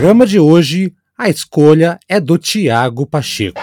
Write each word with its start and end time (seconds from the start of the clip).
Programa 0.00 0.26
de 0.26 0.40
hoje, 0.40 0.94
a 1.18 1.28
escolha 1.28 2.00
é 2.08 2.18
do 2.18 2.38
Tiago 2.38 3.04
Pacheco. 3.04 3.60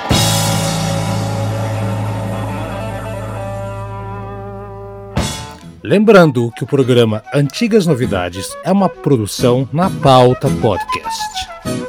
Lembrando 5.84 6.52
que 6.56 6.64
o 6.64 6.68
programa 6.68 7.24
Antigas 7.34 7.88
Novidades 7.88 8.56
é 8.64 8.72
uma 8.72 8.88
produção 8.88 9.68
na 9.74 9.90
Pauta 9.90 10.48
Podcast. 10.62 11.87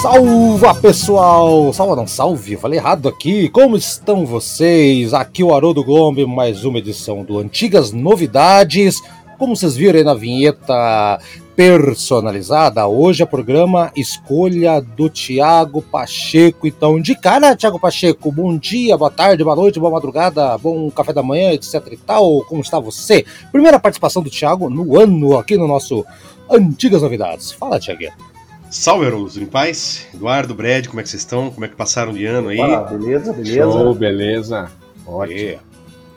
Salva 0.00 0.76
pessoal! 0.76 1.72
Salva 1.72 1.96
não, 1.96 2.06
salve, 2.06 2.56
falei 2.56 2.78
errado 2.78 3.08
aqui. 3.08 3.48
Como 3.48 3.76
estão 3.76 4.24
vocês? 4.24 5.12
Aqui 5.12 5.42
o 5.42 5.52
Haroldo 5.52 5.82
Gombe, 5.82 6.24
mais 6.24 6.64
uma 6.64 6.78
edição 6.78 7.24
do 7.24 7.36
Antigas 7.36 7.90
Novidades. 7.90 9.02
Como 9.40 9.56
vocês 9.56 9.74
viram 9.74 9.98
aí 9.98 10.04
na 10.04 10.14
vinheta 10.14 11.18
personalizada, 11.56 12.86
hoje 12.86 13.24
é 13.24 13.26
programa 13.26 13.90
Escolha 13.96 14.80
do 14.80 15.10
Tiago 15.10 15.82
Pacheco. 15.82 16.68
Então, 16.68 17.00
de 17.00 17.16
cara, 17.16 17.56
Tiago 17.56 17.80
Pacheco, 17.80 18.30
bom 18.30 18.56
dia, 18.56 18.96
boa 18.96 19.10
tarde, 19.10 19.42
boa 19.42 19.56
noite, 19.56 19.80
boa 19.80 19.90
madrugada, 19.90 20.56
bom 20.58 20.88
café 20.92 21.12
da 21.12 21.24
manhã, 21.24 21.50
etc 21.50 21.74
e 21.90 21.96
tal. 21.96 22.44
Como 22.44 22.60
está 22.60 22.78
você? 22.78 23.24
Primeira 23.50 23.80
participação 23.80 24.22
do 24.22 24.30
Tiago 24.30 24.70
no 24.70 24.96
ano 24.96 25.36
aqui 25.36 25.56
no 25.56 25.66
nosso 25.66 26.06
Antigas 26.48 27.02
Novidades. 27.02 27.50
Fala, 27.50 27.80
Tiago. 27.80 28.37
Salve, 28.70 29.06
Haroldo, 29.06 29.40
em 29.40 29.46
paz? 29.46 30.06
Eduardo, 30.14 30.54
Brad, 30.54 30.86
como 30.86 31.00
é 31.00 31.02
que 31.02 31.08
vocês 31.08 31.22
estão? 31.22 31.50
Como 31.50 31.64
é 31.64 31.68
que 31.68 31.74
passaram 31.74 32.12
de 32.12 32.26
ano 32.26 32.48
aí? 32.48 32.58
Fala, 32.58 32.82
beleza, 32.82 33.32
beleza. 33.32 33.62
Show, 33.62 33.94
beleza. 33.94 34.70
Ótimo. 35.06 35.40
É. 35.40 35.58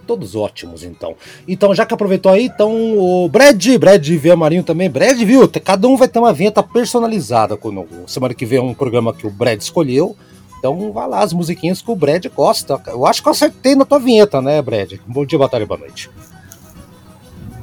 Todos 0.05 0.35
ótimos, 0.35 0.83
então. 0.83 1.15
Então, 1.47 1.73
já 1.73 1.85
que 1.85 1.93
aproveitou 1.93 2.31
aí, 2.31 2.45
então, 2.45 2.97
o 2.97 3.29
Brad, 3.29 3.65
Brad 3.77 4.05
Via 4.05 4.35
Marinho 4.35 4.63
também. 4.63 4.89
Brad, 4.89 5.17
viu? 5.17 5.47
Cada 5.47 5.87
um 5.87 5.95
vai 5.95 6.09
ter 6.09 6.19
uma 6.19 6.33
vinheta 6.33 6.61
personalizada. 6.61 7.55
Quando, 7.55 7.87
semana 8.05 8.33
que 8.33 8.45
vem 8.45 8.59
é 8.59 8.61
um 8.61 8.73
programa 8.73 9.13
que 9.13 9.25
o 9.25 9.29
Brad 9.29 9.61
escolheu. 9.61 10.17
Então, 10.59 10.91
vai 10.91 11.07
lá, 11.07 11.21
as 11.21 11.31
musiquinhas 11.31 11.81
que 11.81 11.89
o 11.89 11.95
Brad 11.95 12.25
gosta. 12.35 12.81
Eu 12.87 13.05
acho 13.05 13.21
que 13.21 13.29
eu 13.29 13.31
acertei 13.31 13.75
na 13.75 13.85
tua 13.85 13.99
vinheta, 13.99 14.41
né, 14.41 14.61
Brad? 14.61 14.93
Bom 15.07 15.25
dia, 15.25 15.37
boa 15.37 15.49
tarde, 15.49 15.65
boa 15.65 15.79
noite. 15.79 16.09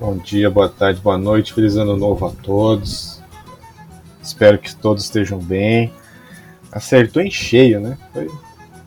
Bom 0.01 0.17
dia, 0.17 0.49
boa 0.49 0.69
tarde, 0.69 1.01
boa 1.01 1.19
noite. 1.19 1.53
Feliz 1.53 1.77
ano 1.77 1.97
novo 1.97 2.25
a 2.27 2.31
todos. 2.31 3.18
Espero 4.29 4.59
que 4.59 4.75
todos 4.77 5.05
estejam 5.05 5.39
bem. 5.39 5.93
Acertou 6.71 7.23
em 7.23 7.31
cheio, 7.31 7.81
né? 7.81 7.97
Foi 8.13 8.29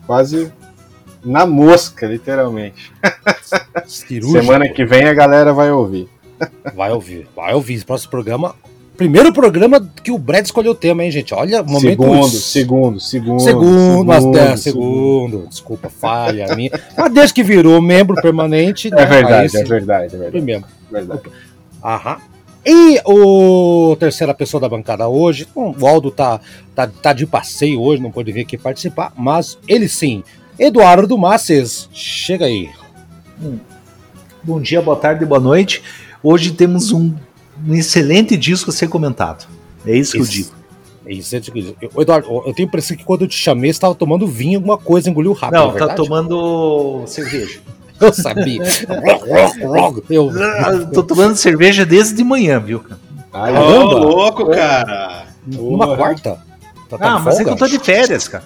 quase 0.06 0.52
na 1.24 1.44
mosca, 1.44 2.06
literalmente. 2.06 2.92
Cirúrgico. 3.86 4.40
Semana 4.40 4.68
que 4.68 4.84
vem 4.84 5.04
a 5.04 5.14
galera 5.14 5.52
vai 5.52 5.70
ouvir. 5.70 6.08
Vai 6.74 6.92
ouvir, 6.92 7.26
vai 7.34 7.54
ouvir. 7.54 7.84
Próximo 7.84 8.10
programa. 8.10 8.54
Primeiro 8.96 9.32
programa 9.32 9.80
que 10.02 10.12
o 10.12 10.18
Brad 10.18 10.44
escolheu 10.44 10.72
o 10.72 10.76
tema, 10.76 11.02
hein, 11.02 11.10
gente? 11.10 11.34
Olha, 11.34 11.62
momento. 11.62 11.80
Segundo, 11.80 12.28
segundo, 12.28 13.00
segundo. 13.00 13.40
Segundo, 13.40 14.04
mas 14.04 14.24
é, 14.24 14.56
segundo. 14.56 15.46
Desculpa, 15.48 15.88
falha 15.88 16.54
minha. 16.54 16.70
Mas 16.96 17.12
desde 17.12 17.34
que 17.34 17.42
virou 17.42 17.80
membro 17.82 18.14
permanente. 18.20 18.88
É 18.92 19.06
verdade, 19.06 19.56
é 19.56 19.64
verdade, 19.64 20.04
é 20.04 20.08
verdade. 20.18 20.30
Primeiro. 20.30 20.64
verdade. 20.90 21.22
Aham. 21.82 22.31
E 22.64 23.00
o 23.04 23.96
terceira 23.98 24.32
pessoa 24.32 24.60
da 24.60 24.68
bancada 24.68 25.08
hoje, 25.08 25.48
bom, 25.52 25.74
o 25.78 25.86
Aldo 25.86 26.10
tá, 26.12 26.40
tá, 26.74 26.86
tá 26.86 27.12
de 27.12 27.26
passeio 27.26 27.80
hoje, 27.80 28.00
não 28.00 28.10
pode 28.10 28.30
vir 28.30 28.42
aqui 28.42 28.56
participar, 28.56 29.12
mas 29.16 29.58
ele 29.66 29.88
sim, 29.88 30.22
Eduardo 30.58 31.18
Masses, 31.18 31.88
chega 31.92 32.44
aí. 32.46 32.70
Hum. 33.42 33.58
Bom 34.44 34.60
dia, 34.60 34.80
boa 34.80 34.96
tarde, 34.96 35.24
boa 35.24 35.40
noite. 35.40 35.82
Hoje 36.22 36.52
temos 36.52 36.92
um, 36.92 37.12
um 37.66 37.74
excelente 37.74 38.36
disco 38.36 38.70
a 38.70 38.72
ser 38.72 38.88
comentado. 38.88 39.46
É 39.84 39.96
isso 39.96 40.12
que 40.12 40.18
eu 40.20 40.24
digo. 40.24 40.50
É 41.04 41.12
isso 41.12 41.30
que 41.30 41.36
eu 41.36 41.40
digo. 41.62 41.76
Eu- 41.80 42.02
Eduardo, 42.02 42.28
eu 42.28 42.54
tenho 42.54 42.66
a 42.66 42.68
impressão 42.68 42.96
que 42.96 43.04
quando 43.04 43.22
eu 43.22 43.28
te 43.28 43.36
chamei, 43.36 43.72
você 43.72 43.76
estava 43.76 43.94
tomando 43.94 44.26
vinho, 44.26 44.58
alguma 44.58 44.78
coisa, 44.78 45.10
engoliu 45.10 45.32
rápido. 45.32 45.58
Não, 45.58 45.76
é 45.76 45.78
tá 45.78 45.94
tomando 45.94 47.02
cerveja. 47.06 47.60
Eu 48.06 48.12
sabia. 48.12 48.62
eu, 50.10 50.30
Ah, 50.30 50.86
Tô 50.92 51.02
tomando 51.02 51.36
cerveja 51.36 51.86
desde 51.86 52.14
de 52.14 52.24
manhã, 52.24 52.58
viu? 52.58 52.80
cara? 52.80 53.00
Ô, 53.30 53.32
Caramba. 53.32 53.94
louco, 53.98 54.50
cara! 54.50 55.24
numa 55.46 55.96
quarta? 55.96 56.38
Tá, 56.88 56.98
tá 56.98 57.08
Ah, 57.14 57.18
mas 57.18 57.40
é 57.40 57.44
que 57.44 57.50
eu 57.50 57.56
tô 57.56 57.66
de 57.66 57.78
férias, 57.78 58.28
cara. 58.28 58.44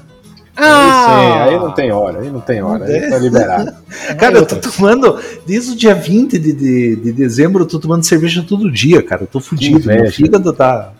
Ah, 0.59 1.45
Aí, 1.45 1.51
sim, 1.51 1.55
aí 1.55 1.59
não 1.61 1.71
tem 1.73 1.93
hora, 1.93 2.21
aí 2.21 2.31
não 2.31 2.41
tem 2.41 2.63
hora, 2.63 2.87
aí 2.87 3.11
tá 3.11 3.19
liberado. 3.19 3.75
Cara, 4.19 4.39
eu 4.39 4.47
tô 4.47 4.57
tomando, 4.57 5.21
desde 5.47 5.73
o 5.73 5.77
dia 5.77 5.95
20 5.95 6.39
de, 6.39 6.53
de, 6.55 6.97
de 6.97 7.13
dezembro, 7.13 7.65
eu 7.65 7.69
tô 7.69 7.79
tomando 7.79 8.05
cerveja 8.05 8.43
todo 8.43 8.71
dia, 8.73 9.03
cara. 9.03 9.25
Eu 9.25 9.27
tô 9.27 9.39
fudido. 9.39 9.87
Meu 9.87 10.11
fígado 10.11 10.51
tá. 10.55 10.93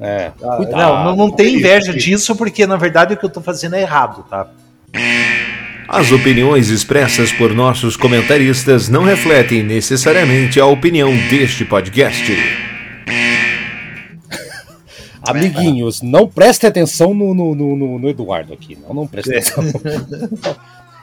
É, 0.00 0.30
tá- 0.40 0.56
cuidado. 0.56 0.76
não, 0.78 1.04
não, 1.04 1.16
não 1.16 1.30
tem 1.30 1.56
inveja 1.56 1.90
isso. 1.90 1.98
disso, 1.98 2.34
porque 2.36 2.66
na 2.66 2.76
verdade 2.76 3.12
o 3.12 3.16
que 3.18 3.24
eu 3.26 3.30
tô 3.30 3.42
fazendo 3.42 3.74
é 3.76 3.82
errado, 3.82 4.24
tá? 4.30 4.46
As 5.88 6.10
opiniões 6.10 6.70
expressas 6.70 7.30
por 7.32 7.54
nossos 7.54 7.96
comentaristas 7.96 8.88
não 8.88 9.04
refletem 9.04 9.62
necessariamente 9.62 10.58
a 10.58 10.66
opinião 10.66 11.10
deste 11.28 11.64
podcast. 11.64 12.32
Amiguinhos, 15.26 16.02
não 16.02 16.28
prestem 16.28 16.68
atenção 16.68 17.14
no, 17.14 17.34
no, 17.34 17.54
no, 17.54 17.76
no- 17.76 17.98
no 17.98 18.08
Eduardo 18.08 18.52
aqui. 18.52 18.76
Não, 18.86 18.94
não 18.94 19.06
prestem 19.06 19.38
atenção. 19.38 19.64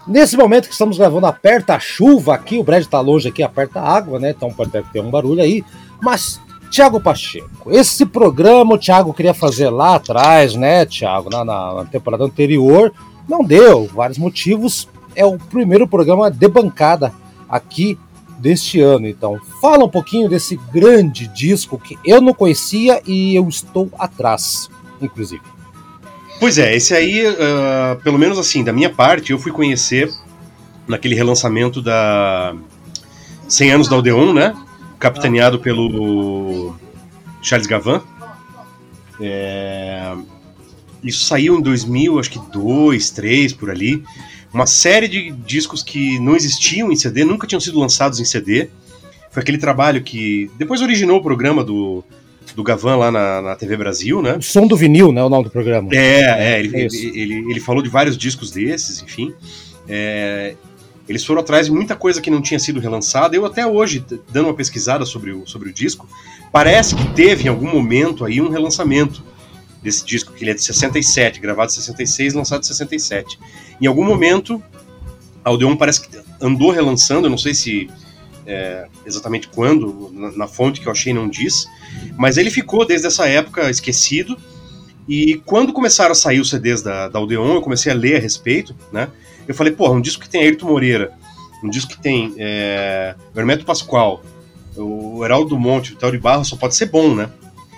Nesse 0.08 0.36
momento 0.36 0.66
que 0.68 0.74
estamos 0.74 0.98
gravando, 0.98 1.28
aperta 1.28 1.76
a 1.76 1.80
chuva 1.80 2.34
aqui, 2.34 2.58
o 2.58 2.64
Brad 2.64 2.84
tá 2.86 3.00
longe 3.00 3.30
aqui, 3.30 3.44
aperta 3.44 3.80
a 3.80 3.96
água, 3.98 4.20
né? 4.20 4.32
Então 4.32 4.52
pode 4.52 4.72
ter 4.72 5.00
um 5.00 5.12
barulho 5.12 5.42
aí. 5.42 5.64
Mas, 6.02 6.40
Thiago 6.72 7.00
Pacheco, 7.00 7.72
esse 7.72 8.06
programa 8.06 8.74
o 8.76 8.80
Thiago 8.80 9.14
queria 9.14 9.34
fazer 9.34 9.70
lá 9.70 9.96
atrás, 9.96 10.56
né, 10.56 10.86
Thiago, 10.86 11.30
na, 11.30 11.46
na- 11.46 11.74
na 11.76 11.86
temporada 11.86 12.24
anterior, 12.24 12.92
não 13.32 13.44
deu, 13.44 13.88
vários 13.88 14.18
motivos. 14.18 14.88
É 15.16 15.26
o 15.26 15.38
primeiro 15.38 15.88
programa 15.88 16.30
de 16.30 16.48
bancada 16.48 17.14
aqui 17.50 17.98
deste 18.38 18.80
ano. 18.82 19.08
Então, 19.08 19.40
fala 19.62 19.86
um 19.86 19.90
pouquinho 19.90 20.28
desse 20.28 20.58
grande 20.72 21.28
disco 21.28 21.80
que 21.80 21.98
eu 22.06 22.22
não 22.22 22.34
conhecia 22.34 23.02
e 23.06 23.36
eu 23.36 23.48
estou 23.48 23.90
atrás, 23.98 24.70
inclusive. 25.02 25.42
Pois 26.40 26.58
é, 26.58 26.76
esse 26.76 26.94
aí, 26.94 27.24
ah, 27.26 27.98
pelo 28.04 28.18
menos 28.18 28.38
assim, 28.38 28.64
da 28.64 28.74
minha 28.74 28.90
parte, 28.90 29.32
eu 29.32 29.40
fui 29.40 29.52
conhecer 29.52 30.12
naquele 30.88 31.16
relançamento 31.16 31.82
da 31.82 32.56
100 33.48 33.72
anos 33.72 33.88
da 33.88 33.96
Odeon, 33.96 34.34
né? 34.34 34.56
Capitaneado 35.00 35.60
pelo 35.60 36.76
Charles 37.42 37.68
Gavan. 37.68 38.02
É, 39.20 40.16
Isso 41.04 41.26
saiu 41.26 41.58
em 41.58 41.62
2000, 41.62 42.20
acho 42.20 42.32
que 42.32 42.40
2, 42.52 43.10
3, 43.10 43.54
por 43.54 43.70
ali. 43.70 44.04
Uma 44.54 44.66
série 44.66 45.08
de 45.08 45.32
discos 45.32 45.82
que 45.82 46.20
não 46.20 46.36
existiam 46.36 46.92
em 46.92 46.96
CD, 46.96 47.24
nunca 47.24 47.48
tinham 47.48 47.60
sido 47.60 47.80
lançados 47.80 48.20
em 48.20 48.26
CD. 48.26 48.70
Foi 49.32 49.42
aquele 49.42 49.58
trabalho 49.58 50.04
que 50.04 50.52
depois 50.58 50.82
originou 50.82 51.20
o 51.20 51.24
programa 51.24 51.64
do, 51.64 52.04
do 52.56 52.64
Gavan 52.64 52.98
lá 52.98 53.12
na, 53.12 53.42
na 53.42 53.56
TV 53.56 53.78
Brasil, 53.78 54.22
né? 54.22 54.36
O 54.38 54.42
som 54.42 54.68
do 54.68 54.76
vinil, 54.76 55.12
né? 55.12 55.24
O 55.24 55.30
nome 55.30 55.46
do 55.46 55.50
programa. 55.50 55.90
É, 55.94 56.56
é, 56.56 56.60
ele, 56.60 56.86
Isso. 56.86 56.98
ele, 56.98 57.22
ele, 57.22 57.52
ele 57.52 57.60
falou 57.60 57.82
de 57.82 57.90
vários 57.90 58.18
discos 58.18 58.52
desses, 58.52 59.02
enfim. 59.02 59.34
É, 59.88 60.56
eles 61.08 61.26
foram 61.26 61.42
atrás 61.42 61.66
de 61.68 61.72
muita 61.72 61.96
coisa 61.96 62.22
que 62.22 62.30
não 62.30 62.42
tinha 62.42 62.60
sido 62.60 62.80
relançada. 62.80 63.36
Eu 63.36 63.46
até 63.46 63.66
hoje, 63.66 64.06
dando 64.32 64.48
uma 64.48 64.54
pesquisada 64.54 65.06
sobre 65.06 65.32
o, 65.32 65.46
sobre 65.48 65.70
o 65.70 65.74
disco, 65.74 66.08
parece 66.52 66.96
que 66.96 67.08
teve 67.14 67.46
em 67.46 67.48
algum 67.48 67.70
momento 67.72 68.26
aí 68.26 68.42
um 68.42 68.50
relançamento 68.50 69.24
desse 69.82 70.06
disco, 70.06 70.34
que 70.34 70.44
ele 70.44 70.52
é 70.52 70.54
de 70.54 70.62
67, 70.62 71.40
gravado 71.40 71.72
em 71.72 71.76
66, 71.76 72.34
lançado 72.34 72.62
em 72.62 72.66
67. 72.66 73.40
Em 73.82 73.88
algum 73.88 74.04
momento, 74.04 74.62
a 75.44 75.52
Odeon 75.52 75.76
parece 75.76 76.02
que 76.02 76.20
andou 76.40 76.72
relançando, 76.72 77.28
eu 77.28 77.32
não 77.32 77.38
sei 77.38 77.54
se 77.54 77.90
é, 78.46 78.88
exatamente 79.06 79.48
quando, 79.48 80.12
na, 80.14 80.32
na 80.32 80.48
fonte 80.48 80.82
que 80.82 80.88
eu 80.88 80.92
achei 80.92 81.14
não 81.14 81.28
diz, 81.28 81.68
mas 82.18 82.38
ele 82.38 82.50
ficou 82.50 82.86
desde 82.86 83.08
essa 83.08 83.28
época 83.28 83.70
esquecido. 83.70 84.38
E 85.08 85.42
quando 85.46 85.74
começaram 85.74 86.12
a 86.12 86.16
sair 86.16 86.40
os 86.40 86.50
CDs 86.50 86.82
da, 86.82 87.08
da 87.08 87.20
Odeon, 87.20 87.56
eu 87.56 87.62
comecei 87.62 87.92
a 87.92 87.96
ler 87.96 88.18
a 88.18 88.20
respeito, 88.20 88.76
né? 88.92 89.10
Eu 89.48 89.56
falei, 89.56 89.74
porra, 89.74 89.94
um 89.94 90.02
disco 90.02 90.24
que 90.24 90.30
tem 90.30 90.42
Ayrton 90.42 90.68
Moreira, 90.68 91.12
um 91.64 91.70
disco 91.70 91.92
que 91.92 92.02
tem 92.02 92.34
é, 92.38 93.16
Hermeto 93.36 93.66
Pascoal, 93.66 94.24
o 94.78 95.26
Heraldo 95.26 95.60
Monte, 95.60 95.94
o 95.94 95.96
Theo 95.96 96.12
de 96.12 96.18
Barro, 96.18 96.46
só 96.46 96.56
pode 96.56 96.76
ser 96.76 96.86
bom, 96.86 97.14
né? 97.16 97.30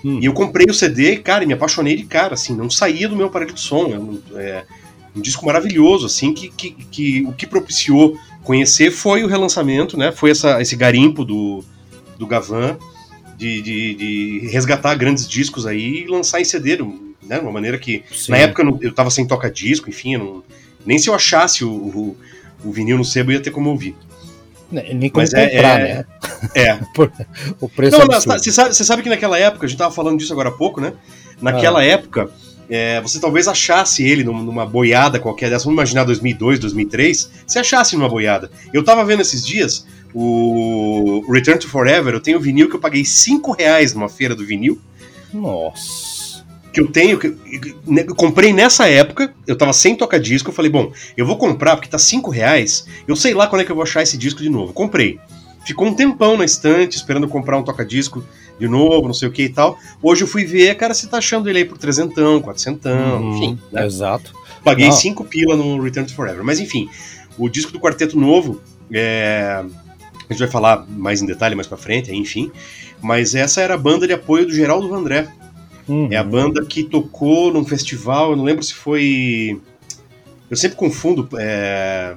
Hum. 0.04 0.20
E 0.22 0.26
eu 0.26 0.34
comprei 0.34 0.66
o 0.70 0.74
CD, 0.74 1.18
cara, 1.18 1.44
e 1.44 1.48
me 1.48 1.54
apaixonei 1.54 1.96
de 1.96 2.04
cara, 2.04 2.34
assim, 2.34 2.56
não 2.56 2.70
saía 2.70 3.08
do 3.08 3.16
meu 3.16 3.28
aparelho 3.28 3.54
de 3.54 3.62
som. 3.62 3.86
É 3.94 3.98
um, 4.00 4.20
é, 4.36 4.64
um 5.16 5.22
disco 5.22 5.46
maravilhoso, 5.46 6.06
assim, 6.06 6.34
que, 6.34 6.50
que, 6.50 6.72
que, 6.72 7.22
o 7.28 7.32
que 7.34 7.48
propiciou 7.48 8.18
conhecer 8.44 8.92
foi 8.92 9.24
o 9.24 9.28
relançamento, 9.28 9.98
né? 9.98 10.12
Foi 10.12 10.32
essa, 10.32 10.62
esse 10.62 10.76
garimpo 10.76 11.24
do, 11.24 11.64
do 12.18 12.28
Gavan 12.28 12.78
de, 13.38 13.62
de, 13.62 13.96
de 13.96 14.48
resgatar 14.52 14.94
grandes 14.96 15.28
discos 15.28 15.66
aí 15.66 16.04
e 16.04 16.08
lançar 16.08 16.42
em 16.42 16.46
CD, 16.46 16.78
né? 17.22 17.40
Uma 17.40 17.52
maneira 17.52 17.78
que. 17.78 18.04
Sim. 18.12 18.32
Na 18.32 18.38
época 18.40 18.62
eu, 18.62 18.66
não- 18.66 18.80
eu 18.82 18.94
tava 18.94 19.10
sem 19.10 19.26
toca-disco, 19.26 19.90
enfim, 19.90 20.18
não- 20.18 20.44
nem 20.86 20.98
se 20.98 21.10
eu 21.10 21.14
achasse 21.16 21.64
o, 21.64 21.70
o, 21.72 22.18
o 22.66 22.72
vinil 22.72 22.98
no 22.98 23.06
sebo 23.06 23.32
ia 23.32 23.40
ter 23.40 23.52
como 23.52 23.70
ouvir. 23.70 23.96
Nem 24.72 24.94
nem 24.96 25.10
como 25.10 25.22
Mas 25.22 25.34
é- 25.34 25.48
comprar, 25.48 25.80
é- 25.80 25.94
né? 25.96 26.06
É. 26.56 26.80
O 27.60 27.69
preço 27.69 27.98
Não, 27.98 28.06
absurdo. 28.06 28.40
você 28.44 28.51
sabe, 28.51 28.74
você 28.75 28.84
sabe 28.84 29.01
que 29.04 29.10
naquela 29.10 29.38
época, 29.38 29.66
a 29.66 29.69
gente 29.69 29.78
tava 29.78 29.94
falando 29.94 30.18
disso 30.18 30.34
agora 30.34 30.50
há 30.50 30.51
pouco, 30.51 30.80
né? 30.81 30.94
Naquela 31.42 31.80
Ah. 31.80 31.86
época, 31.86 32.30
é, 32.69 33.00
você 33.01 33.19
talvez 33.19 33.48
achasse 33.48 34.04
ele 34.04 34.24
num- 34.24 34.42
numa 34.44 34.66
boiada 34.66 35.19
qualquer 35.19 35.50
dessa, 35.50 35.66
vamos 35.66 35.78
imaginar 35.78 36.04
2002, 36.04 36.60
2003, 36.60 37.30
você 37.45 37.60
achasse 37.60 37.95
numa 37.95 38.10
boiada. 38.10 38.50
Eu 38.74 38.84
tava 38.84 39.04
vendo 39.06 39.22
esses 39.22 39.45
dias 39.45 39.86
o 40.13 41.25
Return 41.31 41.60
to 41.60 41.68
Forever, 41.68 42.13
eu 42.13 42.19
tenho 42.22 42.40
vinil 42.40 42.69
que 42.69 42.75
eu 42.75 42.80
paguei 42.80 43.04
5 43.04 43.51
reais 43.51 43.94
numa 43.94 44.07
feira 44.10 44.36
do 44.36 44.45
vinil, 44.45 44.80
Nossa. 45.34 46.44
que 46.72 46.80
eu 46.80 46.88
tenho, 46.88 47.18
que 47.19 47.30
que- 47.31 47.75
eu 48.07 48.16
comprei 48.16 48.54
nessa 48.54 48.88
época, 48.88 49.34
eu 49.48 49.56
tava 49.57 49.74
sem 49.74 49.95
tocar 49.95 50.19
disco, 50.19 50.50
eu 50.50 50.54
falei, 50.54 50.72
bom, 50.72 50.92
eu 51.18 51.25
vou 51.25 51.38
comprar 51.38 51.75
porque 51.75 51.90
tá 51.90 51.98
5 51.98 52.30
reais, 52.31 52.86
eu 53.07 53.16
sei 53.16 53.34
lá 53.34 53.48
quando 53.48 53.62
é 53.62 53.66
que 53.66 53.72
eu 53.72 53.75
vou 53.75 53.84
achar 53.84 54.01
esse 54.04 54.18
disco 54.18 54.42
de 54.42 54.50
novo. 54.50 54.72
Comprei. 54.74 55.19
Ficou 55.65 55.88
um 55.88 55.94
tempão 55.94 56.38
na 56.38 56.45
estante, 56.45 56.95
esperando 56.98 57.27
comprar 57.27 57.57
um 57.57 57.63
toca-disco 57.63 58.24
de 58.60 58.68
novo, 58.68 59.07
não 59.07 59.13
sei 59.13 59.27
o 59.27 59.31
que 59.31 59.44
e 59.44 59.50
tal. 59.50 59.77
Hoje 60.01 60.24
eu 60.24 60.27
fui 60.27 60.45
ver, 60.45 60.75
cara, 60.75 60.94
você 60.94 61.07
tá 61.07 61.18
achando 61.18 61.50
ele 61.50 61.60
aí 61.60 61.65
por 61.65 61.77
trezentão, 61.77 62.42
quatrocentão, 62.42 63.21
Uhum, 63.21 63.36
enfim. 63.38 63.60
né? 63.71 63.86
Exato. 63.86 64.33
Paguei 64.63 64.86
Não. 64.88 64.94
5 64.94 65.24
pila 65.25 65.56
no 65.56 65.81
Return 65.81 66.07
to 66.07 66.15
Forever. 66.15 66.44
Mas 66.44 66.60
enfim, 66.60 66.89
o 67.38 67.50
disco 67.50 67.71
do 67.71 67.80
Quarteto 67.80 68.19
Novo, 68.19 68.62
é, 68.92 69.63
a 70.30 70.33
gente 70.33 70.39
vai 70.39 70.48
falar 70.50 70.86
mais 70.89 71.21
em 71.21 71.25
detalhe 71.25 71.56
mais 71.56 71.68
pra 71.68 71.77
frente, 71.77 72.12
aí, 72.12 72.18
enfim. 72.18 72.51
Mas 73.01 73.33
essa 73.36 73.62
era 73.62 73.74
a 73.74 73.77
banda 73.77 74.06
de 74.07 74.13
apoio 74.13 74.45
do 74.45 74.54
Geraldo 74.54 74.88
Vandré. 74.89 75.27
Uhum. 75.88 76.07
É 76.12 76.16
a 76.16 76.24
banda 76.24 76.63
que 76.66 76.83
tocou 76.83 77.51
num 77.51 77.66
festival, 77.66 78.31
eu 78.31 78.38
não 78.38 78.44
lembro 78.45 78.63
se 78.63 78.74
foi. 78.74 79.59
Eu 80.50 80.56
sempre 80.56 80.77
confundo, 80.77 81.27
é, 81.38 82.16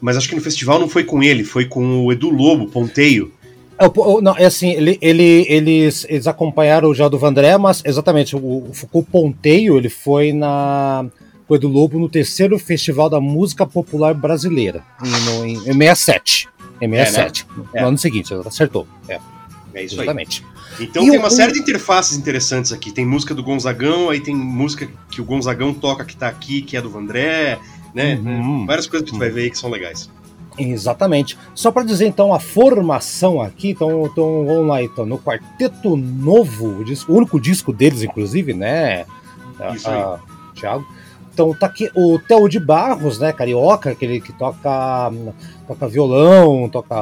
mas 0.00 0.16
acho 0.16 0.28
que 0.28 0.34
no 0.34 0.40
festival 0.40 0.78
não 0.78 0.88
foi 0.88 1.04
com 1.04 1.22
ele, 1.22 1.44
foi 1.44 1.64
com 1.66 2.04
o 2.04 2.12
Edu 2.12 2.30
Lobo, 2.30 2.66
Ponteio. 2.66 3.32
É, 3.78 3.86
o- 3.86 3.92
o- 3.94 4.20
não, 4.22 4.36
é 4.36 4.46
assim, 4.46 4.70
ele, 4.70 4.98
ele- 5.02 5.44
eles, 5.48 6.06
eles 6.08 6.26
acompanharam 6.26 6.88
o 6.88 6.94
Geraldo 6.94 7.18
Vandré, 7.18 7.58
mas 7.58 7.82
exatamente, 7.84 8.34
o, 8.34 8.38
o, 8.38 8.72
o 8.92 9.02
Ponteio, 9.02 9.76
ele 9.76 9.88
foi 9.90 10.32
na 10.32 11.04
foi 11.48 11.60
do 11.60 11.68
Lobo 11.68 11.96
no 11.98 12.08
terceiro 12.08 12.58
Festival 12.58 13.08
da 13.08 13.20
Música 13.20 13.64
Popular 13.64 14.12
Brasileira, 14.14 14.82
em, 15.04 15.10
no, 15.10 15.46
em, 15.46 15.52
em 15.58 15.78
67. 15.78 16.48
Em 16.80 16.90
67. 16.90 17.46
É. 17.72 17.82
No 17.82 17.88
ano 17.88 17.98
seguinte, 17.98 18.34
acertou. 18.44 18.84
É, 19.08 19.20
É 19.74 19.84
isso 19.84 19.94
aí. 19.94 20.00
exatamente. 20.00 20.42
Então 20.80 21.04
E 21.04 21.10
tem 21.10 21.18
o- 21.18 21.20
uma 21.22 21.30
série 21.30 21.52
de 21.52 21.60
interfaces 21.60 22.18
interessantes 22.18 22.72
aqui. 22.72 22.90
Tem 22.90 23.06
música 23.06 23.32
do 23.32 23.42
Gonzagão, 23.44 24.10
aí 24.10 24.18
tem 24.20 24.34
música 24.34 24.88
que 25.08 25.20
o 25.20 25.24
Gonzagão 25.24 25.72
toca 25.72 26.04
que 26.04 26.16
tá 26.16 26.26
aqui, 26.28 26.62
que 26.62 26.76
é 26.76 26.82
do 26.82 26.90
Vandré, 26.90 27.58
né? 27.96 28.20
Uhum. 28.22 28.66
Várias 28.66 28.86
coisas 28.86 29.08
que 29.08 29.16
tu 29.16 29.18
vai 29.18 29.30
ver 29.30 29.44
aí 29.44 29.50
que 29.50 29.58
são 29.58 29.70
legais. 29.70 30.10
Exatamente. 30.58 31.36
Só 31.54 31.70
para 31.70 31.82
dizer 31.82 32.06
então 32.06 32.32
a 32.32 32.38
formação 32.38 33.40
aqui, 33.40 33.70
então, 33.70 34.06
então 34.06 34.44
vamos 34.46 34.68
lá 34.68 34.82
então, 34.82 35.06
no 35.06 35.18
Quarteto 35.18 35.96
Novo, 35.96 36.84
o, 37.08 37.12
único 37.12 37.40
disco 37.40 37.72
deles 37.72 38.02
inclusive, 38.02 38.52
né? 38.52 39.06
Isso 39.74 39.88
aí. 39.88 40.18
Thiago. 40.54 40.86
Então 41.32 41.52
tá 41.52 41.66
aqui 41.66 41.90
o 41.94 42.18
Theo 42.18 42.48
de 42.48 42.58
Barros, 42.58 43.18
né, 43.18 43.30
carioca, 43.30 43.90
aquele 43.90 44.20
que 44.20 44.32
toca 44.32 45.12
toca 45.66 45.88
violão, 45.88 46.68
toca, 46.68 46.96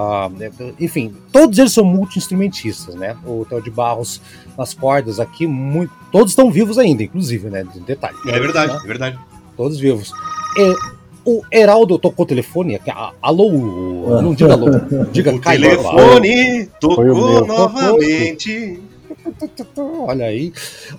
enfim, 0.81 1.14
todos 1.31 1.58
eles 1.58 1.73
são 1.73 1.85
multi-instrumentistas, 1.85 2.94
né? 2.97 3.17
O 3.25 3.44
Theo 3.49 3.62
de 3.62 3.70
Barros 3.70 4.20
nas 4.56 4.75
cordas 4.75 5.20
aqui, 5.20 5.47
muito, 5.47 5.93
todos 6.11 6.32
estão 6.32 6.50
vivos 6.50 6.79
ainda, 6.79 7.02
inclusive, 7.02 7.49
né? 7.49 7.64
Detalhe. 7.87 8.17
É 8.26 8.40
verdade, 8.40 8.73
Né? 8.73 8.81
é 8.82 8.87
verdade. 8.87 9.19
Todos 9.56 9.79
vivos. 9.79 10.12
E 10.56 10.75
o 11.25 11.43
Heraldo 11.53 11.99
tocou 11.99 12.25
o 12.25 12.29
telefone. 12.29 12.77
aqui, 12.77 12.91
a- 12.91 13.12
Alô, 13.23 13.51
não 14.23 14.35
diga 14.35 14.53
alô, 14.53 14.67
diga 15.11 15.35
O 15.35 15.41
Caio. 15.41 15.61
telefone 15.61 16.67
tocou 16.81 17.47
novamente. 17.47 18.81
Olha 20.06 20.27
aí. 20.27 20.53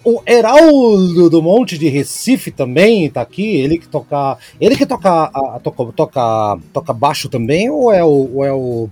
O 0.04 0.19
Heraldo 0.28 1.30
do 1.30 1.42
Monte 1.44 1.78
de 1.78 1.88
Recife 1.90 2.50
também 2.50 3.10
tá 3.10 3.22
aqui. 3.22 3.56
Ele 3.57 3.78
que 3.78 3.88
toca. 3.88 4.38
Ele 4.60 4.75
que 4.75 4.86
toca. 4.86 5.10
a- 5.34 5.60
toca, 5.63 5.86
toca, 5.96 6.58
toca 6.74 6.94
baixo 6.94 7.30
também, 7.30 7.69
ou 7.69 7.92
é 7.92 8.04
o. 8.04 8.30
Ou 8.36 8.46
é 8.46 8.51
o 8.54 8.90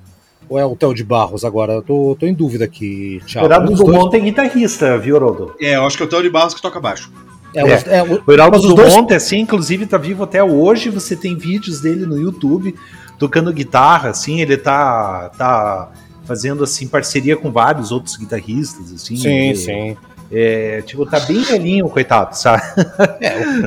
ou 0.49 0.59
é 0.59 0.65
o 0.65 0.75
Theo 0.75 0.93
de 0.93 1.03
Barros 1.05 1.43
agora? 1.45 1.73
Eu 1.73 1.81
tô, 1.81 2.15
tô 2.19 2.27
em 2.27 2.33
dúvida 2.33 2.65
aqui, 2.65 3.21
Thiago. 3.25 3.47
O 3.47 3.49
Heraldo 3.51 3.67
dois- 3.73 3.79
Dumont 3.79 4.15
é 4.15 4.19
guitarrista, 4.19 4.97
viu, 4.99 5.15
Haroldo? 5.15 5.55
É, 5.59 5.77
eu 5.77 5.85
acho 5.85 5.95
que 5.97 6.03
é 6.03 6.05
o 6.05 6.09
Theo 6.09 6.21
de 6.21 6.29
Barros 6.29 6.53
que 6.53 6.61
toca 6.61 6.79
baixo. 6.81 7.09
É, 7.55 7.63
os- 7.75 7.87
é, 7.87 8.03
o- 8.03 8.23
O 8.25 8.31
Heraldo 8.31 8.57
mas 8.57 8.65
os 8.65 8.73
dois- 8.75 8.93
Dumont, 8.93 9.13
assim, 9.13 9.39
inclusive, 9.39 9.85
tá 9.85 9.97
vivo 9.97 10.23
até 10.23 10.43
hoje. 10.43 10.89
Você 10.89 11.15
tem 11.15 11.37
vídeos 11.37 11.81
dele 11.81 12.05
no 12.05 12.17
YouTube 12.17 12.75
tocando 13.19 13.51
guitarra, 13.53 14.09
assim. 14.09 14.41
Ele 14.41 14.57
tá, 14.57 15.29
tá 15.37 15.91
fazendo, 16.25 16.63
assim, 16.63 16.87
parceria 16.87 17.35
com 17.37 17.51
vários 17.51 17.91
outros 17.91 18.15
guitarristas, 18.17 18.91
assim. 18.93 19.15
Sim, 19.17 19.55
sim. 19.55 19.97
É, 20.35 20.81
tipo, 20.81 21.05
tá 21.05 21.19
bem 21.19 21.41
velhinho, 21.43 21.87
coitado, 21.87 22.35
sabe? 22.35 22.63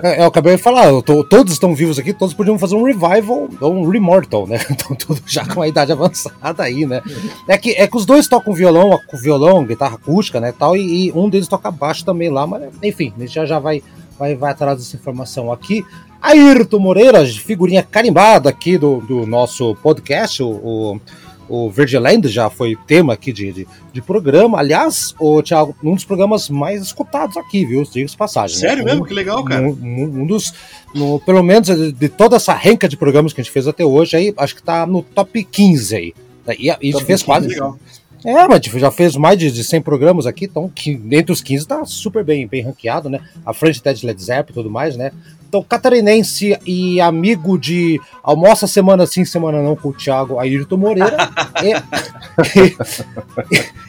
É, 0.03 0.21
eu 0.21 0.27
acabei 0.27 0.57
de 0.57 0.63
falar, 0.63 1.01
tô- 1.03 1.23
todos 1.23 1.53
estão 1.53 1.75
vivos 1.77 1.97
aqui, 1.97 2.13
todos 2.13 2.35
podiam 2.35 2.59
fazer 2.59 2.75
um 2.75 2.83
revival 2.83 3.49
ou 3.61 3.73
um 3.73 3.89
remortal, 3.89 4.47
né? 4.49 4.59
Então 4.69 4.97
tudo 4.97 5.23
já 5.27 5.47
com 5.47 5.63
a 5.63 5.69
idade 5.69 5.93
avançada 5.93 6.65
aí, 6.65 6.85
né? 6.85 7.03
É 7.47 7.57
que, 7.57 7.71
é 7.71 7.87
que 7.87 7.97
os 7.97 8.05
dois 8.05 8.27
tocam 8.27 8.53
violão, 8.53 8.99
violão, 9.15 9.65
guitarra 9.65 9.95
acústica, 9.95 10.41
né, 10.41 10.53
tal, 10.59 10.77
e, 10.77 11.07
e 11.07 11.13
um 11.13 11.29
deles 11.31 11.47
toca 11.49 11.71
baixo 11.71 12.05
também 12.05 12.31
lá, 12.31 12.47
mas 12.47 12.65
enfim, 12.83 13.13
a 13.17 13.21
gente 13.21 13.35
já, 13.35 13.47
já 13.47 13.59
vai, 13.61 13.83
vai, 14.19 14.35
vai 14.35 14.51
atrás 14.51 14.79
dessa 14.79 14.97
informação 14.97 15.53
aqui. 15.53 15.85
Ayrton 16.21 16.79
Moreira, 16.81 17.25
figurinha 17.27 17.83
carimbada 17.83 18.49
aqui 18.51 18.77
do, 18.77 18.97
do 19.01 19.25
nosso 19.27 19.77
podcast, 19.77 20.43
o, 20.43 20.49
o, 20.49 21.01
o 21.49 21.71
Verdeland 21.71 22.27
já 22.29 22.51
foi 22.51 22.77
tema 22.87 23.13
aqui 23.13 23.33
de, 23.33 23.53
de, 23.53 23.69
de 23.93 24.03
programa. 24.03 24.59
Aliás, 24.59 25.15
o 25.21 25.43
Thiago, 25.43 25.75
um 25.83 25.95
dos 25.95 26.05
programas 26.05 26.49
mais 26.49 26.83
escutados 26.83 27.37
aqui, 27.37 27.65
viu? 27.65 27.83
Diga-se 27.85 28.13
de 28.13 28.17
passagem. 28.17 28.57
né? 28.61 28.69
Sério 28.69 28.85
mesmo? 28.85 29.05
Que 29.05 29.15
legal, 29.15 29.45
cara. 29.45 29.63
Um, 29.63 29.71
um- 29.71 30.23
um 30.23 30.27
dos, 30.27 30.53
no- 30.95 31.21
pelo 31.21 31.43
menos 31.43 31.69
de, 31.69 31.93
de 31.93 32.09
toda 32.09 32.37
essa 32.37 32.53
renca 32.55 32.89
de 32.89 32.97
programas 32.97 33.33
que 33.33 33.41
a 33.41 33.45
gente 33.45 33.53
fez 33.53 33.67
até 33.69 33.85
hoje, 33.85 34.17
aí, 34.17 34.35
acho 34.37 34.55
que 34.57 34.63
tá 34.63 34.87
no 34.87 35.03
top 35.03 35.45
15 35.45 35.95
aí. 35.97 36.15
E, 36.59 36.67
e 36.67 36.71
a 36.71 36.79
gente 36.81 37.05
fez 37.05 37.21
15, 37.23 37.25
quase. 37.25 37.49
legal. 37.49 37.79
É, 38.25 38.33
mas 38.49 38.51
a 38.51 38.55
gente 38.59 38.79
já 38.81 38.91
fez 38.91 39.15
mais 39.15 39.39
de, 39.39 39.53
de 39.53 39.63
100 39.63 39.83
programas 39.83 40.27
aqui, 40.27 40.47
então 40.47 40.69
que, 40.69 41.01
entre 41.13 41.31
os 41.31 41.41
15 41.41 41.67
tá 41.67 41.85
super 41.85 42.25
bem, 42.25 42.45
bem 42.47 42.63
ranqueado, 42.63 43.09
né? 43.09 43.21
A 43.45 43.53
frente 43.55 43.79
até 43.79 43.93
de 43.93 44.05
Led 44.05 44.21
Zeppelin 44.21 44.51
e 44.51 44.55
tudo 44.55 44.71
mais, 44.71 44.97
né? 44.97 45.13
Então, 45.57 45.65
catarinense 45.67 46.59
e 46.67 47.01
amigo 47.01 47.59
de 47.59 47.99
almoça 48.23 48.67
semana 48.67 49.07
sim, 49.07 49.25
semana 49.25 49.63
não 49.63 49.75
com 49.75 49.89
o 49.89 49.93
Thiago 49.93 50.39
Ayrton 50.39 50.77
Moreira. 50.77 51.17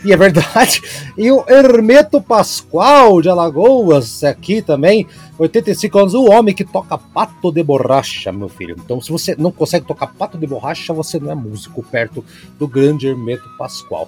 e, 0.01 0.07
e 0.07 0.13
é 0.13 0.15
verdade. 0.15 0.81
E 1.17 1.29
o 1.29 1.43
Hermeto 1.45 2.21
Pascoal 2.21 3.21
de 3.21 3.27
Alagoas, 3.27 4.24
aqui 4.24 4.62
também, 4.62 5.05
85 5.38 6.00
anos, 6.00 6.13
o 6.13 6.31
homem 6.31 6.55
que 6.55 6.63
toca 6.63 6.97
pato 6.97 7.51
de 7.51 7.62
borracha, 7.62 8.31
meu 8.31 8.47
filho. 8.47 8.77
Então, 8.79 9.01
se 9.01 9.12
você 9.12 9.36
não 9.38 9.51
consegue 9.51 9.86
tocar 9.86 10.07
pato 10.07 10.38
de 10.38 10.47
borracha, 10.47 10.93
você 10.93 11.19
não 11.19 11.33
é 11.33 11.36
músico 11.36 11.83
perto 11.83 12.24
do 12.57 12.65
grande 12.65 13.07
Hermeto 13.07 13.50
Pascoal. 13.57 14.07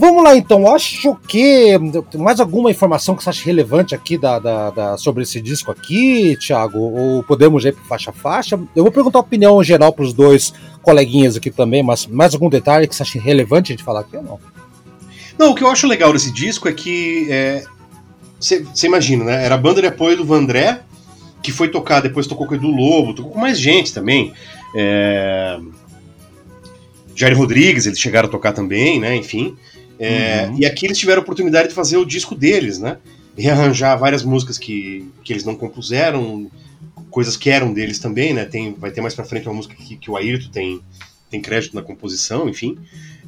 Vamos 0.00 0.24
lá 0.24 0.34
então, 0.34 0.66
acho 0.74 1.14
que 1.28 1.78
mais 2.16 2.40
alguma 2.40 2.70
informação 2.70 3.14
que 3.14 3.22
você 3.22 3.28
acha 3.28 3.44
relevante 3.44 3.94
aqui 3.94 4.16
da, 4.16 4.38
da- 4.38 4.70
da- 4.70 4.96
sobre 4.96 5.24
esse 5.24 5.42
disco 5.42 5.70
aqui, 5.70 6.38
Thiago? 6.38 6.78
Ou 6.78 7.22
podemos 7.22 7.62
ir 7.66 7.74
para 7.74 7.84
faixa 7.84 8.10
faixa? 8.10 8.58
Eu 8.74 8.82
vou 8.82 8.90
perguntar 8.90 9.18
a 9.18 9.20
opinião 9.20 9.62
geral 9.62 9.92
para 9.92 10.02
os 10.06 10.14
dois 10.14 10.54
coleguinhas 10.80 11.36
aqui 11.36 11.50
também, 11.50 11.82
mas 11.82 12.06
mais 12.06 12.32
algum 12.32 12.48
detalhe 12.48 12.88
que 12.88 12.96
você 12.96 13.02
acha 13.02 13.20
relevante 13.20 13.72
a 13.72 13.76
gente 13.76 13.84
falar 13.84 14.00
aqui 14.00 14.16
ou 14.16 14.22
não? 14.22 14.40
Não, 15.38 15.50
o 15.50 15.54
que 15.54 15.62
eu 15.62 15.68
acho 15.68 15.86
legal 15.86 16.14
desse 16.14 16.32
disco 16.32 16.66
é 16.66 16.72
que. 16.72 17.28
Você 18.40 18.86
imagina, 18.86 19.22
né? 19.24 19.44
Era 19.44 19.54
a 19.56 19.58
banda 19.58 19.82
de 19.82 19.86
apoio 19.86 20.16
do 20.16 20.24
Vandré, 20.24 20.80
que 21.42 21.52
foi 21.52 21.68
tocar, 21.68 22.00
depois 22.00 22.26
tocou 22.26 22.46
com 22.46 22.54
o 22.54 22.56
Edu 22.56 22.68
Lobo, 22.68 23.12
tocou 23.12 23.32
com 23.32 23.38
mais 23.38 23.60
gente 23.60 23.92
também. 23.92 24.32
É... 24.74 25.58
Jair 27.14 27.36
Rodrigues, 27.36 27.84
eles 27.84 28.00
chegaram 28.00 28.28
a 28.28 28.32
tocar 28.32 28.52
também, 28.52 28.98
né? 28.98 29.14
Enfim. 29.14 29.56
É, 30.00 30.46
Uhum. 30.48 30.56
E 30.58 30.66
aqui 30.66 30.86
eles 30.86 30.98
tiveram 30.98 31.20
a 31.20 31.22
oportunidade 31.22 31.68
de 31.68 31.74
fazer 31.74 31.98
o 31.98 32.04
disco 32.06 32.34
deles, 32.34 32.78
né? 32.78 32.96
rearranjar 33.36 33.98
várias 33.98 34.22
músicas 34.22 34.58
que, 34.58 35.08
que 35.24 35.32
eles 35.32 35.44
não 35.44 35.54
compuseram, 35.54 36.50
coisas 37.10 37.36
que 37.36 37.48
eram 37.50 37.72
deles 37.72 37.98
também, 37.98 38.34
né? 38.34 38.44
Tem, 38.44 38.74
vai 38.74 38.90
ter 38.90 39.00
mais 39.00 39.14
pra 39.14 39.24
frente 39.24 39.46
uma 39.48 39.54
música 39.54 39.74
que, 39.74 39.96
que 39.96 40.10
o 40.10 40.16
Ayrton 40.16 40.50
tem, 40.50 40.80
tem 41.30 41.40
crédito 41.40 41.74
na 41.74 41.82
composição, 41.82 42.48
enfim. 42.48 42.76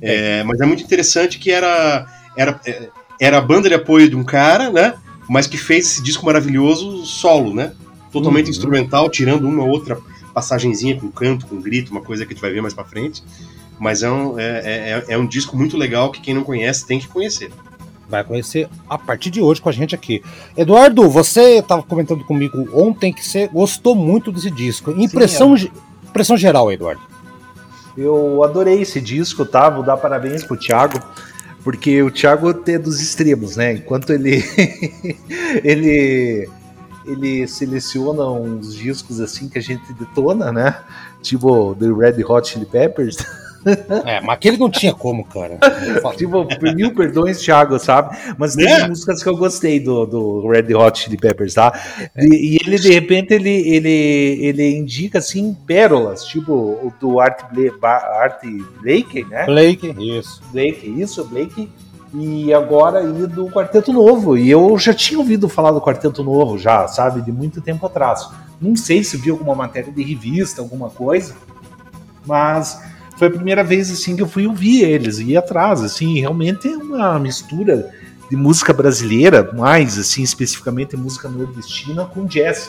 É, 0.00 0.42
mas 0.44 0.60
é 0.60 0.66
muito 0.66 0.82
interessante 0.82 1.38
que 1.38 1.50
era, 1.50 2.06
era, 2.36 2.60
é, 2.66 2.88
era 3.20 3.38
a 3.38 3.40
banda 3.40 3.68
de 3.68 3.74
apoio 3.74 4.08
de 4.08 4.16
um 4.16 4.24
cara, 4.24 4.70
né? 4.70 4.94
Mas 5.28 5.46
que 5.46 5.56
fez 5.56 5.86
esse 5.86 6.02
disco 6.02 6.26
maravilhoso 6.26 7.06
solo, 7.06 7.54
né? 7.54 7.72
Totalmente 8.10 8.46
Uhum. 8.46 8.50
instrumental, 8.50 9.08
tirando 9.08 9.48
uma 9.48 9.62
ou 9.62 9.70
outra 9.70 9.98
passagenzinha 10.34 10.98
com 10.98 11.10
canto, 11.10 11.46
com 11.46 11.60
grito, 11.60 11.90
uma 11.90 12.02
coisa 12.02 12.24
que 12.24 12.32
a 12.32 12.34
gente 12.34 12.42
vai 12.42 12.52
ver 12.52 12.60
mais 12.60 12.74
pra 12.74 12.84
frente. 12.84 13.22
Mas 13.82 14.04
é 14.04 14.08
um, 14.08 14.38
é, 14.38 14.44
é, 14.62 15.04
é 15.08 15.18
um 15.18 15.26
disco 15.26 15.56
muito 15.56 15.76
legal 15.76 16.12
que 16.12 16.20
quem 16.20 16.32
não 16.34 16.44
conhece 16.44 16.86
tem 16.86 17.00
que 17.00 17.08
conhecer. 17.08 17.50
Vai 18.08 18.22
conhecer 18.22 18.68
a 18.88 18.96
partir 18.96 19.28
de 19.28 19.40
hoje 19.40 19.60
com 19.60 19.68
a 19.68 19.72
gente 19.72 19.92
aqui. 19.92 20.22
Eduardo, 20.56 21.08
você 21.10 21.58
estava 21.58 21.82
comentando 21.82 22.22
comigo 22.24 22.68
ontem 22.72 23.12
que 23.12 23.26
você 23.26 23.48
gostou 23.48 23.96
muito 23.96 24.30
desse 24.30 24.52
disco. 24.52 24.92
Impressão, 24.92 25.56
ge- 25.56 25.72
impressão 26.08 26.36
geral, 26.36 26.70
Eduardo. 26.70 27.02
Eu 27.96 28.44
adorei 28.44 28.82
esse 28.82 29.00
disco, 29.00 29.44
tá? 29.44 29.68
Vou 29.68 29.82
dar 29.82 29.96
parabéns 29.96 30.44
pro 30.44 30.56
Thiago, 30.56 31.00
porque 31.64 32.00
o 32.04 32.10
Thiago 32.10 32.50
é 32.68 32.78
dos 32.78 33.00
extremos, 33.00 33.56
né? 33.56 33.72
Enquanto 33.72 34.12
ele 34.12 34.44
ele 35.64 36.48
ele 37.04 37.48
seleciona 37.48 38.24
uns 38.30 38.76
discos 38.76 39.20
assim 39.20 39.48
que 39.48 39.58
a 39.58 39.62
gente 39.62 39.92
detona, 39.94 40.52
né? 40.52 40.76
Tipo 41.20 41.74
The 41.74 41.86
Red 41.86 42.22
Hot 42.24 42.48
Chili 42.48 42.64
Peppers. 42.66 43.16
É, 44.04 44.20
mas 44.20 44.34
aquele 44.34 44.56
não 44.56 44.70
tinha 44.70 44.92
como, 44.92 45.24
cara. 45.24 45.58
tipo, 46.16 46.46
mil 46.74 46.94
perdões, 46.94 47.40
Thiago, 47.40 47.78
sabe? 47.78 48.16
Mas 48.36 48.54
tem 48.54 48.66
Né? 48.66 48.88
músicas 48.88 49.22
que 49.22 49.28
eu 49.28 49.36
gostei 49.36 49.78
do, 49.78 50.06
do 50.06 50.48
Red 50.48 50.74
Hot 50.74 50.98
Chili 50.98 51.16
Peppers, 51.16 51.54
tá? 51.54 51.72
E, 52.16 52.54
e 52.54 52.58
ele, 52.66 52.78
de 52.78 52.92
repente, 52.92 53.32
ele, 53.34 53.50
ele, 53.50 54.38
ele 54.40 54.76
indica, 54.76 55.18
assim, 55.18 55.56
pérolas, 55.66 56.24
tipo 56.24 56.52
o 56.52 56.92
do 57.00 57.20
Art, 57.20 57.42
Bla 57.80 57.96
Art 58.20 58.42
Blakey, 58.80 59.24
né? 59.24 59.46
Blake, 59.46 59.94
isso. 59.98 60.42
Blake, 60.52 61.00
isso, 61.00 61.24
Blake. 61.24 61.68
E 62.14 62.52
agora 62.52 62.98
aí 62.98 63.26
do 63.26 63.46
Quarteto 63.46 63.92
Novo. 63.92 64.36
E 64.36 64.50
eu 64.50 64.76
já 64.78 64.92
tinha 64.92 65.18
ouvido 65.18 65.48
falar 65.48 65.70
do 65.70 65.80
Quarteto 65.80 66.22
Novo, 66.22 66.58
já, 66.58 66.86
sabe? 66.86 67.22
De 67.22 67.32
muito 67.32 67.60
tempo 67.60 67.86
atrás. 67.86 68.28
Não 68.60 68.76
sei 68.76 69.02
se 69.02 69.16
vi 69.16 69.30
alguma 69.30 69.54
matéria 69.54 69.90
de 69.90 70.02
revista, 70.02 70.60
alguma 70.60 70.90
coisa, 70.90 71.34
mas 72.26 72.80
foi 73.22 73.28
a 73.28 73.30
primeira 73.30 73.62
vez 73.62 73.88
assim 73.88 74.16
que 74.16 74.22
eu 74.22 74.26
fui 74.26 74.48
ouvir 74.48 74.82
eles 74.82 75.18
e 75.20 75.26
ir 75.30 75.36
atrás. 75.36 75.80
Assim, 75.80 76.18
realmente 76.18 76.66
é 76.66 76.76
uma 76.76 77.20
mistura 77.20 77.88
de 78.28 78.34
música 78.34 78.72
brasileira, 78.72 79.48
mais 79.52 79.96
assim, 79.96 80.24
especificamente 80.24 80.96
música 80.96 81.28
nordestina 81.28 82.04
com 82.04 82.26
jazz. 82.26 82.68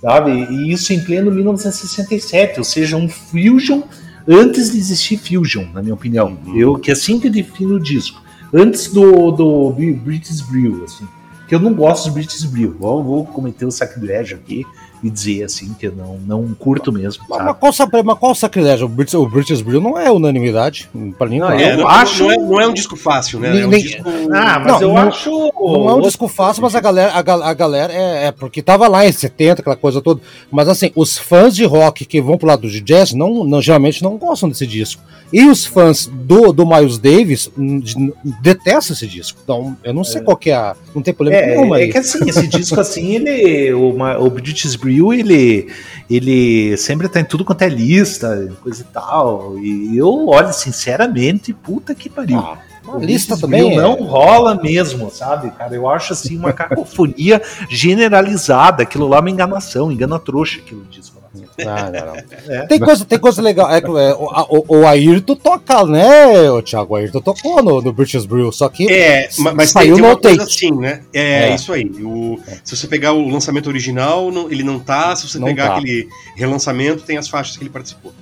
Sabe? 0.00 0.30
E 0.30 0.72
isso 0.72 0.92
em 0.92 1.02
pleno 1.02 1.32
1967, 1.32 2.60
ou 2.60 2.64
seja, 2.64 2.96
um 2.96 3.08
fusion 3.08 3.82
antes 4.28 4.70
de 4.70 4.78
existir 4.78 5.16
fusion, 5.18 5.66
na 5.74 5.82
minha 5.82 5.94
opinião. 5.94 6.38
Eu 6.54 6.78
que 6.78 6.92
assim 6.92 7.18
que 7.18 7.28
defino 7.28 7.74
o 7.74 7.80
disco, 7.80 8.22
antes 8.54 8.86
do, 8.86 9.32
do 9.32 9.70
Bri- 9.72 9.94
British 9.94 10.42
Brew, 10.42 10.84
assim. 10.84 11.08
Que 11.48 11.56
eu 11.56 11.58
não 11.58 11.74
gosto 11.74 12.06
do 12.06 12.12
British 12.14 12.44
Brew. 12.44 12.76
Vou, 12.78 13.02
vou 13.02 13.26
cometer 13.26 13.66
o 13.66 13.70
sacrilégio 13.72 14.36
aqui 14.36 14.64
e 15.02 15.10
dizer 15.10 15.44
assim 15.44 15.74
que 15.78 15.86
eu 15.86 15.92
não, 15.92 16.18
não 16.26 16.54
curto 16.54 16.92
mesmo. 16.92 17.24
Mas, 17.28 17.38
sabe? 17.38 17.50
mas 17.62 17.76
qual, 17.76 18.02
mas 18.04 18.18
qual 18.18 18.34
sacrilégio? 18.34 18.86
O 18.86 18.88
British, 18.88 19.14
o 19.14 19.26
British 19.28 19.60
Brew 19.60 19.80
não 19.80 19.98
é 19.98 20.10
unanimidade. 20.10 20.88
Pra 21.18 21.26
mim, 21.26 21.38
não, 21.40 21.48
Não, 21.50 21.58
é. 21.58 21.72
eu 21.72 21.78
não, 21.78 21.88
acho- 21.88 22.22
não, 22.24 22.30
é, 22.30 22.36
não 22.36 22.60
é 22.60 22.66
um 22.68 22.72
disco 22.74 22.96
fácil, 22.96 23.40
né? 23.40 23.60
É 23.60 23.66
um 23.66 23.70
Nem- 23.70 23.82
disco. 23.82 24.02
Ah, 24.32 24.58
mas 24.60 24.66
Não, 24.66 24.82
eu 24.82 24.88
não- 24.88 24.96
acho. 24.98 25.30
Não 25.30 25.88
é 25.90 25.94
um 25.94 26.00
disco 26.00 26.28
fácil, 26.28 26.62
mas 26.62 26.74
a 26.74 26.80
galera, 26.80 27.12
a, 27.12 27.18
a 27.50 27.54
galera 27.54 27.92
é, 27.92 28.26
é 28.26 28.32
porque 28.32 28.62
tava 28.62 28.86
lá 28.88 29.06
em 29.06 29.12
70, 29.12 29.60
aquela 29.60 29.76
coisa 29.76 30.00
toda. 30.00 30.20
Mas 30.50 30.68
assim, 30.68 30.90
os 30.94 31.18
fãs 31.18 31.54
de 31.56 31.64
rock 31.64 32.04
que 32.04 32.20
vão 32.20 32.38
pro 32.38 32.46
lado 32.48 32.68
de 32.68 32.80
jazz 32.80 33.12
não, 33.12 33.44
não- 33.44 33.60
geralmente 33.62 34.02
não 34.02 34.16
gostam 34.16 34.48
desse 34.48 34.66
disco. 34.66 35.02
E 35.32 35.46
os 35.46 35.64
fãs 35.64 36.06
do, 36.06 36.52
do 36.52 36.66
Miles 36.66 36.98
Davis 36.98 37.50
de- 37.56 38.12
detestam 38.42 38.94
esse 38.94 39.06
disco. 39.06 39.38
Então, 39.42 39.76
eu 39.82 39.94
não 39.94 40.04
sei 40.04 40.20
qual 40.20 40.36
que 40.36 40.50
é 40.50 40.54
a. 40.54 40.76
Não 40.94 41.00
tem 41.02 41.14
nenhuma 41.18 41.78
É, 41.78 41.82
aí. 41.84 41.88
é 41.88 41.92
que 41.92 41.98
assim, 41.98 42.28
esse 42.28 42.46
disco 42.46 42.78
assim, 42.78 43.14
ele. 43.14 43.72
O, 43.72 43.96
o 44.24 44.30
British 44.30 44.76
Brew, 44.76 44.91
ele. 45.00 45.68
Ele 46.10 46.76
sempre 46.76 47.08
tá 47.08 47.20
em 47.20 47.24
tudo 47.24 47.44
quanto 47.44 47.62
é 47.62 47.68
lista, 47.68 48.52
coisa 48.62 48.82
e 48.82 48.92
tal. 48.92 49.58
E 49.58 49.96
eu 49.96 50.26
olho, 50.28 50.52
sinceramente, 50.52 51.52
puta 51.54 51.94
que 51.94 52.10
pariu. 52.10 52.38
Ah, 52.38 52.58
O 52.86 52.96
a 52.96 52.98
lista 52.98 53.36
também. 53.38 53.72
É- 53.72 53.76
não 53.80 53.94
rola 54.02 54.60
mesmo, 54.60 55.10
sabe, 55.10 55.50
cara? 55.52 55.74
Eu 55.74 55.88
acho 55.88 56.12
assim 56.12 56.36
uma 56.36 56.52
cacofonia 56.52 57.40
generalizada. 57.70 58.82
Aquilo 58.82 59.08
lá 59.08 59.18
é 59.18 59.20
uma 59.20 59.30
enganação, 59.30 59.90
engana 59.90 60.18
trouxa 60.18 60.58
aquilo 60.58 60.84
disco 60.90 61.11
Ah, 61.66 61.90
não, 61.90 62.06
não. 62.06 62.54
É. 62.54 62.66
Tem, 62.66 62.78
coisa, 62.78 63.04
tem 63.04 63.18
coisa 63.18 63.40
legal. 63.40 63.70
É, 63.70 63.78
é, 63.78 64.14
o, 64.14 64.28
a- 64.30 64.46
o, 64.50 64.64
o 64.80 64.86
Ayrton 64.86 65.34
toca, 65.36 65.84
né, 65.86 66.50
o 66.50 66.60
Thiago? 66.62 66.92
O 66.92 66.96
Ayrton 66.96 67.20
tocou 67.20 67.62
no, 67.62 67.80
no 67.80 67.92
British 67.92 68.26
Brew, 68.26 68.52
só 68.52 68.68
que. 68.68 68.90
É, 68.92 69.28
ma- 69.38 69.52
mas 69.54 69.72
tem, 69.72 69.82
Saiu 69.82 69.94
tem 69.94 70.02
no 70.02 70.08
uma 70.10 70.16
coisa 70.18 70.42
assim, 70.42 70.70
né? 70.72 71.02
É, 71.12 71.48
É. 71.50 71.54
isso 71.54 71.72
aí. 71.72 71.86
O, 72.02 72.38
se 72.62 72.76
você 72.76 72.86
pegar 72.86 73.12
o 73.12 73.28
lançamento 73.28 73.66
original, 73.68 74.30
não- 74.30 74.50
ele 74.50 74.62
não 74.62 74.78
tá. 74.78 75.16
Se 75.16 75.28
você 75.28 75.38
Não 75.38 75.46
pegar 75.46 75.68
tá. 75.68 75.76
aquele 75.76 76.08
relançamento, 76.36 77.02
tem 77.02 77.16
as 77.16 77.28
faixas 77.28 77.56
que 77.56 77.62
ele 77.62 77.70
participou. 77.70 78.12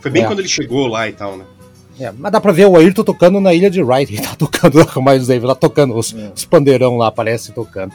Foi 0.00 0.10
bem 0.10 0.22
É. 0.22 0.26
quando 0.26 0.38
ele 0.38 0.48
chegou 0.48 0.86
lá 0.86 1.08
e 1.08 1.12
tal, 1.12 1.36
né? 1.36 1.44
É, 2.00 2.10
mas 2.16 2.32
dá 2.32 2.40
pra 2.40 2.50
ver 2.50 2.66
o 2.66 2.76
Ayrton 2.76 3.04
tocando 3.04 3.40
na 3.40 3.54
ilha 3.54 3.70
de 3.70 3.82
Wright. 3.82 4.12
Ele 4.12 4.22
tá 4.22 4.34
tocando 4.34 4.76
lá 4.78 4.86
com 4.86 5.00
o 5.00 5.04
Miles 5.04 5.26
Davis, 5.26 5.44
lá 5.46 5.54
tocando 5.54 5.94
os, 5.96 6.14
É. 6.14 6.32
os 6.34 6.44
pandeirão 6.44 6.96
lá, 6.96 7.06
aparece 7.08 7.52
tocando. 7.52 7.92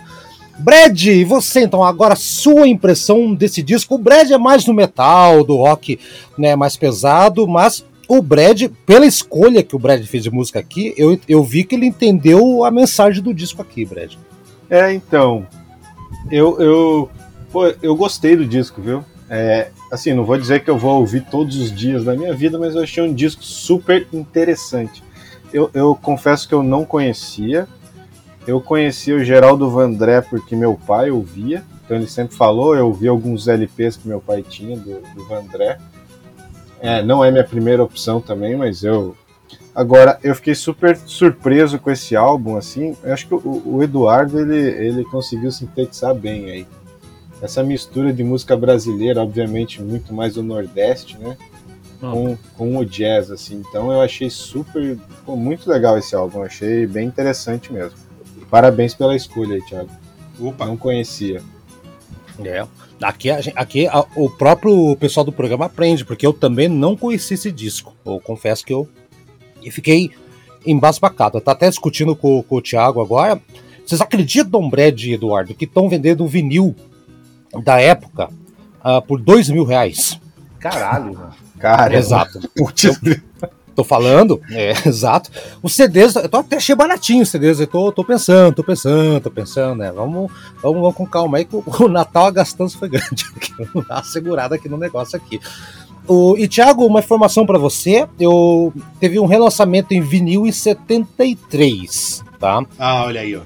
Brad, 0.59 1.05
e 1.05 1.23
você 1.23 1.61
então, 1.61 1.83
agora 1.83 2.15
sua 2.15 2.67
impressão 2.67 3.33
desse 3.33 3.63
disco? 3.63 3.95
O 3.95 3.97
Brad 3.97 4.29
é 4.29 4.37
mais 4.37 4.65
no 4.65 4.73
metal, 4.73 5.43
do 5.43 5.55
rock 5.55 5.99
né, 6.37 6.55
mais 6.55 6.75
pesado, 6.75 7.47
mas 7.47 7.85
o 8.07 8.21
Brad, 8.21 8.63
pela 8.85 9.05
escolha 9.05 9.63
que 9.63 9.75
o 9.75 9.79
Brad 9.79 10.03
fez 10.05 10.23
de 10.23 10.31
música 10.31 10.59
aqui, 10.59 10.93
eu, 10.97 11.19
eu 11.27 11.43
vi 11.43 11.63
que 11.63 11.75
ele 11.75 11.85
entendeu 11.85 12.65
a 12.65 12.71
mensagem 12.71 13.21
do 13.21 13.33
disco 13.33 13.61
aqui, 13.61 13.85
Brad. 13.85 14.15
É, 14.69 14.91
então. 14.93 15.45
Eu, 16.31 16.59
eu, 16.59 17.09
pô, 17.51 17.67
eu 17.81 17.95
gostei 17.95 18.35
do 18.35 18.45
disco, 18.45 18.81
viu? 18.81 19.05
É, 19.29 19.69
assim, 19.91 20.13
não 20.13 20.25
vou 20.25 20.37
dizer 20.37 20.63
que 20.63 20.69
eu 20.69 20.77
vou 20.77 20.99
ouvir 20.99 21.21
todos 21.29 21.55
os 21.57 21.73
dias 21.73 22.03
da 22.03 22.15
minha 22.15 22.33
vida, 22.33 22.57
mas 22.57 22.75
eu 22.75 22.81
achei 22.81 23.03
um 23.03 23.13
disco 23.13 23.43
super 23.43 24.07
interessante. 24.11 25.03
Eu, 25.53 25.69
eu 25.73 25.95
confesso 25.95 26.47
que 26.47 26.53
eu 26.53 26.63
não 26.63 26.83
conhecia. 26.83 27.67
Eu 28.47 28.61
conhecia 28.61 29.15
o 29.15 29.23
Geraldo 29.23 29.69
Vandré 29.69 30.21
porque 30.21 30.55
meu 30.55 30.75
pai 30.75 31.11
ouvia. 31.11 31.63
Então 31.83 31.97
ele 31.97 32.07
sempre 32.07 32.35
falou, 32.35 32.75
eu 32.75 32.87
ouvi 32.87 33.07
alguns 33.07 33.47
LPs 33.47 33.97
que 33.97 34.07
meu 34.07 34.21
pai 34.21 34.43
tinha 34.43 34.77
do, 34.77 35.01
do 35.15 35.25
Vandré. 35.27 35.77
É, 36.79 37.03
não 37.03 37.23
é 37.23 37.31
minha 37.31 37.43
primeira 37.43 37.83
opção 37.83 38.21
também, 38.21 38.55
mas 38.55 38.83
eu. 38.83 39.15
Agora, 39.75 40.19
eu 40.23 40.33
fiquei 40.35 40.55
super 40.55 40.97
surpreso 40.97 41.79
com 41.79 41.91
esse 41.91 42.15
álbum, 42.15 42.55
assim. 42.55 42.95
Eu 43.03 43.13
acho 43.13 43.27
que 43.27 43.33
o, 43.33 43.61
o 43.65 43.83
Eduardo 43.83 44.39
ele, 44.39 44.57
ele 44.57 45.03
conseguiu 45.05 45.51
sintetizar 45.51 46.13
bem 46.13 46.49
aí. 46.49 46.67
Essa 47.41 47.63
mistura 47.63 48.11
de 48.11 48.23
música 48.23 48.55
brasileira, 48.55 49.21
obviamente, 49.21 49.81
muito 49.81 50.13
mais 50.13 50.33
do 50.33 50.43
Nordeste, 50.43 51.17
né? 51.17 51.37
Com, 51.99 52.37
com 52.57 52.77
o 52.77 52.85
jazz, 52.85 53.29
assim. 53.29 53.63
Então 53.67 53.91
eu 53.91 54.01
achei 54.01 54.29
super. 54.29 54.97
pô, 55.25 55.35
muito 55.35 55.69
legal 55.69 55.97
esse 55.97 56.15
álbum, 56.15 56.43
achei 56.43 56.87
bem 56.87 57.07
interessante 57.07 57.71
mesmo. 57.71 58.08
Parabéns 58.49 58.93
pela 58.93 59.15
escolha 59.15 59.55
aí, 59.55 59.61
Thiago. 59.61 59.89
Opa. 60.39 60.65
Não 60.65 60.77
conhecia. 60.77 61.41
É. 62.43 62.65
Aqui, 63.01 63.29
a 63.29 63.41
gente- 63.41 63.57
aqui 63.57 63.87
a- 63.87 64.05
o 64.15 64.29
próprio 64.29 64.95
pessoal 64.97 65.25
do 65.25 65.31
programa 65.31 65.65
aprende, 65.65 66.03
porque 66.05 66.25
eu 66.25 66.33
também 66.33 66.67
não 66.67 66.95
conheci 66.95 67.33
esse 67.35 67.51
disco. 67.51 67.93
Eu 68.05 68.19
confesso 68.19 68.65
que 68.65 68.73
eu 68.73 68.87
fiquei 69.71 70.11
embasbacado. 70.65 71.37
Eu 71.37 71.41
tá 71.41 71.51
até 71.51 71.69
discutindo 71.69 72.15
com, 72.15 72.41
com 72.43 72.55
o 72.57 72.61
Thiago 72.61 73.01
agora. 73.01 73.41
Vocês 73.85 74.01
acreditam, 74.01 74.69
Brad 74.69 75.01
e 75.03 75.13
Eduardo, 75.13 75.53
que 75.53 75.65
estão 75.65 75.89
vendendo 75.89 76.23
um 76.23 76.27
vinil 76.27 76.75
da 77.63 77.79
época 77.81 78.29
ah, 78.81 79.01
por 79.01 79.19
dois 79.19 79.49
mil 79.49 79.63
reais? 79.65 80.19
Caralho, 80.59 81.13
mano. 81.13 81.33
Cara, 81.57 81.95
Exato. 81.95 82.39
putz, 82.55 82.83
Tô 83.79 83.83
falando, 83.85 84.41
é, 84.51 84.73
exato. 84.85 85.31
Os 85.63 85.73
CDs, 85.73 86.13
eu 86.13 86.27
tô 86.27 86.35
até 86.35 86.57
achei 86.57 86.75
baratinho 86.75 87.23
os 87.23 87.29
CDs, 87.29 87.61
eu 87.61 87.67
tô, 87.67 87.93
tô 87.93 88.03
pensando, 88.03 88.53
tô 88.53 88.61
pensando, 88.61 89.21
tô 89.21 89.31
pensando, 89.31 89.75
né? 89.75 89.89
Vamos, 89.89 90.29
vamos, 90.61 90.81
vamos 90.81 90.95
com 90.95 91.05
calma 91.05 91.37
aí, 91.37 91.45
que 91.45 91.55
o, 91.55 91.63
o 91.79 91.87
Natal 91.87 92.25
a 92.25 92.31
gastança 92.31 92.77
foi 92.77 92.89
grande. 92.89 93.23
Vamos 93.57 93.87
dar 93.87 93.95
uma 93.95 94.03
segurada 94.03 94.55
aqui 94.55 94.67
no 94.67 94.75
negócio 94.75 95.15
aqui. 95.15 95.39
O, 96.05 96.35
e 96.37 96.45
Thiago, 96.45 96.85
uma 96.85 96.99
informação 96.99 97.45
pra 97.45 97.57
você, 97.57 98.05
eu 98.19 98.73
teve 98.99 99.17
um 99.17 99.25
relançamento 99.25 99.93
em 99.93 100.01
vinil 100.01 100.45
em 100.45 100.51
73, 100.51 102.21
tá? 102.37 102.61
Ah, 102.77 103.05
olha 103.05 103.21
aí, 103.21 103.37
ó. 103.37 103.43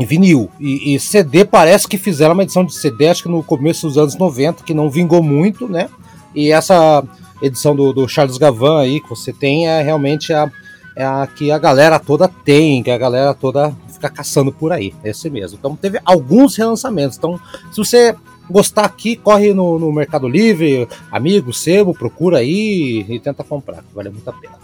Em 0.00 0.06
vinil. 0.06 0.48
E, 0.58 0.94
e 0.94 0.98
CD 0.98 1.44
parece 1.44 1.86
que 1.86 1.98
fizeram 1.98 2.32
uma 2.32 2.44
edição 2.44 2.64
de 2.64 2.74
CD, 2.74 3.08
acho 3.08 3.24
que 3.24 3.28
no 3.28 3.42
começo 3.42 3.86
dos 3.86 3.98
anos 3.98 4.16
90, 4.16 4.64
que 4.64 4.72
não 4.72 4.88
vingou 4.88 5.22
muito, 5.22 5.68
né? 5.68 5.90
E 6.34 6.50
essa 6.50 7.04
edição 7.42 7.74
do, 7.74 7.92
do 7.92 8.08
Charles 8.08 8.38
Gavan 8.38 8.80
aí 8.80 9.00
que 9.00 9.08
você 9.08 9.32
tem 9.32 9.68
é 9.68 9.82
realmente 9.82 10.32
a, 10.32 10.50
é 10.96 11.04
a 11.04 11.26
que 11.26 11.50
a 11.50 11.58
galera 11.58 11.98
toda 11.98 12.28
tem, 12.28 12.82
que 12.82 12.90
a 12.90 12.98
galera 12.98 13.34
toda 13.34 13.74
ficar 14.00 14.10
caçando 14.10 14.50
por 14.50 14.72
aí. 14.72 14.94
Esse 15.04 15.28
mesmo. 15.28 15.58
Então 15.58 15.76
teve 15.76 16.00
alguns 16.04 16.56
relançamentos. 16.56 17.18
Então, 17.18 17.38
se 17.70 17.76
você 17.76 18.16
gostar 18.48 18.84
aqui, 18.84 19.14
corre 19.14 19.52
no, 19.52 19.78
no 19.78 19.92
Mercado 19.92 20.26
Livre, 20.26 20.88
amigo, 21.12 21.52
sebo, 21.52 21.94
procura 21.94 22.38
aí 22.38 23.06
e 23.08 23.20
tenta 23.20 23.44
comprar, 23.44 23.84
vale 23.94 24.08
muito 24.08 24.28
a 24.28 24.32
pena. 24.32 24.54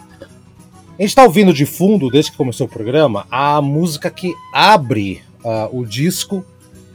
A 0.99 1.03
gente 1.03 1.11
está 1.11 1.23
ouvindo 1.23 1.53
de 1.53 1.67
fundo, 1.67 2.11
desde 2.11 2.31
que 2.31 2.37
começou 2.39 2.67
o 2.67 2.71
programa, 2.71 3.27
a 3.31 3.61
música 3.61 4.11
que 4.11 4.35
abre 4.53 5.23
uh, 5.45 5.79
o 5.79 5.85
disco, 5.85 6.45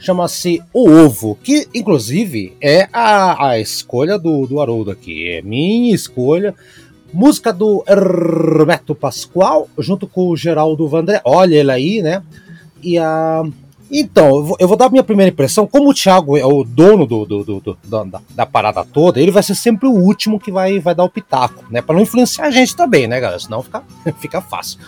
chama-se 0.02 0.62
O 0.74 0.90
Ovo, 0.90 1.38
que 1.42 1.68
inclusive 1.74 2.58
é 2.60 2.90
a, 2.92 3.52
a 3.52 3.60
escolha 3.60 4.18
do, 4.18 4.46
do 4.48 4.60
Haroldo 4.60 4.92
aqui, 4.92 5.30
é 5.30 5.42
minha 5.42 5.96
escolha. 5.96 6.54
Música 7.14 7.52
do 7.52 7.84
Hermeto 7.88 8.96
Pascoal, 8.96 9.70
junto 9.78 10.08
com 10.08 10.30
o 10.30 10.38
Geraldo 10.38 10.88
Vandré, 10.88 11.22
olha 11.26 11.56
ele 11.56 11.72
aí, 11.72 12.02
né? 12.02 12.24
E 12.82 12.98
a 12.98 13.44
então, 13.94 14.56
eu 14.58 14.70
vou, 14.70 14.78
dar 14.78 14.90
minha 14.90 15.04
primeira 15.04 15.30
impressão. 15.30 15.68
Como 15.68 15.90
o 15.90 15.94
Thiago 15.94 16.38
é 16.38 16.46
o 16.46 16.64
dono 16.64 17.06
do, 17.06 17.26
do, 17.26 17.44
do, 17.44 17.78
da, 17.84 18.22
da, 18.30 18.46
parada 18.46 18.86
toda, 18.86 19.20
ele 19.20 19.32
vai 19.32 19.44
ser 19.44 19.54
sempre 19.54 19.86
o 19.86 19.92
último 19.92 20.40
que 20.40 20.50
vai, 20.50 20.80
vai 20.80 20.96
dar 20.96 21.04
o 21.04 21.10
pitaco, 21.10 21.66
né? 21.70 21.82
Pra 21.82 21.94
não 21.94 22.02
influenciar 22.02 22.46
a 22.46 22.52
gente 22.52 22.74
também, 22.74 23.06
né, 23.06 23.20
galera? 23.20 23.38
Senão 23.38 23.62
fica, 23.62 23.84
fica 24.18 24.42
fácil. 24.42 24.80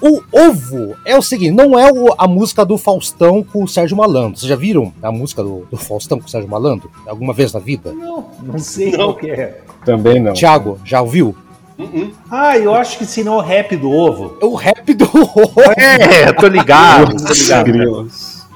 O 0.00 0.22
Ovo 0.32 0.96
é 1.04 1.16
o 1.16 1.22
seguinte, 1.22 1.50
não 1.50 1.78
é 1.78 1.90
o, 1.90 2.14
a 2.16 2.28
música 2.28 2.64
do 2.64 2.78
Faustão 2.78 3.42
com 3.42 3.64
o 3.64 3.68
Sérgio 3.68 3.96
Malandro. 3.96 4.38
Vocês 4.38 4.48
já 4.48 4.54
viram 4.54 4.92
a 5.02 5.10
música 5.10 5.42
do, 5.42 5.66
do 5.70 5.76
Faustão 5.76 6.20
com 6.20 6.26
o 6.26 6.28
Sérgio 6.28 6.48
Malandro? 6.48 6.90
Alguma 7.06 7.32
vez 7.32 7.52
na 7.52 7.58
vida? 7.58 7.92
Não, 7.92 8.26
não 8.40 8.58
sei 8.58 8.92
não. 8.92 8.98
qual 8.98 9.14
que 9.16 9.30
é. 9.30 9.60
Também 9.84 10.20
não. 10.20 10.32
Thiago, 10.34 10.78
já 10.84 11.02
ouviu? 11.02 11.34
Uh-uh. 11.78 12.12
Ah, 12.30 12.56
eu 12.58 12.74
acho 12.74 12.98
que 12.98 13.06
se 13.06 13.22
não 13.24 13.36
o 13.36 13.40
rap 13.40 13.76
do 13.76 13.90
ovo. 13.90 14.36
O 14.40 14.54
rap 14.54 14.94
do 14.94 15.04
ovo. 15.04 15.52
É, 15.76 16.32
tô 16.32 16.46
ligado, 16.46 17.16
tô 17.24 17.32
ligado. 17.32 18.08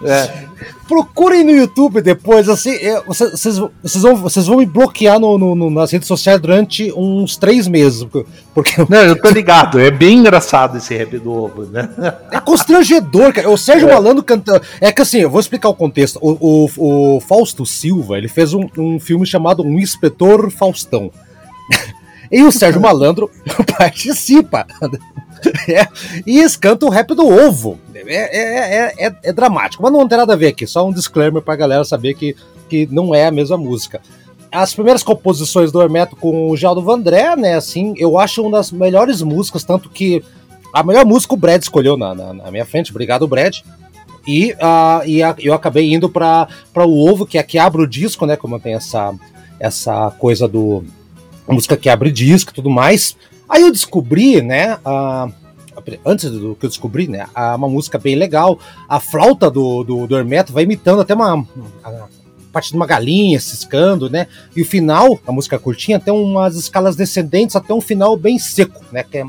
É. 0.05 0.52
Procurem 0.89 1.45
no 1.45 1.53
YouTube 1.53 2.03
depois, 2.03 2.49
assim, 2.49 2.77
vocês, 3.07 3.59
vocês, 3.83 4.03
vão, 4.03 4.17
vocês 4.17 4.47
vão 4.47 4.59
me 4.59 4.67
bloquear 4.67 5.19
no, 5.19 5.39
no, 5.39 5.71
nas 5.71 5.91
redes 5.91 6.09
sociais 6.09 6.41
durante 6.41 6.93
uns 6.95 7.37
três 7.37 7.67
meses. 7.69 8.07
Porque... 8.55 8.75
Não, 8.89 8.99
eu 8.99 9.21
tô 9.21 9.31
ligado, 9.31 9.79
é 9.79 9.91
bem 9.91 10.19
engraçado 10.19 10.79
esse 10.79 10.95
rap 10.95 11.19
do 11.19 11.33
ovo, 11.33 11.65
né? 11.65 11.89
É 12.31 12.41
constrangedor, 12.41 13.33
cara. 13.33 13.49
O 13.49 13.57
Sérgio 13.57 13.89
é. 13.89 13.95
Malandro 13.95 14.23
cantando. 14.23 14.62
É 14.81 14.93
que 14.93 15.03
assim, 15.03 15.19
eu 15.19 15.31
vou 15.31 15.41
explicar 15.41 15.69
o 15.69 15.75
contexto. 15.75 16.19
O, 16.21 16.69
o, 16.77 17.17
o 17.17 17.21
Fausto 17.21 17.65
Silva, 17.65 18.19
ele 18.19 18.29
fez 18.29 18.53
um, 18.53 18.67
um 18.77 18.99
filme 18.99 19.25
chamado 19.25 19.62
Um 19.62 19.79
Inspetor 19.79 20.51
Faustão. 20.51 21.11
E 22.33 22.43
o 22.43 22.51
Sérgio 22.51 22.81
Malandro 22.83 23.31
participa. 23.77 24.67
É, 25.69 25.87
e 26.27 26.39
eles 26.39 26.57
cantam 26.57 26.89
o 26.89 26.93
rap 26.93 27.15
do 27.15 27.27
ovo. 27.27 27.79
É, 27.95 28.39
é, 28.39 29.07
é, 29.07 29.17
é, 29.23 29.33
dramático, 29.33 29.83
mas 29.83 29.93
não 29.93 30.09
tem 30.09 30.19
nada 30.19 30.33
a 30.33 30.37
ver 30.37 30.49
aqui. 30.49 30.67
Só 30.67 30.87
um 30.87 30.93
disclaimer 30.93 31.43
pra 31.43 31.57
galera 31.57 31.85
saber 31.85 32.15
que, 32.15 32.35
que 32.69 32.89
não 32.91 33.15
é 33.15 33.27
a 33.27 33.31
mesma 33.31 33.59
música. 33.59 34.01
As 34.51 34.75
primeiras 34.75 35.03
composições 35.03 35.73
do 35.73 35.81
Hermeto 35.81 36.17
com 36.17 36.51
o 36.51 36.57
Geraldo 36.57 36.83
Vandré, 36.83 37.37
né? 37.37 37.55
Assim, 37.55 37.95
eu 37.97 38.19
acho 38.19 38.43
uma 38.43 38.59
das 38.59 38.71
melhores 38.71 39.23
músicas, 39.23 39.65
tanto 39.65 39.89
que 39.89 40.23
a 40.73 40.83
melhor 40.83 41.05
música 41.05 41.35
o 41.35 41.37
Brad 41.39 41.62
escolheu 41.62 41.97
na, 41.97 42.15
na, 42.15 42.33
na 42.33 42.51
minha 42.51 42.65
frente. 42.65 42.91
Obrigado, 42.91 43.27
Brad. 43.27 43.59
E, 44.27 44.53
uh, 44.53 45.07
e 45.07 45.23
a, 45.23 45.35
eu 45.39 45.53
acabei 45.53 45.93
indo 45.93 46.09
para 46.09 46.49
o 46.77 47.11
Ovo, 47.11 47.27
que 47.27 47.39
é 47.39 47.43
que 47.43 47.59
abre 47.59 47.83
o 47.83 47.87
disco, 47.87 48.27
né? 48.27 48.37
Como 48.37 48.61
tem 48.61 48.75
essa, 48.75 49.15
essa 49.59 50.11
coisa 50.19 50.47
do 50.47 50.85
música 51.49 51.77
que 51.77 51.89
abre 51.89 52.11
disco 52.11 52.51
e 52.51 52.55
tudo 52.55 52.71
mais. 52.71 53.17
Aí 53.49 53.63
eu 53.63 53.73
descobri, 53.73 54.41
né, 54.41 54.79
a, 54.85 55.29
antes 56.05 56.31
do 56.31 56.55
que 56.55 56.67
eu 56.67 56.71
descobri, 56.71 57.09
né, 57.09 57.27
a, 57.35 57.55
uma 57.57 57.69
música 57.69 57.99
bem 57.99 58.15
legal. 58.15 58.59
A 58.89 59.01
flauta 59.01 59.51
do, 59.51 59.83
do, 59.83 60.07
do 60.07 60.17
Hermeto 60.17 60.53
vai 60.53 60.65
imitando 60.65 61.01
até 61.01 61.15
uma, 61.15 61.47
a, 61.83 62.07
parte 62.53 62.71
de 62.71 62.77
uma 62.77 62.87
galinha 62.87 63.40
ciscando, 63.40 64.11
né? 64.11 64.29
E 64.55 64.62
o 64.62 64.64
final, 64.64 65.19
a 65.27 65.33
música 65.33 65.59
curtinha, 65.59 65.99
tem 65.99 66.12
umas 66.12 66.55
escalas 66.55 66.95
descendentes 66.95 67.57
até 67.57 67.73
um 67.73 67.81
final 67.81 68.16
bem 68.16 68.38
seco, 68.38 68.85
né? 68.93 69.03
Que 69.03 69.19
é, 69.19 69.25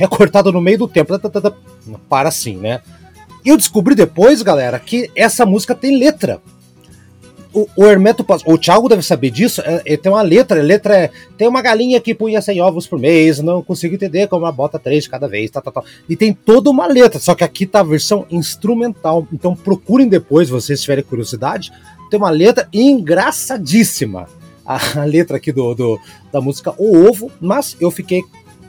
é 0.00 0.06
cortado 0.06 0.52
no 0.52 0.60
meio 0.60 0.78
do 0.78 0.88
tempo. 0.88 1.14
Para 2.08 2.28
assim, 2.28 2.56
né? 2.56 2.80
E 3.44 3.48
eu 3.48 3.56
descobri 3.56 3.94
depois, 3.94 4.42
galera, 4.42 4.78
que 4.78 5.08
essa 5.14 5.46
música 5.46 5.74
tem 5.74 5.96
letra 5.96 6.42
o, 7.52 7.66
o 7.76 7.86
Hermeto 7.86 8.24
o 8.44 8.58
Thiago 8.58 8.88
deve 8.88 9.02
saber 9.02 9.30
disso, 9.30 9.60
é, 9.62 9.82
é, 9.84 9.96
tem 9.96 10.10
uma 10.10 10.22
letra, 10.22 10.60
a 10.60 10.62
letra 10.62 10.96
é, 10.96 11.10
tem 11.36 11.48
uma 11.48 11.62
galinha 11.62 12.00
que 12.00 12.14
punha 12.14 12.40
100 12.40 12.60
ovos 12.60 12.86
por 12.86 12.98
mês, 12.98 13.40
não 13.40 13.62
consigo 13.62 13.94
entender 13.94 14.28
como 14.28 14.44
ela 14.44 14.52
bota 14.52 14.78
três 14.78 15.04
de 15.04 15.10
cada 15.10 15.28
vez, 15.28 15.50
tá, 15.50 15.60
tá, 15.60 15.70
tá. 15.70 15.82
E 16.08 16.16
tem 16.16 16.32
toda 16.32 16.70
uma 16.70 16.86
letra, 16.86 17.18
só 17.18 17.34
que 17.34 17.44
aqui 17.44 17.66
tá 17.66 17.80
a 17.80 17.84
versão 17.84 18.26
instrumental, 18.30 19.26
então 19.32 19.54
procurem 19.54 20.08
depois, 20.08 20.48
vocês 20.48 20.80
tiverem 20.80 21.04
curiosidade, 21.04 21.72
tem 22.10 22.18
uma 22.18 22.30
letra 22.30 22.68
engraçadíssima, 22.72 24.28
a, 24.64 25.00
a 25.00 25.04
letra 25.04 25.36
aqui 25.36 25.52
do, 25.52 25.74
do, 25.74 26.00
da 26.32 26.40
música 26.40 26.74
O 26.76 27.08
Ovo, 27.08 27.30
mas 27.40 27.76
eu 27.80 27.90
fiquei 27.90 28.22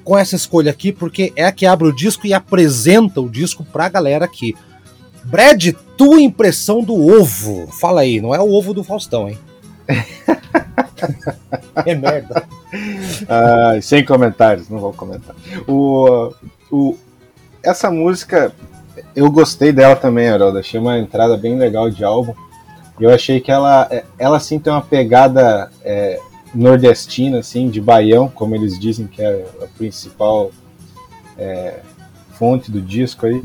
com 0.07 0.17
essa 0.17 0.37
escolha 0.37 0.71
aqui 0.71 0.93
porque 0.93 1.33
é 1.35 1.45
a 1.45 1.51
que 1.51 1.65
abre 1.65 1.85
o 1.85 1.93
disco 1.93 2.25
e 2.25 2.33
apresenta 2.33 3.19
o 3.19 3.29
disco 3.29 3.65
pra 3.65 3.89
galera 3.89 4.23
aqui. 4.23 4.55
Brad, 5.29 5.73
tua 5.97 6.21
impressão 6.21 6.81
do 6.81 6.95
ovo. 6.95 7.67
Fala 7.67 8.01
aí, 8.01 8.21
não 8.21 8.33
é 8.33 8.39
o 8.39 8.49
ovo 8.49 8.73
do 8.73 8.81
Faustão, 8.81 9.27
hein? 9.27 9.37
é 11.85 11.93
merda. 11.93 12.43
Ah, 13.27 13.77
sem 13.81 14.05
comentários, 14.05 14.69
não 14.69 14.79
vou 14.79 14.93
comentar. 14.93 15.35
O, 15.67 16.33
o, 16.71 16.97
essa 17.61 17.91
música, 17.91 18.53
eu 19.13 19.29
gostei 19.29 19.73
dela 19.73 19.97
também, 19.97 20.29
Haroldo. 20.29 20.59
Achei 20.59 20.79
uma 20.79 20.97
entrada 20.97 21.35
bem 21.35 21.57
legal 21.57 21.89
de 21.89 22.05
álbum. 22.05 22.33
Eu 22.97 23.13
achei 23.13 23.41
que 23.41 23.51
ela, 23.51 23.89
ela 24.17 24.39
sim 24.39 24.57
tem 24.57 24.71
uma 24.71 24.81
pegada 24.81 25.69
é, 25.83 26.21
nordestina, 26.55 27.39
assim, 27.39 27.69
de 27.69 27.81
baião, 27.81 28.29
como 28.29 28.55
eles 28.55 28.79
dizem 28.79 29.07
que 29.07 29.21
é 29.21 29.45
a 29.61 29.67
principal 29.77 30.51
é, 31.37 31.81
fonte 32.31 32.71
do 32.71 32.81
disco 32.81 33.25
aí 33.25 33.43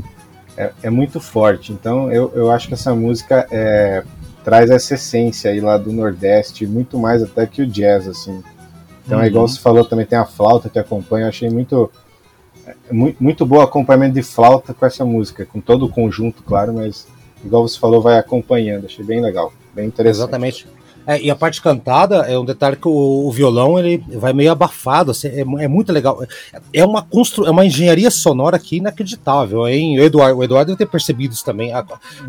é, 0.57 0.71
é 0.83 0.89
muito 0.89 1.19
forte. 1.19 1.71
Então 1.71 2.11
eu, 2.11 2.31
eu 2.35 2.51
acho 2.51 2.67
que 2.67 2.73
essa 2.73 2.93
música 2.93 3.47
é, 3.51 4.03
traz 4.43 4.69
essa 4.69 4.95
essência 4.95 5.51
aí 5.51 5.59
lá 5.59 5.77
do 5.77 5.91
Nordeste, 5.91 6.65
muito 6.65 6.97
mais 6.97 7.23
até 7.23 7.45
que 7.45 7.61
o 7.61 7.67
jazz, 7.67 8.07
assim. 8.07 8.43
Então 9.05 9.17
uhum. 9.17 9.23
é 9.23 9.27
igual 9.27 9.43
uhum. 9.43 9.47
você 9.47 9.59
falou, 9.59 9.85
também 9.85 10.05
tem 10.05 10.17
a 10.17 10.25
flauta 10.25 10.69
que 10.69 10.79
acompanha, 10.79 11.25
eu 11.25 11.29
achei 11.29 11.49
muito, 11.49 11.91
é, 12.65 12.75
muito, 12.91 13.21
muito 13.21 13.45
bom 13.45 13.57
o 13.57 13.61
acompanhamento 13.61 14.15
de 14.15 14.23
flauta 14.23 14.73
com 14.73 14.85
essa 14.85 15.03
música, 15.03 15.45
com 15.45 15.59
todo 15.59 15.85
o 15.85 15.89
conjunto, 15.89 16.43
claro, 16.43 16.73
mas 16.73 17.07
igual 17.43 17.67
você 17.67 17.79
falou, 17.79 18.01
vai 18.01 18.17
acompanhando, 18.17 18.85
achei 18.85 19.03
bem 19.03 19.21
legal, 19.21 19.51
bem 19.73 19.87
interessante. 19.87 20.21
Exatamente. 20.23 20.67
É, 21.05 21.21
e 21.21 21.29
a 21.29 21.35
parte 21.35 21.61
cantada 21.61 22.17
é 22.19 22.37
um 22.37 22.45
detalhe 22.45 22.77
que 22.77 22.87
o, 22.87 23.27
o 23.27 23.31
violão 23.31 23.77
ele 23.77 24.03
vai 24.17 24.31
meio 24.31 24.51
abafado, 24.51 25.11
assim, 25.11 25.27
é, 25.27 25.41
é, 25.41 25.67
muito 25.67 25.91
legal. 25.91 26.23
É 26.71 26.85
uma 26.85 27.01
constru, 27.01 27.45
é 27.45 27.51
uma 27.51 27.65
engenharia 27.65 28.09
sonora 28.09 28.55
aqui 28.55 28.77
inacreditável, 28.77 29.67
hein? 29.67 29.99
O 29.99 30.03
Eduardo, 30.03 30.39
o 30.39 30.43
Eduardo 30.43 30.71
deve 30.71 30.77
ter 30.77 30.89
percebido 30.89 31.33
isso 31.33 31.43
também. 31.43 31.71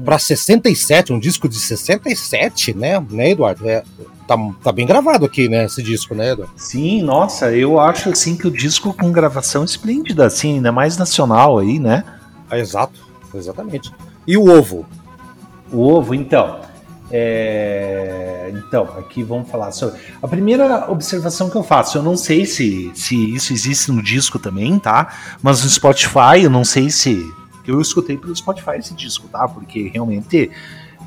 Para 0.05 0.19
67, 0.19 1.13
um 1.13 1.19
disco 1.19 1.49
de 1.49 1.59
67, 1.59 2.75
né, 2.75 3.05
né 3.11 3.31
Eduardo? 3.31 3.69
É, 3.69 3.85
tá, 4.27 4.37
tá 4.63 4.73
bem 4.73 4.87
gravado 4.87 5.25
aqui, 5.25 5.49
né, 5.49 5.65
esse 5.65 5.83
disco, 5.83 6.15
né, 6.15 6.33
Eduardo? 6.33 6.53
Sim, 6.57 7.03
nossa, 7.03 7.53
eu 7.53 7.79
acho 7.79 8.11
assim 8.11 8.37
que 8.37 8.47
o 8.47 8.51
disco 8.51 8.93
com 8.93 9.13
gravação 9.13 9.65
esplêndida, 9.65 10.27
assim, 10.27 10.57
ainda 10.57 10.73
mais 10.73 10.97
nacional 10.97 11.59
aí, 11.59 11.79
né? 11.79 12.05
É, 12.51 12.59
exato, 12.59 13.01
exatamente. 13.35 13.93
E 14.27 14.37
o 14.37 14.51
ovo? 14.51 14.85
O 15.73 15.83
ovo, 15.83 16.15
então. 16.15 16.74
É, 17.11 18.51
então, 18.55 18.85
aqui 18.99 19.23
vamos 19.23 19.51
falar 19.51 19.73
sobre. 19.73 20.01
A 20.23 20.29
primeira 20.29 20.91
observação 20.91 21.51
que 21.51 21.57
eu 21.57 21.63
faço, 21.63 21.99
eu 21.99 22.03
não 22.03 22.17
sei 22.17 22.47
se, 22.47 22.91
se 22.95 23.35
isso 23.35 23.53
existe 23.53 23.93
no 23.93 24.03
disco 24.03 24.39
também, 24.39 24.79
tá? 24.79 25.15
Mas 25.43 25.63
no 25.63 25.71
Spotify, 25.71 26.43
eu 26.43 26.51
não 26.51 26.65
sei 26.65 26.91
se. 26.91 27.25
Eu 27.67 27.81
escutei 27.81 28.17
pelo 28.17 28.35
Spotify 28.35 28.79
esse 28.79 28.95
disco, 28.95 29.29
tá? 29.29 29.47
Porque 29.49 29.89
realmente. 29.89 30.51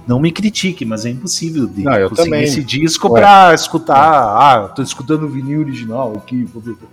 Não 0.08 0.22
me 0.22 0.32
critique, 0.32 0.86
mas 0.86 1.06
é 1.06 1.10
impossível 1.10 1.68
de 1.68 1.84
não, 1.84 1.92
conseguir 2.08 2.16
também. 2.16 2.44
esse 2.46 2.64
disco 2.64 3.12
Ué. 3.12 3.20
pra 3.20 3.54
escutar. 3.54 3.98
Ah, 3.98 4.70
tô 4.70 4.82
escutando 4.82 5.24
o 5.24 5.28
vinil 5.28 5.60
original 5.60 6.14
aqui. 6.16 6.48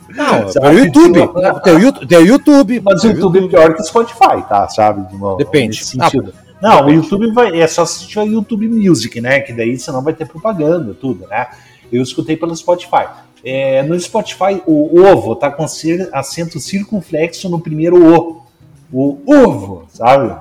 Não, 0.08 0.50
tem 0.50 0.64
o 0.64 0.78
YouTube. 0.80 2.08
Tem 2.08 2.18
o 2.18 2.26
YouTube. 2.26 2.82
Mas 2.84 3.04
o 3.04 3.06
YouTube 3.06 3.44
é 3.44 3.48
pior 3.48 3.72
que 3.72 3.82
o 3.82 3.84
Spotify, 3.84 4.42
tá? 4.48 4.68
Sabe? 4.68 5.06
Depende. 5.38 5.78
Nesse 5.78 5.90
sentido. 5.90 6.34
Ah, 6.36 6.43
não, 6.64 6.86
o 6.86 6.90
YouTube 6.90 7.30
vai. 7.30 7.60
É 7.60 7.66
só 7.66 7.84
se 7.84 8.08
tiver 8.08 8.24
YouTube 8.24 8.66
Music, 8.66 9.20
né? 9.20 9.40
Que 9.40 9.52
daí 9.52 9.78
você 9.78 9.92
não 9.92 10.02
vai 10.02 10.14
ter 10.14 10.26
propaganda, 10.26 10.94
tudo, 10.94 11.26
né? 11.26 11.46
Eu 11.92 12.02
escutei 12.02 12.38
pelo 12.38 12.56
Spotify. 12.56 13.06
É, 13.44 13.82
no 13.82 14.00
Spotify, 14.00 14.62
o 14.66 14.98
ovo 14.98 15.36
tá 15.36 15.50
com 15.50 15.66
acento 16.12 16.58
circunflexo 16.58 17.50
no 17.50 17.60
primeiro 17.60 18.02
O. 18.02 18.42
O 18.90 19.18
ovo, 19.26 19.86
sabe? 19.92 20.34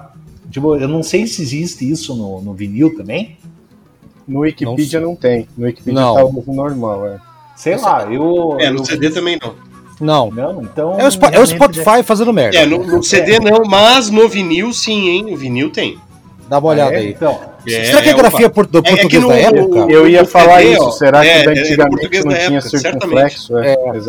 Tipo, 0.49 0.77
eu 0.77 0.87
não 0.87 1.03
sei 1.03 1.27
se 1.27 1.41
existe 1.41 1.89
isso 1.89 2.15
no, 2.15 2.39
no 2.41 2.53
vinil 2.53 2.95
também. 2.95 3.37
No 4.25 4.41
Wikipedia 4.41 5.01
não, 5.01 5.09
não 5.09 5.15
tem. 5.17 5.45
No 5.57 5.65
Wikipedia 5.65 5.99
não. 5.99 6.15
tá 6.15 6.23
o 6.23 6.27
ovo 6.37 6.53
normal, 6.53 7.05
é. 7.05 7.19
Sei 7.57 7.75
lá, 7.75 8.09
eu. 8.09 8.55
É, 8.61 8.69
no 8.69 8.79
eu... 8.79 8.85
CD 8.85 9.09
também 9.09 9.37
não. 9.41 9.55
Não. 9.99 10.31
Não, 10.31 10.61
então. 10.61 10.97
É 10.97 11.05
o, 11.05 11.11
Spo- 11.11 11.33
é 11.33 11.39
o 11.39 11.45
Spotify 11.45 12.01
fazendo 12.01 12.31
merda. 12.31 12.57
É, 12.57 12.65
no, 12.65 12.81
no 12.81 13.03
CD 13.03 13.39
não, 13.39 13.63
mas 13.65 14.09
no 14.09 14.29
vinil 14.29 14.71
sim, 14.71 15.09
hein? 15.09 15.33
O 15.33 15.35
vinil 15.35 15.69
tem. 15.69 15.99
Dá 16.49 16.59
uma 16.59 16.69
olhada 16.69 16.91
Ah, 16.91 16.95
é? 16.95 16.97
aí. 16.97 17.09
Então, 17.11 17.39
Será 17.65 18.01
que 18.01 18.09
é 18.09 18.11
é, 18.11 18.15
grafia 18.15 18.47
opa. 18.47 18.55
por- 18.55 18.67
do 18.67 18.79
É- 18.79 18.81
é 18.81 18.83
que 18.83 18.89
português 18.91 19.23
no- 19.23 19.29
da 19.29 19.35
época? 19.37 19.79
Eu 19.91 20.07
ia 20.07 20.25
falar 20.25 20.61
isso. 20.63 20.91
Será 20.91 21.25
é, 21.25 21.43
que 21.43 21.49
é 21.49 21.61
antigamente 21.61 22.03
não 22.25 22.33
tinha 22.35 22.57
época, 22.59 22.77
circunflexo? 22.77 23.57
É, 23.59 23.75
Pois 23.77 24.07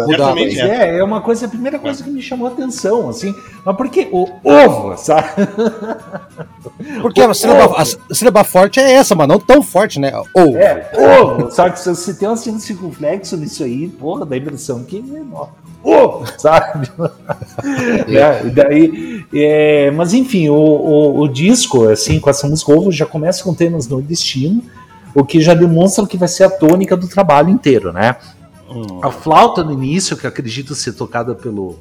é. 0.58 0.94
é, 0.94 0.98
é 0.98 1.04
uma 1.04 1.20
coisa, 1.20 1.46
a 1.46 1.48
primeira 1.48 1.78
coisa 1.78 2.02
que 2.02 2.10
me 2.10 2.20
chamou 2.20 2.48
a 2.48 2.50
atenção, 2.50 3.08
assim, 3.08 3.32
mas 3.64 3.76
porque 3.76 4.08
o 4.10 4.28
ovo, 4.42 4.96
sabe? 4.96 5.28
Porque 7.00 7.20
a 7.20 7.32
sílaba, 7.32 7.76
a 7.80 8.14
sílaba 8.14 8.44
forte 8.44 8.80
é 8.80 8.92
essa, 8.92 9.14
mas 9.14 9.28
não 9.28 9.38
tão 9.38 9.62
forte, 9.62 10.00
né? 10.00 10.12
Ou. 10.34 10.56
É, 10.56 10.90
ovo, 11.22 11.50
só 11.50 11.68
que 11.70 11.78
se 11.78 11.88
você 11.88 12.12
tem 12.14 12.28
um 12.28 12.36
circunflexo 12.36 13.36
nisso 13.36 13.62
aí, 13.62 13.88
porra, 13.88 14.26
dá 14.26 14.34
a 14.34 14.38
impressão 14.38 14.82
que 14.82 14.98
é 14.98 15.00
menor. 15.00 15.50
Ovo, 15.84 16.24
sabe? 16.38 16.88
É, 18.08 18.44
daí, 18.48 19.24
é, 19.34 19.90
mas 19.90 20.14
enfim, 20.14 20.48
o, 20.48 20.54
o, 20.54 21.20
o 21.20 21.28
disco, 21.28 21.88
assim, 21.88 22.18
com 22.18 22.30
essa 22.30 22.48
música 22.48 22.72
ovo, 22.72 22.90
já 22.90 23.04
começa 23.04 23.44
com 23.44 23.52
temas 23.54 23.86
no 23.86 24.00
destino, 24.00 24.62
o 25.14 25.24
que 25.24 25.40
já 25.40 25.52
demonstra 25.54 26.06
que 26.06 26.16
vai 26.16 26.28
ser 26.28 26.44
a 26.44 26.50
tônica 26.50 26.96
do 26.96 27.06
trabalho 27.06 27.50
inteiro, 27.50 27.92
né? 27.92 28.16
Hum. 28.68 29.00
A 29.02 29.10
flauta 29.10 29.62
no 29.62 29.72
início, 29.72 30.16
que 30.16 30.24
eu 30.24 30.28
acredito 30.28 30.74
ser 30.74 30.94
tocada 30.94 31.34
pelo, 31.34 31.78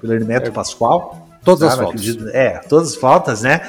pelo 0.00 0.12
Hermeto 0.12 0.52
Pascoal, 0.52 1.26
Todas 1.46 1.62
as 1.62 1.74
sabe? 1.74 1.86
fotos. 1.86 2.00
Acredito- 2.02 2.28
é, 2.34 2.58
todas 2.68 2.88
as 2.88 2.96
flautas, 2.96 3.42
né? 3.42 3.60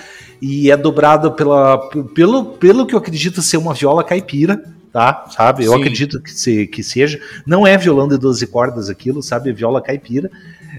E 0.42 0.72
é 0.72 0.76
dobrado 0.76 1.32
pela, 1.34 1.78
pelo, 2.16 2.46
pelo 2.46 2.86
que 2.88 2.96
eu 2.96 3.00
acredito 3.00 3.42
ser 3.44 3.58
uma 3.58 3.74
viola 3.76 4.04
caipira, 4.04 4.60
tá? 4.98 5.26
Sabe? 5.30 5.64
Eu 5.64 5.74
Sim. 5.74 5.78
acredito 5.78 6.20
que, 6.20 6.32
se, 6.32 6.66
que 6.66 6.82
seja. 6.82 7.22
Não 7.46 7.68
é 7.68 7.78
violão 7.78 8.08
de 8.08 8.18
12 8.18 8.48
cordas 8.48 8.90
aquilo, 8.90 9.22
sabe? 9.22 9.52
É 9.52 9.54
viola 9.54 9.80
caipira. 9.80 10.32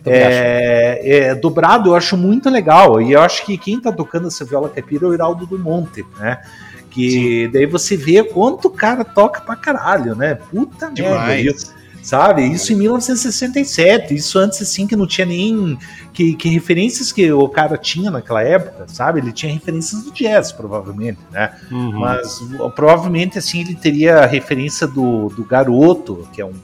É, 0.04 1.00
é, 1.04 1.34
dobrado 1.36 1.90
eu 1.90 1.94
acho 1.94 2.16
muito 2.16 2.50
legal. 2.50 3.00
E 3.00 3.12
eu 3.12 3.20
acho 3.20 3.46
que 3.46 3.56
quem 3.56 3.80
tá 3.80 3.92
tocando 3.92 4.26
essa 4.26 4.44
viola 4.44 4.68
caipira 4.68 5.06
é 5.06 5.08
o 5.08 5.14
Hiraldo 5.14 5.46
do 5.46 5.56
Monte, 5.56 6.04
né? 6.18 6.42
Que 6.90 7.48
daí 7.52 7.64
você 7.64 7.96
vê 7.96 8.24
quanto 8.24 8.66
o 8.66 8.72
cara 8.72 9.04
toca 9.04 9.40
pra 9.40 9.54
caralho, 9.54 10.16
né? 10.16 10.34
Puta 10.34 10.86
merda. 10.86 11.02
Demais. 11.02 11.42
viu? 11.44 11.77
Sabe? 12.08 12.42
Isso 12.42 12.72
em 12.72 12.76
1967. 12.76 14.14
Isso 14.14 14.38
antes, 14.38 14.62
assim, 14.62 14.86
que 14.86 14.96
não 14.96 15.06
tinha 15.06 15.26
nem. 15.26 15.78
Que, 16.10 16.34
que 16.34 16.48
referências 16.48 17.12
que 17.12 17.30
o 17.30 17.46
cara 17.50 17.76
tinha 17.76 18.10
naquela 18.10 18.42
época, 18.42 18.86
sabe? 18.88 19.20
Ele 19.20 19.30
tinha 19.30 19.52
referências 19.52 20.04
do 20.04 20.10
jazz, 20.10 20.50
provavelmente, 20.50 21.18
né? 21.30 21.54
Uhum. 21.70 22.00
Mas 22.00 22.40
provavelmente, 22.74 23.38
assim, 23.38 23.60
ele 23.60 23.74
teria 23.74 24.20
a 24.20 24.26
referência 24.26 24.86
do, 24.86 25.28
do 25.28 25.44
Garoto, 25.44 26.26
que 26.32 26.40
é 26.40 26.46
um, 26.46 26.54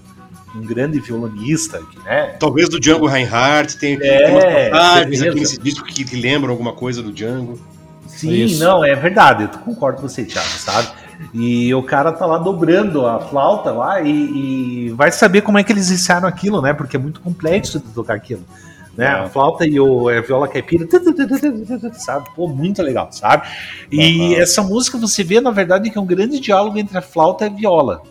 um 0.56 0.62
grande 0.62 0.98
violonista, 0.98 1.78
que, 1.90 1.98
né? 1.98 2.36
Talvez 2.40 2.70
do 2.70 2.80
Django 2.80 3.06
Reinhardt, 3.06 3.76
tem, 3.76 3.98
É, 4.00 4.24
tem 4.24 4.30
umas 4.30 4.44
passagens 4.70 5.18
certeza. 5.18 5.28
aqui 5.28 5.40
nesse 5.40 5.58
disco 5.58 5.84
que, 5.84 6.04
que 6.06 6.16
lembram 6.16 6.52
alguma 6.52 6.72
coisa 6.72 7.02
do 7.02 7.12
Django. 7.12 7.60
Sim, 8.06 8.32
Isso. 8.32 8.64
não, 8.64 8.82
é 8.82 8.94
verdade, 8.94 9.42
eu 9.42 9.48
concordo 9.58 10.00
com 10.00 10.08
você, 10.08 10.24
Thiago, 10.24 10.48
sabe? 10.56 11.03
E 11.32 11.74
o 11.74 11.82
cara 11.82 12.12
tá 12.12 12.26
lá 12.26 12.38
dobrando 12.38 13.06
a 13.06 13.20
flauta 13.20 13.72
lá 13.72 14.00
e, 14.00 14.86
e 14.86 14.90
vai 14.90 15.10
saber 15.10 15.42
como 15.42 15.58
é 15.58 15.64
que 15.64 15.72
eles 15.72 15.90
ensaiaram 15.90 16.28
aquilo, 16.28 16.60
né? 16.62 16.72
Porque 16.72 16.96
é 16.96 16.98
muito 16.98 17.20
complexo 17.20 17.78
de 17.78 17.86
tocar 17.92 18.14
aquilo. 18.14 18.44
Né? 18.96 19.06
É. 19.06 19.08
A 19.10 19.28
flauta 19.28 19.66
e 19.66 19.78
o, 19.80 20.08
a 20.08 20.20
viola 20.20 20.48
caipira, 20.48 20.86
sabe? 21.98 22.30
Pô, 22.34 22.46
muito 22.48 22.82
legal, 22.82 23.08
sabe? 23.10 23.48
E 23.90 24.34
Aham. 24.34 24.42
essa 24.42 24.62
música 24.62 24.96
você 24.96 25.24
vê, 25.24 25.40
na 25.40 25.50
verdade, 25.50 25.90
que 25.90 25.98
é 25.98 26.00
um 26.00 26.06
grande 26.06 26.38
diálogo 26.38 26.78
entre 26.78 26.96
a 26.96 27.02
flauta 27.02 27.44
e 27.44 27.48
a 27.48 27.50
viola, 27.50 28.02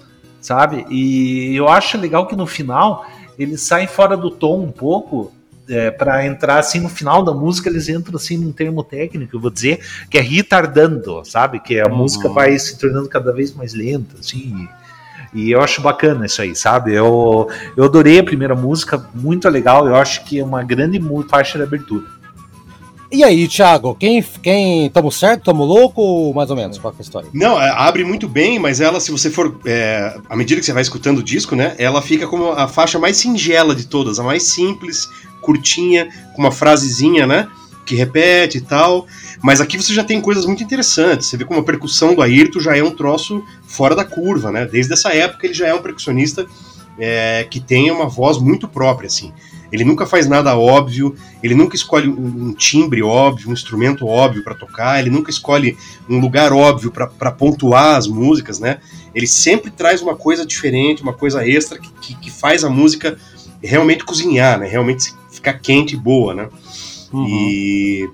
sabe? 0.42 0.86
E 0.90 1.56
eu 1.56 1.70
acho 1.70 1.98
legal 1.98 2.28
que 2.28 2.36
no 2.36 2.46
final 2.46 3.06
eles 3.40 3.62
saem 3.62 3.88
fora 3.88 4.18
do 4.18 4.30
tom 4.30 4.62
um 4.62 4.72
pouco 4.72 5.32
é, 5.70 5.92
para 5.92 6.26
entrar 6.26 6.60
assim 6.60 6.80
no 6.80 6.90
final 6.90 7.24
da 7.24 7.34
música 7.34 7.70
eles 7.70 7.88
entram 7.90 8.16
assim 8.18 8.38
num 8.38 8.52
termo 8.52 8.84
técnico 8.84 9.36
eu 9.36 9.40
vou 9.40 9.50
dizer 9.52 9.80
que 10.10 10.18
é 10.18 10.22
retardando 10.22 11.24
sabe 11.24 11.60
que 11.60 11.80
a 11.80 11.88
Uhum. 11.88 11.96
música 11.98 12.28
vai 12.30 12.58
se 12.60 12.78
tornando 12.78 13.08
cada 13.08 13.32
vez 13.32 13.54
mais 13.54 13.74
lenta 13.74 14.16
assim 14.20 14.68
e, 15.34 15.42
e 15.44 15.52
eu 15.52 15.62
acho 15.62 15.82
bacana 15.82 16.26
isso 16.26 16.42
aí 16.42 16.56
sabe 16.56 16.94
eu 16.94 17.48
eu 17.78 17.84
adorei 17.86 18.20
a 18.20 18.24
primeira 18.24 18.56
música 18.56 19.06
muito 19.14 19.48
legal 19.50 19.88
eu 19.88 19.96
acho 19.96 20.24
que 20.26 20.40
é 20.40 20.44
uma 20.44 20.64
grande 20.64 21.00
faixa 21.30 21.58
de 21.58 21.64
abertura 21.64 22.06
E 23.16 23.24
aí, 23.24 23.48
Thiago, 23.48 23.94
quem, 23.94 24.24
quem. 24.42 24.90
Tamo 24.90 25.12
certo? 25.12 25.44
Tamo 25.44 25.64
louco 25.64 26.02
ou 26.02 26.34
mais 26.34 26.50
ou 26.50 26.56
menos? 26.56 26.80
Qual 26.80 26.92
que 26.92 26.98
é 27.00 27.04
a 27.04 27.06
história? 27.06 27.30
Não, 27.32 27.62
é, 27.62 27.70
abre 27.70 28.04
muito 28.04 28.28
bem, 28.28 28.58
mas 28.58 28.82
ela, 28.82 29.00
se 29.00 29.12
você 29.12 29.30
for. 29.30 29.60
é, 29.68 30.18
à 30.28 30.36
medida 30.36 30.60
que 30.60 30.66
você 30.66 30.74
vai 30.74 30.82
escutando 30.82 31.20
o 31.20 31.24
disco, 31.24 31.56
né? 31.56 31.76
Ela 31.78 32.02
fica 32.02 32.26
como 32.26 32.54
a 32.54 32.68
faixa 32.68 32.98
mais 32.98 33.18
singela 33.18 33.76
de 33.76 33.86
todas, 33.86 34.20
a 34.20 34.24
mais 34.24 34.42
simples, 34.42 35.08
curtinha, 35.44 36.10
com 36.34 36.42
uma 36.42 36.52
frasezinha, 36.52 37.28
né? 37.28 37.48
Que 37.86 37.96
repete 37.96 38.58
e 38.58 38.62
tal. 38.62 39.06
Mas 39.42 39.60
aqui 39.60 39.78
você 39.78 39.94
já 39.94 40.04
tem 40.04 40.22
coisas 40.22 40.46
muito 40.46 40.64
interessantes. 40.64 41.28
Você 41.28 41.38
vê 41.38 41.46
como 41.46 41.60
a 41.60 41.64
percussão 41.64 42.16
do 42.16 42.22
Ayrton 42.22 42.60
já 42.60 42.76
é 42.78 42.84
um 42.84 42.92
troço 42.92 43.44
fora 43.68 43.96
da 43.96 44.06
curva, 44.06 44.52
né? 44.52 44.66
Desde 44.66 44.94
essa 44.94 45.14
época 45.14 45.46
ele 45.46 45.54
já 45.54 45.68
é 45.68 45.74
um 45.74 45.82
percussionista 45.82 46.48
é, 46.98 47.46
que 47.50 47.60
tem 47.60 47.92
uma 47.92 48.08
voz 48.08 48.38
muito 48.38 48.68
própria, 48.68 49.08
assim. 49.08 49.34
Ele 49.72 49.84
nunca 49.84 50.06
faz 50.06 50.28
nada 50.28 50.56
óbvio, 50.56 51.16
ele 51.42 51.56
nunca 51.56 51.76
escolhe 51.76 52.08
um, 52.08 52.54
timbre 52.54 53.02
óbvio, 53.02 53.50
um 53.50 53.54
instrumento 53.54 54.06
óbvio 54.06 54.44
para 54.44 54.54
tocar, 54.54 55.00
ele 55.00 55.10
nunca 55.10 55.32
escolhe 55.32 55.76
um 56.08 56.20
lugar 56.20 56.54
óbvio 56.54 56.92
para 56.92 57.32
pontuar 57.32 57.96
as 57.96 58.06
músicas, 58.06 58.60
né? 58.60 58.78
Ele 59.16 59.26
sempre 59.26 59.72
traz 59.72 60.00
uma 60.00 60.16
coisa 60.16 60.46
diferente, 60.46 61.02
uma 61.02 61.14
coisa 61.14 61.48
extra 61.48 61.80
que, 61.80 61.90
que, 62.02 62.16
que 62.16 62.32
faz 62.32 62.64
a 62.64 62.70
música 62.70 63.18
realmente 63.64 64.06
cozinhar, 64.06 64.60
né? 64.60 64.68
Realmente 64.68 65.12
ficar 65.34 65.54
quente 65.56 65.96
e 65.96 65.98
boa, 65.98 66.34
né? 66.34 66.50
Uhum. 67.12 67.28
E, 67.28 68.10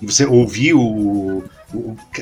e 0.00 0.06
você 0.06 0.24
ouvir 0.26 0.74
o, 0.74 0.80
o- 0.80 1.44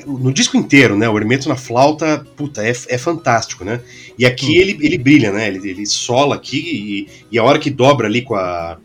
o- 0.07 0.19
no 0.19 0.33
disco 0.33 0.57
inteiro, 0.57 0.97
né? 0.97 1.09
O 1.09 1.17
Hermeto 1.19 1.49
na 1.49 1.57
flauta, 1.57 2.27
puta, 2.37 2.67
é, 2.67 2.71
é 2.89 2.99
fantástico, 2.99 3.65
né? 3.65 3.81
E 4.19 4.25
aqui 4.27 4.57
ele, 4.57 4.77
ele 4.81 4.99
brilha, 4.99 5.31
né? 5.33 5.49
Ele, 5.49 5.69
ele 5.69 5.87
sola 5.87 6.35
aqui 6.37 6.59
e, 6.59 7.35
e 7.35 7.39
a 7.39 7.45
hora 7.45 7.59
que 7.59 7.71
dobra 7.71 8.07
ali 8.07 8.23
com 8.23 8.35
a, 8.35 8.79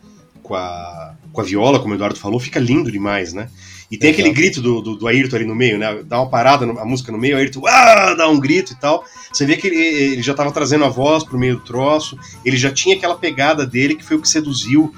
com 0.44 0.54
a, 0.56 1.16
com 1.32 1.42
a 1.42 1.44
viola, 1.44 1.80
como 1.80 1.94
o 1.94 1.98
Eduardo 1.98 2.20
falou, 2.20 2.40
fica 2.40 2.60
lindo 2.60 2.92
demais, 2.92 3.34
né? 3.34 3.50
E 3.92 3.98
tem 3.98 4.12
Exato. 4.12 4.22
aquele 4.22 4.34
grito 4.34 4.62
do, 4.62 4.82
do, 4.82 4.96
do 4.96 5.08
Ayrton 5.08 5.36
ali 5.36 5.46
no 5.46 5.54
meio, 5.54 5.78
né? 5.78 6.02
Dá 6.06 6.22
uma 6.22 6.30
parada, 6.30 6.66
a 6.66 6.86
música 6.86 7.12
no 7.12 7.18
meio, 7.18 7.36
o 7.36 7.40
Ayrton 7.40 7.62
ah, 7.68 8.14
dá 8.14 8.30
um 8.30 8.40
grito 8.40 8.72
e 8.72 8.76
tal. 8.78 9.04
Você 9.32 9.46
vê 9.46 9.58
que 9.58 9.68
ele, 9.68 9.76
ele 9.76 10.22
já 10.22 10.32
estava 10.32 10.50
trazendo 10.52 10.86
a 10.86 10.90
voz 10.90 11.26
pro 11.26 11.38
meio 11.38 11.58
do 11.58 11.62
troço, 11.62 12.18
ele 12.46 12.56
já 12.56 12.72
tinha 12.72 12.96
aquela 12.96 13.18
pegada 13.18 13.66
dele 13.66 13.96
que 13.96 14.06
foi 14.06 14.16
o 14.16 14.22
que 14.22 14.30
seduziu 14.30 14.94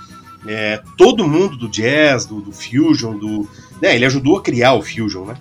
é, 0.45 0.81
todo 0.95 1.27
mundo 1.27 1.57
do 1.57 1.67
jazz, 1.67 2.25
do, 2.25 2.39
do 2.39 2.51
fusion, 2.51 3.17
do. 3.17 3.49
Né, 3.81 3.95
ele 3.95 4.05
ajudou 4.05 4.37
a 4.37 4.43
criar 4.43 4.73
o 4.73 4.83
fusion, 4.83 5.25
né? 5.25 5.37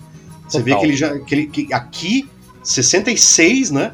Você 0.49 0.63
vê 0.63 0.71
Total. 0.71 0.81
que 0.81 0.87
ele 0.87 0.97
já. 0.97 1.19
Que 1.19 1.35
ele, 1.35 1.47
que 1.47 1.75
aqui, 1.75 2.29
66, 2.63 3.71
né? 3.71 3.93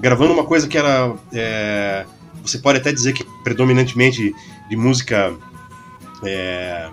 Gravando 0.00 0.32
uma 0.32 0.44
coisa 0.44 0.66
que 0.66 0.76
era. 0.76 1.14
é, 1.32 2.04
você 2.42 2.58
pode 2.58 2.78
até 2.78 2.92
dizer 2.92 3.12
que 3.12 3.24
predominantemente 3.42 4.34
de 4.68 4.76
música 4.76 5.34
é, 6.24 6.88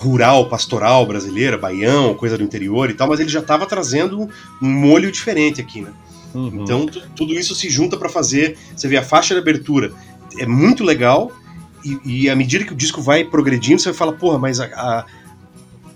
rural, 0.00 0.48
pastoral 0.48 1.04
brasileira, 1.06 1.58
baião, 1.58 2.14
coisa 2.14 2.38
do 2.38 2.42
interior 2.44 2.88
e 2.90 2.94
tal, 2.94 3.06
mas 3.08 3.20
ele 3.20 3.28
já 3.28 3.40
estava 3.40 3.66
trazendo 3.66 4.28
um, 4.62 4.68
molho 4.68 5.12
diferente 5.12 5.60
aqui, 5.60 5.82
né? 5.82 5.92
Uhum. 6.34 6.62
Então 6.62 6.86
tu- 6.86 7.02
tudo 7.14 7.34
isso 7.34 7.54
se 7.54 7.68
junta 7.68 7.96
para 7.96 8.08
fazer. 8.08 8.56
Você 8.74 8.88
vê 8.88 8.96
a 8.96 9.02
faixa 9.02 9.34
de 9.34 9.40
abertura 9.40 9.92
é 10.38 10.46
muito 10.46 10.82
legal 10.84 11.30
e, 11.84 11.98
e 12.24 12.30
à 12.30 12.36
medida 12.36 12.64
que 12.64 12.72
o 12.72 12.76
disco 12.76 13.02
vai 13.02 13.24
progredindo, 13.24 13.80
você 13.80 13.90
vai 13.90 13.98
falar, 13.98 14.12
porra, 14.12 14.38
mas 14.38 14.58
a, 14.60 14.64
a- 14.66 15.04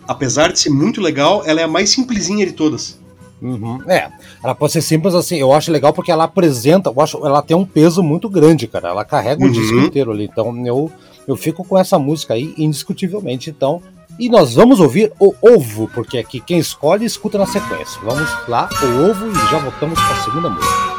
apesar 0.06 0.52
de 0.52 0.58
ser 0.58 0.70
muito 0.70 1.00
legal, 1.00 1.42
ela 1.46 1.60
é 1.60 1.64
a 1.64 1.68
mais 1.68 1.90
simplesinha 1.90 2.44
de 2.44 2.52
todas. 2.52 2.98
Uhum. 3.40 3.78
É, 3.90 4.10
ela 4.42 4.54
pode 4.54 4.72
ser 4.72 4.80
simples 4.82 5.14
assim. 5.14 5.36
Eu 5.36 5.52
acho 5.52 5.70
legal 5.70 5.92
porque 5.92 6.10
ela 6.10 6.24
apresenta, 6.24 6.90
eu 6.90 7.00
acho, 7.00 7.24
ela 7.26 7.42
tem 7.42 7.56
um 7.56 7.64
peso 7.64 8.02
muito 8.02 8.28
grande, 8.28 8.66
cara. 8.66 8.88
Ela 8.88 9.04
carrega 9.04 9.42
o 9.42 9.46
Uhum. 9.46 9.52
disco 9.52 9.76
inteiro 9.78 10.12
ali. 10.12 10.24
Então 10.30 10.66
eu, 10.66 10.90
eu 11.28 11.36
fico 11.36 11.62
com 11.64 11.78
essa 11.78 11.98
música 11.98 12.34
aí, 12.34 12.54
indiscutivelmente. 12.56 13.50
Então, 13.50 13.82
e 14.18 14.28
nós 14.28 14.54
vamos 14.54 14.80
ouvir 14.80 15.12
o 15.18 15.34
Ovo, 15.42 15.88
porque 15.94 16.18
aqui 16.18 16.40
quem 16.40 16.58
escolhe 16.58 17.04
escuta 17.04 17.38
na 17.38 17.46
sequência. 17.46 18.00
Vamos 18.02 18.30
lá, 18.48 18.68
o 18.82 19.10
Ovo, 19.10 19.30
e 19.30 19.50
já 19.50 19.58
voltamos 19.58 19.98
para 19.98 20.12
a 20.12 20.24
segunda 20.24 20.50
música. 20.50 20.93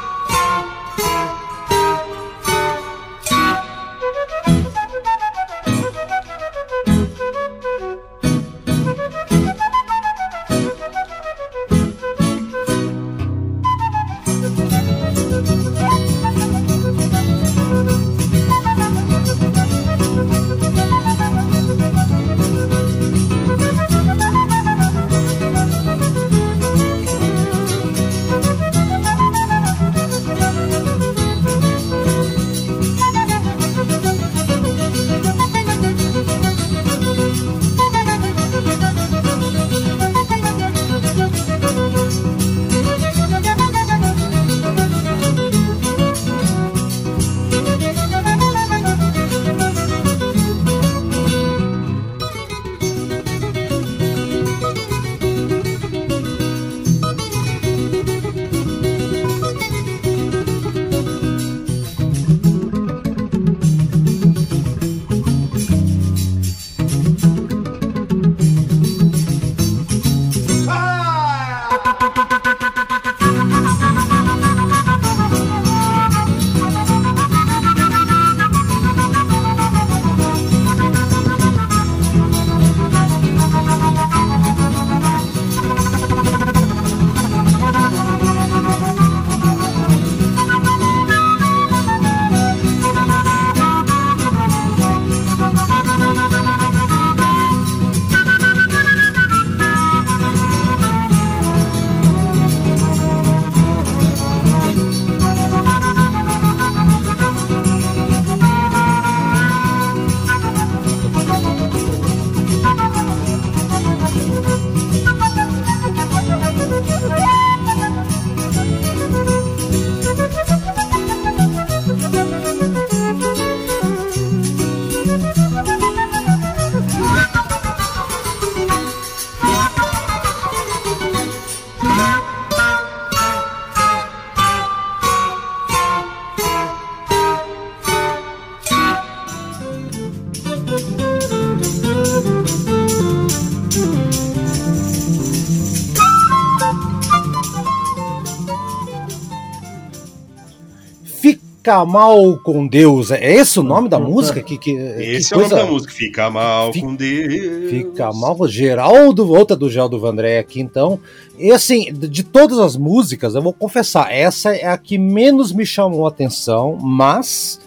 Fica 151.65 151.83
Mal 151.83 152.37
com 152.43 152.67
Deus. 152.67 153.09
É 153.09 153.33
esse 153.33 153.59
o 153.59 153.63
nome 153.63 153.89
da 153.89 153.99
música? 153.99 154.39
Que, 154.43 154.55
que, 154.55 154.69
Esse 154.69 155.29
que 155.29 155.33
é 155.33 155.37
o 155.37 155.49
nome 155.49 155.55
da 155.55 155.65
música. 155.65 155.91
Fica 155.91 156.29
mal 156.29 156.71
Fica- 156.71 156.85
com 156.85 156.93
Deus. 156.95 157.69
Fica 157.71 158.13
mal. 158.13 158.47
Geraldo, 158.47 159.27
outra 159.27 159.55
do 159.57 159.67
Geraldo 159.67 159.99
Vandré 159.99 160.37
aqui, 160.37 160.61
então. 160.61 160.99
E 161.39 161.51
assim, 161.51 161.91
de 161.91 162.07
de 162.07 162.23
todas 162.23 162.59
as 162.59 162.77
músicas, 162.77 163.33
eu 163.33 163.41
vou 163.41 163.51
confessar, 163.51 164.13
essa 164.13 164.55
é 164.55 164.67
a 164.67 164.77
que 164.77 164.99
menos 164.99 165.51
me 165.51 165.65
chamou 165.65 166.05
a 166.05 166.09
atenção, 166.09 166.77
mas 166.79 167.59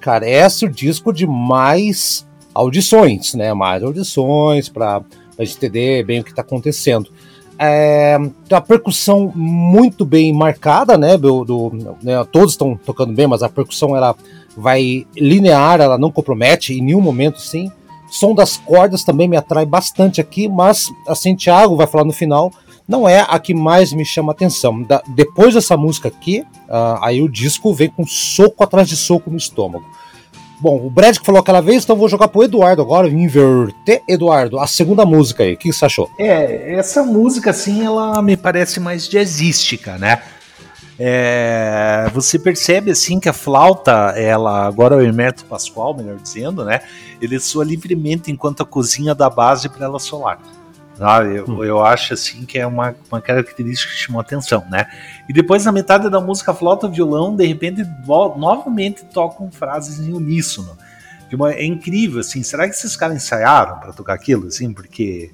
carece 0.00 0.64
o 0.64 0.70
disco 0.70 1.12
de 1.12 1.26
mais 1.26 2.24
audições, 2.54 3.34
né? 3.34 3.52
Mais 3.52 3.82
audições 3.82 4.68
para 4.68 5.02
a 5.36 5.44
gente 5.44 5.56
entender 5.56 6.04
bem 6.04 6.20
o 6.20 6.24
que 6.24 6.30
está 6.30 6.42
acontecendo. 6.42 7.10
É, 7.62 8.16
a 8.50 8.60
percussão 8.62 9.30
muito 9.34 10.06
bem 10.06 10.32
marcada, 10.32 10.96
né? 10.96 11.18
Do, 11.18 11.44
do- 11.44 11.96
né, 12.02 12.24
Todos 12.32 12.52
estão 12.52 12.74
tocando 12.74 13.12
bem, 13.12 13.26
mas 13.26 13.42
a 13.42 13.50
percussão 13.50 13.94
ela 13.94 14.16
vai 14.56 15.06
linear, 15.14 15.78
ela 15.78 15.98
não 15.98 16.10
compromete 16.10 16.72
em 16.72 16.80
nenhum 16.82 17.02
momento, 17.02 17.38
sim. 17.38 17.70
Som 18.10 18.34
das 18.34 18.56
cordas 18.56 19.04
também 19.04 19.28
me 19.28 19.36
atrai 19.36 19.66
bastante 19.66 20.20
aqui, 20.22 20.48
mas 20.48 20.88
assim, 21.06 21.36
Thiago 21.36 21.76
vai 21.76 21.86
falar 21.86 22.04
no 22.04 22.12
final, 22.12 22.50
não 22.88 23.06
é 23.08 23.24
a 23.28 23.38
que 23.38 23.52
mais 23.54 23.92
me 23.92 24.04
chama 24.06 24.32
atenção. 24.32 24.82
Da- 24.82 25.02
depois 25.08 25.52
dessa 25.52 25.76
música 25.76 26.08
aqui, 26.08 26.42
ah, 26.68 26.98
aí 27.02 27.20
o 27.22 27.28
disco 27.28 27.74
vem 27.74 27.90
com 27.90 28.06
soco 28.06 28.64
atrás 28.64 28.88
de 28.88 28.96
soco 28.96 29.30
no 29.30 29.36
estômago. 29.36 29.84
Bom, 30.60 30.84
o 30.84 30.90
Brad 30.90 31.16
que 31.16 31.24
falou 31.24 31.40
aquela 31.40 31.62
vez, 31.62 31.84
então 31.84 31.96
vou 31.96 32.08
jogar 32.08 32.28
pro 32.28 32.42
Eduardo 32.42 32.82
agora, 32.82 33.08
inverter. 33.08 34.02
Eduardo, 34.06 34.58
a 34.58 34.66
segunda 34.66 35.06
música 35.06 35.42
aí, 35.42 35.54
o 35.54 35.56
que 35.56 35.72
você 35.72 35.86
achou? 35.86 36.10
É, 36.18 36.74
essa 36.74 37.02
música, 37.02 37.50
assim, 37.50 37.84
ela 37.84 38.20
me 38.20 38.36
parece 38.36 38.78
mais 38.78 39.08
jazzística, 39.08 39.96
né? 39.96 40.20
É, 40.98 42.10
você 42.12 42.38
percebe, 42.38 42.90
assim, 42.90 43.18
que 43.18 43.28
a 43.28 43.32
flauta, 43.32 44.12
ela, 44.14 44.66
agora 44.66 44.96
o 44.96 45.00
Hermeto 45.00 45.46
Pascoal, 45.46 45.96
melhor 45.96 46.16
dizendo, 46.16 46.62
né? 46.62 46.80
Ele 47.22 47.40
soa 47.40 47.64
livremente 47.64 48.30
enquanto 48.30 48.62
a 48.62 48.66
cozinha 48.66 49.14
dá 49.14 49.30
base 49.30 49.66
para 49.66 49.86
ela 49.86 49.98
solar. 49.98 50.38
Sabe? 51.00 51.36
Eu, 51.36 51.46
Hum. 51.48 51.64
eu 51.64 51.82
acho, 51.82 52.12
assim, 52.12 52.44
que 52.44 52.58
é 52.58 52.66
uma, 52.66 52.94
uma 53.10 53.22
característica 53.22 53.90
que 53.90 53.98
chamou 53.98 54.20
atenção, 54.20 54.66
né? 54.70 54.86
E 55.26 55.32
depois, 55.32 55.64
na 55.64 55.72
metade 55.72 56.10
da 56.10 56.20
música, 56.20 56.52
flauta 56.52 56.86
e 56.86 56.90
o 56.90 56.92
violão, 56.92 57.34
de 57.34 57.46
repente, 57.46 57.82
novamente 58.36 59.02
tocam 59.06 59.50
frases 59.50 59.98
em 59.98 60.12
uníssono. 60.12 60.76
Uma- 61.32 61.52
é 61.54 61.64
incrível, 61.64 62.20
assim. 62.20 62.42
Será 62.42 62.68
que 62.68 62.74
esses 62.74 62.96
caras 62.96 63.16
ensaiaram 63.16 63.78
para 63.78 63.94
tocar 63.94 64.12
aquilo, 64.12 64.48
assim? 64.48 64.74
Porque 64.74 65.30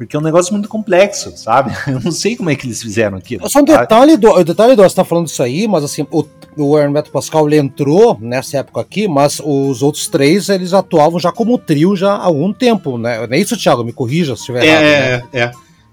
porque 0.00 0.16
é 0.16 0.18
um 0.18 0.22
negócio 0.22 0.50
muito 0.54 0.66
complexo, 0.66 1.30
sabe? 1.36 1.72
Eu 1.86 2.00
não 2.00 2.10
sei 2.10 2.34
como 2.34 2.48
é 2.48 2.56
que 2.56 2.66
eles 2.66 2.80
fizeram 2.80 3.18
aquilo. 3.18 3.46
Só 3.50 3.60
um 3.60 3.64
detalhe, 3.64 4.16
do, 4.16 4.30
o 4.30 4.42
detalhe 4.42 4.74
do, 4.74 4.82
você 4.82 4.96
tá 4.96 5.04
falando 5.04 5.26
isso 5.26 5.42
aí, 5.42 5.68
mas 5.68 5.84
assim, 5.84 6.06
o, 6.10 6.24
o 6.56 6.78
Hermeto 6.78 7.10
Pascal 7.10 7.46
ele 7.46 7.58
entrou 7.58 8.16
nessa 8.18 8.56
época 8.56 8.80
aqui, 8.80 9.06
mas 9.06 9.42
os 9.44 9.82
outros 9.82 10.08
três 10.08 10.48
eles 10.48 10.72
atuavam 10.72 11.20
já 11.20 11.30
como 11.30 11.58
trio 11.58 11.94
já 11.94 12.12
há 12.14 12.24
algum 12.24 12.50
tempo, 12.50 12.96
né? 12.96 13.26
Não 13.26 13.36
é 13.36 13.38
isso, 13.38 13.58
Thiago? 13.58 13.84
Me 13.84 13.92
corrija 13.92 14.34
se 14.36 14.40
estiver 14.40 14.64
errado. 14.64 14.82
né? 14.82 15.28
É, 15.34 15.38
é. 15.38 15.50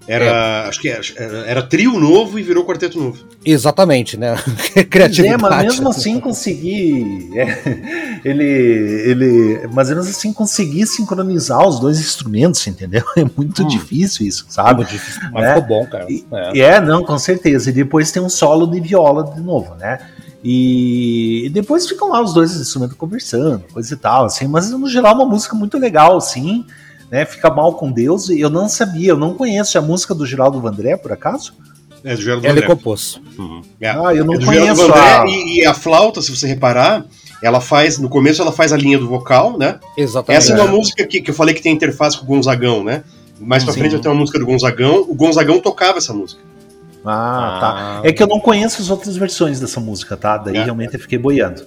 Era, 0.07 0.67
acho 0.69 0.79
que 0.79 0.87
era, 0.89 1.03
era 1.45 1.61
trio 1.61 1.99
novo 1.99 2.39
e 2.39 2.43
virou 2.43 2.63
quarteto 2.65 2.97
novo. 2.97 3.17
Exatamente, 3.45 4.15
né? 4.17 4.35
Criatividade. 4.89 5.33
É, 5.33 5.37
mas 5.37 5.63
mesmo 5.63 5.89
assim 5.89 6.19
conseguir. 6.19 7.29
é, 7.37 8.19
ele, 8.23 8.43
ele. 8.43 9.67
Mas 9.73 9.89
mesmo 9.89 10.01
assim 10.09 10.31
conseguir 10.31 10.85
sincronizar 10.87 11.67
os 11.67 11.79
dois 11.79 11.99
instrumentos, 11.99 12.65
entendeu? 12.67 13.03
É 13.17 13.25
muito 13.35 13.63
Hum. 13.63 13.67
difícil 13.67 14.25
isso, 14.25 14.45
sabe? 14.49 14.75
muito 14.77 14.89
difícil, 14.91 15.21
mas 15.33 15.43
É. 15.45 15.55
ficou 15.55 15.67
bom, 15.67 15.85
cara. 15.87 16.05
E- 16.09 16.25
É. 16.31 16.59
É, 16.59 16.79
não, 16.81 17.03
com 17.03 17.17
certeza. 17.17 17.69
E 17.69 17.73
depois 17.73 18.11
tem 18.11 18.21
um 18.21 18.29
solo 18.29 18.65
de 18.67 18.79
viola 18.79 19.23
de 19.33 19.41
novo, 19.41 19.75
né? 19.75 19.99
E, 20.43 21.45
e 21.45 21.49
depois 21.49 21.87
ficam 21.87 22.09
lá 22.09 22.21
os 22.21 22.33
dois 22.33 22.55
instrumentos 22.55 22.95
conversando, 22.95 23.63
coisa 23.73 23.93
e 23.93 23.97
tal, 23.97 24.25
assim. 24.25 24.47
Mas 24.47 24.69
no 24.71 24.87
geral 24.87 25.13
é 25.13 25.15
uma 25.15 25.25
música 25.25 25.55
muito 25.55 25.77
legal, 25.77 26.15
assim, 26.17 26.65
né? 27.11 27.25
Fica 27.25 27.49
mal 27.49 27.73
com 27.73 27.91
Deus. 27.91 28.29
E 28.29 28.39
eu 28.39 28.49
não 28.49 28.67
sabia, 28.69 29.09
eu 29.11 29.17
não 29.17 29.33
conheço 29.33 29.77
a 29.77 29.81
música 29.81 30.13
do 30.15 30.25
Geraldo 30.25 30.59
Vandré, 30.59 30.95
por 30.97 31.11
acaso? 31.11 31.53
É, 32.03 32.15
do 32.15 32.21
Geraldo 32.21 32.45
Ele 32.45 32.53
Vandré. 32.61 32.67
compôs. 32.67 33.19
É. 33.81 33.89
Ah, 33.89 34.13
eu 34.13 34.23
não 34.25 34.35
É 34.35 34.45
conheço 34.45 34.81
Vandré 34.87 34.99
a... 34.99 35.25
e, 35.27 35.59
e 35.59 35.65
a 35.65 35.73
flauta, 35.73 36.21
se 36.21 36.35
você 36.35 36.47
reparar, 36.47 37.05
ela 37.41 37.59
faz, 37.61 37.97
no 37.97 38.07
começo 38.09 38.41
ela 38.41 38.51
faz 38.51 38.71
a 38.73 38.77
linha 38.77 38.97
do 38.97 39.07
vocal, 39.07 39.57
né? 39.57 39.79
Exatamente. 39.97 40.37
Essa 40.43 40.53
é 40.53 40.61
uma 40.61 40.71
música 40.71 41.05
que, 41.05 41.21
que 41.21 41.31
eu 41.31 41.35
falei 41.35 41.53
que 41.53 41.61
tem 41.61 41.73
interface 41.73 42.17
com 42.17 42.23
o 42.23 42.27
Gonzagão, 42.27 42.83
né? 42.83 43.03
Mais 43.39 43.63
pra 43.63 43.73
Sim. 43.73 43.79
frente 43.79 43.91
vai 43.93 44.01
ter 44.01 44.09
uma 44.09 44.15
música 44.15 44.39
do 44.39 44.45
Gonzagão. 44.45 45.05
O 45.07 45.13
Gonzagão 45.13 45.59
tocava 45.59 45.97
essa 45.99 46.13
música. 46.13 46.41
Ah, 47.05 47.57
tá. 48.01 48.07
É 48.07 48.11
que 48.11 48.21
eu 48.21 48.27
não 48.27 48.39
conheço 48.39 48.81
as 48.81 48.89
outras 48.89 49.15
versões 49.15 49.59
dessa 49.59 49.79
música, 49.79 50.17
tá? 50.17 50.37
Daí 50.37 50.57
É. 50.57 50.63
realmente 50.63 50.93
eu 50.95 50.99
fiquei 50.99 51.17
boiando. 51.17 51.63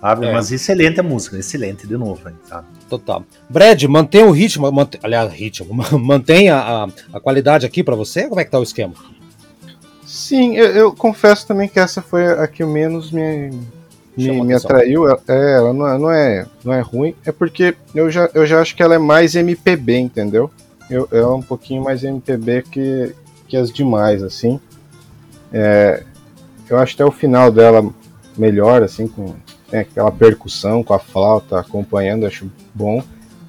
Sabe? 0.00 0.26
É. 0.26 0.32
Mas 0.32 0.50
excelente 0.50 0.98
a 0.98 1.02
música, 1.02 1.36
excelente 1.36 1.86
de 1.86 1.96
novo, 1.96 2.28
hein, 2.28 2.34
sabe? 2.48 2.66
Total. 2.88 3.22
Brad, 3.48 3.82
mantém 3.84 4.24
o 4.24 4.30
ritmo, 4.30 4.70
mantém, 4.72 5.00
aliás, 5.02 5.30
ritmo, 5.32 5.74
mantém 5.98 6.48
a, 6.48 6.58
a, 6.58 6.88
a 7.12 7.20
qualidade 7.20 7.66
aqui 7.66 7.84
pra 7.84 7.94
você? 7.94 8.26
Como 8.26 8.40
é 8.40 8.44
que 8.44 8.50
tá 8.50 8.58
o 8.58 8.62
esquema? 8.62 8.94
Sim, 10.06 10.56
eu, 10.56 10.66
eu 10.68 10.92
confesso 10.92 11.46
também 11.46 11.68
que 11.68 11.78
essa 11.78 12.00
foi 12.00 12.26
a 12.26 12.48
que 12.48 12.64
menos 12.64 13.12
me, 13.12 13.50
me, 14.16 14.42
me 14.42 14.54
atraiu. 14.54 15.08
É, 15.08 15.16
ela 15.28 15.72
não 15.72 15.86
é, 15.86 15.98
não, 15.98 16.10
é, 16.10 16.46
não 16.64 16.72
é 16.72 16.80
ruim, 16.80 17.14
é 17.24 17.30
porque 17.30 17.76
eu 17.94 18.10
já, 18.10 18.28
eu 18.34 18.46
já 18.46 18.60
acho 18.60 18.74
que 18.74 18.82
ela 18.82 18.94
é 18.94 18.98
mais 18.98 19.34
MPB, 19.34 19.98
entendeu? 19.98 20.50
Eu, 20.88 21.06
ela 21.12 21.32
é 21.32 21.34
um 21.34 21.42
pouquinho 21.42 21.84
mais 21.84 22.02
MPB 22.02 22.62
que, 22.62 23.14
que 23.46 23.56
as 23.56 23.70
demais, 23.70 24.22
assim. 24.22 24.58
É, 25.52 26.02
eu 26.68 26.78
acho 26.78 26.94
até 26.94 27.04
o 27.04 27.12
final 27.12 27.52
dela 27.52 27.88
melhor, 28.36 28.82
assim, 28.82 29.06
com 29.06 29.34
tem 29.70 29.80
aquela 29.80 30.10
percussão, 30.10 30.82
com 30.82 30.92
a 30.94 30.98
flauta 30.98 31.58
acompanhando, 31.60 32.26
acho 32.26 32.50
bom. 32.74 33.02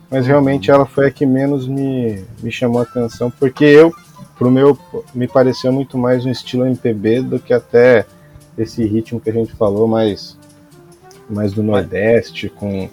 Mas 0.09 0.27
realmente 0.27 0.69
ela 0.69 0.85
foi 0.85 1.07
a 1.07 1.11
que 1.11 1.25
menos 1.25 1.67
me, 1.67 2.23
me 2.43 2.51
chamou 2.51 2.79
a 2.81 2.83
atenção, 2.83 3.31
porque 3.31 3.63
eu, 3.63 3.93
pro 4.37 4.51
meu, 4.51 4.77
me 5.15 5.27
pareceu 5.27 5.71
muito 5.71 5.97
mais 5.97 6.25
um 6.25 6.29
estilo 6.29 6.65
MPB 6.65 7.21
do 7.21 7.39
que 7.39 7.53
até 7.53 8.05
esse 8.57 8.85
ritmo 8.85 9.19
que 9.21 9.29
a 9.29 9.33
gente 9.33 9.53
falou, 9.53 9.87
mais, 9.87 10.37
mais 11.29 11.53
do 11.53 11.63
Nordeste, 11.63 12.49
com, 12.49 12.89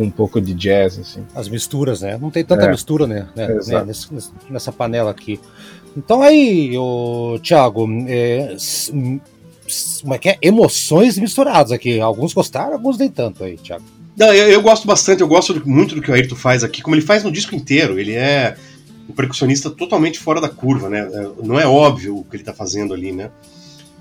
um 0.00 0.10
pouco 0.10 0.40
de 0.40 0.54
jazz, 0.54 0.98
assim. 0.98 1.24
As 1.34 1.48
misturas, 1.48 2.00
né? 2.00 2.18
Não 2.20 2.30
tem 2.30 2.42
tanta 2.44 2.64
É. 2.64 2.70
mistura, 2.70 3.06
né? 3.06 3.28
né, 3.36 3.46
né, 3.66 3.84
nesse- 3.84 4.08
nessa 4.50 4.72
panela 4.72 5.10
aqui. 5.10 5.38
Então 5.94 6.22
aí, 6.22 6.76
o 6.78 7.38
Thiago, 7.42 7.86
é, 8.08 8.56
como 10.02 10.14
é 10.14 10.18
que 10.18 10.28
é? 10.30 10.38
Emoções 10.42 11.18
misturadas 11.18 11.72
aqui. 11.72 12.00
Alguns 12.00 12.32
gostaram, 12.32 12.72
alguns 12.74 12.98
nem 12.98 13.10
tanto 13.10 13.44
aí, 13.44 13.56
Thiago. 13.56 13.84
Não, 14.16 14.32
eu, 14.32 14.48
eu 14.50 14.62
gosto 14.62 14.86
bastante, 14.86 15.20
eu 15.22 15.28
gosto 15.28 15.60
muito 15.66 15.94
do 15.94 16.02
que 16.02 16.10
o 16.10 16.14
Ayrton 16.14 16.36
faz 16.36 16.62
aqui, 16.62 16.82
como 16.82 16.94
ele 16.94 17.02
faz 17.02 17.24
no 17.24 17.32
disco 17.32 17.54
inteiro. 17.54 17.98
Ele 17.98 18.12
é 18.12 18.56
um 19.08 19.12
percussionista 19.12 19.70
totalmente 19.70 20.18
fora 20.18 20.40
da 20.40 20.48
curva, 20.48 20.88
né? 20.90 21.00
É, 21.12 21.30
Não 21.42 21.58
é 21.58 21.66
óbvio 21.66 22.18
o 22.18 22.24
que 22.24 22.36
ele 22.36 22.44
tá 22.44 22.52
fazendo 22.52 22.92
ali, 22.94 23.10
né? 23.12 23.30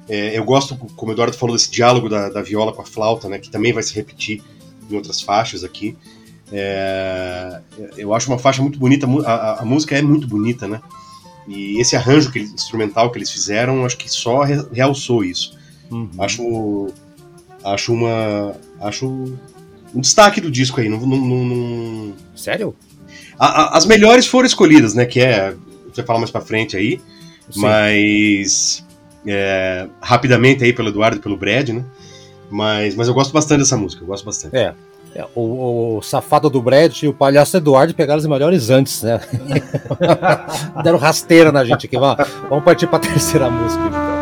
É, 0.10 0.38
eu 0.38 0.43
gosto, 0.43 0.75
como 0.95 1.12
o 1.12 1.15
Eduardo 1.15 1.36
falou, 1.38 1.55
desse 1.55 1.71
diálogo 1.71 2.10
da, 2.10 2.27
da 2.29 2.41
viola 2.41 2.73
com 2.73 2.81
a 2.81 2.86
flauta, 2.86 3.29
né? 3.29 3.39
Que 3.39 3.49
também 3.49 3.71
vai 3.71 3.84
se 3.84 3.93
repetir 3.95 4.41
em 4.89 4.95
outras 4.95 5.21
faixas 5.21 5.63
aqui. 5.63 5.95
É, 6.51 7.62
eu 7.97 8.13
acho 8.13 8.29
uma 8.29 8.38
faixa 8.38 8.62
muito 8.62 8.77
bonita, 8.77 9.07
a, 9.25 9.62
a- 9.62 9.65
música 9.65 9.97
é 9.97 10.01
muito 10.01 10.27
bonita, 10.27 10.67
né? 10.67 10.81
E 11.47 11.79
esse 11.79 11.95
arranjo 11.95 12.31
que 12.31 12.39
instrumental 12.39 13.10
que 13.12 13.17
eles 13.17 13.31
fizeram, 13.31 13.86
acho 13.86 13.97
que 13.97 14.10
só 14.12 14.41
re- 14.43 14.65
realçou 14.73 15.23
isso. 15.23 15.57
Acho, 16.17 16.88
acho 17.63 17.93
uma, 17.93 18.54
acho 18.82 19.08
um 19.93 19.99
destaque 20.01 20.39
do 20.41 20.49
disco 20.49 20.80
aí. 20.80 20.88
Não, 20.89 20.99
não- 20.99 21.17
não- 21.45 22.13
Sério? 22.36 22.73
A- 23.38 23.63
a- 23.63 23.77
as 23.77 23.86
melhores 23.86 24.25
foram 24.27 24.45
escolhidas, 24.45 24.93
né? 24.93 25.06
Que 25.06 25.19
é, 25.19 25.47
a 25.49 25.54
vai 25.95 26.06
falar 26.06 26.19
mais 26.19 26.32
pra 26.32 26.41
frente 26.41 26.77
aí, 26.77 27.01
Sim. 27.49 27.62
mas 27.62 28.86
é, 29.27 29.88
rapidamente 30.01 30.63
aí 30.63 30.71
pelo 30.73 30.89
Eduardo 30.89 31.17
e 31.17 31.19
pelo 31.19 31.36
Brad, 31.38 31.69
né? 31.69 31.84
Mas, 32.49 32.95
mas 32.95 33.08
eu 33.08 33.13
gosto 33.13 33.32
bastante 33.34 33.60
dessa 33.60 33.77
música, 33.77 34.04
eu 34.04 34.08
gosto 34.08 34.25
bastante. 34.25 34.56
É. 34.56 34.73
É, 35.13 35.25
o, 35.36 35.97
o 35.97 36.01
safado 36.01 36.49
do 36.49 36.62
Brad 36.62 37.04
e 37.04 37.08
o 37.10 37.13
palhaço 37.13 37.58
Eduardo 37.58 37.93
pegaram 37.93 38.19
os 38.19 38.25
melhores 38.25 38.69
antes, 38.69 39.01
né? 39.04 39.19
Deram 40.84 40.97
rasteira 40.97 41.51
na 41.51 41.65
gente 41.65 41.86
aqui. 41.86 41.97
Vamos, 41.97 42.25
vamos 42.49 42.63
partir 42.63 42.88
pra 42.88 42.97
terceira 42.99 43.49
música, 43.49 43.84
então. 43.88 44.20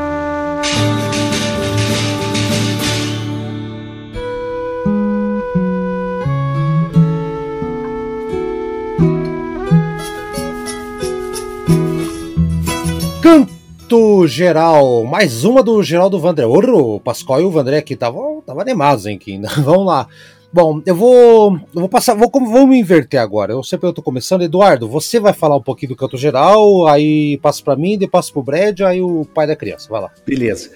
Canto 13.22 14.26
geral, 14.28 15.04
mais 15.04 15.44
uma 15.44 15.62
do 15.62 15.84
Geraldo 15.84 16.18
Vandré. 16.18 16.46
O 16.46 17.02
Pascoal 17.02 17.42
e 17.42 17.44
o 17.44 17.52
Vandré 17.52 17.78
aqui 17.78 17.94
estavam 17.94 18.42
tava 18.42 18.62
animados, 18.62 19.06
hein, 19.06 19.18
aqui. 19.18 19.40
Vamos 19.62 19.86
lá. 19.86 20.08
Bom, 20.52 20.82
eu 20.86 20.96
vou, 20.96 21.54
eu 21.76 21.82
vou 21.82 21.90
passar, 21.90 22.16
vou, 22.16 22.32
vou 22.32 22.66
me 22.66 22.80
inverter 22.80 23.20
agora. 23.20 23.52
Eu 23.52 23.62
sempre 23.62 23.92
tô 23.92 24.02
começando. 24.02 24.42
Eduardo, 24.42 24.88
você 24.88 25.20
vai 25.20 25.34
falar 25.34 25.58
um 25.58 25.62
pouquinho 25.62 25.90
do 25.90 25.96
canto 25.98 26.18
geral, 26.18 26.88
aí 26.88 27.38
passa 27.40 27.62
pra 27.62 27.76
mim, 27.76 27.98
depois 27.98 28.26
passa 28.26 28.34
pro 28.34 28.42
Brad, 28.42 28.80
aí 28.82 29.02
o 29.02 29.26
pai 29.26 29.46
da 29.46 29.56
criança. 29.56 29.90
Vai 29.90 30.02
lá. 30.02 30.12
Beleza. 30.26 30.72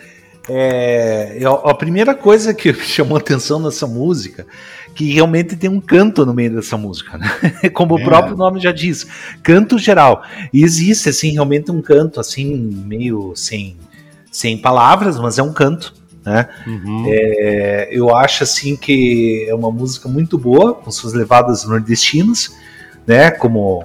É, 0.49 1.39
a 1.63 1.73
primeira 1.73 2.13
coisa 2.13 2.53
que 2.53 2.73
chamou 2.83 3.17
atenção 3.17 3.59
nessa 3.59 3.87
música 3.87 4.45
que 4.93 5.11
realmente 5.11 5.55
tem 5.55 5.69
um 5.69 5.81
canto 5.81 6.25
no 6.25 6.33
meio 6.33 6.53
dessa 6.55 6.77
música, 6.77 7.17
né? 7.17 7.69
Como 7.73 7.97
é. 7.97 8.01
o 8.01 8.05
próprio 8.05 8.37
nome 8.37 8.59
já 8.59 8.71
diz, 8.71 9.07
canto 9.41 9.77
geral. 9.77 10.23
E 10.53 10.63
existe 10.63 11.09
assim 11.09 11.31
realmente 11.31 11.71
um 11.71 11.81
canto 11.81 12.19
assim 12.19 12.55
meio 12.85 13.33
sem 13.35 13.75
sem 14.31 14.57
palavras, 14.57 15.19
mas 15.19 15.37
é 15.37 15.43
um 15.43 15.53
canto, 15.53 15.93
né? 16.25 16.49
Uhum. 16.65 17.05
É, 17.07 17.89
eu 17.91 18.15
acho 18.15 18.43
assim 18.43 18.75
que 18.75 19.45
é 19.47 19.53
uma 19.53 19.71
música 19.71 20.09
muito 20.09 20.37
boa, 20.37 20.73
com 20.73 20.89
suas 20.91 21.13
levadas 21.13 21.65
nordestinas, 21.65 22.55
né? 23.05 23.29
Como 23.29 23.83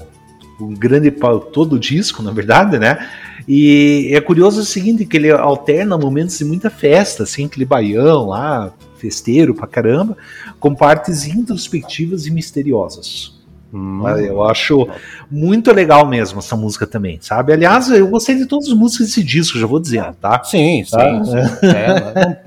o 0.59 0.69
grande 0.69 1.11
todo 1.53 1.75
o 1.75 1.79
disco, 1.79 2.23
na 2.23 2.33
verdade, 2.33 2.79
né? 2.79 3.09
E 3.49 4.11
é 4.13 4.21
curioso 4.21 4.61
o 4.61 4.65
seguinte, 4.65 5.07
que 5.07 5.17
ele 5.17 5.31
alterna 5.31 5.97
momentos 5.97 6.37
de 6.37 6.45
muita 6.45 6.69
festa, 6.69 7.23
assim, 7.23 7.47
aquele 7.47 7.65
baião 7.65 8.27
lá, 8.27 8.71
festeiro 8.99 9.55
pra 9.55 9.67
caramba, 9.67 10.15
com 10.61 10.75
partes 10.75 11.27
introspectivas 11.27 12.27
e 12.27 12.31
misteriosas. 12.31 13.39
Hum. 13.73 14.07
Eu 14.19 14.43
acho 14.45 14.87
muito 15.31 15.73
legal 15.73 16.07
mesmo 16.07 16.41
essa 16.41 16.57
música 16.57 16.87
também, 16.87 17.19
sabe? 17.23 17.55
Aliás, 17.55 17.91
eu 17.91 18.09
gostei 18.09 18.37
de 18.37 18.45
todas 18.45 18.69
as 18.69 18.75
músicas 18.75 19.07
desse 19.07 19.23
disco, 19.25 19.59
já 19.59 19.67
vou 19.67 19.81
dizendo, 19.81 20.15
tá? 20.21 20.43
Sim, 20.45 20.85
sim. 20.85 20.91
Tá? 20.91 22.41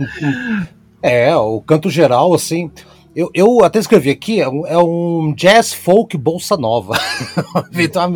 É, 1.02 1.28
é, 1.30 1.36
o 1.36 1.62
canto 1.62 1.90
geral, 1.90 2.32
assim. 2.32 2.70
Eu, 3.14 3.30
eu 3.34 3.64
até 3.64 3.78
escrevi 3.78 4.10
aqui, 4.10 4.40
é 4.40 4.48
um, 4.48 4.66
é 4.66 4.78
um 4.78 5.34
jazz 5.34 5.74
folk 5.74 6.18
bolsa 6.18 6.56
nova. 6.58 6.94
Então, 7.74 8.16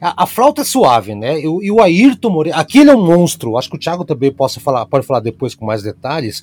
a, 0.00 0.24
a, 0.24 0.26
flauta 0.26 0.62
é 0.62 0.64
suave, 0.64 1.14
né? 1.14 1.38
E, 1.38 1.44
e 1.44 1.70
o 1.70 1.80
Ayrton 1.80 2.30
Moreira. 2.30 2.58
Aqui 2.58 2.78
ele 2.78 2.90
é 2.90 2.94
um 2.94 3.04
monstro. 3.04 3.56
Acho 3.56 3.68
que 3.70 3.76
o 3.76 3.78
Thiago 3.78 4.04
também 4.04 4.32
possa 4.32 4.58
falar, 4.58 4.86
pode 4.86 5.06
falar 5.06 5.20
depois 5.20 5.54
com 5.54 5.64
mais 5.64 5.82
detalhes. 5.82 6.42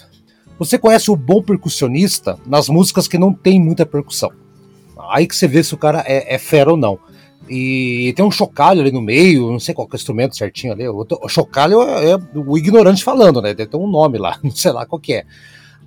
Você 0.57 0.77
conhece 0.77 1.09
o 1.09 1.15
bom 1.15 1.41
percussionista 1.41 2.37
nas 2.45 2.69
músicas 2.69 3.07
que 3.07 3.17
não 3.17 3.33
tem 3.33 3.61
muita 3.61 3.85
percussão. 3.85 4.31
Aí 5.09 5.25
que 5.27 5.35
você 5.35 5.47
vê 5.47 5.63
se 5.63 5.73
o 5.73 5.77
cara 5.77 6.03
é, 6.05 6.35
é 6.35 6.37
fera 6.37 6.71
ou 6.71 6.77
não. 6.77 6.99
E 7.49 8.13
tem 8.15 8.23
um 8.23 8.31
chocalho 8.31 8.81
ali 8.81 8.91
no 8.91 9.01
meio, 9.01 9.51
não 9.51 9.59
sei 9.59 9.73
qual 9.73 9.87
é 9.89 9.93
o 9.93 9.95
instrumento 9.95 10.37
certinho 10.37 10.73
ali. 10.73 10.87
O, 10.87 11.05
chocalho 11.27 11.81
é, 11.81 12.11
é, 12.11 12.19
o 12.35 12.57
ignorante 12.57 13.03
falando, 13.03 13.41
né? 13.41 13.53
Ter 13.53 13.69
um 13.75 13.89
nome 13.89 14.17
lá, 14.17 14.37
não 14.43 14.51
sei 14.51 14.71
lá 14.71 14.85
qual 14.85 14.99
que 14.99 15.13
é. 15.13 15.25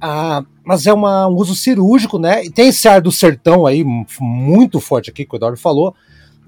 Ah, 0.05 0.45
mas 0.65 0.85
é 0.85 0.93
uma, 0.93 1.29
um 1.29 1.37
uso 1.37 1.55
cirúrgico, 1.55 2.19
né? 2.19 2.45
E 2.45 2.51
tem 2.51 2.69
esse 2.71 2.89
ar 2.89 3.01
do 3.01 3.13
sertão 3.13 3.65
aí 3.65 3.85
muito 4.21 4.81
forte 4.81 5.09
aqui 5.09 5.25
que 5.25 5.33
o 5.33 5.37
Eduardo 5.37 5.57
falou. 5.57 5.95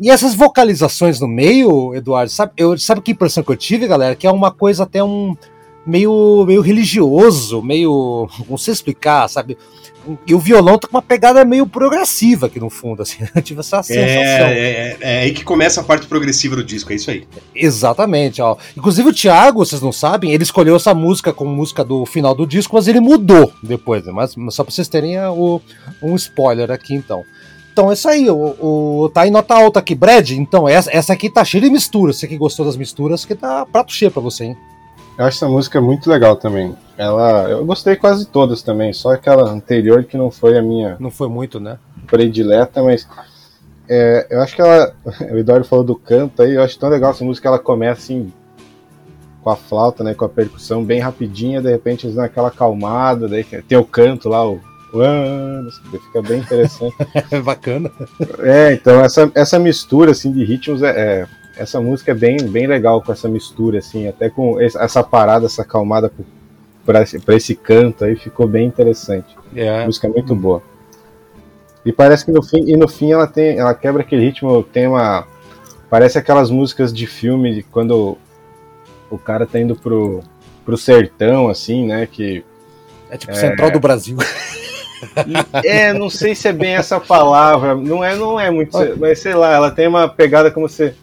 E 0.00 0.10
essas 0.10 0.34
vocalizações 0.34 1.20
no 1.20 1.28
meio, 1.28 1.94
Eduardo, 1.94 2.32
sabe, 2.32 2.52
eu, 2.56 2.76
sabe 2.76 3.00
que 3.00 3.12
impressão 3.12 3.44
que 3.44 3.52
eu 3.52 3.56
tive, 3.56 3.86
galera? 3.86 4.16
Que 4.16 4.26
é 4.26 4.30
uma 4.30 4.50
coisa 4.50 4.82
até 4.82 5.04
um 5.04 5.36
meio, 5.86 6.44
meio 6.46 6.60
religioso, 6.60 7.62
meio. 7.62 8.28
Não 8.48 8.58
sei 8.58 8.72
explicar, 8.72 9.28
sabe? 9.28 9.56
E 10.26 10.34
o 10.34 10.38
violão 10.38 10.78
tá 10.78 10.86
com 10.86 10.96
uma 10.96 11.02
pegada 11.02 11.44
meio 11.44 11.66
progressiva 11.66 12.46
aqui 12.46 12.60
no 12.60 12.68
fundo, 12.68 13.02
assim. 13.02 13.24
Eu 13.34 13.42
tive 13.42 13.60
essa 13.60 13.82
sensação. 13.82 14.04
É, 14.04 14.60
é, 14.60 14.60
é, 14.60 14.96
é, 15.00 15.20
aí 15.22 15.32
que 15.32 15.44
começa 15.44 15.80
a 15.80 15.84
parte 15.84 16.06
progressiva 16.06 16.56
do 16.56 16.64
disco, 16.64 16.92
é 16.92 16.96
isso 16.96 17.10
aí. 17.10 17.26
Exatamente, 17.54 18.42
ó. 18.42 18.56
Inclusive 18.76 19.08
o 19.08 19.14
Thiago, 19.14 19.64
vocês 19.64 19.80
não 19.80 19.92
sabem, 19.92 20.32
ele 20.32 20.42
escolheu 20.42 20.76
essa 20.76 20.94
música 20.94 21.32
como 21.32 21.54
música 21.54 21.82
do 21.82 22.04
final 22.04 22.34
do 22.34 22.46
disco, 22.46 22.76
mas 22.76 22.86
ele 22.86 23.00
mudou 23.00 23.52
depois, 23.62 24.04
né? 24.04 24.12
Mas 24.12 24.34
só 24.54 24.62
pra 24.62 24.72
vocês 24.72 24.88
terem 24.88 25.18
o, 25.18 25.60
um 26.02 26.14
spoiler 26.16 26.70
aqui, 26.70 26.94
então. 26.94 27.24
Então 27.72 27.90
é 27.90 27.94
isso 27.94 28.08
aí, 28.08 28.30
o, 28.30 28.36
o, 28.36 29.10
tá 29.12 29.26
em 29.26 29.30
nota 29.30 29.54
alta 29.54 29.80
aqui. 29.80 29.94
Brad, 29.94 30.30
então, 30.32 30.68
essa, 30.68 30.94
essa 30.94 31.12
aqui 31.12 31.28
tá 31.28 31.44
cheia 31.44 31.64
de 31.64 31.70
misturas. 31.70 32.18
Você 32.18 32.28
que 32.28 32.36
gostou 32.36 32.64
das 32.64 32.76
misturas, 32.76 33.24
que 33.24 33.34
tá 33.34 33.66
prato 33.66 33.92
cheio 33.92 34.10
pra 34.10 34.22
você, 34.22 34.44
hein? 34.44 34.56
Eu 35.16 35.24
acho 35.24 35.36
essa 35.36 35.48
música 35.48 35.80
muito 35.80 36.10
legal 36.10 36.36
também. 36.36 36.74
Ela, 36.96 37.48
eu 37.48 37.64
gostei 37.64 37.96
quase 37.96 38.26
todas 38.26 38.62
também, 38.62 38.92
só 38.92 39.12
aquela 39.12 39.48
anterior 39.48 40.04
que 40.04 40.16
não 40.16 40.30
foi 40.30 40.58
a 40.58 40.62
minha. 40.62 40.96
Não 40.98 41.10
foi 41.10 41.28
muito, 41.28 41.60
né? 41.60 41.78
Predileta, 42.06 42.82
mas 42.82 43.06
é, 43.88 44.26
eu 44.30 44.40
acho 44.42 44.54
que 44.54 44.62
ela. 44.62 44.94
O 45.32 45.38
Eduardo 45.38 45.66
falou 45.66 45.84
do 45.84 45.94
canto 45.94 46.42
aí, 46.42 46.54
eu 46.54 46.62
acho 46.62 46.78
tão 46.78 46.88
legal 46.88 47.10
essa 47.10 47.24
música, 47.24 47.48
ela 47.48 47.58
começa 47.58 48.00
assim 48.00 48.32
com 49.42 49.50
a 49.50 49.56
flauta, 49.56 50.02
né, 50.02 50.14
com 50.14 50.24
a 50.24 50.28
percussão 50.28 50.82
bem 50.82 51.00
rapidinha, 51.00 51.60
de 51.60 51.70
repente 51.70 52.06
eles 52.06 52.16
dão 52.16 52.24
aquela 52.24 52.48
acalmada, 52.48 53.28
daí 53.28 53.44
tem 53.44 53.76
o 53.76 53.84
canto 53.84 54.26
lá, 54.26 54.48
o 54.48 54.58
fica 55.90 56.22
bem 56.22 56.40
interessante. 56.40 56.94
É 57.30 57.40
bacana. 57.42 57.90
É, 58.38 58.72
então 58.72 59.00
essa, 59.00 59.30
essa 59.34 59.58
mistura 59.58 60.12
assim 60.12 60.32
de 60.32 60.44
ritmos 60.44 60.82
é, 60.82 60.90
é 60.90 61.26
essa 61.56 61.80
música 61.80 62.12
é 62.12 62.14
bem, 62.14 62.36
bem 62.48 62.66
legal 62.66 63.02
com 63.02 63.12
essa 63.12 63.28
mistura, 63.28 63.78
assim, 63.78 64.08
até 64.08 64.28
com 64.28 64.60
essa 64.60 65.02
parada, 65.02 65.46
essa 65.46 65.62
acalmada 65.62 66.12
para 66.84 67.02
esse, 67.02 67.20
esse 67.28 67.54
canto 67.54 68.04
aí, 68.04 68.16
ficou 68.16 68.46
bem 68.46 68.66
interessante. 68.66 69.36
É. 69.54 69.82
A 69.82 69.86
música 69.86 70.06
é 70.06 70.10
muito 70.10 70.34
boa. 70.34 70.62
E 71.84 71.92
parece 71.92 72.24
que 72.24 72.32
no 72.32 72.42
fim, 72.42 72.64
e 72.66 72.76
no 72.76 72.88
fim 72.88 73.12
ela 73.12 73.26
tem, 73.26 73.58
ela 73.58 73.74
quebra 73.74 74.02
aquele 74.02 74.24
ritmo, 74.24 74.62
tem 74.62 74.86
uma 74.86 75.26
parece 75.90 76.18
aquelas 76.18 76.50
músicas 76.50 76.92
de 76.92 77.06
filme 77.06 77.54
de 77.54 77.62
quando 77.62 78.16
o 79.10 79.18
cara 79.18 79.46
tá 79.46 79.60
indo 79.60 79.76
pro, 79.76 80.22
pro 80.64 80.76
sertão 80.76 81.48
assim, 81.48 81.86
né, 81.86 82.08
que 82.10 82.44
é 83.10 83.16
tipo 83.16 83.32
é, 83.32 83.36
central 83.36 83.70
do 83.70 83.78
Brasil. 83.78 84.16
é, 85.62 85.92
não 85.92 86.08
sei 86.08 86.34
se 86.34 86.48
é 86.48 86.52
bem 86.52 86.74
essa 86.74 86.98
palavra, 86.98 87.74
não 87.74 88.02
é, 88.02 88.16
não 88.16 88.40
é 88.40 88.50
muito, 88.50 88.76
mas 88.98 89.20
sei 89.20 89.34
lá, 89.34 89.52
ela 89.52 89.70
tem 89.70 89.86
uma 89.86 90.08
pegada 90.08 90.50
como 90.50 90.68
se 90.68 90.94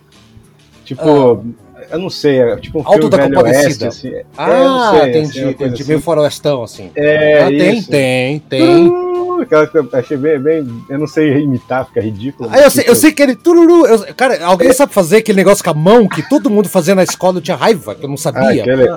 Tipo, 0.91 1.45
ah. 1.73 1.83
eu 1.89 1.99
não 1.99 2.09
sei, 2.09 2.39
é 2.39 2.57
tipo 2.57 2.81
um 2.81 2.83
Alto 2.85 3.07
da 3.07 3.15
Velho 3.15 3.39
Oeste, 3.39 3.87
assim. 3.87 4.09
É, 4.09 4.25
ah, 4.37 4.91
sei, 4.91 5.09
entendi, 5.09 5.39
assim, 5.39 5.49
entendi. 5.49 5.73
Assim. 5.81 5.87
Meio 5.87 6.01
faroestão, 6.01 6.63
assim. 6.63 6.91
É, 6.93 7.43
ah, 7.43 7.47
tem, 7.47 7.81
tem, 7.81 8.39
tem. 8.49 9.11
Aquela 9.41 9.65
que 9.65 9.77
eu 9.77 9.89
achei 9.93 10.17
bem, 10.17 10.37
bem, 10.37 10.83
Eu 10.89 10.99
não 10.99 11.07
sei 11.07 11.31
imitar, 11.37 11.85
fica 11.87 12.01
ridículo. 12.01 12.49
Ah, 12.51 12.59
eu, 12.59 12.69
sei, 12.69 12.83
eu 12.87 12.95
sei 12.95 13.13
que 13.13 13.23
ele. 13.23 13.35
Tururu, 13.37 13.87
eu, 13.87 14.13
cara, 14.13 14.45
alguém 14.45 14.67
é. 14.67 14.73
sabe 14.73 14.93
fazer 14.93 15.17
aquele 15.17 15.37
negócio 15.37 15.63
com 15.63 15.69
a 15.69 15.73
mão 15.73 16.09
que 16.09 16.27
todo 16.27 16.49
mundo 16.49 16.67
fazia 16.67 16.93
na 16.93 17.03
escola, 17.03 17.37
eu 17.37 17.41
tinha 17.41 17.55
raiva, 17.55 17.95
que 17.95 18.03
eu 18.03 18.09
não 18.09 18.17
sabia. 18.17 18.41
Ah, 18.41 18.49
aquele... 18.49 18.89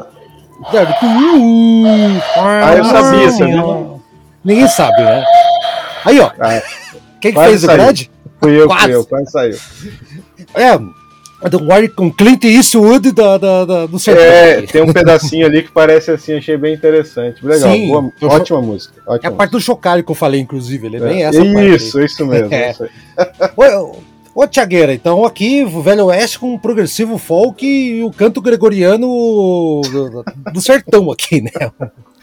ah, 2.37 2.75
eu 2.77 2.85
sabia, 2.85 3.31
sabia. 3.31 3.63
Ninguém 4.45 4.67
sabe, 4.67 5.01
né? 5.01 5.25
Aí, 6.05 6.19
ó. 6.19 6.33
Ah, 6.41 6.61
Quem 7.21 7.33
que 7.33 7.41
fez 7.41 7.61
saiu. 7.61 7.81
o 7.81 7.85
Brad? 7.85 8.03
Fui 8.41 8.61
eu, 8.61 8.67
quase. 8.67 8.85
fui 8.85 8.95
eu, 8.95 9.07
quase 9.07 9.31
saiu. 9.31 9.57
É, 10.55 10.79
com 11.95 12.11
Clint 12.11 12.45
Eastwood 12.45 13.13
da, 13.13 13.37
da, 13.37 13.65
da, 13.65 13.87
do 13.87 13.99
sertão. 13.99 14.25
É, 14.25 14.63
tem 14.63 14.83
um 14.83 14.93
pedacinho 14.93 15.47
ali 15.47 15.63
que 15.63 15.71
parece 15.71 16.11
assim, 16.11 16.35
achei 16.35 16.57
bem 16.57 16.75
interessante. 16.75 17.45
Legal, 17.45 17.71
Sim, 17.71 17.89
boa, 17.89 18.13
ótima 18.23 18.63
música. 18.63 18.95
Ótima 19.07 19.31
é 19.31 19.33
a 19.33 19.37
parte 19.37 19.51
do 19.51 19.61
chocalho 19.61 20.03
que 20.03 20.11
eu 20.11 20.15
falei, 20.15 20.41
inclusive. 20.41 20.87
Ele 20.87 20.97
é, 20.97 21.01
bem 21.01 21.23
essa 21.23 21.45
Isso, 21.45 21.93
parte 21.93 22.05
isso 22.13 22.27
mesmo. 22.27 22.49
É. 22.55 22.71
Isso 22.71 22.85
ô, 23.57 24.43
ô, 24.43 24.47
Tiagueira, 24.47 24.95
então 24.95 25.25
aqui 25.25 25.65
o 25.65 25.83
Velho 25.83 26.07
Oeste 26.07 26.39
com 26.39 26.55
o 26.55 26.59
progressivo 26.59 27.19
folk 27.19 27.65
e 27.67 28.03
o 28.03 28.11
canto 28.11 28.41
gregoriano 28.41 29.07
do, 29.83 30.25
do 30.53 30.61
sertão 30.61 31.11
aqui, 31.11 31.43
né? 31.43 31.51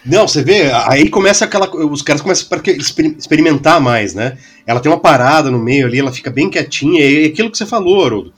Não, 0.04 0.26
você 0.26 0.42
vê, 0.42 0.68
aí 0.88 1.08
começa 1.08 1.44
aquela. 1.44 1.70
Os 1.86 2.02
caras 2.02 2.20
começam 2.20 2.48
a 2.50 2.70
experimentar 3.16 3.80
mais, 3.80 4.14
né? 4.14 4.36
Ela 4.66 4.80
tem 4.80 4.90
uma 4.90 4.98
parada 4.98 5.48
no 5.48 5.60
meio 5.60 5.86
ali, 5.86 6.00
ela 6.00 6.10
fica 6.10 6.28
bem 6.28 6.50
quietinha, 6.50 7.00
é 7.04 7.26
aquilo 7.26 7.50
que 7.50 7.56
você 7.58 7.66
falou, 7.66 8.04
Haroldo 8.04 8.32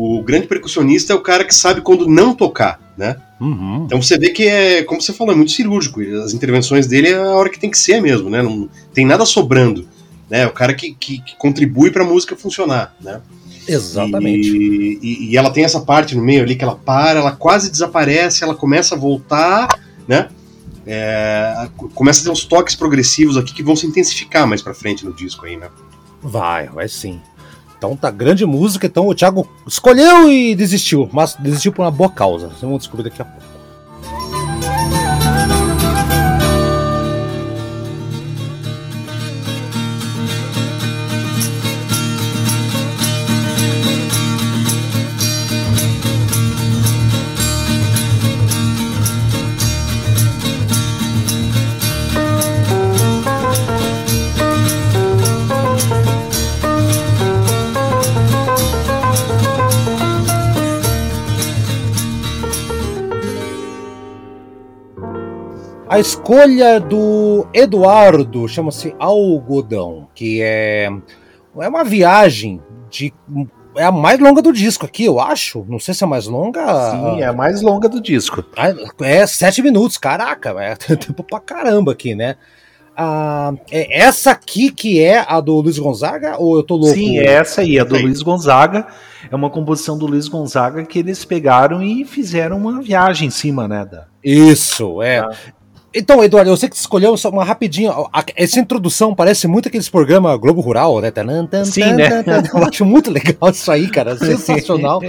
o 0.00 0.22
grande 0.22 0.46
percussionista 0.46 1.12
é 1.12 1.16
o 1.16 1.20
cara 1.20 1.44
que 1.44 1.52
sabe 1.52 1.80
quando 1.80 2.06
não 2.06 2.32
tocar, 2.32 2.78
né? 2.96 3.16
Uhum. 3.40 3.82
Então 3.84 4.00
você 4.00 4.16
vê 4.16 4.30
que 4.30 4.46
é, 4.46 4.84
como 4.84 5.02
você 5.02 5.12
falou, 5.12 5.32
é 5.32 5.36
muito 5.36 5.50
cirúrgico. 5.50 6.00
As 6.22 6.32
intervenções 6.32 6.86
dele 6.86 7.08
é 7.08 7.16
a 7.16 7.34
hora 7.34 7.50
que 7.50 7.58
tem 7.58 7.68
que 7.68 7.76
ser 7.76 8.00
mesmo, 8.00 8.30
né? 8.30 8.40
Não 8.40 8.68
tem 8.94 9.04
nada 9.04 9.26
sobrando, 9.26 9.88
né? 10.30 10.42
É 10.42 10.46
o 10.46 10.52
cara 10.52 10.72
que, 10.72 10.94
que, 10.94 11.20
que 11.20 11.36
contribui 11.36 11.90
para 11.90 12.04
a 12.04 12.06
música 12.06 12.36
funcionar, 12.36 12.94
né? 13.00 13.20
Exatamente. 13.66 14.48
E, 14.48 14.98
e, 15.02 15.30
e, 15.30 15.36
ela 15.36 15.50
tem 15.50 15.64
essa 15.64 15.80
parte 15.80 16.14
no 16.14 16.22
meio 16.22 16.44
ali 16.44 16.54
que 16.54 16.62
ela 16.62 16.76
para, 16.76 17.18
ela 17.18 17.32
quase 17.32 17.68
desaparece, 17.68 18.44
ela 18.44 18.54
começa 18.54 18.94
a 18.94 18.98
voltar, 18.98 19.80
né? 20.06 20.28
É, 20.86 21.68
começa 21.92 22.20
a 22.20 22.24
ter 22.24 22.30
uns 22.30 22.44
toques 22.44 22.76
progressivos 22.76 23.36
aqui 23.36 23.52
que 23.52 23.64
vão 23.64 23.74
se 23.74 23.84
intensificar 23.84 24.46
mais 24.46 24.62
para 24.62 24.72
frente 24.72 25.04
no 25.04 25.12
disco 25.12 25.44
aí, 25.44 25.56
né? 25.56 25.68
Vai, 26.22 26.68
vai 26.68 26.88
sim. 26.88 27.20
Então 27.78 27.96
tá 27.96 28.10
grande 28.10 28.44
música, 28.44 28.86
então 28.86 29.06
o 29.06 29.14
Thiago 29.14 29.48
escolheu 29.66 30.30
e 30.30 30.54
desistiu, 30.56 31.08
mas 31.12 31.36
desistiu 31.38 31.72
por 31.72 31.82
uma 31.82 31.90
boa 31.92 32.10
causa. 32.10 32.48
Vocês 32.48 32.60
vão 32.60 32.76
descobrir 32.76 33.04
daqui 33.04 33.22
a 33.22 33.24
pouco. 33.24 33.57
A 65.98 66.00
escolha 66.00 66.78
do 66.78 67.48
Eduardo 67.52 68.46
chama-se 68.46 68.94
Algodão, 69.00 70.06
que 70.14 70.40
é, 70.40 70.88
é 71.58 71.68
uma 71.68 71.82
viagem 71.82 72.62
de. 72.88 73.12
É 73.76 73.82
a 73.82 73.90
mais 73.90 74.20
longa 74.20 74.40
do 74.40 74.52
disco 74.52 74.86
aqui, 74.86 75.06
eu 75.06 75.18
acho. 75.18 75.66
Não 75.68 75.80
sei 75.80 75.94
se 75.94 76.04
é 76.04 76.06
a 76.06 76.08
mais 76.08 76.28
longa. 76.28 76.92
Sim, 76.92 77.20
é 77.20 77.26
a 77.26 77.32
mais 77.32 77.62
longa 77.62 77.88
do 77.88 78.00
disco. 78.00 78.44
Ah, 78.56 78.68
É 79.00 79.26
sete 79.26 79.60
minutos, 79.60 79.98
caraca, 79.98 80.50
é 80.62 80.76
tempo 80.94 81.24
pra 81.24 81.40
caramba 81.40 81.90
aqui, 81.90 82.14
né? 82.14 82.36
Ah, 82.96 83.52
é 83.68 84.00
essa 84.00 84.30
aqui 84.30 84.70
que 84.70 85.02
é 85.02 85.24
a 85.28 85.40
do 85.40 85.60
Luiz 85.60 85.80
Gonzaga 85.80 86.36
ou 86.38 86.58
eu 86.58 86.62
tô 86.62 86.76
louco? 86.76 86.94
Sim, 86.94 87.18
é 87.18 87.26
essa 87.26 87.62
aí, 87.62 87.76
a 87.76 87.82
do 87.82 87.96
Essa 87.96 87.96
aí. 87.96 88.02
Luiz 88.04 88.22
Gonzaga. 88.22 88.86
É 89.28 89.34
uma 89.34 89.50
composição 89.50 89.98
do 89.98 90.06
Luiz 90.06 90.28
Gonzaga 90.28 90.84
que 90.84 91.00
eles 91.00 91.24
pegaram 91.24 91.82
e 91.82 92.04
fizeram 92.04 92.56
uma 92.56 92.80
viagem 92.80 93.26
em 93.26 93.30
cima, 93.32 93.66
né? 93.66 93.84
Da... 93.84 94.06
Isso, 94.22 95.02
é. 95.02 95.22
Tá. 95.22 95.36
Então, 95.94 96.22
Eduardo, 96.22 96.50
eu 96.50 96.56
sei 96.56 96.68
que 96.68 96.76
você 96.76 96.82
escolheu 96.82 97.16
só 97.16 97.30
uma 97.30 97.44
rapidinha. 97.44 97.92
Essa 98.36 98.60
introdução 98.60 99.14
parece 99.14 99.48
muito 99.48 99.68
aqueles 99.68 99.88
programas 99.88 100.38
Globo 100.38 100.60
Rural, 100.60 101.00
né? 101.00 101.10
Sim, 101.64 101.94
né? 101.94 102.24
Eu 102.52 102.64
acho 102.64 102.84
muito 102.84 103.10
legal 103.10 103.50
isso 103.50 103.70
aí, 103.72 103.88
cara. 103.90 104.16
Sensacional, 104.18 105.00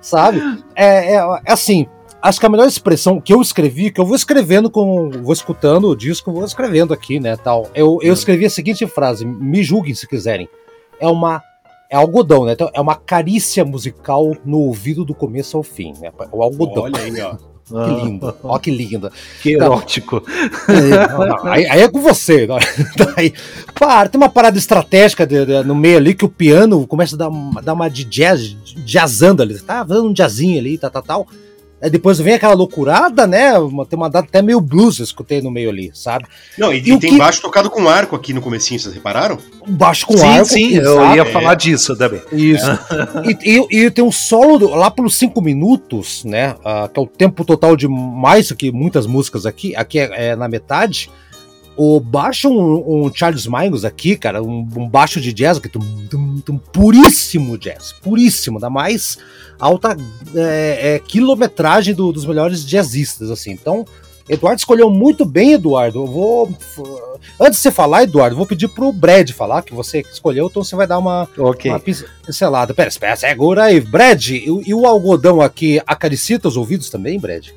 sabe? 0.00 0.42
É, 0.74 1.14
é, 1.14 1.40
é 1.44 1.52
assim, 1.52 1.86
acho 2.20 2.38
que 2.38 2.46
a 2.46 2.48
melhor 2.50 2.66
expressão 2.66 3.20
que 3.20 3.32
eu 3.32 3.40
escrevi, 3.40 3.90
que 3.90 4.00
eu 4.00 4.04
vou 4.04 4.16
escrevendo 4.16 4.70
com. 4.70 5.10
vou 5.10 5.32
escutando 5.32 5.88
o 5.88 5.96
disco, 5.96 6.32
vou 6.32 6.44
escrevendo 6.44 6.92
aqui, 6.92 7.18
né? 7.18 7.36
Tal. 7.36 7.68
Eu, 7.74 7.98
eu 8.02 8.12
escrevi 8.12 8.44
a 8.44 8.50
seguinte 8.50 8.86
frase: 8.86 9.24
me 9.24 9.62
julguem 9.62 9.94
se 9.94 10.06
quiserem. 10.06 10.48
É 11.00 11.06
uma. 11.06 11.42
É 11.88 11.96
algodão, 11.96 12.44
né? 12.44 12.52
Então, 12.52 12.68
é 12.74 12.80
uma 12.80 12.96
carícia 12.96 13.64
musical 13.64 14.36
no 14.44 14.58
ouvido 14.58 15.04
do 15.04 15.14
começo 15.14 15.56
ao 15.56 15.62
fim, 15.62 15.92
né? 16.00 16.10
O 16.32 16.42
algodão. 16.42 16.82
Olha 16.82 17.00
aí, 17.00 17.20
ó. 17.20 17.36
Que 17.68 18.04
lindo. 18.04 18.34
Ó, 18.44 18.58
que 18.58 18.70
lindo. 18.70 19.10
Que 19.42 19.54
erótico. 19.54 20.22
É, 20.68 21.48
aí, 21.50 21.66
aí 21.66 21.80
é 21.82 21.88
com 21.88 22.00
você. 22.00 22.46
não. 22.46 22.58
Daí, 23.16 23.32
para, 23.74 24.08
tem 24.08 24.20
uma 24.20 24.28
parada 24.28 24.56
estratégica 24.58 25.26
de- 25.26 25.44
de- 25.46 25.62
no 25.64 25.74
meio 25.74 25.96
ali 25.96 26.14
que 26.14 26.24
o 26.24 26.28
piano 26.28 26.86
começa 26.86 27.14
a 27.16 27.18
dar, 27.18 27.28
uma- 27.28 27.60
dar 27.62 27.72
uma 27.74 27.88
de 27.88 28.04
jazz, 28.04 28.56
jazzando 28.84 29.42
ali. 29.42 29.58
Tá 29.60 29.84
fazendo 29.84 30.08
um 30.08 30.12
jazzinho 30.12 30.58
ali, 30.58 30.78
tal, 30.78 30.90
tal, 30.90 31.02
tal. 31.02 31.26
Aí 31.80 31.90
depois 31.90 32.18
vem 32.18 32.34
aquela 32.34 32.54
loucurada, 32.54 33.26
né? 33.26 33.56
Uma- 33.58 33.84
Tem 33.84 33.98
uma 33.98 34.08
data 34.08 34.26
até 34.26 34.40
meio 34.40 34.60
blues, 34.60 34.98
eu 34.98 35.04
escutei 35.04 35.42
no 35.42 35.50
meio 35.50 35.68
ali, 35.68 35.90
sabe? 35.94 36.24
Não, 36.56 36.72
e, 36.72 36.78
E 36.88 36.92
o 36.94 36.98
tem 36.98 37.10
que- 37.12 37.18
baixo 37.18 37.42
tocado 37.42 37.68
com 37.68 37.86
arco 37.88 38.16
aqui 38.16 38.32
no 38.32 38.40
comecinho, 38.40 38.80
vocês 38.80 38.94
repararam? 38.94 39.38
Baixo 39.68 40.06
com 40.06 40.16
sim, 40.16 40.26
arco. 40.26 40.46
sim, 40.46 40.66
aqui, 40.78 40.86
eu 40.86 41.14
ia 41.14 41.22
É. 41.22 41.24
falar 41.32 41.54
disso 41.54 41.94
também. 41.96 42.22
Isso. 42.32 42.64
e, 43.44 43.58
e, 43.58 43.84
e 43.84 43.90
tem 43.90 44.02
um 44.04 44.10
solo 44.12 44.58
do- 44.58 44.70
lá 44.74 44.90
pelos 44.90 45.14
cinco 45.16 45.42
minutos, 45.42 46.24
né? 46.24 46.54
ah, 46.64 46.88
que 46.92 46.98
é 46.98 47.02
o 47.02 47.06
tempo 47.06 47.44
total 47.44 47.76
de 47.76 47.86
mais 47.86 48.48
do 48.48 48.56
que 48.56 48.72
muitas 48.72 49.06
músicas 49.06 49.44
aqui. 49.44 49.76
Aqui 49.76 49.98
é, 49.98 50.28
é 50.30 50.36
na 50.36 50.48
metade. 50.48 51.10
O 51.76 52.00
baixo, 52.00 52.48
um, 52.48 53.04
um 53.06 53.14
Charles 53.14 53.46
Mingus 53.46 53.84
aqui, 53.84 54.16
cara, 54.16 54.42
um, 54.42 54.66
um 54.76 54.88
baixo 54.88 55.20
de 55.20 55.32
jazz, 55.32 55.58
que 55.58 55.68
tum, 55.68 55.80
tum, 56.10 56.36
tum, 56.40 56.56
puríssimo 56.58 57.58
jazz, 57.58 57.92
puríssimo, 58.02 58.58
da 58.58 58.70
mais 58.70 59.18
alta 59.58 59.94
é, 60.34 60.94
é, 60.94 60.98
quilometragem 60.98 61.94
do- 61.94 62.12
dos 62.12 62.24
melhores 62.24 62.64
jazzistas, 62.64 63.30
assim. 63.30 63.50
Então, 63.50 63.84
Eduardo 64.28 64.58
escolheu 64.58 64.90
muito 64.90 65.24
bem, 65.24 65.52
Eduardo. 65.52 66.00
Eu 66.00 66.06
vou. 66.06 66.48
Antes 67.38 67.58
de 67.58 67.62
você 67.62 67.70
falar, 67.70 68.02
Eduardo, 68.04 68.34
vou 68.34 68.46
pedir 68.46 68.66
pro 68.68 68.90
Brad 68.90 69.30
falar, 69.30 69.62
que 69.62 69.72
você 69.74 70.00
escolheu, 70.00 70.46
então 70.46 70.64
você 70.64 70.74
vai 70.74 70.86
dar 70.86 70.98
uma, 70.98 71.28
Ok. 71.38 71.70
uma 71.70 71.78
pin- 71.78 71.94
pincelada. 72.24 72.72
Pera, 72.74 72.88
espera, 72.88 73.14
segura 73.16 73.64
aí. 73.64 73.80
Brad, 73.80 74.28
e, 74.30 74.50
o- 74.50 74.62
e 74.66 74.74
o 74.74 74.84
algodão 74.86 75.40
aqui 75.42 75.80
acaricia 75.86 76.38
teus 76.40 76.56
ouvidos 76.56 76.88
também, 76.90 77.20
Brad? 77.20 77.48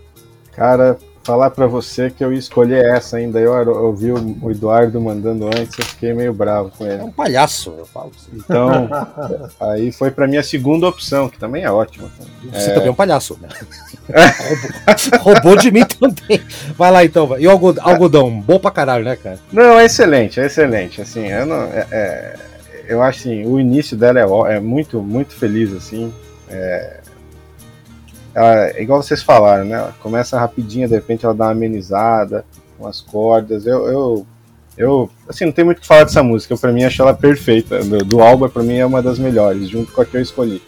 Cara, 0.52 0.98
falar 1.24 1.50
pra 1.52 1.68
você 1.68 2.10
que 2.10 2.24
eu 2.24 2.32
ia 2.34 2.40
escolher 2.40 2.84
essa 2.86 3.18
ainda. 3.18 3.40
Eu 3.40 3.54
ouvi 3.84 4.12
o 4.12 4.50
Eduardo 4.52 5.00
mandando 5.00 5.46
antes, 5.48 5.78
eu 5.78 5.86
fiquei 5.86 6.14
meio 6.14 6.34
bravo 6.34 6.72
com 6.78 6.86
É 6.86 6.94
ele. 6.96 7.04
um 7.04 7.12
palhaço, 7.12 7.74
eu 7.78 7.86
falo. 7.86 8.12
você. 8.18 8.30
Então, 8.34 8.90
aí 9.60 9.92
foi 9.92 10.10
pra 10.12 10.28
minha 10.28 10.42
segunda 10.44 10.88
opção, 10.88 11.30
que 11.30 11.38
também 11.38 11.64
é 11.64 11.72
ótima. 11.72 12.10
Você 12.52 12.72
também 12.74 12.88
é 12.88 12.92
um 12.92 12.96
palhaço, 12.96 13.38
né? 13.42 13.50
roubou, 15.22 15.56
de 15.56 15.72
mim 15.72 15.86
também. 15.86 16.42
Vai 16.76 16.92
lá 16.92 17.04
então. 17.06 17.38
E 17.40 17.48
o 17.48 17.52
algodão, 17.52 18.42
bom 18.42 18.60
pra 18.60 18.72
caralho, 18.72 19.06
né, 19.06 19.16
cara? 19.16 19.40
Não, 19.52 19.80
é 19.80 19.86
excelente, 19.86 20.40
é 20.40 20.46
excelente. 20.46 21.02
Assim, 21.02 21.28
eu, 21.28 21.46
não, 21.46 21.64
é- 21.64 21.88
é- 21.92 22.36
eu 22.88 23.04
acho 23.04 23.20
assim, 23.20 23.46
o 23.46 23.60
início 23.60 23.96
dela 23.96 24.20
é, 24.50 24.56
é 24.56 24.60
muito, 24.60 25.02
muito 25.02 25.36
feliz, 25.36 25.72
assim. 25.74 26.12
É, 26.50 26.99
ela- 28.34 28.68
é 28.70 28.82
igual 28.82 29.02
vocês 29.02 29.22
falaram, 29.22 29.66
né? 29.66 29.76
Ela 29.76 29.96
começa 30.02 30.40
rapidinho, 30.40 30.88
de 30.88 30.96
repente 30.96 31.26
ela 31.26 31.34
dá 31.34 31.46
uma 31.46 31.52
amenizada 31.52 32.46
com 32.78 32.88
as 32.88 33.02
cordas. 33.02 33.66
Eu, 33.66 33.88
eu, 33.88 34.28
eu 34.78 35.10
assim, 35.28 35.46
não 35.46 35.52
tem 35.52 35.66
muito 35.66 35.80
o 35.80 35.82
que 35.82 35.88
falar 35.88 36.04
dessa 36.06 36.24
música. 36.24 36.54
Eu, 36.54 36.58
pra 36.58 36.72
mim, 36.72 36.84
acho 36.84 37.02
ela 37.02 37.14
perfeita. 37.14 37.84
Do, 37.84 37.98
do 38.00 38.22
álbum, 38.22 38.48
pra 38.50 38.64
mim, 38.64 38.78
é 38.78 38.86
uma 38.86 39.02
das 39.02 39.20
melhores, 39.20 39.68
junto 39.68 39.92
com 39.92 40.02
a 40.02 40.06
que 40.06 40.16
eu 40.16 40.22
escolhi. 40.22 40.62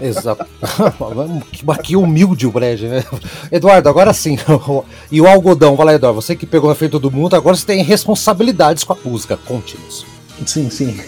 Exato. 0.00 0.44
que, 1.52 1.64
que 1.82 1.96
humilde 1.96 2.46
o 2.46 2.50
Brad, 2.50 2.80
né? 2.82 3.04
Eduardo, 3.52 3.88
agora 3.88 4.12
sim. 4.12 4.36
E 5.10 5.20
o 5.20 5.26
algodão, 5.28 5.76
vai 5.76 5.86
lá, 5.86 5.94
Eduardo. 5.94 6.20
Você 6.20 6.34
que 6.34 6.44
pegou 6.46 6.68
na 6.68 6.74
frente 6.74 6.90
todo 6.90 7.10
mundo, 7.10 7.36
agora 7.36 7.56
você 7.56 7.64
tem 7.64 7.82
responsabilidades 7.84 8.82
com 8.82 8.92
a 8.92 8.96
música. 9.04 9.36
Conte-nos. 9.36 10.04
Sim, 10.44 10.68
sim. 10.68 10.98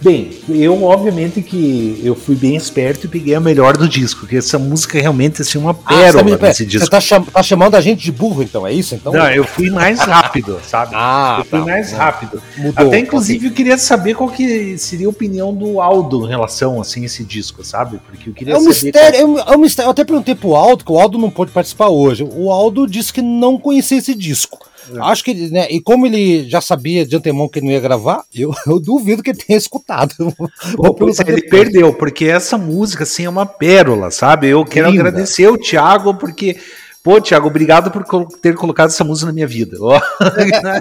Bem, 0.00 0.30
eu 0.48 0.84
obviamente 0.84 1.42
que 1.42 2.00
eu 2.04 2.14
fui 2.14 2.36
bem 2.36 2.54
esperto 2.54 3.06
e 3.06 3.08
peguei 3.08 3.34
a 3.34 3.40
melhor 3.40 3.76
do 3.76 3.88
disco, 3.88 4.20
porque 4.20 4.36
essa 4.36 4.56
música 4.56 4.96
realmente 5.00 5.42
assim, 5.42 5.58
uma 5.58 5.72
Ah, 5.72 5.74
você, 5.74 5.82
tá, 5.82 5.88
pérola 6.02 6.24
me- 6.24 6.30
pera, 6.36 6.48
nesse 6.48 6.62
você 6.64 6.66
disco. 6.70 6.88
tá, 6.90 7.00
cham- 7.00 7.24
tá 7.24 7.42
chamando 7.42 7.74
a 7.74 7.80
gente 7.80 8.04
de 8.04 8.12
burro, 8.12 8.42
então, 8.44 8.64
é 8.64 8.72
isso? 8.72 8.94
Então, 8.94 9.12
Não, 9.12 9.28
eu 9.28 9.42
fui 9.42 9.70
mais 9.70 9.98
rápido, 9.98 10.60
sabe? 10.64 10.92
Ah, 10.94 11.36
eu 11.40 11.44
fui 11.46 11.58
tá. 11.58 11.64
mais 11.64 11.90
rápido. 11.92 12.40
mudou. 12.56 12.86
Até 12.86 13.00
inclusive 13.00 13.46
eu 13.48 13.52
queria 13.52 13.76
saber 13.76 14.14
qual 14.14 14.28
que 14.30 14.78
seria 14.78 15.06
a 15.08 15.10
opinião 15.10 15.52
do 15.52 15.80
Aldo 15.80 16.24
em 16.26 16.28
relação 16.28 16.80
assim 16.80 17.02
a 17.02 17.06
esse 17.06 17.24
disco, 17.24 17.64
sabe? 17.64 17.98
Porque 18.06 18.30
eu 18.30 18.34
queria 18.34 18.54
É 18.54 18.56
um 18.56 18.60
saber 18.60 18.68
mistério, 18.84 19.18
é 19.20 19.24
um, 19.24 19.38
é 19.40 19.56
um 19.56 19.60
mistério. 19.60 19.88
Eu 19.88 19.92
até 19.92 20.04
perguntei 20.04 20.34
pro 20.36 20.54
Aldo, 20.54 20.84
que 20.84 20.92
o 20.92 20.98
Aldo 20.98 21.18
não 21.18 21.28
pôde 21.28 21.50
participar 21.50 21.88
hoje. 21.88 22.22
O 22.22 22.52
Aldo 22.52 22.86
disse 22.86 23.12
que 23.12 23.20
não 23.20 23.58
conhecia 23.58 23.98
esse 23.98 24.14
disco. 24.14 24.58
É. 24.94 25.00
Acho 25.00 25.24
que, 25.24 25.34
né, 25.50 25.66
e 25.70 25.80
como 25.80 26.06
ele 26.06 26.48
já 26.48 26.60
sabia 26.60 27.04
de 27.04 27.16
antemão 27.16 27.48
que 27.48 27.58
ele 27.58 27.66
não 27.66 27.72
ia 27.72 27.80
gravar, 27.80 28.24
eu, 28.34 28.52
eu 28.66 28.80
duvido 28.80 29.22
que 29.22 29.30
ele 29.30 29.38
tenha 29.38 29.58
escutado. 29.58 30.14
Pô, 30.76 30.94
pois 30.94 31.18
é, 31.20 31.22
ele 31.22 31.42
depois. 31.42 31.50
perdeu, 31.50 31.92
porque 31.94 32.26
essa 32.26 32.56
música 32.56 33.04
assim 33.04 33.24
é 33.24 33.30
uma 33.30 33.46
pérola, 33.46 34.10
sabe? 34.10 34.48
Eu 34.48 34.64
quero 34.64 34.90
Linda. 34.90 35.02
agradecer 35.08 35.48
o 35.48 35.58
Thiago, 35.58 36.14
porque, 36.14 36.56
pô, 37.02 37.20
Thiago, 37.20 37.48
obrigado 37.48 37.90
por 37.90 38.04
ter 38.40 38.54
colocado 38.54 38.88
essa 38.88 39.04
música 39.04 39.26
na 39.26 39.32
minha 39.32 39.46
vida. 39.46 39.76
Ó, 39.80 40.00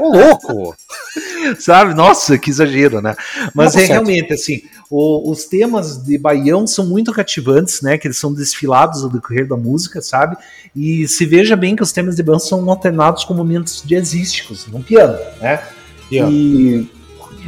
Ô, 0.02 0.18
louco! 0.18 0.76
sabe? 1.60 1.94
Nossa, 1.94 2.38
que 2.38 2.50
exagero, 2.50 3.02
né? 3.02 3.16
Mas 3.54 3.74
Não, 3.76 3.82
é 3.82 3.86
realmente 3.86 4.34
assim, 4.34 4.62
o- 4.90 5.30
os 5.32 5.46
temas 5.46 5.98
de 6.04 6.18
Baião 6.18 6.66
são 6.68 6.86
muito 6.86 7.12
cativantes, 7.14 7.82
né? 7.82 7.98
Que 7.98 8.08
eles 8.08 8.18
são 8.18 8.34
desfilados 8.34 9.04
no 9.04 9.10
decorrer 9.10 9.48
da 9.48 9.56
música, 9.58 10.02
sabe? 10.02 10.36
E 10.76 11.08
se 11.08 11.26
veja 11.26 11.56
bem 11.56 11.76
que 11.76 11.84
os 11.84 11.92
temas 11.92 12.16
de 12.16 12.24
Baião 12.24 12.40
são 12.40 12.70
alternados 12.70 13.24
com 13.24 13.34
momentos 13.34 13.84
jazzísticos 13.86 14.68
no 14.68 14.82
piano, 14.82 15.18
né? 15.42 15.62
Piano. 16.10 16.32
E 16.32 16.88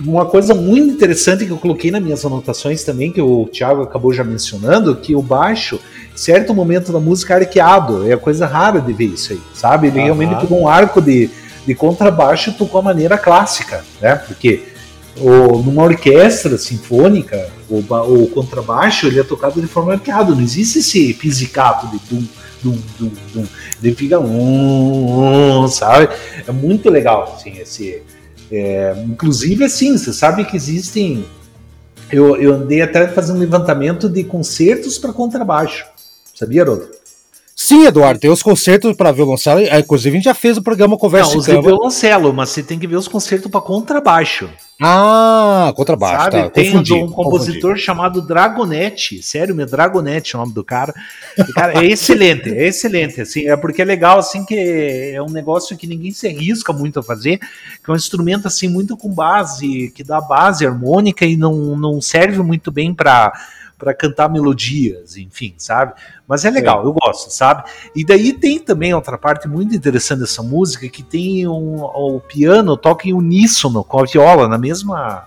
uma 0.06 0.26
coisa 0.26 0.54
muito 0.54 0.94
interessante 0.94 1.46
que 1.46 1.52
eu 1.52 1.58
coloquei 1.58 1.92
nas 1.92 2.02
minhas 2.02 2.26
anotações 2.26 2.84
também, 2.84 3.12
que 3.12 3.22
o 3.22 3.46
Thiago 3.48 3.82
acabou 3.84 4.14
já 4.14 4.24
mencionando, 4.24 4.96
que 4.96 5.14
o 5.16 5.22
baixo, 5.22 5.80
certo 6.16 6.54
momento 6.54 6.92
da 6.92 7.00
música, 7.00 7.34
é 7.34 7.38
arqueado. 7.38 8.10
É 8.10 8.16
coisa 8.16 8.46
rara 8.46 8.80
de 8.80 8.94
ver 8.94 9.06
isso 9.06 9.34
aí, 9.34 9.42
sabe? 9.54 9.88
Ele 9.88 10.00
realmente 10.02 10.36
pegou 10.40 10.62
um 10.62 10.68
arco 10.68 11.02
de, 11.02 11.30
de 11.66 11.76
contrabaixo 11.76 12.54
tocou 12.54 12.80
a 12.80 12.84
maneira 12.84 13.18
clássica, 13.18 13.84
né? 14.02 14.16
Porque 14.16 14.64
o, 15.18 15.58
numa 15.62 15.84
orquestra 15.84 16.58
sinfônica, 16.58 17.50
o, 17.70 17.80
o 17.80 18.28
contrabaixo 18.28 19.08
ele 19.08 19.20
é 19.20 19.24
tocado 19.24 19.62
de 19.62 19.68
forma 19.68 19.94
arqueada, 19.94 20.34
não 20.34 20.42
existe 20.42 20.80
esse 20.80 21.14
pizzicato 21.14 21.88
de 21.88 22.00
dum, 22.10 22.28
dum, 22.64 22.82
dum, 22.98 23.12
dum. 23.34 23.48
Ele 23.84 23.96
fica 23.96 24.20
um, 24.20 25.64
um, 25.64 25.68
sabe? 25.68 26.10
É 26.48 26.52
muito 26.52 26.90
legal, 26.90 27.36
assim, 27.36 27.58
esse... 27.60 28.02
é, 28.52 28.96
inclusive, 29.06 29.64
assim, 29.64 29.98
você 29.98 30.14
sabe 30.14 30.46
que 30.46 30.56
existem... 30.56 31.26
Eu, 32.12 32.36
eu 32.38 32.56
andei 32.56 32.82
até 32.82 33.08
fazendo 33.08 33.36
um 33.38 33.40
levantamento 33.40 34.10
de 34.10 34.24
concertos 34.24 34.98
para 34.98 35.14
contrabaixo. 35.14 35.86
Sabia, 36.34 36.64
Haroldo? 36.64 36.99
Sim, 37.62 37.86
Eduardo, 37.86 38.22
tem 38.22 38.32
os 38.32 38.42
concertos 38.42 38.96
para 38.96 39.12
violoncelo. 39.12 39.60
ah, 39.70 39.80
Inclusive, 39.82 40.16
a 40.16 40.18
gente 40.18 40.24
já 40.24 40.34
fez 40.34 40.56
o 40.56 40.64
programa 40.64 40.98
Conversa 40.98 41.32
Não, 41.32 41.40
os 41.40 41.46
de 41.46 41.52
Câmara. 41.52 41.68
violoncelo, 41.68 42.34
mas 42.34 42.52
você 42.52 42.64
tem 42.64 42.80
que 42.80 42.88
ver 42.88 42.96
os 42.96 43.10
concertos 43.10 43.52
para 43.52 43.60
contrabaixo. 43.60 44.50
Ah, 44.82 45.74
contrabaixo, 45.76 46.24
sabe? 46.24 46.44
tá. 46.44 46.50
Tem 46.52 46.72
confundi, 46.72 46.94
um 46.94 47.10
compositor 47.10 47.76
chamado 47.76 48.22
Dragonetti, 48.22 49.22
sério, 49.22 49.54
meu 49.54 49.66
Dragonetti 49.66 50.38
é 50.38 50.40
o 50.40 50.42
nome 50.42 50.54
do 50.54 50.64
cara. 50.64 50.94
E, 51.38 51.44
cara, 51.52 51.84
é 51.84 51.86
excelente, 51.86 52.50
é 52.50 52.66
excelente, 52.66 53.20
assim, 53.20 53.46
é 53.46 53.58
porque 53.58 53.82
é 53.82 53.86
legal, 53.86 54.20
assim, 54.20 54.46
que 54.46 54.56
é 55.14 55.22
um 55.22 55.30
negócio 55.30 55.76
que 55.76 55.86
ninguém 55.86 56.14
se 56.14 56.28
arrisca 56.28 56.72
muito 56.72 57.00
a 57.00 57.04
fazer, 57.04 57.40
que 57.40 57.90
é 57.90 57.92
um 57.92 57.96
instrumento, 57.98 58.48
assim, 58.48 58.70
muito 58.70 58.96
com 58.96 59.10
base, 59.10 59.92
que 59.94 60.02
dá 60.02 60.22
base 60.22 60.66
harmônica 60.66 61.26
e 61.26 61.36
não, 61.36 61.76
não 61.76 62.02
serve 62.02 62.42
muito 62.42 62.72
bem 62.72 62.94
para 62.94 63.34
para 63.80 63.94
cantar 63.94 64.30
melodias, 64.30 65.16
enfim, 65.16 65.56
sabe? 65.58 65.94
Mas 66.28 66.44
é 66.44 66.52
legal, 66.52 66.84
eu 66.84 66.92
gosto, 66.92 67.32
sabe? 67.32 67.64
E 67.96 68.06
daí 68.06 68.34
tem 68.34 68.60
também 68.60 68.94
outra 68.94 69.18
parte 69.18 69.48
muito 69.48 69.74
interessante 69.74 70.20
dessa 70.20 70.44
música 70.44 70.88
que 70.90 71.02
tem 71.02 71.48
um, 71.48 71.82
o 71.82 72.20
piano 72.20 72.76
toca 72.76 73.08
em 73.08 73.14
uníssono 73.14 73.84
com 73.84 74.02
a 74.02 74.06
viola 74.06 74.48
na 74.50 74.58
mesma 74.58 75.26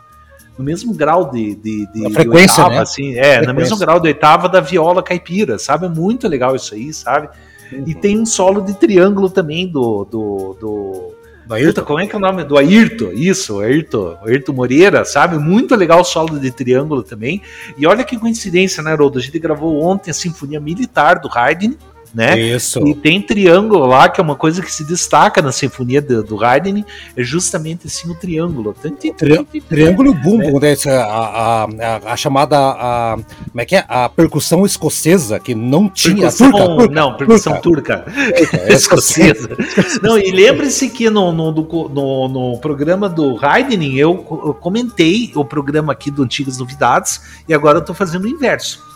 no 0.57 0.63
mesmo 0.63 0.93
grau 0.93 1.31
de, 1.31 1.55
de, 1.55 1.87
de, 1.87 2.13
frequência, 2.13 2.63
oitava, 2.63 2.75
né? 2.75 2.83
assim, 2.83 3.15
é, 3.15 3.41
no 3.41 3.55
mesmo 3.55 3.75
grau 3.79 3.99
de 3.99 4.09
oitava 4.09 4.51
da 4.51 4.61
viola 4.61 5.03
caipira, 5.03 5.59
sabe? 5.59 5.87
É 5.87 5.89
muito 5.89 6.29
legal 6.29 6.55
isso 6.55 6.75
aí, 6.75 6.93
sabe? 6.93 7.31
Uhum. 7.73 7.85
E 7.87 7.95
tem 7.95 8.21
um 8.21 8.27
solo 8.27 8.61
de 8.61 8.75
triângulo 8.75 9.31
também 9.31 9.67
do. 9.67 10.05
do, 10.05 10.57
do 10.61 11.22
Do 11.47 11.55
Ayrton. 11.55 11.83
Como 11.83 12.01
é 12.01 12.07
que 12.07 12.15
é 12.15 12.19
o 12.19 12.21
nome? 12.21 12.45
Do 12.45 12.57
Ayrton, 12.57 13.13
isso, 13.13 13.61
Ayrton, 13.61 14.19
Ayrton 14.25 14.53
Moreira, 14.53 15.05
sabe? 15.05 15.39
Muito 15.39 15.75
legal 15.75 16.01
o 16.01 16.05
solo 16.05 16.39
de 16.39 16.51
triângulo 16.51 17.03
também. 17.03 17.43
E 17.77 17.87
olha 17.87 18.05
que 18.05 18.19
coincidência, 18.19 18.83
né, 18.83 18.95
Rodo? 18.95 19.19
A 19.19 19.23
gente 19.23 19.39
gravou 19.39 19.83
ontem 19.83 20.11
a 20.11 20.15
Sinfonia 20.15 20.61
Militar 20.61 21.19
do 21.19 21.29
Haydn, 21.29 21.75
né? 22.15 22.39
Isso. 22.39 22.87
E 22.87 22.95
tem 22.95 23.21
triângulo 23.21 23.87
lá, 23.87 24.09
que 24.09 24.21
é 24.21 24.25
uma 24.25 24.37
coisa 24.37 24.63
que 24.63 24.73
se 24.73 24.85
destaca 24.85 25.41
na 25.41 25.51
sinfonia 25.51 26.01
do, 26.03 26.23
do 26.23 26.45
Haydn, 26.45 26.85
é 27.17 27.23
justamente 27.23 27.87
assim 27.87 28.11
o 28.11 28.15
triângulo. 28.15 28.75
Tri- 29.17 29.45
Triângulo 29.69 30.11
e 30.11 30.15
bumbo, 30.15 30.61
né? 30.61 30.75
A, 30.87 31.65
a, 31.65 32.13
a, 32.13 32.17
chamada. 32.17 32.57
A, 32.59 33.17
como 33.51 33.61
é 33.61 33.65
que 33.65 33.77
é? 33.77 33.85
A 33.89 34.09
percussão 34.09 34.67
escocesa, 34.67 35.41
que 35.41 35.55
não 35.55 35.89
tinha. 35.89 36.31
Percussão, 36.31 36.51
turca, 36.53 36.77
turca, 36.77 36.95
não, 36.95 37.17
percussão 37.17 37.61
turca. 37.61 38.05
é 38.53 38.73
Escocesa. 38.73 39.57
Não, 40.03 40.19
e 40.19 40.31
lembre-se 40.31 40.89
que 40.91 41.09
no, 41.09 41.33
no, 41.33 41.53
no, 41.53 42.29
no 42.29 42.59
programa 42.59 43.09
do 43.09 43.39
Haydn 43.43 43.83
eu, 43.97 44.27
eu 44.45 44.55
comentei 44.55 45.33
o 45.35 45.45
programa 45.45 45.93
aqui 45.93 46.11
do 46.11 46.23
Antigas 46.23 46.59
Novidades 46.59 47.21
e 47.49 47.55
agora 47.55 47.79
eu 47.79 47.85
tô 47.85 47.95
fazendo 47.95 48.25
o 48.25 48.29
inverso. 48.29 48.92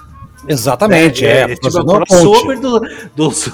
Exatamente, 0.49 1.24
é. 1.24 1.49
tipo, 1.49 1.62
fazendo 1.64 1.84
um 1.92 1.97
uma 1.97 1.99
ponte. 2.07 2.09
crossover 2.09 2.61
do- 2.61 2.80
dos, 3.14 3.51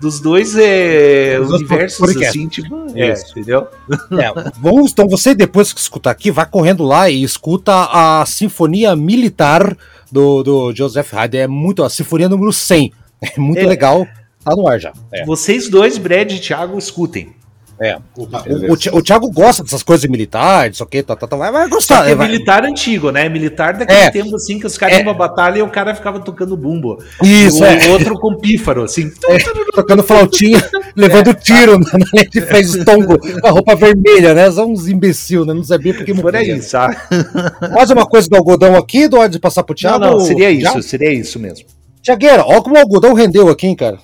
dos 0.00 0.20
dois 0.20 0.56
é, 0.56 1.38
Dos 1.38 1.52
universos, 1.52 1.98
podcasts. 1.98 2.28
assim, 2.28 2.48
tipo, 2.48 2.86
é, 2.94 3.12
entendeu? 3.30 3.66
É, 4.12 4.50
vamos, 4.60 4.92
então 4.92 5.08
você 5.08 5.34
depois 5.34 5.72
que 5.72 5.80
escutar 5.80 6.10
aqui, 6.10 6.30
vai 6.30 6.46
correndo 6.46 6.84
lá 6.84 7.08
e 7.10 7.22
escuta 7.22 7.72
a 7.92 8.24
Sinfonia 8.26 8.94
Militar 8.96 9.76
do, 10.10 10.42
do 10.42 10.72
Joseph 10.74 11.12
Haydn. 11.12 11.36
É 11.38 11.46
muito, 11.46 11.82
a 11.82 11.90
Sinfonia 11.90 12.28
número 12.28 12.52
100. 12.52 12.92
É 13.22 13.40
muito 13.40 13.58
É. 13.60 13.66
legal. 13.66 14.06
Tá 14.44 14.54
no 14.54 14.68
ar 14.68 14.78
já. 14.78 14.92
É. 15.12 15.24
Vocês 15.24 15.68
dois, 15.68 15.98
Brad 15.98 16.30
e 16.30 16.38
Thiago, 16.38 16.78
escutem. 16.78 17.34
É. 17.80 17.96
O, 18.16 18.24
o 18.24 18.98
o 18.98 19.02
Thiago 19.02 19.30
gosta 19.30 19.62
dessas 19.62 19.82
coisas 19.82 20.08
militares, 20.08 20.76
isso 20.76 20.82
aqui, 20.84 21.02
tá, 21.02 21.14
tá, 21.14 21.26
tá, 21.26 21.36
vai, 21.36 21.52
vai 21.52 21.64
Só 21.64 21.74
gostar. 21.74 22.04
que 22.04 22.10
é 22.12 22.14
vai- 22.14 22.28
militar 22.28 22.64
antigo, 22.64 23.10
né? 23.10 23.28
Militar 23.28 23.74
daquele 23.74 23.98
É. 24.00 24.10
tempo, 24.10 24.34
assim, 24.36 24.58
que 24.58 24.66
os 24.66 24.78
caras 24.78 24.94
É. 24.94 24.98
iam 24.98 25.04
pra 25.04 25.14
batalha 25.14 25.58
e 25.58 25.62
o 25.62 25.68
cara 25.68 25.94
ficava 25.94 26.20
tocando 26.20 26.56
bumbo. 26.56 26.98
Isso, 27.22 27.62
o 27.62 27.66
é. 27.66 27.88
outro 27.90 28.18
com 28.18 28.36
pífaro, 28.38 28.84
assim. 28.84 29.10
Tocando 29.74 30.02
flautinha, 30.02 30.62
levando 30.96 31.34
tiro 31.34 31.78
na 31.78 31.86
na 31.92 32.04
linha 32.12 32.28
de 32.30 32.40
fez 32.40 32.74
estongo 32.74 33.18
com 33.40 33.46
a 33.46 33.50
roupa 33.50 33.74
vermelha, 33.76 34.34
né? 34.34 34.50
São 34.50 34.70
uns 34.72 34.88
imbecil, 34.88 35.44
né? 35.44 35.52
Não 35.54 35.64
sabia 35.64 35.94
porque 35.94 36.14
Por 36.14 36.34
aí, 36.34 36.60
sabe? 36.62 36.96
Mais 37.74 37.90
uma 37.90 38.06
coisa 38.06 38.28
do 38.28 38.36
algodão 38.36 38.76
aqui, 38.76 39.06
do 39.08 39.18
hora 39.18 39.28
de 39.28 39.38
passar 39.38 39.62
pro 39.62 39.74
Não, 39.74 39.76
Thiago? 39.98 40.04
não, 40.04 40.20
seria 40.20 40.50
isso, 40.50 40.72
Já? 40.74 40.82
seria 40.82 41.12
isso 41.12 41.38
mesmo. 41.38 41.66
Tiagueira, 42.02 42.44
olha 42.46 42.62
como 42.62 42.76
o 42.76 42.78
algodão 42.78 43.14
rendeu 43.14 43.48
aqui, 43.48 43.66
hein, 43.66 43.74
cara. 43.76 43.98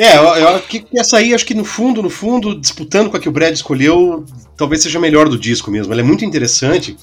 É, 0.00 0.16
eu, 0.16 0.48
acho 0.48 0.66
que 0.66 0.86
essa 0.96 1.18
aí, 1.18 1.34
acho 1.34 1.44
que 1.44 1.52
no 1.52 1.62
fundo, 1.62 2.02
no 2.02 2.08
fundo, 2.08 2.58
disputando 2.58 3.10
com 3.10 3.18
a 3.18 3.20
que 3.20 3.28
o 3.28 3.32
Brad 3.32 3.52
escolheu, 3.52 4.24
talvez 4.56 4.82
seja 4.82 4.98
a 4.98 5.00
melhor 5.00 5.28
do 5.28 5.38
disco 5.38 5.70
mesmo. 5.70 5.92
Ela 5.92 6.00
é 6.00 6.04
muito 6.04 6.24
interessante. 6.24 6.96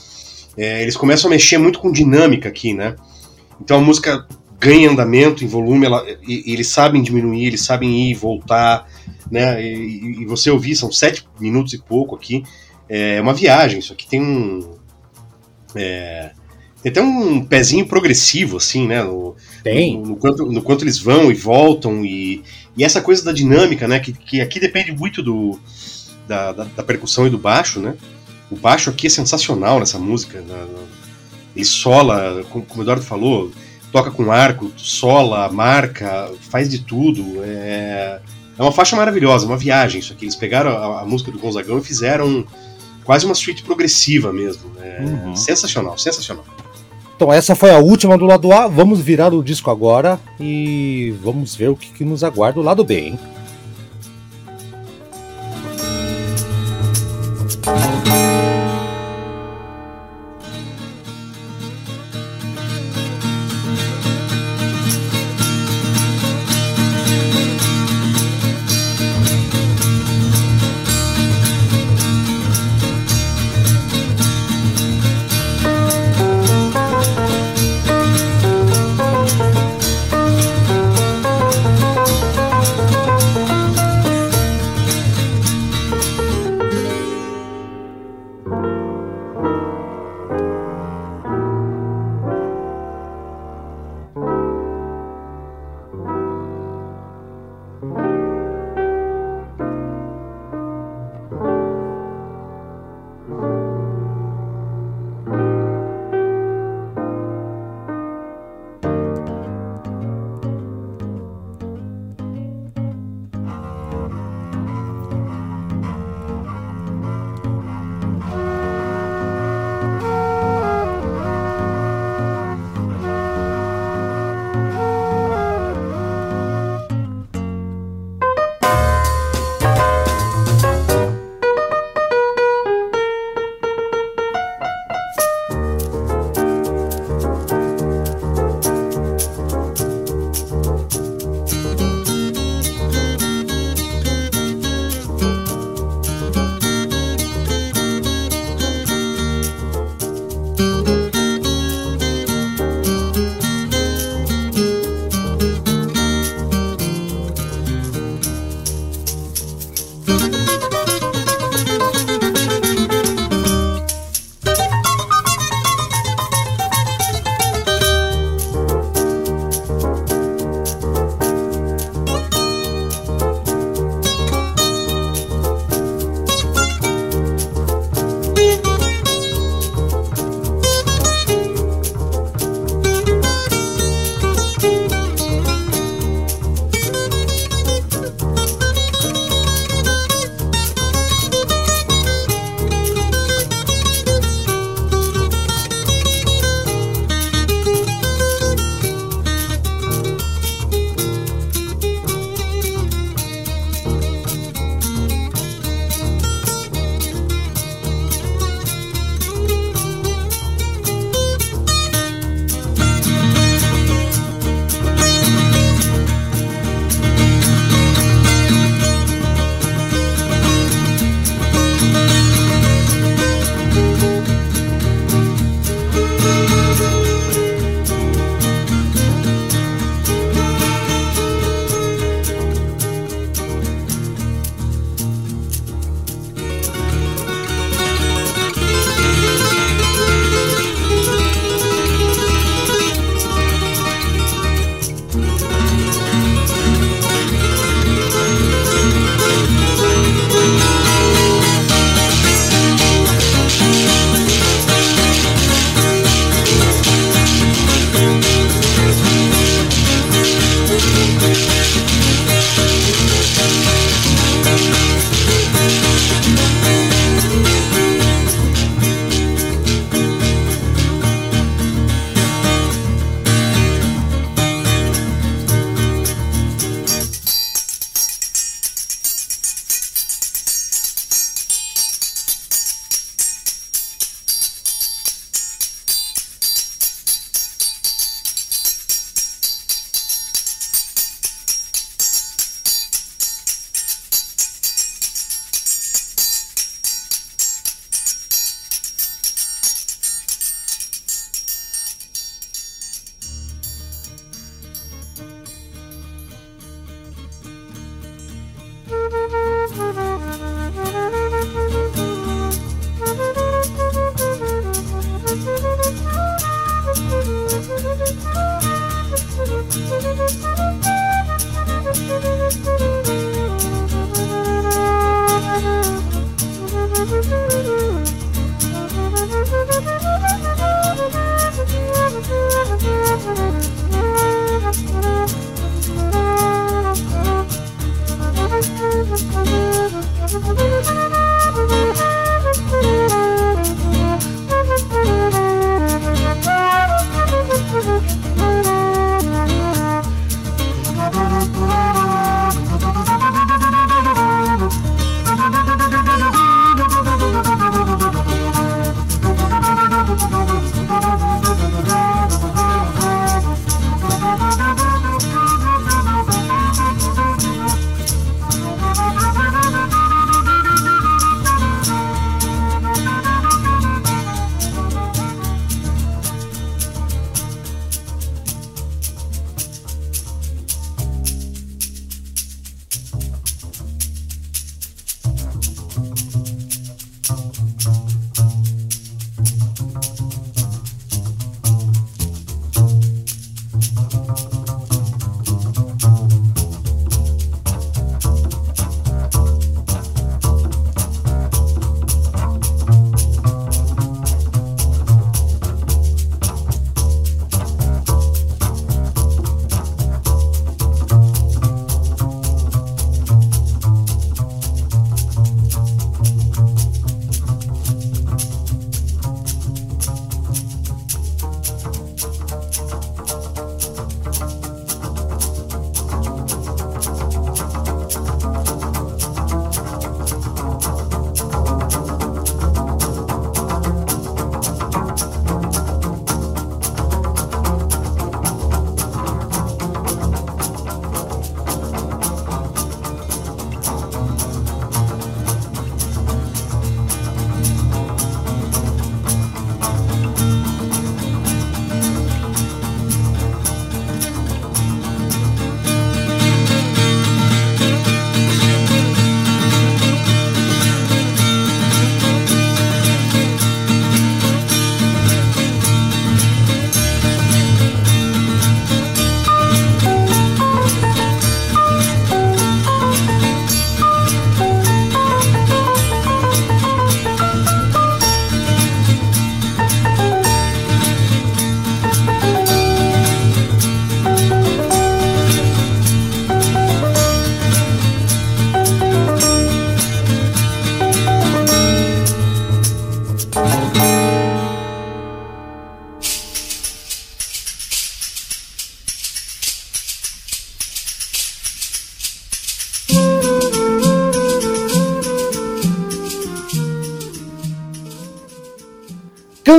É, 0.58 0.82
eles 0.82 0.98
começam 0.98 1.30
a 1.30 1.30
mexer 1.30 1.60
muito 1.60 1.78
com 1.78 1.92
dinâmica 1.92 2.50
aqui, 2.50 2.74
né? 2.74 2.96
Então 3.62 3.78
a 3.78 3.82
música 3.82 4.28
ganha 4.60 4.90
andamento 4.90 5.44
em 5.44 5.48
volume, 5.48 5.86
ela, 5.86 6.04
e, 6.28 6.50
e 6.50 6.54
eles 6.54 6.70
sabem 6.70 7.04
diminuir, 7.04 7.46
eles 7.46 7.62
sabem 7.62 8.10
ir 8.10 8.16
voltar, 8.16 8.88
né? 9.30 9.64
E, 9.64 10.24
e 10.24 10.26
você 10.26 10.50
ouvir, 10.50 10.76
são 10.76 10.92
sete 10.92 11.24
minutos 11.40 11.74
e 11.74 11.78
pouco 11.78 12.16
aqui. 12.16 12.44
É 12.90 13.22
uma 13.22 13.36
viagem, 13.36 13.78
isso 13.78 13.94
aqui 13.94 14.08
tem 14.08 14.24
um. 14.24 14.72
é, 15.76 16.32
tem 16.82 16.92
até 16.92 17.02
um 17.02 17.44
pezinho 17.44 17.86
progressivo, 17.88 18.58
assim, 18.58 18.88
né? 18.88 19.04
No, 19.04 19.36
Tem. 19.64 19.98
no, 20.00 20.08
no 20.10 20.16
quanto, 20.16 20.46
no 20.46 20.62
quanto 20.62 20.84
eles 20.84 21.00
vão 21.00 21.32
e 21.32 21.34
voltam 21.34 22.06
e, 22.06 22.44
e 22.78 22.84
essa 22.84 23.02
coisa 23.02 23.24
da 23.24 23.32
dinâmica, 23.32 23.88
né? 23.88 24.00
Que, 24.00 24.14
que 24.14 24.42
aqui 24.42 24.60
depende 24.60 24.92
muito 24.92 25.22
do, 25.24 25.60
da, 26.28 26.52
da, 26.52 26.64
da 26.64 26.84
percussão 26.84 27.26
e 27.28 27.30
do 27.30 27.38
baixo, 27.38 27.80
né? 27.80 27.96
O 28.50 28.56
baixo 28.56 28.90
aqui 28.90 29.08
é 29.08 29.10
sensacional 29.10 29.80
nessa 29.80 30.00
música. 30.00 30.40
né? 30.42 30.66
Ele 31.56 31.66
sola, 31.66 32.44
como, 32.50 32.64
como 32.66 32.82
o 32.82 32.84
Eduardo 32.84 33.04
falou, 33.04 33.52
toca 33.92 34.12
com 34.12 34.32
arco, 34.32 34.72
sola, 34.78 35.50
marca, 35.52 36.32
faz 36.50 36.70
de 36.70 36.80
tudo. 36.80 37.44
É, 37.44 38.22
é 38.58 38.62
uma 38.62 38.72
faixa 38.72 38.96
maravilhosa, 38.96 39.46
uma 39.46 39.58
viagem 39.58 40.00
isso 40.00 40.14
aqui. 40.14 40.26
Eles 40.26 40.36
pegaram 40.36 40.72
a, 40.72 41.02
a 41.02 41.06
música 41.06 41.32
do 41.32 41.40
Gonzagão 41.40 41.80
e 41.80 41.84
fizeram 41.84 42.46
quase 43.04 43.26
uma 43.26 43.34
suíte 43.36 43.64
progressiva 43.64 44.32
mesmo. 44.32 44.72
É, 44.80 44.88
Uhum. 44.98 45.36
Sensacional, 45.36 45.96
sensacional. 45.98 46.44
Então 47.18 47.34
essa 47.34 47.56
foi 47.56 47.72
a 47.72 47.80
última 47.80 48.16
do 48.16 48.26
lado 48.26 48.54
A. 48.54 48.68
Vamos 48.68 49.02
virar 49.02 49.34
o 49.34 49.44
disco 49.44 49.72
agora 49.72 50.20
e 50.40 51.16
vamos 51.24 51.56
ver 51.56 51.70
o 51.70 51.76
que, 51.76 51.92
que 51.92 52.06
nos 52.06 52.24
aguarda 52.24 52.60
do 52.60 52.62
lado 52.62 52.84
B, 52.84 53.00
hein? 53.00 53.20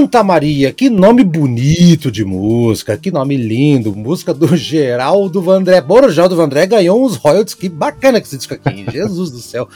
Santa 0.09 0.25
Maria, 0.25 0.73
que 0.73 0.89
nome 0.89 1.23
bonito 1.23 2.11
de 2.11 2.25
música, 2.25 2.97
que 2.97 3.11
nome 3.11 3.37
lindo. 3.37 3.95
Música 3.95 4.33
do 4.33 4.57
Geraldo 4.57 5.43
Vandré. 5.43 5.83
Bom, 5.83 6.07
o 6.07 6.11
Geraldo 6.11 6.35
Vandré 6.35 6.67
ganhou 6.67 7.05
uns 7.05 7.17
royalties, 7.17 7.55
que 7.55 7.69
bacana 7.69 8.19
que 8.19 8.27
esse 8.27 8.39
disco 8.39 8.55
aqui, 8.55 8.87
Jesus 8.91 9.31
do 9.31 9.37
céu. 9.37 9.69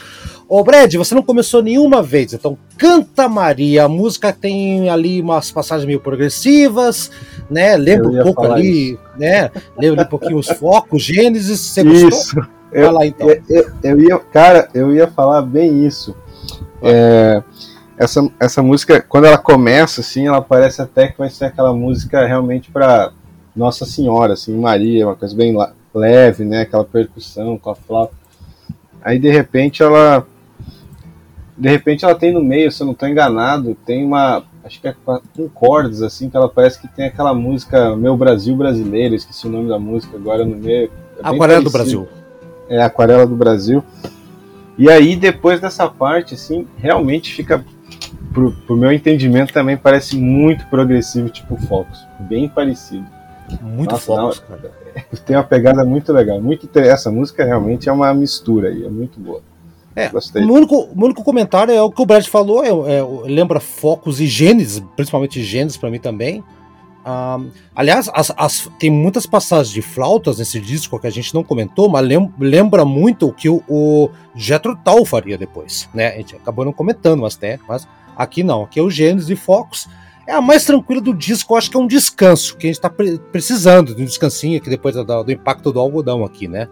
Ô 0.48 0.64
Brad, 0.64 0.94
você 0.94 1.14
não 1.14 1.22
começou 1.22 1.62
nenhuma 1.62 2.02
vez, 2.02 2.32
então 2.32 2.56
Canta 2.78 3.28
Maria, 3.28 3.84
a 3.84 3.88
música 3.88 4.32
tem 4.32 4.88
ali 4.88 5.20
umas 5.20 5.50
passagens 5.50 5.84
meio 5.86 6.00
progressivas, 6.00 7.10
né? 7.50 7.76
Lembra 7.76 8.08
um 8.08 8.22
pouco 8.22 8.46
ali, 8.46 8.92
isso. 8.92 8.98
né? 9.18 9.50
Lembra 9.78 10.04
um 10.04 10.08
pouquinho 10.08 10.38
os 10.38 10.48
focos, 10.48 11.02
Gênesis, 11.02 11.60
você 11.60 11.84
gostou? 11.84 12.08
Isso. 12.08 12.48
Eu, 12.72 12.90
lá, 12.90 13.04
então. 13.04 13.28
eu, 13.28 13.42
eu, 13.50 13.72
eu, 13.82 14.00
ia, 14.00 14.18
cara, 14.18 14.70
eu 14.72 14.94
ia 14.94 15.08
falar 15.08 15.42
bem 15.42 15.86
isso. 15.86 16.16
É, 16.82 17.42
essa, 18.02 18.28
essa 18.40 18.62
música, 18.62 19.00
quando 19.00 19.26
ela 19.26 19.38
começa, 19.38 20.00
assim, 20.00 20.26
ela 20.26 20.42
parece 20.42 20.82
até 20.82 21.08
que 21.08 21.18
vai 21.18 21.30
ser 21.30 21.46
aquela 21.46 21.72
música 21.72 22.26
realmente 22.26 22.70
para 22.70 23.12
Nossa 23.54 23.86
Senhora, 23.86 24.32
assim, 24.32 24.58
Maria, 24.58 25.06
uma 25.06 25.14
coisa 25.14 25.36
bem 25.36 25.56
leve, 25.94 26.44
né? 26.44 26.62
Aquela 26.62 26.84
percussão 26.84 27.56
com 27.56 27.70
a 27.70 27.74
flauta. 27.76 28.14
Aí 29.02 29.18
de 29.18 29.30
repente 29.30 29.82
ela. 29.82 30.26
De 31.56 31.68
repente 31.68 32.04
ela 32.04 32.14
tem 32.14 32.32
no 32.32 32.42
meio, 32.42 32.72
se 32.72 32.82
eu 32.82 32.86
não 32.86 32.92
estou 32.92 33.08
enganado, 33.08 33.76
tem 33.86 34.04
uma. 34.04 34.42
Acho 34.64 34.80
que 34.80 34.88
é 34.88 34.94
com 35.36 35.48
cordas, 35.48 36.02
assim, 36.02 36.28
que 36.28 36.36
ela 36.36 36.48
parece 36.48 36.80
que 36.80 36.88
tem 36.88 37.06
aquela 37.06 37.34
música 37.34 37.96
Meu 37.96 38.16
Brasil 38.16 38.56
Brasileiro, 38.56 39.14
esqueci 39.14 39.46
o 39.46 39.50
nome 39.50 39.68
da 39.68 39.78
música 39.78 40.16
agora 40.16 40.44
no 40.44 40.56
meio. 40.56 40.90
É 41.18 41.28
Aquarela 41.28 41.62
do 41.62 41.70
Brasil. 41.70 42.08
É, 42.68 42.82
Aquarela 42.82 43.26
do 43.26 43.36
Brasil. 43.36 43.84
E 44.78 44.90
aí, 44.90 45.14
depois 45.14 45.60
dessa 45.60 45.88
parte, 45.88 46.34
assim, 46.34 46.66
realmente 46.78 47.34
fica 47.34 47.64
pro, 48.32 48.52
pro 48.52 48.76
meu 48.76 48.92
entendimento, 48.92 49.52
também 49.52 49.76
parece 49.76 50.16
muito 50.16 50.66
progressivo, 50.66 51.28
tipo 51.28 51.56
Focus. 51.66 52.06
Bem 52.20 52.48
parecido. 52.48 53.06
Muito 53.60 53.90
Nossa, 53.90 54.04
Focus, 54.04 54.42
não, 54.48 54.58
cara. 54.58 54.72
Tem 55.26 55.36
uma 55.36 55.44
pegada 55.44 55.84
muito 55.84 56.12
legal. 56.12 56.40
Muito, 56.40 56.68
essa 56.78 57.10
música 57.10 57.44
realmente 57.44 57.88
é 57.88 57.92
uma 57.92 58.12
mistura 58.14 58.68
aí, 58.68 58.84
é 58.84 58.88
muito 58.88 59.20
boa. 59.20 59.42
É, 59.94 60.08
Gostei. 60.08 60.42
O 60.42 60.52
único, 60.52 60.74
o 60.76 61.04
único 61.04 61.22
comentário 61.22 61.72
é 61.72 61.82
o 61.82 61.90
que 61.90 62.00
o 62.00 62.06
Brad 62.06 62.26
falou, 62.26 62.64
é, 62.64 62.96
é, 62.96 63.02
lembra 63.24 63.60
Focus 63.60 64.20
e 64.20 64.26
Gênesis, 64.26 64.82
principalmente 64.96 65.42
Gênesis 65.42 65.76
para 65.76 65.90
mim 65.90 65.98
também. 65.98 66.42
Aliás, 67.74 68.08
as, 68.14 68.32
as, 68.36 68.70
tem 68.78 68.90
muitas 68.90 69.26
passagens 69.26 69.74
de 69.74 69.82
flautas 69.82 70.38
nesse 70.38 70.60
disco 70.60 70.98
que 71.00 71.06
a 71.06 71.10
gente 71.10 71.34
não 71.34 71.42
comentou, 71.42 71.88
mas 71.88 72.06
lembra 72.38 72.84
muito 72.84 73.28
o 73.28 73.32
que 73.32 73.48
o, 73.48 73.62
o 73.68 74.08
Jethro 74.36 74.76
Tull 74.84 75.04
faria 75.04 75.36
depois, 75.36 75.88
né? 75.92 76.08
A 76.08 76.16
gente 76.16 76.36
acabou 76.36 76.64
não 76.64 76.72
comentando, 76.72 77.22
mas, 77.22 77.36
né, 77.38 77.58
mas 77.68 77.88
Aqui 78.16 78.42
não, 78.42 78.64
aqui 78.64 78.78
é 78.78 78.82
o 78.82 78.90
Gênesis 78.90 79.30
e 79.30 79.36
Focus. 79.36 79.88
É 80.26 80.32
a 80.32 80.40
mais 80.40 80.64
tranquila 80.64 81.00
do 81.00 81.12
disco, 81.12 81.52
eu 81.52 81.58
acho 81.58 81.70
que 81.70 81.76
é 81.76 81.80
um 81.80 81.86
descanso, 81.86 82.56
que 82.56 82.66
a 82.66 82.68
gente 82.68 82.76
está 82.76 82.88
pre 82.88 83.18
precisando 83.32 83.94
de 83.94 84.02
um 84.02 84.04
descansinho 84.04 84.58
aqui 84.58 84.70
depois 84.70 84.94
do, 84.94 85.04
do, 85.04 85.32
impacto 85.32 85.72
do 85.72 85.80
algodão 85.80 86.24
aqui, 86.24 86.46
né? 86.46 86.68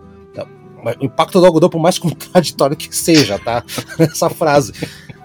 O 0.98 1.04
impacto 1.04 1.38
do 1.38 1.44
algodão, 1.46 1.68
por 1.68 1.80
mais 1.80 1.98
contraditório 1.98 2.76
que 2.76 2.94
seja, 2.94 3.38
tá? 3.38 3.62
Essa 3.98 4.30
frase. 4.30 4.72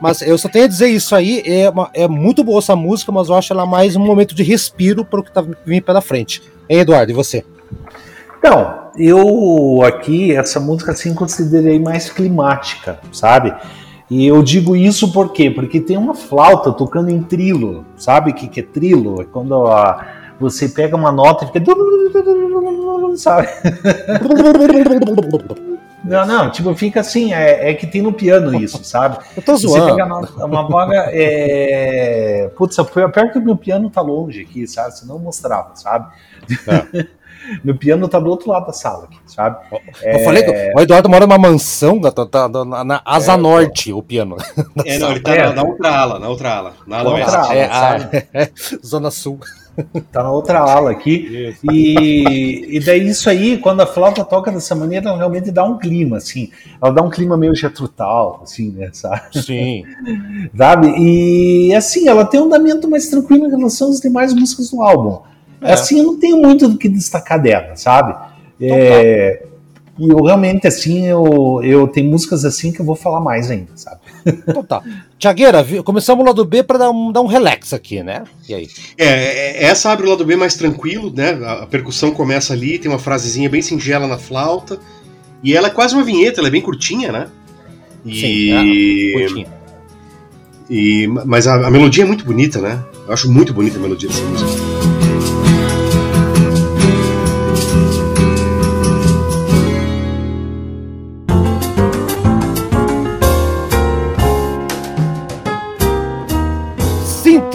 Mas 0.01 0.21
eu 0.21 0.37
só 0.37 0.49
tenho 0.49 0.65
a 0.65 0.67
dizer 0.67 0.89
isso 0.89 1.15
aí, 1.15 1.41
é, 1.45 1.69
uma- 1.69 1.89
é 1.93 2.07
muito 2.07 2.43
boa 2.43 2.59
essa 2.59 2.75
música, 2.75 3.11
mas 3.11 3.29
eu 3.29 3.35
acho 3.35 3.53
ela 3.53 3.65
mais 3.65 3.95
um 3.95 4.05
momento 4.05 4.35
de 4.35 4.43
respiro 4.43 5.05
para 5.05 5.19
o 5.19 5.23
que 5.23 5.31
tá 5.31 5.41
vindo 5.65 5.83
pela 5.83 6.01
frente. 6.01 6.41
Hein, 6.69 6.79
Eduardo, 6.79 7.11
e 7.11 7.15
você? 7.15 7.45
Então, 8.37 8.91
eu 8.97 9.81
aqui, 9.83 10.35
essa 10.35 10.59
música 10.59 10.91
assim, 10.91 11.13
considerei 11.13 11.79
mais 11.79 12.09
climática, 12.09 12.99
sabe? 13.11 13.55
E 14.09 14.25
eu 14.27 14.41
digo 14.43 14.75
isso 14.75 15.11
por 15.11 15.31
quê? 15.33 15.49
Porque 15.49 15.79
tem 15.79 15.97
uma 15.97 16.13
flauta 16.13 16.71
tocando 16.71 17.09
em 17.09 17.21
trilo, 17.23 17.83
sabe 17.97 18.31
o 18.31 18.33
que, 18.33 18.47
que 18.47 18.59
é 18.59 18.63
trilo? 18.63 19.21
É 19.21 19.25
quando 19.25 19.65
a- 19.67 20.05
você 20.39 20.69
pega 20.69 20.95
uma 20.95 21.11
nota 21.11 21.45
e 21.45 21.47
fica. 21.47 21.63
Sabe? 23.17 23.47
Não, 26.03 26.23
não, 26.23 26.51
tipo, 26.51 26.75
fica 26.75 26.99
assim, 26.99 27.33
é, 27.33 27.71
é 27.71 27.73
que 27.73 27.87
tem 27.87 27.99
no 27.99 28.13
piano 28.13 28.53
isso, 28.61 28.83
sabe? 28.83 29.17
Eu 29.35 29.41
tô 29.41 29.57
Você 29.57 29.67
zoando. 29.67 29.95
pega 29.95 30.05
na- 30.05 30.45
uma 30.45 30.67
vaga. 30.67 31.09
É... 31.11 32.51
Putz, 32.55 32.75
foi 32.75 33.09
pior 33.09 33.31
que 33.31 33.39
o 33.39 33.41
meu 33.41 33.57
piano 33.57 33.89
tá 33.89 34.01
longe 34.01 34.41
aqui, 34.41 34.67
sabe? 34.67 34.95
Senão 34.99 35.15
eu 35.15 35.19
mostrava, 35.19 35.71
sabe? 35.73 36.13
meu 37.63 37.75
piano 37.77 38.07
tá 38.07 38.19
do 38.19 38.29
outro 38.29 38.49
lado 38.49 38.67
da 38.67 38.73
sala 38.73 39.05
aqui, 39.05 39.17
sabe? 39.25 39.57
Eu 40.03 40.19
falei 40.19 40.43
que 40.43 40.51
o 40.75 40.79
Eduardo 40.79 41.09
mora 41.09 41.25
numa 41.27 41.37
mansão 41.37 41.99
da- 41.99 42.65
na, 42.65 42.83
na 42.83 43.01
Asa 43.05 43.37
Norte, 43.37 43.91
o 43.93 44.01
piano. 44.01 44.37
É, 44.85 44.99
não, 44.99 45.11
ele 45.11 45.19
tá 45.21 45.35
na, 45.35 45.53
na 45.53 45.63
outra 45.63 45.89
ala, 45.97 46.19
na 46.19 46.29
outra 46.29 46.49
ala. 46.53 46.73
Na 46.85 46.99
ala 46.99 47.09
Na 47.11 47.25
outra 47.25 47.39
ala. 47.41 47.53
É, 47.53 47.63
a- 47.65 48.49
Zona 48.85 49.09
Sul. 49.09 49.39
Tá 50.11 50.23
na 50.23 50.31
outra 50.31 50.59
ala 50.59 50.91
aqui. 50.91 51.53
E, 51.69 52.77
e 52.77 52.79
daí 52.79 53.07
isso 53.07 53.29
aí, 53.29 53.57
quando 53.57 53.81
a 53.81 53.85
flauta 53.87 54.23
toca 54.23 54.51
dessa 54.51 54.73
maneira, 54.75 55.09
ela 55.09 55.17
realmente 55.17 55.51
dá 55.51 55.63
um 55.65 55.77
clima, 55.77 56.17
assim. 56.17 56.49
Ela 56.81 56.93
dá 56.93 57.01
um 57.01 57.09
clima 57.09 57.35
meio 57.35 57.53
getrutal, 57.55 58.39
assim, 58.43 58.71
né, 58.71 58.89
sabe? 58.93 59.41
Sim. 59.41 59.83
sabe? 60.55 60.87
E 60.97 61.73
assim, 61.75 62.07
ela 62.07 62.23
tem 62.25 62.39
um 62.39 62.45
andamento 62.45 62.89
mais 62.89 63.09
tranquilo 63.09 63.47
em 63.47 63.49
relação 63.49 63.89
às 63.89 63.99
demais 63.99 64.33
músicas 64.33 64.69
do 64.69 64.81
álbum. 64.81 65.21
É. 65.65 65.73
Assim, 65.73 65.99
eu 65.99 66.05
não 66.05 66.19
tenho 66.19 66.37
muito 66.37 66.67
do 66.67 66.77
que 66.77 66.87
destacar 66.89 67.41
dela, 67.41 67.75
sabe? 67.75 68.15
É, 68.61 69.43
E 69.97 70.09
eu 70.09 70.23
realmente, 70.23 70.67
assim, 70.67 71.05
eu, 71.07 71.61
eu 71.63 71.87
tenho 71.87 72.09
músicas 72.09 72.43
assim 72.43 72.71
que 72.71 72.81
eu 72.81 72.85
vou 72.85 72.95
falar 72.95 73.21
mais 73.21 73.49
ainda, 73.49 73.71
sabe? 73.75 74.01
Então 74.25 74.63
tá. 74.63 74.81
Tiagueira, 75.17 75.65
começamos 75.83 76.23
o 76.23 76.27
lado 76.27 76.43
B 76.43 76.63
para 76.63 76.79
dar 76.79 76.89
um, 76.91 77.11
dar 77.11 77.21
um 77.21 77.27
relax 77.27 77.71
aqui, 77.73 78.03
né? 78.03 78.23
E 78.49 78.53
aí? 78.53 78.67
É, 78.97 79.05
é, 79.07 79.63
essa 79.65 79.91
abre 79.91 80.05
o 80.05 80.09
lado 80.09 80.25
B 80.25 80.35
mais 80.35 80.55
tranquilo, 80.55 81.11
né? 81.15 81.31
A, 81.43 81.63
a 81.63 81.65
percussão 81.67 82.11
começa 82.11 82.51
ali, 82.53 82.77
tem 82.77 82.91
uma 82.91 82.99
frasezinha 82.99 83.49
bem 83.49 83.61
singela 83.61 84.05
na 84.07 84.17
flauta. 84.17 84.79
E 85.43 85.55
ela 85.55 85.67
é 85.67 85.71
quase 85.71 85.93
uma 85.95 86.03
vinheta, 86.03 86.41
ela 86.41 86.47
é 86.47 86.51
bem 86.51 86.61
curtinha, 86.61 87.11
né? 87.11 87.27
E, 88.05 89.13
Curtinho. 89.15 89.47
e, 90.69 91.07
mas 91.25 91.47
a, 91.47 91.67
a 91.67 91.71
melodia 91.71 92.03
é 92.03 92.07
muito 92.07 92.25
bonita, 92.25 92.59
né? 92.59 92.83
Eu 93.07 93.13
acho 93.13 93.31
muito 93.31 93.53
bonita 93.53 93.77
a 93.77 93.81
melodia 93.81 94.09
dessa 94.09 94.23
música. 94.23 95.04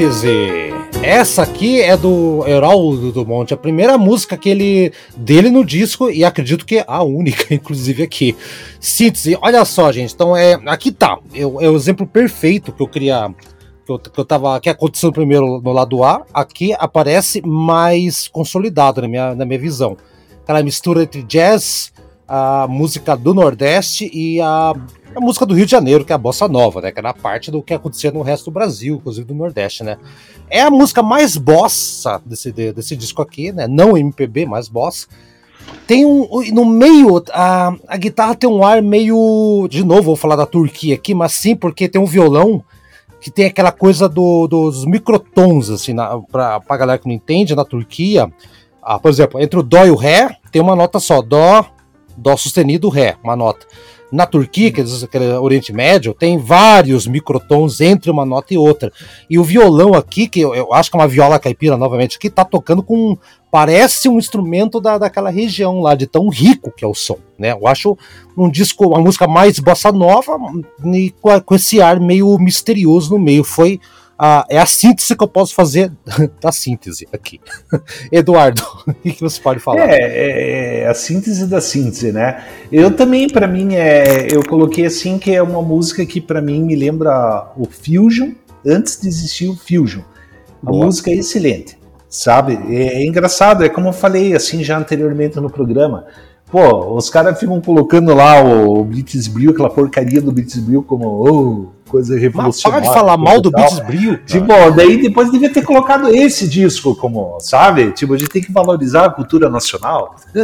Síntese. 0.05 0.73
Essa 1.03 1.43
aqui 1.43 1.79
é 1.83 1.95
do 1.95 2.43
Heraldo 2.47 3.13
do 3.13 3.27
Monte, 3.27 3.53
a 3.53 3.57
primeira 3.57 3.99
música 3.99 4.35
que 4.35 4.49
ele 4.49 4.93
dele 5.15 5.51
no 5.51 5.63
disco 5.63 6.11
e 6.11 6.25
acredito 6.25 6.65
que 6.65 6.79
é 6.79 6.85
a 6.89 7.03
única, 7.03 7.45
inclusive 7.53 8.03
aqui. 8.03 8.35
Síntese. 8.81 9.37
Olha 9.43 9.63
só, 9.67 9.93
gente. 9.93 10.15
Então 10.15 10.35
é 10.35 10.55
aqui 10.65 10.91
tá. 10.91 11.19
Eu- 11.35 11.61
é 11.61 11.69
o 11.69 11.77
exemplo 11.77 12.07
perfeito 12.07 12.73
que 12.73 12.83
eu 12.83 12.89
queria 12.89 13.29
que 13.85 13.93
eu, 13.93 13.99
que 13.99 14.19
eu 14.19 14.25
tava 14.25 14.59
que 14.59 14.71
aconteceu 14.71 15.13
primeiro 15.13 15.61
no 15.61 15.71
lado 15.71 16.03
A. 16.03 16.25
Aqui 16.33 16.75
aparece 16.79 17.43
mais 17.47 18.27
consolidado 18.27 19.03
na 19.03 19.09
minha, 19.09 19.35
na 19.35 19.45
minha 19.45 19.59
visão. 19.59 19.99
Aquela 20.43 20.63
mistura 20.63 21.03
entre 21.03 21.23
jazz, 21.23 21.93
a 22.27 22.67
música 22.67 23.15
do 23.15 23.35
Nordeste 23.35 24.11
e 24.15 24.41
a 24.41 24.73
a 25.15 25.21
música 25.21 25.45
do 25.47 25.55
Rio 25.55 25.65
de 25.67 25.71
Janeiro, 25.73 26.05
que 26.05 26.13
é 26.13 26.15
a 26.15 26.19
bossa 26.19 26.47
nova, 26.49 26.81
né? 26.81 26.93
Que 26.93 26.99
era 26.99 27.13
parte 27.13 27.51
do 27.51 27.63
que 27.63 27.75
acontecia 27.75 28.11
no 28.13 28.23
resto 28.23 28.47
do 28.47 28.51
Brasil, 28.53 28.97
inclusive 28.97 29.27
do 29.27 29.35
Nordeste, 29.35 29.83
né? 29.83 29.99
É 30.49 30.61
a 30.63 30.71
música 30.71 31.03
mais 31.03 31.37
bossa 31.37 32.21
desse, 32.25 32.53
de- 32.53 32.73
desse 32.73 32.97
disco 32.97 33.21
aqui, 33.23 33.53
né? 33.53 33.67
Não 33.67 33.97
MPB, 33.97 34.47
mais 34.47 34.69
bossa. 34.69 35.07
Tem 35.87 36.05
um. 36.07 36.27
No 36.53 36.65
meio, 36.65 37.23
a, 37.33 37.75
a 37.87 37.97
guitarra 37.97 38.35
tem 38.35 38.49
um 38.49 38.65
ar 38.65 38.81
meio. 38.83 39.67
De 39.71 39.85
novo, 39.85 40.03
vou 40.05 40.17
falar 40.17 40.37
da 40.37 40.47
Turquia 40.47 40.95
aqui, 40.95 41.15
mas 41.15 41.33
sim 41.33 41.55
porque 41.55 41.89
tem 41.89 42.01
um 42.01 42.07
violão 42.07 42.63
que 43.21 43.31
tem 43.31 43.45
aquela 43.47 43.71
coisa 43.71 44.09
do- 44.09 44.47
dos 44.49 44.85
microtons, 44.87 45.69
assim, 45.71 45.93
na, 45.93 46.19
pra, 46.21 46.59
pra 46.61 46.77
galera 46.77 46.99
que 46.99 47.07
não 47.07 47.15
entende, 47.15 47.55
na 47.55 47.65
Turquia. 47.65 48.33
Ah, 48.83 48.99
por 48.99 49.11
exemplo, 49.11 49.39
entre 49.41 49.59
o 49.59 49.63
Dó 49.63 49.85
e 49.85 49.91
o 49.91 49.95
Ré, 49.97 50.37
tem 50.51 50.63
uma 50.63 50.75
nota 50.75 50.99
só: 50.99 51.21
Dó, 51.21 51.65
Dó 52.17 52.37
sustenido, 52.37 52.89
Ré, 52.89 53.17
uma 53.23 53.37
nota. 53.37 53.67
Na 54.11 54.27
Turquia, 54.27 54.73
que 54.73 54.81
é 54.81 54.85
aquele 55.05 55.33
Oriente 55.35 55.73
Médio, 55.73 56.13
tem 56.13 56.37
vários 56.37 57.07
microtons 57.07 57.81
entre 57.81 58.11
uma 58.11 58.27
nota 58.27 58.53
e 58.53 58.59
outra. 58.59 58.93
E 59.29 59.39
o 59.39 59.45
violão 59.45 59.95
aqui, 59.95 60.29
que 60.29 60.41
eu, 60.41 60.55
eu 60.55 60.73
acho 60.73 60.91
que 60.91 60.97
é 60.97 61.01
uma 61.01 61.07
viola 61.07 61.39
caipira 61.39 61.77
novamente, 61.77 62.19
que 62.19 62.29
tá 62.29 62.45
tocando 62.45 62.83
com. 62.83 63.17
Parece 63.51 64.09
um 64.09 64.19
instrumento 64.19 64.81
da, 64.81 64.97
daquela 64.97 65.29
região 65.29 65.81
lá, 65.81 65.95
de 65.95 66.07
tão 66.07 66.29
rico 66.29 66.73
que 66.77 66.85
é 66.85 66.89
o 66.89 66.95
som. 66.95 67.19
Né? 67.39 67.53
Eu 67.53 67.67
acho 67.67 67.99
um 68.37 68.49
disco, 68.49 68.89
uma 68.89 69.01
música 69.01 69.27
mais 69.27 69.59
bossa 69.59 69.91
nova, 69.91 70.39
e 70.85 71.11
com, 71.21 71.41
com 71.41 71.55
esse 71.55 71.81
ar 71.81 71.99
meio 71.99 72.37
misterioso 72.39 73.11
no 73.11 73.19
meio. 73.19 73.43
Foi. 73.45 73.81
A- 74.21 74.45
é 74.51 74.59
a 74.59 74.67
síntese 74.67 75.17
que 75.17 75.25
eu 75.25 75.29
posso 75.29 75.55
fazer 75.55 75.91
da 76.41 76.53
síntese 76.53 77.09
aqui. 77.13 77.41
Eduardo, 78.13 78.63
o 78.87 78.93
que 78.95 79.21
você 79.21 79.41
pode 79.41 79.61
falar? 79.61 79.89
É, 79.89 80.81
é 80.83 80.87
a 80.89 80.95
síntese 80.95 81.47
da 81.47 81.61
síntese, 81.61 82.13
né? 82.13 82.45
Eu 82.71 82.91
também, 82.95 83.29
pra 83.29 83.47
mim, 83.47 83.75
é, 83.75 84.27
eu 84.31 84.45
coloquei 84.47 84.85
assim 84.85 85.19
que 85.19 85.35
é 85.35 85.43
uma 85.43 85.63
música 85.63 86.05
que 86.05 86.21
pra 86.21 86.41
mim 86.43 86.63
me 86.63 86.77
lembra 86.77 87.51
o 87.57 87.65
Fusion, 87.67 88.33
antes 88.67 89.01
de 89.01 89.09
existir 89.09 89.49
o 89.49 89.57
Fusion. 89.57 90.03
A 90.63 90.71
Boa. 90.71 90.85
música 90.85 91.11
é 91.11 91.15
excelente, 91.15 91.79
sabe? 92.09 92.59
É, 92.77 93.03
é 93.03 93.07
engraçado, 93.07 93.65
é 93.65 93.69
como 93.71 93.89
eu 93.89 93.93
falei 93.95 94.35
assim 94.35 94.63
já 94.63 94.77
anteriormente 94.77 95.41
no 95.41 95.49
programa. 95.49 96.05
Pô, 96.51 96.97
os 96.97 97.09
caras 97.09 97.39
ficam 97.39 97.61
colocando 97.61 98.13
lá 98.15 98.43
o 98.43 98.83
Blitzbrio, 98.85 99.51
aquela 99.51 99.71
porcaria 99.71 100.21
do 100.21 100.33
Blitzbrio 100.33 100.83
como 100.83 101.07
oh, 101.07 101.81
coisa 101.91 102.15
Mas 102.15 102.23
revolucionária. 102.23 102.85
pode 102.85 102.99
falar 102.99 103.17
mal 103.17 103.41
do 103.41 103.53
coisa 103.53 103.67
e 103.67 103.77
tal. 103.77 103.87
Beats 103.87 104.01
Brio? 104.01 104.19
Tipo, 104.27 104.71
daí 104.73 105.01
depois 105.01 105.31
devia 105.31 105.53
ter 105.53 105.63
colocado 105.63 106.09
esse 106.09 106.49
disco 106.49 106.95
como, 106.97 107.39
sabe? 107.41 107.93
Tipo, 107.93 108.15
a 108.15 108.19
gente 108.19 108.31
tem 108.31 108.43
que 108.43 108.51
valorizar 108.51 109.07
a 109.07 109.11
cultura 109.11 109.49
nacional. 109.49 110.17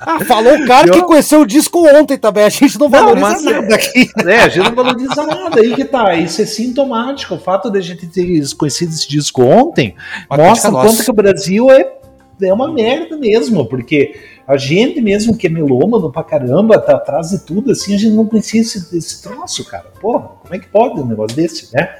Ah, 0.00 0.24
falou 0.24 0.54
o 0.54 0.66
cara 0.66 0.90
que 0.90 0.98
Eu- 0.98 1.04
conheceu 1.04 1.40
o 1.40 1.46
disco 1.46 1.86
ontem 1.86 2.16
também. 2.16 2.44
A 2.44 2.48
gente 2.48 2.78
não 2.78 2.88
valoriza 2.88 3.28
mas 3.28 3.44
nada 3.44 3.74
aqui. 3.74 4.08
É, 4.26 4.36
a 4.40 4.48
gente 4.48 4.68
não 4.68 4.74
valoriza 4.74 5.26
nada 5.26 5.60
aí 5.60 5.74
que 5.74 5.84
tá. 5.84 6.14
Isso 6.14 6.40
é 6.40 6.46
sintomático. 6.46 7.34
O 7.34 7.38
fato 7.38 7.70
de 7.70 7.78
a 7.78 7.80
gente 7.80 8.06
ter 8.06 8.40
conhecido 8.56 8.92
esse 8.92 9.08
disco 9.08 9.42
ontem 9.42 9.94
mostra 10.30 10.70
o 10.70 10.74
quanto 10.74 11.04
que 11.04 11.10
o 11.10 11.14
Brasil 11.14 11.70
é, 11.70 11.92
é 12.40 12.52
uma 12.52 12.72
merda 12.72 13.16
mesmo, 13.16 13.66
porque 13.66 14.14
a 14.48 14.56
gente 14.56 14.98
mesmo 15.02 15.36
que 15.36 15.46
é 15.46 15.50
melômano 15.50 16.10
pra 16.10 16.24
caramba, 16.24 16.78
tá 16.78 16.94
atrás 16.96 17.28
de 17.28 17.40
tudo, 17.40 17.70
assim, 17.70 17.94
a 17.94 17.98
gente 17.98 18.14
não 18.14 18.24
conhecia 18.24 18.62
esse, 18.62 18.96
esse 18.96 19.22
troço, 19.22 19.62
cara. 19.66 19.84
Porra, 20.00 20.30
como 20.42 20.54
é 20.54 20.58
que 20.58 20.66
pode 20.68 20.98
um 20.98 21.04
negócio 21.04 21.36
desse, 21.36 21.68
né? 21.74 21.90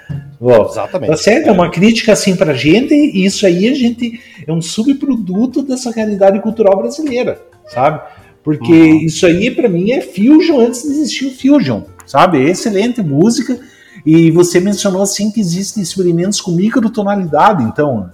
Ó, 0.40 0.66
Exatamente. 0.66 1.10
Tá 1.10 1.16
certo? 1.18 1.48
É 1.48 1.52
uma 1.52 1.70
crítica 1.70 2.14
assim 2.14 2.34
pra 2.34 2.54
gente, 2.54 2.94
e 2.94 3.24
isso 3.26 3.46
aí 3.46 3.68
a 3.68 3.74
gente 3.74 4.18
é 4.46 4.50
um 4.52 4.62
subproduto 4.62 5.62
dessa 5.62 5.90
realidade 5.90 6.40
cultural 6.40 6.78
brasileira, 6.78 7.38
sabe? 7.68 8.00
Porque 8.42 8.72
Uhum. 8.72 9.00
isso 9.00 9.26
aí 9.26 9.50
pra 9.50 9.68
mim 9.68 9.90
é 9.90 10.00
fusion 10.00 10.58
antes 10.58 10.82
de 10.84 10.88
existir 10.88 11.26
o 11.26 11.30
fusion, 11.34 11.82
sabe? 12.06 12.38
É 12.38 12.50
excelente 12.50 13.02
música. 13.02 13.60
E 14.06 14.30
você 14.30 14.58
mencionou 14.58 15.02
assim 15.02 15.30
que 15.30 15.38
existem 15.38 15.82
experimentos 15.82 16.40
com 16.40 16.52
microtonalidade, 16.52 17.62
então, 17.64 18.08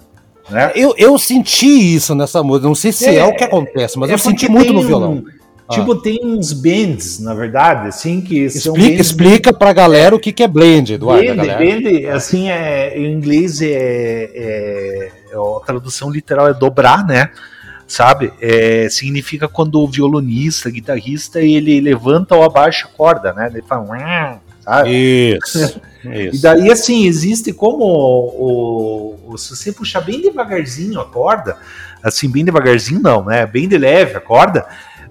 né? 0.49 0.71
Eu, 0.75 0.93
eu 0.97 1.17
senti 1.17 1.95
isso 1.95 2.13
nessa 2.15 2.41
música. 2.43 2.67
Não 2.67 2.75
sei 2.75 2.91
se 2.91 3.05
é, 3.05 3.15
É, 3.17 3.25
o 3.25 3.35
que 3.35 3.43
acontece, 3.43 3.97
mas 3.97 4.09
É 4.09 4.13
eu 4.13 4.17
senti 4.17 4.45
porque 4.45 4.49
muito 4.51 4.73
no 4.73 4.79
um- 4.81 4.85
violão. 4.85 5.23
Ah. 5.67 5.73
Tipo, 5.73 5.95
tem 5.95 6.19
uns 6.23 6.53
bands, 6.53 7.19
na 7.19 7.33
verdade, 7.33 7.87
assim, 7.87 8.21
que 8.21 8.37
Explica, 8.41 8.71
bands 8.79 8.99
explica 8.99 9.51
pra 9.53 9.73
galera 9.73 10.15
o 10.15 10.19
que, 10.19 10.31
que 10.31 10.43
é 10.43 10.47
blend, 10.47 10.93
Eduardo. 10.93 11.25
Galera. 11.35 11.57
band, 11.57 12.11
assim, 12.13 12.49
é, 12.51 12.95
em 12.95 13.11
inglês 13.11 13.59
é, 13.63 13.67
é- 13.71 15.11
é- 15.31 15.35
a 15.35 15.65
tradução 15.65 16.11
literal 16.11 16.47
é 16.47 16.53
dobrar, 16.53 17.03
né? 17.07 17.31
Sabe? 17.87 18.31
É, 18.39 18.87
significa 18.91 19.47
quando 19.47 19.79
o 19.81 19.87
violonista, 19.87 20.69
guitarrista, 20.69 21.39
ele 21.41 21.79
levanta 21.81 22.35
ou 22.35 22.43
abaixa 22.43 22.85
a 22.87 22.95
corda, 22.95 23.33
né? 23.33 23.47
Ele 23.51 23.63
fala, 23.63 24.39
sabe? 24.65 25.37
Isso. 25.37 25.79
E 26.05 26.27
Isso. 26.27 26.41
daí, 26.43 26.71
assim, 26.71 27.07
existe 27.07 27.51
como 27.51 27.83
o, 27.83 29.15
o- 29.27 29.37
se 29.39 29.55
você 29.55 29.71
puxar 29.71 30.01
bem 30.01 30.21
devagarzinho 30.21 30.99
a 30.99 31.05
corda, 31.05 31.57
assim, 32.03 32.29
bem 32.29 32.45
devagarzinho 32.45 32.99
não, 33.01 33.25
né? 33.25 33.43
Bem 33.47 33.67
de 33.67 33.75
leve 33.75 34.15
a 34.15 34.21
corda, 34.21 34.67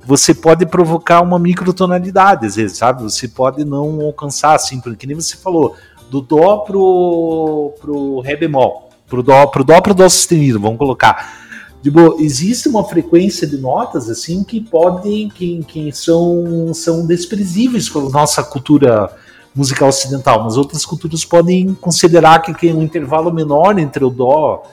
você 0.06 0.32
pode 0.32 0.64
provocar 0.66 1.20
uma 1.20 1.36
microtonalidade, 1.36 2.46
às 2.46 2.54
vezes, 2.54 2.78
sabe? 2.78 3.02
Você 3.02 3.26
pode 3.26 3.64
não 3.64 4.00
alcançar, 4.02 4.54
assim, 4.54 4.78
porque 4.80 5.04
nem 5.04 5.16
você 5.16 5.36
falou, 5.36 5.74
do 6.08 6.20
dó 6.20 6.58
pro 6.58 7.74
pro 7.80 8.20
ré 8.20 8.36
bemol, 8.36 8.90
pro 9.08 9.20
dó 9.20 9.46
pro 9.48 9.64
dó 9.64 9.80
pro 9.80 9.94
dó 9.94 10.08
sustenido, 10.08 10.60
vamos 10.60 10.78
colocar. 10.78 11.42
Tipo, 11.82 12.16
existe 12.20 12.68
uma 12.68 12.84
frequência 12.84 13.46
de 13.48 13.56
notas 13.58 14.08
assim 14.08 14.44
que 14.44 14.60
podem 14.60 15.28
que, 15.28 15.62
que 15.64 15.90
são 15.92 16.72
são 16.72 17.04
desprezíveis 17.04 17.88
pela 17.88 18.08
nossa 18.10 18.44
cultura 18.44 19.10
musical 19.54 19.88
ocidental, 19.88 20.42
mas 20.42 20.56
outras 20.56 20.84
culturas 20.84 21.24
podem 21.24 21.74
considerar 21.74 22.40
que, 22.40 22.52
que 22.52 22.72
um 22.72 22.82
intervalo 22.82 23.32
menor 23.32 23.78
entre 23.78 24.04
o 24.04 24.10
dó 24.10 24.64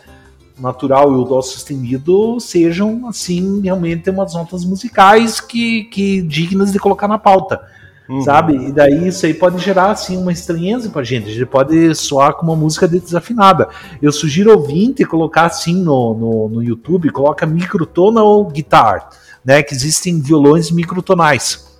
natural 0.57 1.11
e 1.11 1.15
o 1.15 1.23
dó 1.23 1.41
sustenido 1.41 2.39
sejam 2.39 3.07
assim 3.07 3.61
realmente 3.61 4.09
umas 4.09 4.33
notas 4.33 4.63
musicais 4.63 5.39
que, 5.39 5.85
que 5.85 6.21
dignas 6.21 6.71
de 6.71 6.79
colocar 6.79 7.07
na 7.07 7.17
pauta. 7.17 7.61
Uhum. 8.09 8.21
Sabe? 8.21 8.55
E 8.55 8.71
daí 8.71 9.07
isso 9.07 9.25
aí 9.25 9.33
pode 9.33 9.57
gerar 9.59 9.91
assim 9.91 10.17
uma 10.17 10.31
estranheza 10.31 10.89
pra 10.89 11.03
gente. 11.03 11.29
A 11.29 11.33
gente 11.33 11.45
pode 11.45 11.95
soar 11.95 12.33
com 12.33 12.45
uma 12.45 12.55
música 12.55 12.87
desafinada. 12.87 13.69
Eu 14.01 14.11
sugiro 14.11 14.51
ouvinte 14.51 15.05
colocar 15.05 15.45
assim 15.45 15.75
no, 15.75 16.13
no, 16.13 16.49
no 16.49 16.63
YouTube, 16.63 17.09
coloca 17.09 17.45
microtonal 17.45 18.43
guitar, 18.45 19.09
né? 19.45 19.63
Que 19.63 19.73
existem 19.73 20.19
violões 20.19 20.71
microtonais. 20.71 21.71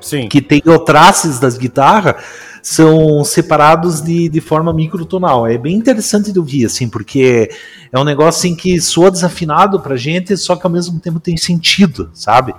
Sim. 0.00 0.28
Que 0.28 0.42
tem 0.42 0.62
o 0.66 0.78
traços 0.78 1.38
das 1.40 1.56
guitarras 1.56 2.16
são 2.68 3.24
separados 3.24 4.02
de, 4.02 4.28
de 4.28 4.40
forma 4.42 4.74
microtonal. 4.74 5.46
É 5.46 5.56
bem 5.56 5.74
interessante 5.74 6.30
de 6.30 6.38
ouvir, 6.38 6.66
assim, 6.66 6.86
porque 6.86 7.50
é 7.90 7.98
um 7.98 8.04
negócio 8.04 8.40
assim, 8.40 8.54
que 8.54 8.78
soa 8.78 9.10
desafinado 9.10 9.80
pra 9.80 9.96
gente, 9.96 10.36
só 10.36 10.54
que 10.54 10.66
ao 10.66 10.70
mesmo 10.70 11.00
tempo 11.00 11.18
tem 11.18 11.34
sentido, 11.34 12.10
sabe? 12.12 12.54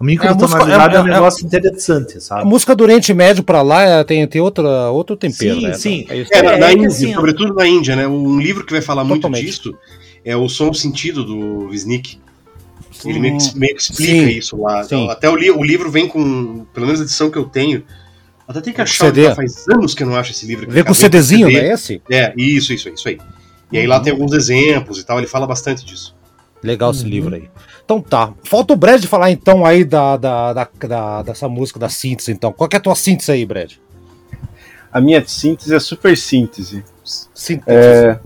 A 0.00 0.02
microtonalidade 0.02 0.94
é, 0.94 0.96
é, 0.96 1.00
é 1.00 1.02
um 1.02 1.06
negócio 1.06 1.44
é, 1.44 1.46
interessante, 1.46 2.18
sabe? 2.18 2.40
A 2.40 2.44
música 2.46 2.74
do 2.74 2.82
Oriente 2.82 3.12
Médio 3.12 3.44
para 3.44 3.60
lá 3.60 3.82
é, 3.82 4.02
tem, 4.04 4.26
tem 4.26 4.40
outra, 4.40 4.88
outro 4.90 5.18
tempero, 5.18 5.60
sim, 5.60 5.66
né? 5.66 5.74
Sim, 5.74 6.06
é, 6.08 6.42
na, 6.42 6.56
na 6.56 6.72
Índia, 6.72 6.88
assim, 6.88 7.12
sobretudo 7.12 7.52
na 7.52 7.66
Índia, 7.66 7.94
né? 7.94 8.08
Um 8.08 8.40
livro 8.40 8.64
que 8.64 8.72
vai 8.72 8.80
falar 8.80 9.04
Totalmente. 9.04 9.42
muito 9.42 9.44
disso 9.44 9.78
é 10.24 10.34
o 10.34 10.48
Som 10.48 10.72
Sentido 10.72 11.24
do 11.24 11.66
Wisnik. 11.66 12.18
Ele 13.04 13.18
meio 13.18 13.36
que, 13.36 13.58
meio 13.58 13.74
que 13.76 13.82
explica 13.82 14.12
sim, 14.12 14.28
isso 14.28 14.56
lá. 14.56 14.82
Sim. 14.84 15.10
Até 15.10 15.28
o, 15.28 15.36
li 15.36 15.50
o 15.50 15.62
livro 15.62 15.90
vem 15.90 16.08
com, 16.08 16.64
pelo 16.72 16.86
menos 16.86 17.00
a 17.00 17.04
edição 17.04 17.30
que 17.30 17.36
eu 17.36 17.44
tenho, 17.44 17.82
até 18.46 18.60
tem 18.60 18.72
que 18.72 18.80
achar, 18.80 19.06
CD. 19.06 19.34
faz 19.34 19.68
anos 19.68 19.94
que 19.94 20.02
eu 20.02 20.06
não 20.06 20.16
acho 20.16 20.32
esse 20.32 20.46
livro. 20.46 20.70
Vem 20.70 20.84
com 20.84 20.94
CDzinho, 20.94 21.46
CD. 21.46 21.60
não 21.60 21.68
é 21.68 21.72
esse? 21.72 22.02
É, 22.10 22.32
isso, 22.36 22.72
isso, 22.72 22.88
isso 22.88 23.08
aí. 23.08 23.18
E 23.70 23.78
aí 23.78 23.86
lá 23.86 24.00
tem 24.00 24.12
alguns 24.12 24.32
exemplos 24.32 24.98
e 24.98 25.04
tal, 25.04 25.18
ele 25.18 25.26
fala 25.26 25.46
bastante 25.46 25.84
disso. 25.84 26.14
Legal 26.62 26.90
esse 26.90 27.02
uhum. 27.04 27.10
livro 27.10 27.34
aí. 27.34 27.48
Então 27.84 28.00
tá. 28.00 28.32
Falta 28.44 28.72
o 28.72 28.76
Brad 28.76 29.04
falar 29.04 29.30
então 29.30 29.66
aí 29.66 29.84
da, 29.84 30.16
da, 30.16 30.52
da, 30.52 30.68
da, 30.86 31.22
dessa 31.22 31.48
música 31.48 31.78
da 31.78 31.88
síntese, 31.88 32.30
então. 32.30 32.52
Qual 32.52 32.68
é 32.72 32.76
a 32.76 32.80
tua 32.80 32.94
síntese 32.94 33.32
aí, 33.32 33.44
Brad? 33.44 33.72
A 34.92 35.00
minha 35.00 35.26
síntese 35.26 35.74
é 35.74 35.80
super 35.80 36.16
síntese. 36.16 36.84
Síntese. 37.34 37.64
É... 37.66 38.20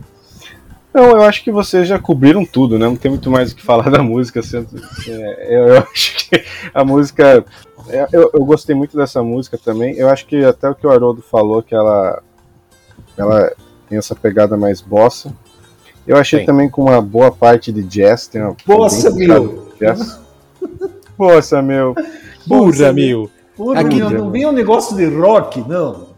Não, 0.93 1.11
eu 1.11 1.23
acho 1.23 1.45
que 1.45 1.53
vocês 1.53 1.87
já 1.87 1.99
cobriram 1.99 2.45
tudo, 2.45 2.79
né? 2.79 2.87
Não 2.87 2.97
tem 2.97 3.11
muito 3.11 3.31
mais 3.31 3.53
o 3.53 3.57
que 3.57 3.63
falar 3.63 3.89
da 3.93 4.03
música. 4.03 4.41
Assim, 4.41 4.67
é, 5.09 5.57
eu 5.57 5.79
acho 5.93 6.17
que 6.17 6.45
a 6.75 6.85
música. 6.85 7.45
É, 7.89 8.07
eu, 8.13 8.31
eu 8.33 8.45
gostei 8.45 8.75
muito 8.75 8.97
dessa 8.97 9.23
música 9.23 9.59
também. 9.59 9.95
Eu 9.97 10.09
acho 10.09 10.27
que 10.27 10.45
até 10.45 10.69
o 10.69 10.75
que 10.75 10.87
o 10.87 10.91
Haroldo 10.91 11.23
falou, 11.23 11.63
que 11.63 11.75
ela, 11.75 12.23
ela 13.17 13.53
tem 13.89 13.99
essa 13.99 14.15
pegada 14.15 14.57
mais 14.57 14.81
bossa. 14.81 15.33
Eu 16.07 16.17
achei 16.17 16.41
Sim. 16.41 16.47
também 16.47 16.71
com 16.71 16.83
uma 16.83 17.01
boa 17.01 17.33
parte 17.33 17.73
de 17.73 17.83
jazz. 17.83 18.27
Tem 18.27 18.43
uma 18.43 18.57
bossa, 18.65 19.11
meu! 19.11 19.73
Jazz. 19.81 20.21
bossa, 21.19 21.61
meu! 21.61 21.95
Burra, 22.47 22.93
meu! 22.93 23.31
Porra, 23.57 23.81
aqui, 23.81 23.97
meu, 23.97 24.11
não 24.11 24.31
vem 24.31 24.47
um 24.47 24.53
negócio 24.53 24.95
de 24.95 25.07
rock, 25.07 25.67
não. 25.67 26.09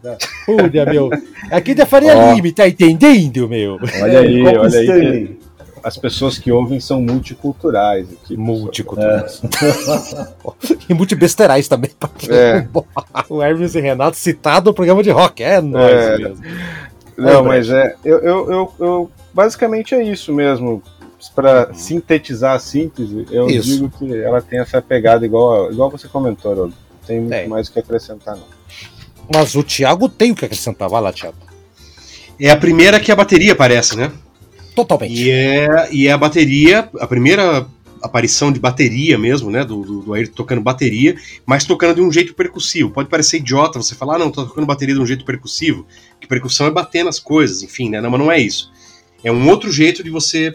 Porra, 0.45 0.85
meu. 0.91 1.09
Aqui 1.49 1.73
da 1.73 1.85
Faria 1.85 2.15
oh. 2.15 2.33
Lime, 2.33 2.51
tá 2.51 2.67
entendendo, 2.67 3.47
meu? 3.47 3.79
Olha 4.01 4.19
aí, 4.19 4.45
é, 4.45 4.59
olha 4.59 4.79
aí. 4.79 5.38
As 5.83 5.97
pessoas 5.97 6.37
que 6.37 6.51
ouvem 6.51 6.79
são 6.79 7.01
multiculturais. 7.01 8.07
Aqui, 8.11 8.37
multiculturais. 8.37 9.41
É. 9.43 10.87
e 10.89 10.93
multibesterais 10.93 11.67
também. 11.67 11.91
É. 12.29 12.67
O 13.29 13.41
Hermes 13.41 13.75
e 13.75 13.81
Renato 13.81 14.17
citado 14.17 14.69
no 14.69 14.73
programa 14.73 15.03
de 15.03 15.11
rock. 15.11 15.43
É 15.43 15.61
nóis 15.61 15.93
é. 15.93 16.17
mesmo. 16.17 16.43
Não, 17.17 17.43
mas 17.43 17.69
é. 17.69 17.95
Eu, 18.03 18.19
eu, 18.19 18.51
eu, 18.51 18.73
eu, 18.79 19.11
basicamente 19.33 19.93
é 19.93 20.03
isso 20.03 20.33
mesmo. 20.33 20.81
Para 21.35 21.67
uhum. 21.67 21.73
sintetizar 21.73 22.55
a 22.55 22.59
síntese, 22.59 23.27
eu 23.29 23.49
isso. 23.49 23.67
digo 23.67 23.89
que 23.89 24.15
ela 24.15 24.41
tem 24.41 24.59
essa 24.59 24.81
pegada 24.81 25.25
igual, 25.25 25.69
igual 25.69 25.89
você 25.89 26.07
comentou, 26.07 26.55
Não 26.55 26.73
tem 27.05 27.19
muito 27.19 27.33
é. 27.33 27.45
mais 27.45 27.67
o 27.67 27.73
que 27.73 27.79
acrescentar, 27.79 28.37
não. 28.37 28.45
Mas 29.33 29.53
o 29.53 29.61
Thiago 29.61 30.07
tem 30.07 30.31
o 30.31 30.35
que 30.35 30.45
acrescentar. 30.45 30.87
Vai 30.87 31.01
lá, 31.01 31.11
Thiago. 31.11 31.35
É 32.39 32.49
a 32.49 32.57
primeira 32.57 33.01
que 33.01 33.11
a 33.11 33.15
bateria 33.15 33.51
aparece, 33.51 33.97
né? 33.97 34.11
Totalmente. 34.75 35.13
E 35.13 35.31
é, 35.31 35.89
e 35.91 36.07
é 36.07 36.11
a 36.11 36.17
bateria, 36.17 36.89
a 36.99 37.07
primeira 37.07 37.67
aparição 38.01 38.51
de 38.51 38.59
bateria 38.59 39.17
mesmo, 39.17 39.49
né? 39.49 39.63
Do, 39.63 39.81
do, 39.83 40.01
do 40.01 40.13
Ayrton 40.13 40.33
tocando 40.33 40.61
bateria, 40.61 41.15
mas 41.45 41.65
tocando 41.65 41.95
de 41.95 42.01
um 42.01 42.11
jeito 42.11 42.33
percussivo. 42.33 42.89
Pode 42.89 43.09
parecer 43.09 43.37
idiota 43.37 43.81
você 43.81 43.95
falar, 43.95 44.15
ah, 44.15 44.19
não, 44.19 44.31
tô 44.31 44.45
tocando 44.45 44.65
bateria 44.65 44.95
de 44.95 45.01
um 45.01 45.05
jeito 45.05 45.25
percussivo, 45.25 45.85
que 46.19 46.27
percussão 46.27 46.67
é 46.67 46.71
bater 46.71 47.03
nas 47.03 47.19
coisas, 47.19 47.61
enfim, 47.61 47.89
né? 47.89 48.01
Não, 48.01 48.09
mas 48.09 48.19
não 48.19 48.31
é 48.31 48.39
isso. 48.39 48.71
É 49.23 49.31
um 49.31 49.49
outro 49.49 49.71
jeito 49.71 50.03
de 50.03 50.09
você 50.09 50.53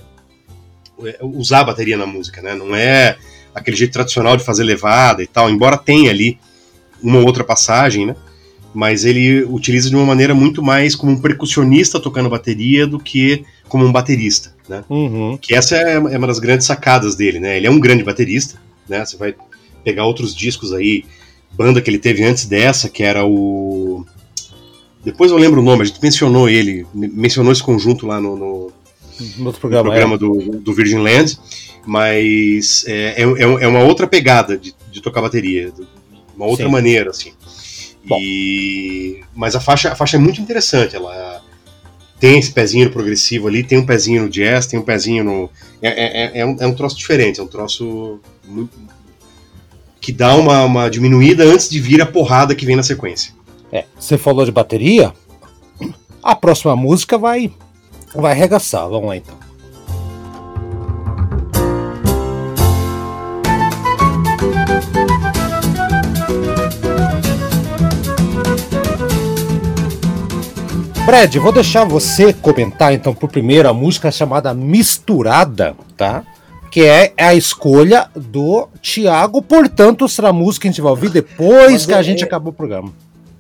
é, 1.02 1.18
usar 1.22 1.60
a 1.60 1.64
bateria 1.64 1.96
na 1.96 2.06
música, 2.06 2.40
né? 2.40 2.54
Não 2.54 2.74
é 2.74 3.16
aquele 3.54 3.76
jeito 3.76 3.92
tradicional 3.92 4.36
de 4.36 4.44
fazer 4.44 4.64
levada 4.64 5.22
e 5.22 5.26
tal, 5.26 5.50
embora 5.50 5.76
tenha 5.76 6.10
ali 6.10 6.38
uma 7.02 7.18
ou 7.18 7.26
outra 7.26 7.44
passagem, 7.44 8.06
né? 8.06 8.16
Mas 8.72 9.04
ele 9.04 9.44
utiliza 9.44 9.88
de 9.88 9.94
uma 9.94 10.04
maneira 10.04 10.34
muito 10.34 10.60
mais 10.62 10.96
como 10.96 11.12
um 11.12 11.20
percussionista 11.20 12.00
tocando 12.00 12.28
bateria 12.28 12.86
do 12.86 12.98
que 12.98 13.44
como 13.74 13.84
um 13.84 13.90
baterista, 13.90 14.54
né? 14.68 14.84
Uhum. 14.88 15.36
Que 15.36 15.52
essa 15.52 15.74
é, 15.74 15.94
é 15.94 15.98
uma 15.98 16.28
das 16.28 16.38
grandes 16.38 16.64
sacadas 16.64 17.16
dele, 17.16 17.40
né? 17.40 17.56
Ele 17.56 17.66
é 17.66 17.70
um 17.70 17.80
grande 17.80 18.04
baterista, 18.04 18.56
né? 18.88 19.04
Você 19.04 19.16
vai 19.16 19.34
pegar 19.82 20.04
outros 20.04 20.32
discos 20.32 20.72
aí, 20.72 21.04
banda 21.50 21.82
que 21.82 21.90
ele 21.90 21.98
teve 21.98 22.22
antes 22.22 22.46
dessa, 22.46 22.88
que 22.88 23.02
era 23.02 23.26
o 23.26 24.06
depois 25.04 25.32
eu 25.32 25.38
lembro 25.38 25.60
o 25.60 25.64
nome, 25.64 25.82
a 25.82 25.84
gente 25.86 26.00
mencionou 26.00 26.48
ele, 26.48 26.86
mencionou 26.94 27.50
esse 27.50 27.64
conjunto 27.64 28.06
lá 28.06 28.20
no, 28.20 28.36
no, 28.36 28.72
no 29.38 29.52
programa, 29.52 29.82
no 29.82 29.90
programa 29.90 30.14
é. 30.14 30.18
do, 30.18 30.60
do 30.60 30.72
Virgin 30.72 30.98
Land, 30.98 31.36
mas 31.84 32.84
é, 32.86 33.22
é, 33.22 33.22
é, 33.22 33.66
uma 33.66 33.82
outra 33.82 34.06
pegada 34.06 34.56
de, 34.56 34.72
de 34.92 35.02
tocar 35.02 35.20
bateria, 35.20 35.72
uma 36.36 36.46
outra 36.46 36.66
Sim. 36.66 36.70
maneira, 36.72 37.10
assim. 37.10 37.32
E, 38.20 39.20
mas 39.34 39.56
a 39.56 39.60
faixa, 39.60 39.90
a 39.90 39.96
faixa 39.96 40.16
é 40.16 40.20
muito 40.20 40.40
interessante, 40.40 40.94
ela 40.94 41.42
tem 42.24 42.38
esse 42.38 42.50
pezinho 42.50 42.90
progressivo 42.90 43.48
ali, 43.48 43.62
tem 43.62 43.76
um 43.76 43.84
pezinho 43.84 44.22
no 44.22 44.30
jazz, 44.30 44.64
tem 44.64 44.80
um 44.80 44.82
pezinho 44.82 45.22
no. 45.22 45.50
É, 45.82 45.88
é, 45.88 46.24
é, 46.24 46.38
é 46.38 46.46
um, 46.46 46.56
é 46.58 46.66
um 46.66 46.74
troço 46.74 46.96
diferente, 46.96 47.38
é 47.38 47.42
um 47.42 47.46
troço 47.46 48.18
muito, 48.48 48.72
que 50.00 50.10
dá 50.10 50.34
uma, 50.34 50.64
uma 50.64 50.88
diminuída 50.88 51.44
antes 51.44 51.68
de 51.68 51.78
vir 51.78 52.00
a 52.00 52.06
porrada 52.06 52.54
que 52.54 52.64
vem 52.64 52.76
na 52.76 52.82
sequência. 52.82 53.34
É, 53.70 53.84
você 54.00 54.16
falou 54.16 54.42
de 54.46 54.50
bateria, 54.50 55.12
a 56.22 56.34
próxima 56.34 56.74
música 56.74 57.18
vai 57.18 57.52
vai 58.14 58.32
arregaçar. 58.32 58.88
Vamos 58.88 59.06
lá 59.06 59.18
então. 59.18 59.43
Brad, 71.06 71.36
vou 71.36 71.52
deixar 71.52 71.84
você 71.84 72.32
comentar 72.32 72.94
então 72.94 73.14
por 73.14 73.28
primeiro 73.28 73.68
a 73.68 73.74
música 73.74 74.10
chamada 74.10 74.54
Misturada, 74.54 75.76
tá? 75.98 76.24
Que 76.70 76.82
é 76.82 77.12
a 77.18 77.34
escolha 77.34 78.08
do 78.16 78.68
Thiago, 78.80 79.42
portanto 79.42 80.08
será 80.08 80.30
a 80.30 80.32
música 80.32 80.62
que 80.62 80.68
a 80.68 80.70
gente 80.70 80.80
vai 80.80 80.90
ouvir 80.90 81.10
depois 81.10 81.72
Mas 81.72 81.86
que 81.86 81.92
a 81.92 81.98
é, 81.98 82.02
gente 82.02 82.24
acabou 82.24 82.52
o 82.52 82.56
programa. 82.56 82.90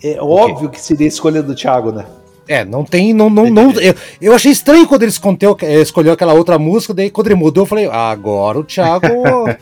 É 0.02 0.20
óbvio 0.20 0.68
que 0.68 0.78
seria 0.78 1.06
a 1.06 1.08
escolha 1.08 1.42
do 1.42 1.54
Thiago, 1.54 1.90
né? 1.90 2.04
É, 2.46 2.66
não 2.66 2.84
tem. 2.84 3.14
Não, 3.14 3.30
não, 3.30 3.48
não, 3.48 3.70
eu, 3.80 3.94
eu 4.20 4.34
achei 4.34 4.52
estranho 4.52 4.86
quando 4.86 5.02
ele 5.02 5.10
escolheu, 5.10 5.56
eh, 5.62 5.80
escolheu 5.80 6.12
aquela 6.12 6.34
outra 6.34 6.58
música, 6.58 6.92
daí 6.92 7.08
quando 7.08 7.28
ele 7.28 7.36
mudou, 7.36 7.62
eu 7.62 7.66
falei, 7.66 7.86
ah, 7.86 8.10
agora 8.10 8.58
o 8.58 8.64
Thiago 8.64 9.06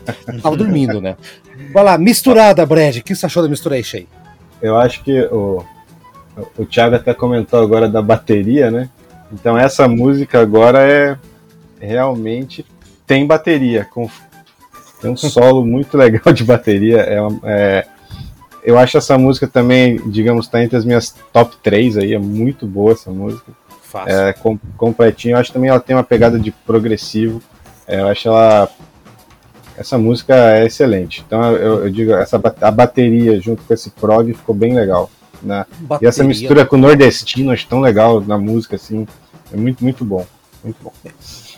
tava 0.43 0.57
dormindo, 0.57 0.99
né? 0.99 1.15
Vai 1.73 1.85
lá, 1.85 1.97
misturada, 1.97 2.65
Brad. 2.65 2.97
O 2.97 3.01
que 3.03 3.15
você 3.15 3.25
achou 3.25 3.41
da 3.41 3.47
misturation 3.47 3.99
aí? 3.99 4.07
Eu 4.61 4.77
acho 4.77 5.01
que 5.03 5.21
o, 5.25 5.63
o 6.57 6.65
Thiago 6.65 6.95
até 6.95 7.13
comentou 7.13 7.61
agora 7.61 7.87
da 7.87 8.01
bateria, 8.01 8.71
né? 8.71 8.89
Então 9.31 9.57
essa 9.57 9.87
música 9.87 10.39
agora 10.41 10.79
é 10.81 11.17
realmente 11.79 12.65
tem 13.05 13.27
bateria, 13.27 13.85
com, 13.85 14.09
tem 15.01 15.11
um 15.11 15.17
solo 15.17 15.65
muito 15.65 15.97
legal 15.97 16.33
de 16.33 16.43
bateria. 16.43 17.01
É, 17.01 17.17
é 17.43 17.87
eu 18.63 18.77
acho 18.77 18.97
essa 18.97 19.17
música 19.17 19.45
também, 19.45 19.97
digamos, 20.09 20.47
tá 20.47 20.63
entre 20.63 20.77
as 20.77 20.85
minhas 20.85 21.13
top 21.33 21.57
3 21.61 21.97
aí, 21.97 22.13
é 22.13 22.19
muito 22.19 22.65
boa 22.65 22.93
essa 22.93 23.11
música. 23.11 23.51
Fácil. 23.81 24.11
É 24.11 24.33
com, 24.33 24.57
completinho. 24.77 25.35
Eu 25.35 25.39
acho 25.39 25.51
também 25.51 25.69
ela 25.69 25.79
tem 25.79 25.95
uma 25.95 26.03
pegada 26.03 26.39
de 26.39 26.51
progressivo. 26.51 27.41
É, 27.85 27.99
eu 27.99 28.07
acho 28.07 28.27
ela. 28.29 28.69
Essa 29.77 29.97
música 29.97 30.33
é 30.33 30.65
excelente. 30.65 31.23
Então 31.27 31.43
eu, 31.51 31.83
eu 31.83 31.89
digo, 31.89 32.13
essa, 32.13 32.41
a 32.61 32.71
bateria 32.71 33.39
junto 33.41 33.63
com 33.63 33.73
esse 33.73 33.89
prog 33.89 34.33
ficou 34.33 34.55
bem 34.55 34.73
legal. 34.73 35.11
Na, 35.43 35.65
e 35.79 35.83
Bateria. 35.85 36.09
essa 36.09 36.23
mistura 36.23 36.65
com 36.65 36.75
o 36.75 36.79
nordestino, 36.79 37.51
acho 37.51 37.67
tão 37.67 37.79
legal 37.81 38.21
na 38.21 38.37
música, 38.37 38.75
assim. 38.75 39.05
É 39.53 39.57
muito, 39.57 39.83
muito 39.83 40.03
bom. 40.05 40.25
Muito 40.63 40.77
bom. 40.81 40.91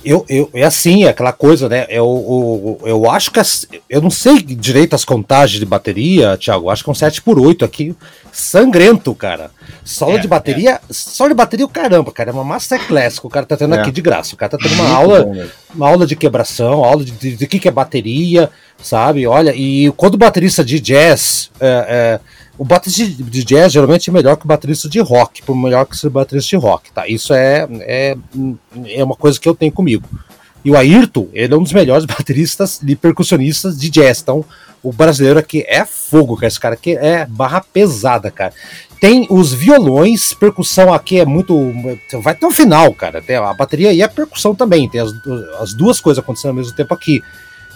Eu, 0.04 0.24
eu, 0.30 0.50
é 0.54 0.64
assim, 0.64 1.04
é 1.06 1.10
aquela 1.10 1.34
coisa, 1.34 1.68
né? 1.68 1.88
Eu, 1.90 2.78
eu, 2.84 2.88
eu 2.90 3.10
acho 3.10 3.32
que. 3.32 3.40
as- 3.40 3.68
eu 3.90 4.02
não 4.02 4.12
sei 4.12 4.40
direito 4.42 4.94
as 4.96 5.04
contagens 5.04 5.60
de 5.60 5.66
bateria, 5.66 6.38
Thiago. 6.38 6.70
Acho 6.70 6.84
que 6.84 6.90
é 6.90 6.92
um 6.92 6.96
7 6.96 7.22
por 7.24 7.40
8 7.40 7.66
aqui. 7.66 7.96
Sangrento, 8.32 9.16
cara. 9.16 9.50
Solo 9.84 10.18
É, 10.18 10.20
de 10.20 10.28
bateria. 10.28 10.80
Solo 10.92 11.30
de 11.30 11.36
bateria, 11.36 11.66
o 11.66 11.70
caramba, 11.70 12.12
cara. 12.12 12.30
É 12.30 12.34
uma 12.34 12.44
masterclass 12.44 13.18
que 13.18 13.26
o 13.26 13.30
cara 13.30 13.46
tá 13.48 13.58
tendo 13.58 13.74
É. 13.74 13.80
aqui 13.82 13.92
de 13.92 14.02
graça. 14.02 14.36
O 14.36 14.38
cara 14.38 14.52
tá 14.52 14.58
tendo 14.62 14.74
uma 14.76 14.84
Muito 14.84 14.96
aula, 14.96 15.24
bom 15.24 15.46
uma 15.74 15.88
aula 15.88 16.06
de 16.06 16.16
quebração, 16.16 16.84
aula 16.84 17.04
de, 17.04 17.12
de, 17.12 17.36
de 17.36 17.48
que, 17.48 17.58
que 17.60 17.68
é 17.68 17.72
bateria, 17.72 18.50
sabe? 18.82 19.26
Olha, 19.26 19.54
e 19.56 19.92
quando 19.98 20.14
o 20.14 20.18
baterista 20.18 20.64
de 20.64 20.80
jazz. 20.80 21.50
é, 21.60 22.20
é, 22.20 22.20
o 22.58 22.64
baterista 22.64 23.24
de, 23.24 23.44
jazz 23.44 23.72
geralmente 23.72 24.10
é 24.10 24.14
melhor 24.14 24.38
que 24.38 24.46
o 24.46 24.48
baterista 24.48 24.88
de 24.88 25.00
rock, 25.00 25.42
por 25.42 25.56
melhor 25.56 25.86
que 25.86 26.08
o 26.08 26.10
baterista 26.10 26.50
de 26.50 26.56
rock, 26.56 26.92
tá? 26.92 27.08
Isso 27.08 27.34
é, 27.34 27.68
é, 27.82 28.18
é 28.88 29.04
uma 29.04 29.16
coisa 29.16 29.40
que 29.40 29.48
eu 29.48 29.56
tenho 29.56 29.72
comigo. 29.72 30.08
E 30.64 30.72
o 30.72 30.78
Ayrton, 30.78 31.28
ele 31.32 31.54
é 31.54 31.58
um 31.58 31.62
dos 31.64 31.74
melhores 31.74 32.06
bateristas 32.08 32.82
e 32.82 32.96
percussionistas 32.96 33.78
de 33.80 33.90
jazz. 33.90 34.22
Então, 34.22 34.44
o 34.82 34.92
brasileiro 34.92 35.38
aqui 35.38 35.64
é 35.68 35.86
fogo, 35.86 36.36
cara. 36.36 36.48
Esse 36.48 36.60
cara 36.60 36.74
aqui 36.76 36.96
é 36.96 37.26
barra 37.26 37.62
pesada, 37.62 38.32
cara. 38.32 38.54
Tem 39.00 39.28
os 39.30 39.54
violões, 39.54 40.34
percussão 40.34 40.94
aqui 40.94 41.20
é 41.20 41.26
muito. 41.26 41.56
Vai 42.22 42.34
até 42.34 42.48
o 42.48 42.52
final, 42.52 42.94
cara. 42.94 43.22
Tem 43.22 43.36
a 43.36 43.54
bateria 43.54 43.94
e 43.94 44.02
a 44.02 44.08
percussão 44.08 44.56
também. 44.56 44.90
Tem 44.90 45.02
as, 45.02 45.12
as 45.60 45.74
duas 45.74 46.00
coisas 46.00 46.24
acontecendo 46.24 46.50
ao 46.50 46.56
mesmo 46.56 46.76
tempo 46.76 46.94
aqui. 46.94 47.22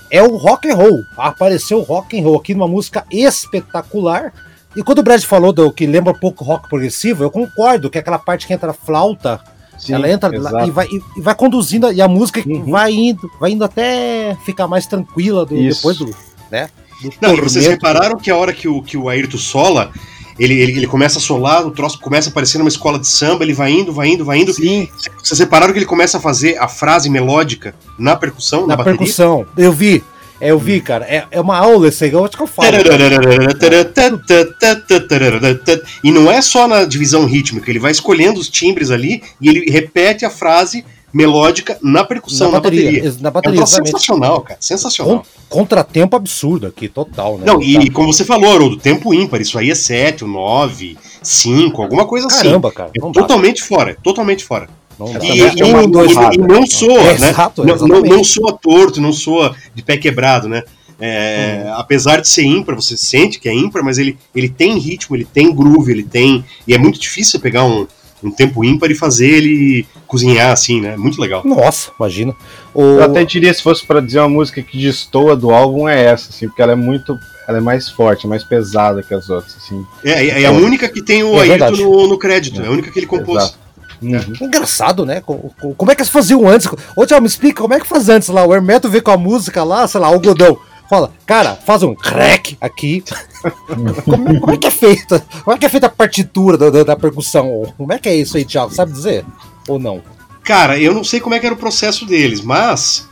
É 0.09 0.23
o 0.23 0.37
rock 0.37 0.69
and 0.69 0.75
roll. 0.75 1.03
Apareceu 1.17 1.79
o 1.79 1.83
rock 1.83 2.19
and 2.19 2.23
roll 2.23 2.37
aqui 2.37 2.55
numa 2.55 2.67
música 2.67 3.05
espetacular. 3.11 4.33
E 4.75 4.83
quando 4.83 4.99
o 4.99 5.03
Brad 5.03 5.21
falou 5.23 5.51
do 5.51 5.71
que 5.71 5.85
lembra 5.85 6.13
um 6.13 6.19
pouco 6.19 6.43
rock 6.43 6.69
progressivo, 6.69 7.23
eu 7.23 7.31
concordo 7.31 7.89
que 7.89 7.97
é 7.97 8.01
aquela 8.01 8.19
parte 8.19 8.45
que 8.45 8.53
entra 8.53 8.71
a 8.71 8.73
flauta, 8.73 9.39
Sim, 9.77 9.93
ela 9.93 10.09
entra 10.09 10.33
exato. 10.35 10.67
e 10.67 10.71
vai, 10.71 10.87
e, 10.87 11.21
vai 11.21 11.33
conduzindo, 11.35 11.91
e 11.91 12.01
a 12.01 12.07
música 12.07 12.41
Uhum. 12.45 12.65
vai 12.69 12.91
indo, 12.93 13.29
vai 13.39 13.51
indo 13.51 13.63
até 13.63 14.37
ficar 14.45 14.67
mais 14.67 14.85
tranquila 14.85 15.45
do, 15.45 15.55
depois 15.55 15.97
do. 15.97 16.13
Né, 16.51 16.69
do 17.01 17.11
Não, 17.21 17.33
e 17.35 17.41
vocês 17.41 17.65
repararam 17.65 18.17
que 18.17 18.29
a 18.29 18.35
hora 18.37 18.53
que 18.53 18.67
o, 18.67 18.81
que 18.83 18.95
o 18.97 19.09
Ayrton 19.09 19.37
sola, 19.37 19.91
ele, 20.37 20.53
ele, 20.53 20.71
ele 20.73 20.87
começa 20.87 21.17
a 21.17 21.21
solar, 21.21 21.65
o 21.65 21.71
troço 21.71 21.99
começa 21.99 22.29
a 22.29 22.31
aparecer 22.31 22.57
numa 22.59 22.67
escola 22.69 22.99
de 22.99 23.07
samba, 23.07 23.43
ele 23.43 23.53
vai 23.53 23.71
indo, 23.71 23.91
vai 23.91 24.09
indo, 24.09 24.23
vai 24.23 24.37
indo. 24.39 24.53
Sim, 24.53 24.87
Vocês 25.23 25.39
repararam 25.39 25.73
que 25.73 25.79
ele 25.79 25.85
começa 25.85 26.17
a 26.17 26.21
fazer 26.21 26.57
a 26.57 26.67
frase 26.67 27.09
melódica 27.09 27.73
na 27.97 28.15
percussão, 28.15 28.61
na, 28.61 28.67
na 28.67 28.75
bateria? 28.77 28.97
percussão. 28.99 29.45
Eu 29.57 29.71
vi, 29.71 30.03
é, 30.41 30.51
eu 30.51 30.59
vi, 30.59 30.79
cara. 30.81 31.05
É, 31.05 31.25
é 31.31 31.41
uma 31.41 31.57
aula 31.57 31.87
esse 31.87 32.03
aí, 32.05 32.11
eu 32.11 32.23
acho 32.23 32.35
que 32.37 32.43
eu 32.43 32.47
falo. 32.47 32.69
E 36.03 36.11
não 36.11 36.31
é 36.31 36.41
só 36.41 36.67
na 36.67 36.85
divisão 36.85 37.25
rítmica, 37.25 37.69
ele 37.69 37.79
vai 37.79 37.91
escolhendo 37.91 38.39
os 38.39 38.49
timbres 38.49 38.91
ali 38.91 39.21
e 39.41 39.49
ele 39.49 39.71
repete 39.71 40.25
a 40.25 40.29
frase 40.29 40.85
melódica 41.11 41.77
na 41.81 42.03
percussão, 42.03 42.47
na 42.47 42.53
na 42.53 42.59
bateria. 42.61 42.85
bateria. 42.85 43.11
Na 43.19 43.27
É 43.27 43.29
um 43.29 43.33
bateria, 43.33 43.57
troço 43.57 43.73
exatamente. 43.73 43.91
sensacional, 43.91 44.41
cara. 44.41 44.57
Sensacional. 44.61 45.25
Contratempo 45.49 46.15
absurdo 46.15 46.67
aqui, 46.67 46.87
total, 46.87 47.37
né? 47.37 47.45
Não, 47.47 47.61
e 47.61 47.87
Tá. 47.87 47.93
como 47.93 48.13
você 48.13 48.23
falou, 48.23 48.53
Haroldo, 48.53 48.77
tempo 48.77 49.13
ímpar, 49.13 49.41
isso 49.41 49.57
aí 49.57 49.71
é 49.71 49.75
7, 49.75 50.23
9, 50.23 50.97
5, 51.23 51.81
alguma 51.81 52.05
coisa 52.05 52.27
assim. 52.27 52.43
Caramba, 52.43 52.71
cara. 52.71 52.91
É 52.95 53.01
Não 53.01 53.11
dá, 53.11 53.21
totalmente 53.21 53.63
fora, 53.63 53.97
totalmente 54.03 54.45
fora. 54.45 54.69
Não 54.99 55.13
dá. 55.13 55.19
E, 55.23 55.39
e- 55.39 55.61
é 55.61 55.65
uma 55.65 55.83
e- 55.83 55.87
dois 55.87 56.11
e- 56.11 56.35
e 56.35 56.37
não 56.37 56.65
soa, 56.67 56.99
É, 56.99 57.17
né? 57.19 57.29
exato, 57.29 57.63
não, 57.65 57.75
não, 58.01 58.23
soa 58.23 58.53
torto, 58.57 58.99
não 59.01 59.13
soa 59.13 59.55
de 59.73 59.81
pé 59.81 59.97
quebrado, 59.97 60.47
né? 60.49 60.63
É, 61.01 61.71
Apesar 61.77 62.19
de 62.19 62.27
ser 62.27 62.43
ímpar, 62.43 62.75
você 62.75 62.97
sente 62.97 63.39
que 63.39 63.47
é 63.47 63.53
ímpar, 63.53 63.81
mas 63.83 63.97
ele, 63.97 64.17
ele 64.35 64.49
tem 64.49 64.77
ritmo, 64.77 65.15
ele 65.15 65.25
tem 65.25 65.53
groove, 65.55 65.91
ele 65.91 66.03
tem. 66.03 66.43
E 66.67 66.73
é 66.73 66.77
muito 66.77 66.99
difícil 66.99 67.39
pegar 67.39 67.63
um, 67.63 67.87
um 68.21 68.29
tempo 68.29 68.65
ímpar 68.65 68.91
e 68.91 68.95
fazer 68.95 69.29
ele 69.29 69.87
cozinhar 70.05 70.51
assim, 70.51 70.81
né? 70.81 70.97
Muito 70.97 71.21
legal. 71.21 71.41
Nossa, 71.45 71.91
imagina. 71.97 72.35
O... 72.73 72.81
eu 72.81 73.03
até 73.03 73.23
diria, 73.23 73.53
se 73.53 73.63
fosse 73.63 73.85
pra 73.85 74.01
dizer 74.01 74.19
uma 74.19 74.27
música 74.29 74.61
que 74.61 74.77
destoa 74.77 75.35
do 75.37 75.51
álbum, 75.51 75.87
é 75.87 76.03
essa, 76.03 76.29
assim, 76.31 76.47
porque 76.47 76.61
ela 76.61 76.73
é 76.73 76.75
muito. 76.75 77.17
Ela 77.47 77.57
é 77.57 77.61
mais 77.61 77.89
forte, 77.89 78.25
é 78.25 78.29
mais 78.29 78.43
pesada 78.43 79.01
que 79.01 79.13
as 79.13 79.29
outras, 79.29 79.55
assim. 79.57 79.83
É, 80.03 80.43
é 80.43 80.45
a 80.45 80.51
única 80.51 80.87
que 80.87 81.01
tem 81.01 81.23
o 81.23 81.35
É 81.41 81.49
Ayrton 81.51 81.77
no, 81.77 82.07
no 82.09 82.17
crédito, 82.19 82.61
é 82.61 82.67
a 82.67 82.69
única 82.69 82.91
que 82.91 82.99
ele 82.99 83.07
compôs. 83.07 83.41
Exato. 83.41 83.57
Uhum. 84.01 84.33
Engraçado, 84.41 85.05
né? 85.05 85.21
Co- 85.21 85.51
co- 85.59 85.73
Como 85.75 85.91
é 85.91 85.95
que 85.95 86.01
eles 86.01 86.11
faziam 86.11 86.47
antes? 86.47 86.67
Ô, 86.95 87.05
Tchau, 87.05 87.19
me 87.21 87.27
explica 87.27 87.61
como 87.61 87.73
é 87.73 87.79
que 87.79 87.87
faz 87.87 88.07
antes 88.09 88.29
lá. 88.29 88.45
O 88.45 88.53
Hermeto 88.53 88.89
vê 88.89 89.01
com 89.01 89.11
a 89.11 89.17
música 89.17 89.63
lá, 89.63 89.87
sei 89.87 89.99
lá, 89.99 90.09
o 90.09 90.13
algodão. 90.13 90.57
Fala, 90.89 91.11
cara, 91.25 91.55
faz 91.55 91.83
um 91.83 91.93
crack 91.93 92.57
aqui. 92.59 93.03
como, 94.05 94.29
é- 94.29 94.39
como 94.39 94.53
é 94.53 94.57
que 94.57 94.67
é 94.67 94.71
feita? 94.71 95.23
Como 95.43 95.55
é 95.55 95.59
que 95.59 95.65
é 95.65 95.69
feita 95.69 95.87
a 95.87 95.89
partitura 95.89 96.57
da, 96.57 96.69
da- 96.69 96.83
da 96.83 96.95
percussão? 96.95 97.71
Como 97.77 97.93
é 97.93 97.99
que 97.99 98.09
é 98.09 98.15
isso 98.15 98.37
aí, 98.37 98.45
Thiago? 98.45 98.73
Sabe 98.73 98.91
dizer? 98.91 99.25
Ou 99.67 99.77
não? 99.77 100.01
Cara, 100.43 100.79
eu 100.79 100.93
não 100.93 101.03
sei 101.03 101.19
como 101.19 101.35
é 101.35 101.39
que 101.39 101.45
era 101.45 101.53
o 101.53 101.57
processo 101.59 102.05
deles, 102.07 102.41
mas 102.41 103.07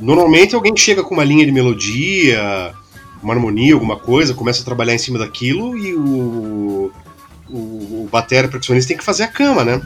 normalmente 0.00 0.54
alguém 0.54 0.74
chega 0.76 1.02
com 1.02 1.12
uma 1.14 1.24
linha 1.24 1.44
de 1.44 1.52
melodia, 1.52 2.72
uma 3.22 3.34
harmonia, 3.34 3.74
alguma 3.74 3.96
coisa, 3.96 4.32
começa 4.32 4.62
a 4.62 4.64
trabalhar 4.64 4.94
em 4.94 4.98
cima 4.98 5.18
daquilo 5.18 5.76
e 5.76 5.94
o, 5.94 6.90
o, 7.50 8.04
o 8.04 8.08
batera 8.10 8.48
percussionista 8.48 8.88
tem 8.88 8.96
que 8.96 9.04
fazer 9.04 9.24
a 9.24 9.28
cama, 9.28 9.64
né? 9.64 9.80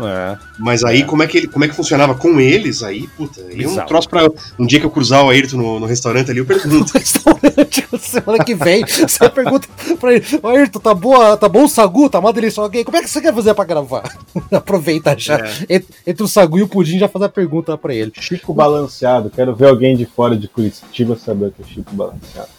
É. 0.00 0.38
Mas 0.58 0.84
aí 0.84 1.04
como 1.04 1.22
é 1.22 1.26
que 1.26 1.38
ele, 1.38 1.46
como 1.46 1.64
é 1.64 1.68
que 1.68 1.74
funcionava 1.74 2.14
com 2.14 2.40
eles? 2.40 2.82
Aí, 2.82 3.06
puta, 3.08 3.40
aí 3.42 3.64
é 3.64 3.68
um 3.68 3.76
troço 3.86 4.08
pra 4.08 4.28
um 4.58 4.66
dia 4.66 4.80
que 4.80 4.86
eu 4.86 4.90
cruzar 4.90 5.24
o 5.24 5.30
Ayrton 5.30 5.56
no, 5.56 5.80
no 5.80 5.86
restaurante 5.86 6.30
ali, 6.30 6.40
eu 6.40 6.46
pergunto. 6.46 6.92
restaurante 6.92 7.86
semana 7.98 8.44
que 8.44 8.54
vem. 8.54 8.84
Você 8.84 9.28
pergunta 9.28 9.68
pra 9.98 10.14
ele, 10.14 10.24
ô 10.42 10.48
Ayrton, 10.48 10.80
tá, 10.80 10.94
boa, 10.94 11.36
tá 11.36 11.48
bom 11.48 11.64
o 11.64 11.68
sagu? 11.68 12.08
Tá 12.08 12.18
uma 12.18 12.32
delícia. 12.32 12.62
Ok, 12.62 12.84
como 12.84 12.96
é 12.96 13.02
que 13.02 13.10
você 13.10 13.20
quer 13.20 13.34
fazer 13.34 13.54
pra 13.54 13.64
gravar? 13.64 14.02
Aproveita 14.52 15.16
já. 15.18 15.38
Entre, 15.68 15.86
entre 16.06 16.22
o 16.22 16.28
sagu 16.28 16.58
e 16.58 16.62
o 16.62 16.68
pudim, 16.68 16.98
já 16.98 17.08
faz 17.08 17.24
a 17.24 17.28
pergunta 17.28 17.76
pra 17.76 17.94
ele. 17.94 18.12
Chico 18.18 18.52
Balanceado, 18.52 19.30
quero 19.30 19.54
ver 19.54 19.68
alguém 19.68 19.96
de 19.96 20.06
fora 20.06 20.36
de 20.36 20.48
Curitiba 20.48 21.16
saber 21.16 21.46
o 21.46 21.52
que 21.52 21.62
é 21.62 21.64
Chico 21.66 21.94
Balanceado. 21.94 22.55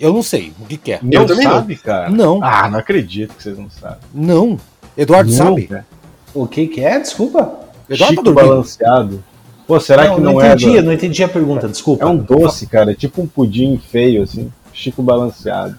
Eu 0.00 0.12
não 0.14 0.22
sei 0.22 0.52
o 0.58 0.64
que, 0.64 0.76
que 0.78 0.92
é. 0.92 0.98
Não 1.02 1.26
também 1.26 1.44
não. 1.44 1.52
sabe, 1.52 1.76
cara? 1.76 2.08
Não, 2.10 2.42
Ah, 2.42 2.70
não 2.70 2.78
acredito 2.78 3.34
que 3.34 3.42
vocês 3.42 3.58
não 3.58 3.68
sabem. 3.70 3.98
não. 4.14 4.58
Eduardo 4.96 5.30
sabe? 5.30 5.66
cara. 5.66 5.86
O 6.34 6.46
que 6.46 6.66
que 6.66 6.80
é? 6.82 6.98
Desculpa. 6.98 7.60
Eduardo 7.88 8.14
Chico 8.16 8.24
tá. 8.24 8.32
Balanceado. 8.32 9.24
Pô, 9.66 9.78
será 9.78 10.02
que 10.14 10.20
não, 10.20 10.32
não 10.32 10.40
é? 10.42 10.48
entendi, 10.48 10.80
não 10.82 10.92
entendi 10.92 11.22
a 11.22 11.28
pergunta, 11.28 11.68
desculpa. 11.68 12.04
É 12.04 12.08
um 12.08 12.16
doce, 12.16 12.66
cara, 12.66 12.90
é 12.90 12.94
tipo 12.94 13.20
um 13.22 13.26
pudim 13.26 13.78
feio, 13.90 14.22
assim. 14.22 14.50
Chico 14.72 15.02
Balanceado. 15.02 15.76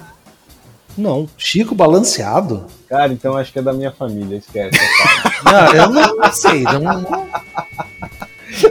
Não. 0.98 1.28
Chico 1.38 1.74
balanceado? 1.74 2.66
Cara, 2.90 3.12
então 3.14 3.36
acho 3.38 3.52
que 3.52 3.60
é 3.60 3.62
da 3.62 3.72
minha 3.74 3.92
família, 3.92 4.36
esquece. 4.38 4.78
Não, 5.46 5.74
eu 5.74 5.90
não, 5.90 6.16
não 6.18 6.32
sei. 6.34 6.64
Não, 6.64 6.80
não- 6.80 7.28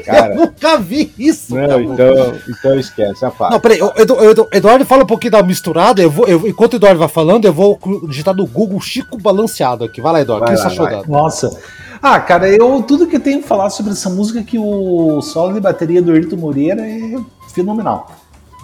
Cara, 0.05 0.35
Eu 0.35 0.41
nunca 0.41 0.77
vi 0.79 1.13
isso. 1.19 1.55
não, 1.55 1.67
cara. 1.67 1.83
então, 1.83 2.35
então 2.49 2.79
esquece, 2.79 3.25
a 3.25 3.31
parte. 3.31 3.53
Não, 3.53 3.61
peraí, 3.61 3.83
o 3.83 3.93
Edu- 3.97 4.25
Edu- 4.25 4.49
Eduardo 4.53 4.85
fala 4.85 5.03
um 5.05 5.07
pouquinho 5.07 5.33
da 5.33 5.43
misturada. 5.43 6.03
Eu 6.03 6.11
vou, 6.11 6.27
eu- 6.27 6.47
enquanto 6.47 6.75
o 6.75 6.77
Eduardo 6.77 6.99
vai 6.99 7.09
falando, 7.09 7.45
eu 7.47 7.53
vou 7.53 7.79
digitar 8.09 8.35
no 8.35 8.47
Google 8.47 8.81
Chico 8.81 9.17
balanceado 9.19 9.85
aqui. 9.85 10.01
Vai 10.01 10.13
lá, 10.13 10.21
Eduardo. 10.21 10.45
O 10.45 10.47
Vai 10.49 10.55
que 10.57 10.61
você 10.63 10.67
lá, 10.67 10.73
achou 10.73 10.85
vai. 10.85 10.95
dela? 10.95 11.05
Nossa. 11.09 11.59
Ah, 12.03 12.19
cara, 12.21 12.49
eu 12.49 12.83
tudo 12.83 13.07
que 13.07 13.17
eu 13.17 13.21
tenho 13.21 13.43
que 13.43 13.49
falar 13.49 13.69
sobre 13.71 13.93
essa 13.93 14.09
música 14.09 14.41
é 14.41 14.43
que 14.43 14.59
o 14.59 15.21
solo 15.21 15.53
de 15.53 15.61
bateria 15.61 16.01
do 16.01 16.13
Ayrton 16.13 16.37
Moreira 16.37 16.81
é 16.83 17.17
fenomenal. 17.55 18.11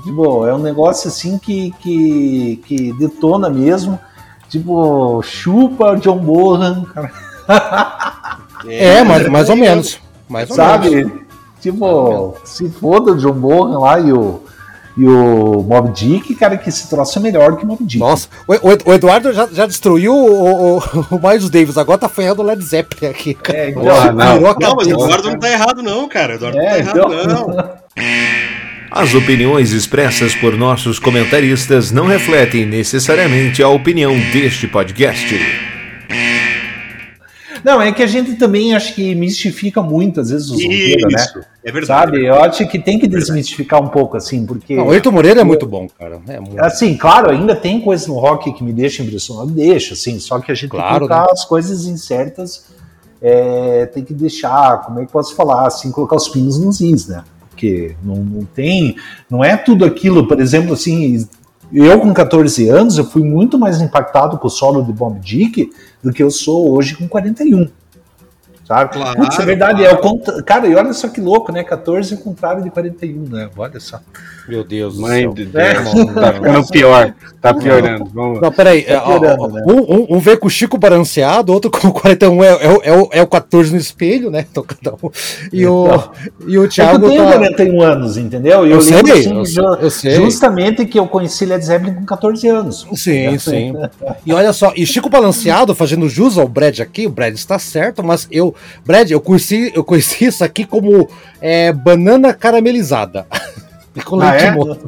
Tipo, 0.05 0.47
é 0.47 0.55
um 0.55 0.59
negócio 0.59 1.09
assim 1.09 1.37
que, 1.39 1.73
que, 1.81 2.63
que 2.67 2.93
detona 2.95 3.51
mesmo. 3.51 3.99
Tipo, 4.49 5.21
chupa 5.23 5.93
o 5.93 5.97
John 5.97 6.19
Bohan, 6.19 6.85
cara, 6.95 7.11
É, 8.69 9.03
mais, 9.05 9.29
mais 9.29 9.51
ou 9.51 9.57
menos. 9.57 9.99
Mais 10.29 10.51
ou 10.51 10.57
menos. 10.57 10.71
sabe? 10.71 11.13
Tipo, 11.61 12.37
se 12.45 12.69
foda 12.71 13.13
o 13.13 13.17
John 13.17 13.33
Bohan 13.33 13.79
lá 13.79 13.99
e 13.99 14.13
o, 14.13 14.43
e 14.97 15.05
o 15.07 15.65
Mob 15.67 15.91
Dick, 15.93 16.35
cara, 16.35 16.57
que 16.57 16.69
esse 16.69 16.89
troço 16.89 17.19
é 17.19 17.23
melhor 17.23 17.57
que 17.57 17.65
o 17.65 17.67
Mob 17.67 17.83
Dick. 17.85 17.99
Nossa, 17.99 18.29
o, 18.47 18.53
o- 18.55 18.91
o 18.91 18.95
Eduardo 18.95 19.33
já, 19.33 19.49
já 19.51 19.67
destruiu 19.67 20.15
o, 20.15 20.77
o, 20.77 20.83
o 21.11 21.19
Miles 21.29 21.51
Davis, 21.51 21.77
agora 21.79 21.99
tá 21.99 22.09
ferrando 22.09 22.43
o 22.43 22.45
Led 22.45 22.63
Zeppelin 22.63 23.11
aqui. 23.11 23.35
cara. 23.35 23.59
É, 23.59 23.71
então, 23.71 23.83
Porra, 23.83 24.13
não. 24.13 24.41
Não, 24.41 24.77
mas 24.77 24.87
o. 24.87 24.91
Eduardo 24.91 25.31
não 25.31 25.39
tá 25.39 25.51
errado, 25.51 25.83
não, 25.83 26.09
cara. 26.09 26.35
O 26.35 26.37
Eduardo 26.37 26.59
não 26.59 26.65
tá 26.65 26.71
É, 26.71 26.79
errado, 26.79 26.99
então- 26.99 27.49
não. 27.49 27.71
As 28.89 29.15
opiniões 29.15 29.73
expressas 29.73 30.35
por 30.35 30.57
nossos 30.57 30.99
comentaristas 30.99 31.91
não 31.91 32.07
refletem 32.07 32.65
necessariamente 32.65 33.63
a 33.63 33.69
opinião 33.69 34.15
deste 34.33 34.67
podcast. 34.69 35.35
Não, 37.67 37.83
é 37.83 37.91
que 37.91 38.01
a 38.01 38.07
gente 38.07 38.37
também 38.37 38.77
acho 38.77 38.95
que 38.95 39.13
mistifica 39.17 39.83
muito, 39.83 40.21
às 40.21 40.31
vezes, 40.31 40.51
os 40.51 40.63
roqueiros, 40.63 41.13
né? 41.13 41.21
Isso, 41.21 41.41
é 41.65 41.73
verdade. 41.73 42.13
Sabe? 42.13 42.25
Eu 42.25 42.37
acho 42.37 42.69
que 42.69 42.79
tem 42.79 42.97
que 42.97 43.09
desmistificar 43.09 43.83
um 43.83 43.89
pouco, 43.89 44.17
assim, 44.17 44.47
porque. 44.47 44.77
Não, 44.77 44.87
o 44.87 44.91
Ayrton 44.93 45.11
Moreira 45.11 45.41
é 45.41 45.45
muito 45.45 45.67
bom, 45.67 45.89
cara. 45.89 46.21
É 46.29 46.39
muito. 46.39 46.61
Assim, 46.61 46.97
claro, 46.97 47.29
ainda 47.29 47.57
tem 47.57 47.81
coisas 47.81 48.07
no 48.07 48.15
rock 48.21 48.53
que 48.53 48.63
me 48.63 48.73
deixam 48.73 49.05
impressionado, 49.05 49.51
deixa, 49.51 49.95
assim, 49.95 50.21
só 50.21 50.39
que 50.39 50.53
a 50.53 50.55
gente 50.55 50.71
tem 50.71 50.79
Claro, 50.79 50.93
que 50.93 51.09
colocar 51.09 51.33
as 51.33 51.45
coisas 51.45 51.87
incertas, 51.87 52.67
é, 53.21 53.87
tem 53.87 54.05
que 54.05 54.15
deixar, 54.15 54.83
como 54.83 55.01
é 55.01 55.03
que 55.03 55.09
eu 55.09 55.13
posso 55.13 55.35
falar, 55.35 55.67
assim, 55.67 55.91
colocar 55.91 56.15
os 56.15 56.29
pinos 56.29 56.61
nos 56.61 56.81
is, 56.81 57.09
né? 57.09 57.25
Porque 57.51 57.97
não, 58.01 58.15
não 58.15 58.45
tem, 58.45 58.95
não 59.29 59.43
é 59.43 59.57
tudo 59.57 59.85
aquilo, 59.85 60.29
por 60.29 60.41
exemplo, 60.41 60.75
assim, 60.75 61.27
Eu, 61.73 62.01
com 62.01 62.15
14 62.15 62.69
anos, 62.69 62.97
eu 62.97 63.05
fui 63.05 63.23
muito 63.23 63.59
mais 63.59 63.81
impactado 63.81 64.39
com 64.39 64.47
o 64.47 64.51
solo 64.51 64.83
de 64.83 64.93
Bob 64.93 65.19
Dick 65.19 65.71
do 66.03 66.13
que 66.13 66.23
eu 66.23 66.31
sou 66.31 66.73
hoje 66.73 66.97
com 66.97 67.09
41 67.09 67.69
sabe? 68.67 68.93
Claro, 68.95 69.17
Putz, 69.21 69.39
é 69.39 69.45
verdade, 69.45 69.85
é 69.85 69.93
o 69.93 69.99
cont... 69.99 70.43
cara, 70.45 70.67
e 70.67 70.75
olha 70.75 70.93
só 70.93 71.09
que 71.09 71.21
louco, 71.21 71.53
né? 71.53 71.63
14 71.63 72.13
é 72.15 72.17
o 72.17 72.21
contrário 72.21 72.63
de 72.63 72.71
41, 72.71 73.23
né? 73.29 73.49
Olha 73.57 73.79
só. 73.81 74.01
Meu 74.49 74.63
Deus 74.63 74.97
Mãe 74.99 75.29
do 75.29 75.35
de 75.35 75.51
céu. 75.51 75.83
Deus, 75.83 75.95
Não, 76.07 76.15
tá 76.15 76.33
ficando 76.33 76.67
pior, 76.69 77.15
tá 77.41 77.55
piorando. 77.55 78.05
Vamos. 78.15 78.41
Não, 78.41 78.53
peraí. 78.53 78.83
Tá 78.83 78.93
é, 78.93 78.97
ó, 78.99 79.19
piorando, 79.19 79.43
ó, 79.43 79.49
né? 79.49 79.63
um, 79.67 79.95
um, 79.95 80.07
um 80.17 80.19
veio 80.21 80.39
com 80.39 80.47
o 80.47 80.51
Chico 80.51 80.79
balanceado, 80.79 81.53
outro 81.53 81.71
com 81.71 81.89
o 81.89 81.93
41 81.93 82.45
é, 82.45 82.49
é, 82.49 82.69
o- 82.71 82.81
é, 82.85 82.93
o, 82.93 83.09
é 83.13 83.23
o 83.23 83.27
14 83.27 83.73
no 83.73 83.77
espelho, 83.79 84.31
né? 84.31 84.45
Então 84.51 84.63
cada 84.65 84.95
um. 85.03 85.11
E 85.53 85.67
o, 85.67 85.87
Então. 85.87 86.11
e 86.47 86.59
o 86.59 86.65
É 86.65 86.69
Thiago. 86.69 87.05
eu 87.07 87.11
tenho 87.11 87.25
tá- 87.25 87.33
41 87.39 87.83
anos, 87.83 88.17
entendeu? 88.17 88.67
E 88.67 88.71
Eu 88.71 88.81
sei, 88.83 88.95
lembro, 88.97 89.13
assim, 89.13 89.37
eu 89.39 89.45
sei, 89.47 89.65
eu 89.81 89.91
sei. 89.91 90.15
justamente 90.17 90.85
que 90.87 90.99
eu 90.99 91.07
conheci 91.09 91.45
Led 91.45 91.65
Zeppelin 91.65 91.95
com 91.95 92.05
14 92.05 92.49
anos. 92.49 92.87
Sim, 92.95 93.37
sim. 93.41 93.75
E 94.25 94.33
olha 94.33 94.53
só, 94.53 94.73
e 94.77 94.87
Chico 94.87 95.09
Balanceado, 95.09 95.75
fazendo 95.75 96.09
jus 96.09 96.39
ao 96.39 96.47
Brad 96.49 96.81
aqui, 96.81 97.07
o 97.07 97.11
Brad 97.11 97.35
está 97.35 97.59
certo, 97.59 98.03
mas 98.05 98.27
eu, 98.31 98.55
Brad, 98.85 99.11
eu 99.11 99.21
conheci, 99.21 99.73
eu 99.75 99.85
conheci 99.85 100.27
isso 100.27 100.45
aqui 100.45 100.65
como 100.65 101.09
é, 101.41 101.73
banana 101.73 102.33
caramelizada. 102.35 103.27
Com 104.05 104.21
Ah, 104.21 104.33
leite 104.33 104.45
é? 104.45 104.51
moço. 104.51 104.81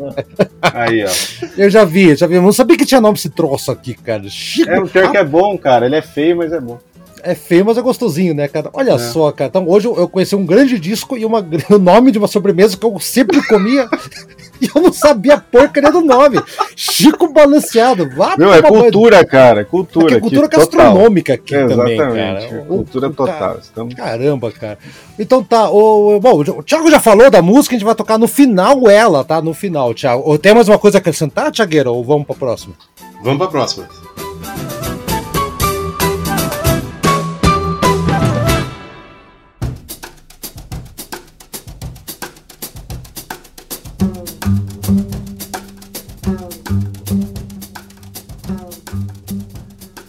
Aí, 0.61 1.03
ó. 1.03 1.09
Eu 1.57 1.71
já 1.71 1.83
vi, 1.83 2.15
já 2.15 2.27
vi. 2.27 2.35
Eu 2.35 2.43
não 2.43 2.53
sabia 2.53 2.77
que 2.77 2.85
tinha 2.85 3.01
nome 3.01 3.17
esse 3.17 3.31
troço 3.31 3.71
aqui, 3.73 3.95
cara. 3.95 4.29
Chico. 4.29 4.69
É, 4.71 4.79
o 4.79 4.87
pior 4.87 5.11
que 5.11 5.17
é 5.17 5.25
bom, 5.25 5.57
cara. 5.57 5.87
Ele 5.87 5.97
é 5.97 6.03
feio, 6.03 6.37
mas 6.37 6.53
é 6.53 6.61
bom. 6.61 6.79
É 7.23 7.35
feio, 7.35 7.65
mas 7.65 7.77
é 7.79 7.83
gostosinho, 7.83 8.35
né, 8.35 8.49
cara? 8.49 8.71
Olha 8.73 8.93
É. 8.93 8.99
só, 8.99 9.31
cara. 9.33 9.49
Então, 9.49 9.69
hoje 9.69 9.87
eu 9.87 9.97
eu 9.97 10.09
conheci 10.09 10.35
um 10.37 10.47
grande 10.47 10.79
disco 10.79 11.17
e 11.17 11.25
uma, 11.25 11.45
o 11.71 11.79
nome 11.79 12.11
de 12.13 12.19
uma 12.19 12.29
sobremesa 12.29 12.77
que 12.77 12.85
eu 12.87 12.99
sempre 13.01 13.45
comia 13.47 13.89
e 14.61 14.69
eu 14.75 14.81
não 14.83 14.93
sabia 14.93 15.35
a 15.35 15.41
porcaria 15.41 15.91
do 15.91 16.01
nome. 16.01 16.41
Chico 16.77 17.33
Balanceado. 17.33 18.09
Vá 18.17 18.37
Meu, 18.37 18.53
é 18.53 18.63
banho. 18.63 18.75
cultura, 18.83 19.25
cara. 19.25 19.65
Cultura. 19.65 20.07
Aqui 20.07 20.15
é 20.17 20.21
cultura 20.21 20.47
aqui, 20.47 20.57
total. 20.57 20.85
gastronômica 20.87 21.35
aqui 21.35 21.53
também, 21.55 21.95
Exatamente. 21.95 22.49
cara. 22.49 22.65
Cultura 22.67 23.09
o- 23.09 23.13
total. 23.15 23.59
Estamos... 23.59 23.95
Caramba, 23.95 24.53
cara. 24.53 24.79
Então 25.19 25.43
tá, 25.43 25.69
o, 25.71 26.21
bom, 26.21 26.41
o 26.41 26.63
Thiago 26.63 26.91
já 26.91 27.01
falou 27.01 27.31
da 27.31 27.43
música, 27.43 27.75
a 27.75 27.79
gente 27.79 27.87
vai 27.87 27.95
tocar 27.95 28.19
no 28.19 28.29
final 28.29 28.89
ela, 28.89 29.25
tá? 29.25 29.43
No 29.43 29.53
final, 29.55 29.93
Thiago. 29.95 30.23
Ou 30.25 30.39
Tem 30.39 30.55
mais 30.55 30.69
uma 30.69 30.79
coisa 30.79 30.99
a 30.99 31.01
acrescentar, 31.01 31.51
Thiagueira, 31.51 31.91
ou 31.91 32.05
vamos 32.05 32.27
pra 32.27 32.37
próxima? 32.37 32.75
Vamos 33.23 33.39
pra 33.39 33.49
próxima. 33.49 33.89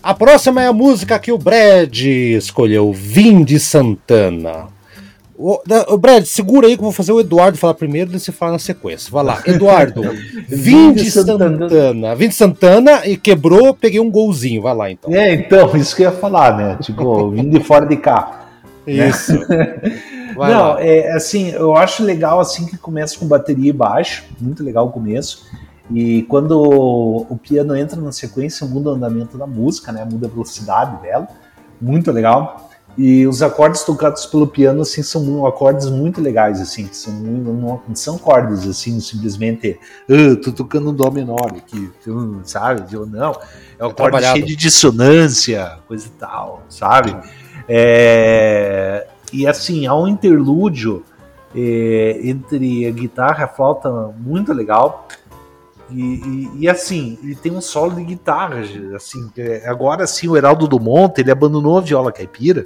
A 0.09 0.13
próxima 0.15 0.63
é 0.63 0.65
a 0.65 0.73
música 0.73 1.19
que 1.19 1.31
o 1.31 1.37
Brad 1.37 1.95
escolheu, 2.01 2.91
Vim 2.91 3.43
de 3.43 3.59
Santana. 3.59 4.65
O, 5.37 5.61
Brad, 5.99 6.25
segura 6.25 6.65
aí 6.65 6.73
que 6.73 6.79
eu 6.79 6.85
vou 6.85 6.91
fazer 6.91 7.11
o 7.11 7.19
Eduardo 7.19 7.59
falar 7.59 7.75
primeiro 7.75 8.09
e 8.15 8.19
você 8.19 8.31
fala 8.31 8.53
na 8.53 8.57
sequência. 8.57 9.11
Vai 9.11 9.23
lá, 9.23 9.39
Eduardo. 9.45 10.01
Vim 10.47 10.93
de 10.93 11.11
Santana. 11.11 12.15
Vim 12.15 12.27
de 12.27 12.33
Santana 12.33 13.05
e 13.05 13.15
quebrou, 13.17 13.71
peguei 13.75 13.99
um 13.99 14.09
golzinho. 14.09 14.63
Vai 14.63 14.75
lá 14.75 14.89
então. 14.89 15.13
É, 15.13 15.35
então, 15.35 15.77
isso 15.77 15.95
que 15.95 16.01
eu 16.01 16.09
ia 16.09 16.17
falar, 16.17 16.57
né? 16.57 16.79
Tipo, 16.81 17.29
vindo 17.29 17.59
de 17.59 17.63
fora 17.63 17.85
de 17.85 17.95
cá. 17.95 18.47
Isso. 18.87 19.39
Vai 20.35 20.51
Não, 20.51 20.69
lá. 20.69 20.83
é 20.83 21.11
assim, 21.11 21.51
eu 21.51 21.75
acho 21.75 22.03
legal 22.03 22.39
assim 22.39 22.65
que 22.65 22.77
começa 22.79 23.15
com 23.19 23.27
bateria 23.27 23.69
e 23.69 23.73
baixo, 23.73 24.23
muito 24.41 24.63
legal 24.63 24.87
o 24.87 24.91
começo. 24.91 25.45
E 25.91 26.23
quando 26.23 26.51
o 26.59 27.37
piano 27.41 27.75
entra 27.75 27.99
na 27.99 28.11
sequência, 28.11 28.65
muda 28.67 28.91
o 28.91 28.93
andamento 28.93 29.37
da 29.37 29.47
música, 29.47 29.91
né? 29.91 30.05
Muda 30.05 30.27
a 30.27 30.29
velocidade 30.29 31.01
dela, 31.01 31.27
muito 31.81 32.11
legal. 32.11 32.69
E 32.97 33.25
os 33.25 33.41
acordes 33.41 33.83
tocados 33.83 34.25
pelo 34.25 34.45
piano 34.45 34.81
assim 34.81 35.01
são 35.01 35.45
acordes 35.45 35.89
muito 35.89 36.19
legais 36.19 36.59
assim, 36.59 36.85
que 36.85 36.97
são 36.97 37.13
não, 37.13 37.81
são 37.93 38.17
acordes 38.17 38.67
assim 38.67 38.99
simplesmente, 38.99 39.79
ah, 40.09 40.35
tô 40.43 40.51
tocando 40.51 40.89
um 40.89 40.93
dó 40.93 41.09
menor 41.09 41.53
aqui, 41.55 41.89
hum, 42.07 42.41
sabe? 42.43 42.93
Eu, 42.93 43.05
Não, 43.05 43.31
é 43.79 43.83
um 43.83 43.87
acorde 43.87 43.95
trabalhado. 43.95 44.35
cheio 44.35 44.45
de 44.45 44.55
dissonância, 44.55 45.79
coisa 45.87 46.07
e 46.07 46.11
tal, 46.11 46.63
sabe? 46.67 47.15
É, 47.69 49.07
e 49.31 49.47
assim, 49.47 49.87
há 49.87 49.95
um 49.95 50.07
interlúdio 50.07 51.03
é, 51.55 52.19
entre 52.23 52.85
a 52.85 52.91
guitarra 52.91 53.41
e 53.41 53.43
a 53.43 53.47
flauta 53.47 53.89
muito 54.17 54.51
legal. 54.51 55.07
E, 55.91 56.01
e- 56.01 56.49
e, 56.61 56.69
assim, 56.69 57.17
ele 57.23 57.35
tem 57.35 57.51
um 57.51 57.61
solo 57.61 57.95
de 57.95 58.03
guitarra, 58.03 58.61
assim, 58.95 59.29
é- 59.37 59.63
agora 59.67 60.05
sim 60.05 60.27
o 60.27 60.37
Heraldo 60.37 60.67
do 60.67 60.79
Monte, 60.79 61.21
ele 61.21 61.31
abandonou 61.31 61.77
a 61.77 61.81
viola 61.81 62.11
caipira 62.11 62.63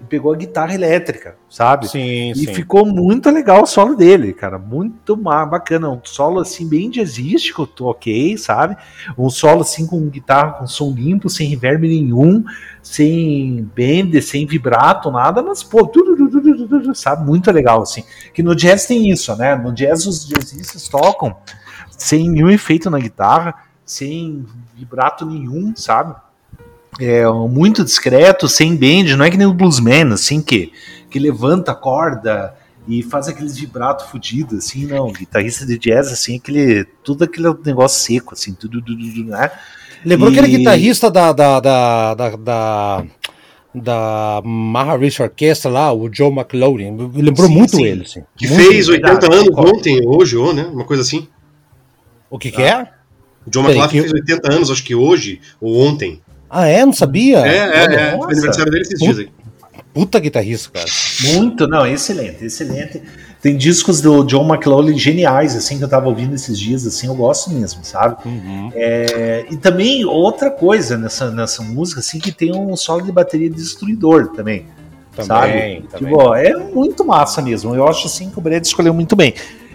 e 0.00 0.04
pegou 0.04 0.32
a 0.32 0.36
guitarra 0.36 0.74
elétrica, 0.74 1.36
sabe? 1.48 1.88
Sim, 1.88 2.30
E 2.32 2.34
sim. 2.36 2.54
ficou 2.54 2.84
muito 2.86 3.30
legal 3.30 3.62
o 3.62 3.66
solo 3.66 3.96
dele, 3.96 4.32
cara. 4.32 4.58
Muito 4.58 5.16
bacana. 5.16 5.88
Um 5.88 6.00
solo 6.04 6.40
assim, 6.40 6.68
bem 6.68 6.90
jazzístico, 6.90 7.68
ok, 7.80 8.36
sabe? 8.36 8.76
Um 9.16 9.28
solo 9.30 9.62
assim 9.62 9.86
com 9.86 10.06
guitarra 10.08 10.52
com 10.52 10.66
som 10.66 10.92
limpo, 10.92 11.28
sem 11.30 11.48
reverb 11.48 11.88
nenhum, 11.88 12.44
sem 12.82 13.68
bender, 13.74 14.22
sem 14.22 14.46
vibrato, 14.46 15.10
nada, 15.10 15.42
mas 15.42 15.62
pô, 15.64 15.86
tudo, 15.86 16.94
sabe? 16.94 17.26
Muito 17.26 17.50
legal, 17.50 17.82
assim. 17.82 18.04
Que 18.32 18.42
no 18.42 18.54
jazz 18.54 18.86
tem 18.86 19.10
isso, 19.10 19.34
né? 19.36 19.56
No 19.56 19.72
jazz 19.72 20.06
os 20.06 20.28
jazzistas 20.28 20.86
tocam 20.88 21.34
sem 21.98 22.30
nenhum 22.30 22.48
efeito 22.48 22.88
na 22.88 22.98
guitarra, 22.98 23.54
sem 23.84 24.46
vibrato 24.74 25.26
nenhum, 25.26 25.74
sabe? 25.76 26.14
É 27.00 27.26
muito 27.28 27.84
discreto, 27.84 28.48
sem 28.48 28.74
bend, 28.74 29.14
não 29.16 29.24
é 29.24 29.30
que 29.30 29.36
nem 29.36 29.46
o 29.46 29.52
bluesman, 29.52 30.12
assim, 30.14 30.40
que, 30.40 30.72
que 31.10 31.18
levanta 31.18 31.72
a 31.72 31.74
corda 31.74 32.54
e 32.88 33.02
faz 33.02 33.28
aqueles 33.28 33.56
vibrato 33.58 34.08
fudido, 34.10 34.56
assim, 34.56 34.86
não. 34.86 35.12
Guitarrista 35.12 35.66
de 35.66 35.78
jazz, 35.78 36.10
assim, 36.10 36.36
aquele, 36.38 36.84
tudo 37.04 37.24
aquele 37.24 37.52
negócio 37.64 38.00
seco, 38.00 38.32
assim, 38.34 38.54
tudo, 38.54 38.80
tudo, 38.80 38.98
tudo 38.98 39.24
né? 39.30 39.50
Lembrou 40.04 40.30
E- 40.32 40.38
aquele 40.38 40.56
guitarrista 40.58 41.10
da. 41.10 41.32
da, 41.32 41.60
da, 41.60 42.14
da, 42.14 42.36
da, 42.36 43.04
da 43.74 44.40
Maharishi 44.44 45.22
Orquestra 45.22 45.70
lá, 45.70 45.92
o 45.92 46.08
Joe 46.12 46.32
McLaughlin. 46.32 46.90
Me 46.92 47.22
Lembrou 47.22 47.46
Sim, 47.48 47.54
muito 47.54 47.76
sim. 47.76 47.84
ele, 47.84 48.02
assim. 48.02 48.22
Que 48.36 48.48
Muito 48.48 48.62
fez 48.64 48.88
legal. 48.88 49.14
80 49.14 49.34
anos 49.34 49.48
concordo. 49.50 49.76
ontem, 49.76 50.00
hoje, 50.06 50.36
ou, 50.36 50.54
né? 50.54 50.64
Uma 50.72 50.84
coisa 50.84 51.02
assim. 51.02 51.28
O 52.30 52.38
que, 52.38 52.50
que 52.50 52.62
é? 52.62 52.88
O 53.46 53.50
John 53.50 53.62
McLaughlin 53.64 53.88
que- 53.88 54.00
fez 54.00 54.12
80 54.12 54.52
anos, 54.52 54.70
acho 54.70 54.84
que 54.84 54.94
hoje, 54.94 55.40
ou 55.60 55.80
ontem. 55.80 56.20
Ah, 56.50 56.66
é? 56.66 56.84
Não 56.84 56.92
sabia? 56.92 57.38
É, 57.46 57.56
é, 57.56 57.82
Olha, 57.82 57.94
é. 57.94 58.16
Foi 58.16 58.32
aniversário 58.32 58.70
dele 58.72 58.82
esses 58.82 58.98
dias 58.98 59.18
aí. 59.18 59.28
Puta 59.92 60.18
guitarrista, 60.20 60.70
cara. 60.70 60.86
Muito, 61.34 61.66
não, 61.66 61.86
excelente, 61.86 62.44
excelente. 62.44 63.02
Tem 63.40 63.56
discos 63.56 64.00
do 64.00 64.24
John 64.24 64.46
McLaughlin 64.46 64.98
geniais, 64.98 65.54
assim, 65.56 65.78
que 65.78 65.84
eu 65.84 65.88
tava 65.88 66.08
ouvindo 66.08 66.34
esses 66.34 66.58
dias, 66.58 66.86
assim, 66.86 67.06
eu 67.06 67.14
gosto 67.14 67.50
mesmo, 67.50 67.84
sabe? 67.84 68.16
É, 68.74 69.46
e 69.50 69.56
também 69.56 70.04
outra 70.04 70.50
coisa 70.50 70.96
nessa, 70.98 71.30
nessa 71.30 71.62
música, 71.62 72.00
assim, 72.00 72.18
que 72.18 72.32
tem 72.32 72.54
um 72.54 72.76
solo 72.76 73.02
de 73.02 73.12
bateria 73.12 73.48
destruidor 73.48 74.28
também. 74.28 74.66
Também, 75.14 75.26
sabe? 75.26 75.82
também. 75.90 76.12
Tipo, 76.12 76.34
é 76.34 76.56
muito 76.56 77.04
massa 77.04 77.42
mesmo. 77.42 77.74
Eu 77.74 77.86
acho 77.88 78.06
assim 78.06 78.30
que 78.30 78.38
o 78.38 78.40
Brad 78.40 78.64
escolheu 78.64 78.94
muito 78.94 79.16
bem. 79.16 79.34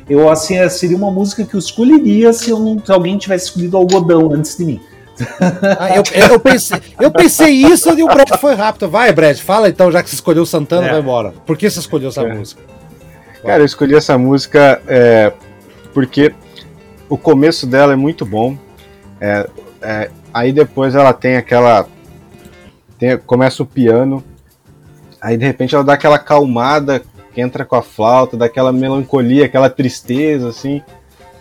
Eu 0.09 0.29
assim, 0.29 0.67
seria 0.69 0.97
uma 0.97 1.11
música 1.11 1.45
que 1.45 1.53
eu 1.55 1.59
escolheria 1.59 2.33
se, 2.33 2.49
eu 2.49 2.59
não- 2.59 2.77
se 2.83 2.91
alguém 2.91 3.17
tivesse 3.17 3.45
escolhido 3.45 3.77
algodão 3.77 4.31
antes 4.33 4.57
de 4.57 4.65
mim. 4.65 4.81
Ah, 5.79 5.95
eu, 5.95 6.03
eu, 6.31 6.39
pensei, 6.39 6.79
eu 6.99 7.11
pensei 7.11 7.51
isso 7.53 7.89
e 7.97 8.03
o 8.03 8.07
Brad 8.07 8.29
foi 8.39 8.55
rápido. 8.55 8.89
Vai, 8.89 9.13
Brad, 9.13 9.37
fala 9.37 9.69
então, 9.69 9.91
já 9.91 10.01
que 10.01 10.09
você 10.09 10.15
escolheu 10.15 10.43
o 10.43 10.45
Santana, 10.45 10.87
É. 10.87 10.91
vai 10.91 10.99
embora. 10.99 11.33
Por 11.45 11.55
que 11.57 11.69
você 11.69 11.79
escolheu 11.79 12.09
essa 12.09 12.21
É. 12.21 12.33
música? 12.33 12.61
Cara, 13.43 13.61
eu 13.61 13.65
escolhi 13.65 13.95
essa 13.95 14.17
música 14.17 14.81
é, 14.87 15.31
porque 15.93 16.33
o 17.07 17.17
começo 17.17 17.67
dela 17.67 17.93
é 17.93 17.95
muito 17.95 18.25
bom. 18.25 18.57
É, 19.21 19.47
é, 19.81 20.09
aí 20.33 20.51
depois 20.51 20.95
ela 20.95 21.13
tem 21.13 21.35
aquela. 21.37 21.85
tem- 22.97 23.17
começa 23.19 23.61
o 23.61 23.65
piano. 23.65 24.23
Aí 25.21 25.37
de 25.37 25.45
repente 25.45 25.75
ela 25.75 25.83
dá 25.83 25.93
aquela 25.93 26.17
calmada 26.17 27.01
que 27.33 27.41
entra 27.41 27.65
com 27.65 27.75
a 27.75 27.81
flauta, 27.81 28.37
dá 28.37 28.45
aquela 28.45 28.71
melancolia, 28.71 29.45
aquela 29.45 29.69
tristeza, 29.69 30.49
assim. 30.49 30.81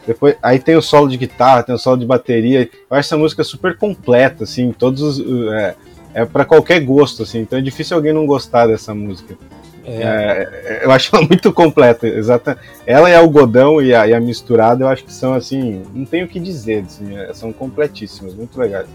Depois, 0.06 0.36
aí 0.42 0.58
tem 0.58 0.74
o 0.74 0.82
solo 0.82 1.08
de 1.08 1.16
guitarra, 1.16 1.62
tem 1.62 1.74
o 1.74 1.78
solo 1.78 1.96
de 1.96 2.06
bateria. 2.06 2.62
Eu 2.62 2.96
acho 2.96 3.08
essa 3.08 3.16
música 3.16 3.44
super 3.44 3.76
completa, 3.76 4.44
assim, 4.44 4.72
todos 4.72 5.02
os. 5.02 5.52
É, 5.52 5.74
é 6.14 6.24
para 6.24 6.44
qualquer 6.44 6.80
gosto, 6.80 7.22
assim. 7.22 7.40
Então 7.40 7.58
é 7.58 7.62
difícil 7.62 7.96
alguém 7.96 8.12
não 8.12 8.26
gostar 8.26 8.66
dessa 8.66 8.94
música. 8.94 9.36
É, 9.84 10.02
É, 10.64 10.84
eu 10.84 10.90
acho 10.90 11.14
ela 11.14 11.24
muito 11.26 11.52
completa, 11.52 12.06
exata. 12.06 12.58
Ela 12.86 13.10
e 13.10 13.14
a 13.14 13.18
algodão 13.18 13.80
e 13.82 13.94
a, 13.94 14.06
e 14.06 14.14
a 14.14 14.20
misturada, 14.20 14.84
eu 14.84 14.88
acho 14.88 15.04
que 15.04 15.12
são 15.12 15.34
assim, 15.34 15.82
não 15.92 16.04
tenho 16.04 16.26
o 16.26 16.28
que 16.28 16.38
dizer, 16.38 16.84
assim, 16.86 17.16
é, 17.16 17.32
são 17.34 17.52
completíssimas, 17.52 18.34
muito 18.34 18.58
legais. 18.58 18.86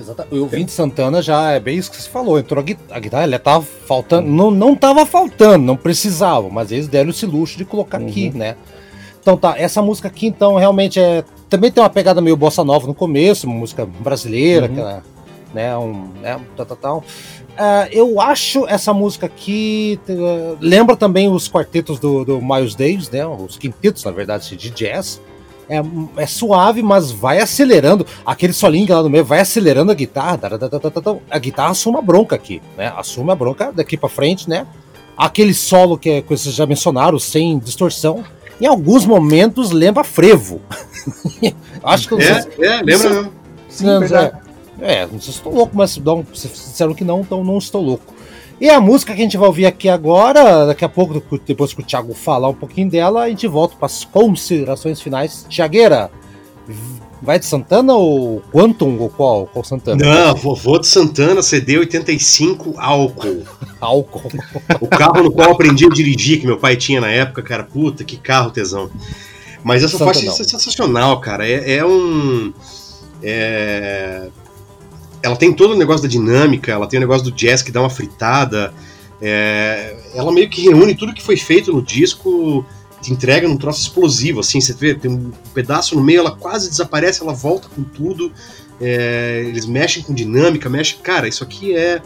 Exata- 0.00 0.26
O 0.30 0.46
Vinte 0.46 0.70
Santana 0.72 1.20
já 1.22 1.52
é 1.52 1.60
bem 1.60 1.76
isso 1.78 1.90
que 1.90 1.96
você 2.00 2.08
falou. 2.08 2.38
Entrou 2.38 2.60
a, 2.60 2.64
gui- 2.64 2.78
a 2.90 2.98
guitarra, 2.98 3.24
ela 3.24 3.38
tava 3.38 3.64
faltando. 3.64 4.28
Não, 4.28 4.50
não 4.50 4.74
tava 4.76 5.04
faltando, 5.06 5.64
não 5.64 5.76
precisava, 5.76 6.48
mas 6.50 6.70
eles 6.72 6.88
deram 6.88 7.10
esse 7.10 7.26
luxo 7.26 7.56
de 7.58 7.64
colocar 7.64 7.98
aqui, 7.98 8.30
né? 8.30 8.56
Então 9.20 9.36
tá, 9.36 9.54
essa 9.58 9.82
música 9.82 10.06
aqui 10.08 10.26
então 10.28 10.54
realmente 10.56 11.00
é 11.00 11.24
também 11.50 11.70
tem 11.70 11.82
uma 11.82 11.90
pegada 11.90 12.20
meio 12.20 12.36
bossa 12.36 12.62
nova 12.62 12.86
no 12.86 12.94
começo, 12.94 13.46
uma 13.46 13.56
música 13.56 13.84
brasileira, 13.84 14.66
Uhum. 14.66 14.72
aquela, 14.72 15.02
né, 15.54 15.76
um, 15.76 16.08
né, 16.20 16.40
tal, 16.56 16.66
tal, 16.66 16.76
tal. 16.76 17.04
Ah, 17.58 17.88
eu 17.90 18.20
acho 18.20 18.66
essa 18.68 18.92
música 18.92 19.26
aqui 19.26 19.98
eh, 20.08 20.54
lembra 20.60 20.94
também 20.96 21.28
os 21.28 21.48
quartetos 21.48 21.98
do, 21.98 22.24
do 22.24 22.40
Miles 22.40 22.74
Davis, 22.74 23.10
né, 23.10 23.26
os 23.26 23.56
quintetos 23.56 24.04
na 24.04 24.10
verdade 24.12 24.54
de 24.56 24.70
jazz. 24.70 25.20
É, 25.68 25.82
é 26.16 26.26
suave, 26.26 26.80
mas 26.82 27.10
vai 27.10 27.40
acelerando. 27.40 28.06
Aquele 28.24 28.52
solinho 28.52 28.94
lá 28.94 29.02
no 29.02 29.10
meio 29.10 29.24
vai 29.24 29.40
acelerando 29.40 29.90
a 29.90 29.94
guitarra. 29.94 30.38
tá, 30.38 30.58
tá, 30.58 30.68
tá. 30.90 31.16
A 31.30 31.38
guitarra 31.38 31.70
assume 31.70 31.98
a 31.98 32.02
bronca 32.02 32.36
aqui, 32.36 32.62
né? 32.76 32.92
Assume 32.96 33.32
a 33.32 33.34
bronca 33.34 33.72
daqui 33.72 33.96
pra 33.96 34.08
frente, 34.08 34.48
né? 34.48 34.66
Aquele 35.16 35.52
solo 35.54 35.98
que, 35.98 36.10
é, 36.10 36.22
que 36.22 36.28
vocês 36.28 36.54
já 36.54 36.66
mencionaram, 36.66 37.18
sem 37.18 37.58
distorção, 37.58 38.22
em 38.60 38.66
alguns 38.66 39.04
momentos 39.06 39.70
lembra 39.72 40.04
frevo. 40.04 40.60
Acho 41.82 42.08
que 42.08 42.14
eu 42.14 42.18
não 42.18 42.24
sei 42.26 42.42
se- 42.42 42.48
É, 42.62 42.66
é, 42.66 42.82
lembra 42.82 43.08
mesmo. 43.10 43.32
Sim, 43.68 43.86
não, 43.86 44.00
verdade. 44.00 44.32
É, 44.80 45.02
não 45.02 45.12
sei 45.20 45.20
se 45.20 45.30
estou 45.38 45.54
louco, 45.54 45.72
mas 45.74 45.96
não, 45.96 46.22
vocês 46.22 46.52
disseram 46.52 46.94
que 46.94 47.02
não, 47.04 47.20
então 47.20 47.42
não 47.42 47.58
estou 47.58 47.82
louco. 47.82 48.14
E 48.60 48.70
a 48.70 48.80
música 48.80 49.14
que 49.14 49.20
a 49.20 49.24
gente 49.24 49.36
vai 49.36 49.48
ouvir 49.48 49.66
aqui 49.66 49.88
agora, 49.88 50.64
daqui 50.66 50.84
a 50.84 50.88
pouco, 50.88 51.22
depois 51.46 51.74
que 51.74 51.80
o 51.80 51.84
Thiago 51.84 52.14
falar 52.14 52.48
um 52.48 52.54
pouquinho 52.54 52.88
dela, 52.88 53.24
a 53.24 53.28
gente 53.28 53.46
volta 53.46 53.76
para 53.76 53.86
as 53.86 54.04
considerações 54.04 54.98
finais. 55.00 55.44
Tiagueira, 55.48 56.10
vai 57.20 57.38
de 57.38 57.44
Santana 57.44 57.94
ou 57.94 58.40
Quantum 58.50 58.98
ou 58.98 59.10
qual? 59.10 59.46
Qual 59.46 59.62
Santana? 59.62 60.02
Não, 60.02 60.34
vovô 60.34 60.78
de 60.78 60.86
Santana, 60.86 61.42
CD 61.42 61.78
85, 61.78 62.74
álcool. 62.78 63.42
Álcool. 63.78 64.30
O 64.80 64.86
carro 64.88 65.22
no 65.22 65.30
qual 65.30 65.48
eu 65.48 65.52
aprendi 65.52 65.84
a 65.84 65.90
dirigir, 65.90 66.40
que 66.40 66.46
meu 66.46 66.56
pai 66.56 66.76
tinha 66.76 66.98
na 66.98 67.10
época, 67.10 67.42
cara, 67.42 67.62
puta, 67.62 68.04
que 68.04 68.16
carro 68.16 68.50
tesão. 68.50 68.90
Mas 69.62 69.82
essa 69.82 69.98
Santa 69.98 70.06
faixa 70.06 70.24
não. 70.24 70.32
é 70.32 70.36
sensacional, 70.36 71.20
cara. 71.20 71.46
É, 71.46 71.74
é 71.74 71.84
um. 71.84 72.54
é- 73.22 74.28
Ela 75.22 75.36
tem 75.36 75.52
todo 75.52 75.72
o 75.72 75.76
negócio 75.76 76.02
da 76.02 76.08
dinâmica, 76.08 76.70
ela 76.72 76.86
tem 76.86 76.98
o 76.98 77.00
negócio 77.00 77.24
do 77.24 77.32
jazz 77.32 77.62
que 77.62 77.72
dá 77.72 77.80
uma 77.80 77.90
fritada. 77.90 78.72
é, 79.20 79.96
Ela 80.14 80.30
meio 80.32 80.48
que 80.48 80.62
reúne 80.62 80.94
tudo 80.94 81.14
que 81.14 81.22
foi 81.22 81.36
feito 81.36 81.72
no 81.72 81.82
disco, 81.82 82.64
te 83.00 83.12
entrega 83.12 83.48
num 83.48 83.56
troço 83.56 83.80
explosivo, 83.82 84.40
assim. 84.40 84.60
Você 84.60 84.72
vê, 84.74 84.94
tem 84.94 85.10
um 85.10 85.32
pedaço 85.54 85.94
no 85.94 86.02
meio, 86.02 86.20
ela 86.20 86.32
quase 86.32 86.68
desaparece, 86.68 87.22
ela 87.22 87.32
volta 87.32 87.68
com 87.74 87.82
tudo. 87.82 88.32
é, 88.80 89.44
Eles 89.46 89.66
mexem 89.66 90.02
com 90.02 90.14
dinâmica, 90.14 90.68
mexem. 90.68 90.98
Cara, 91.02 91.26
isso 91.28 91.42
aqui 91.42 91.74
é. 91.76 92.00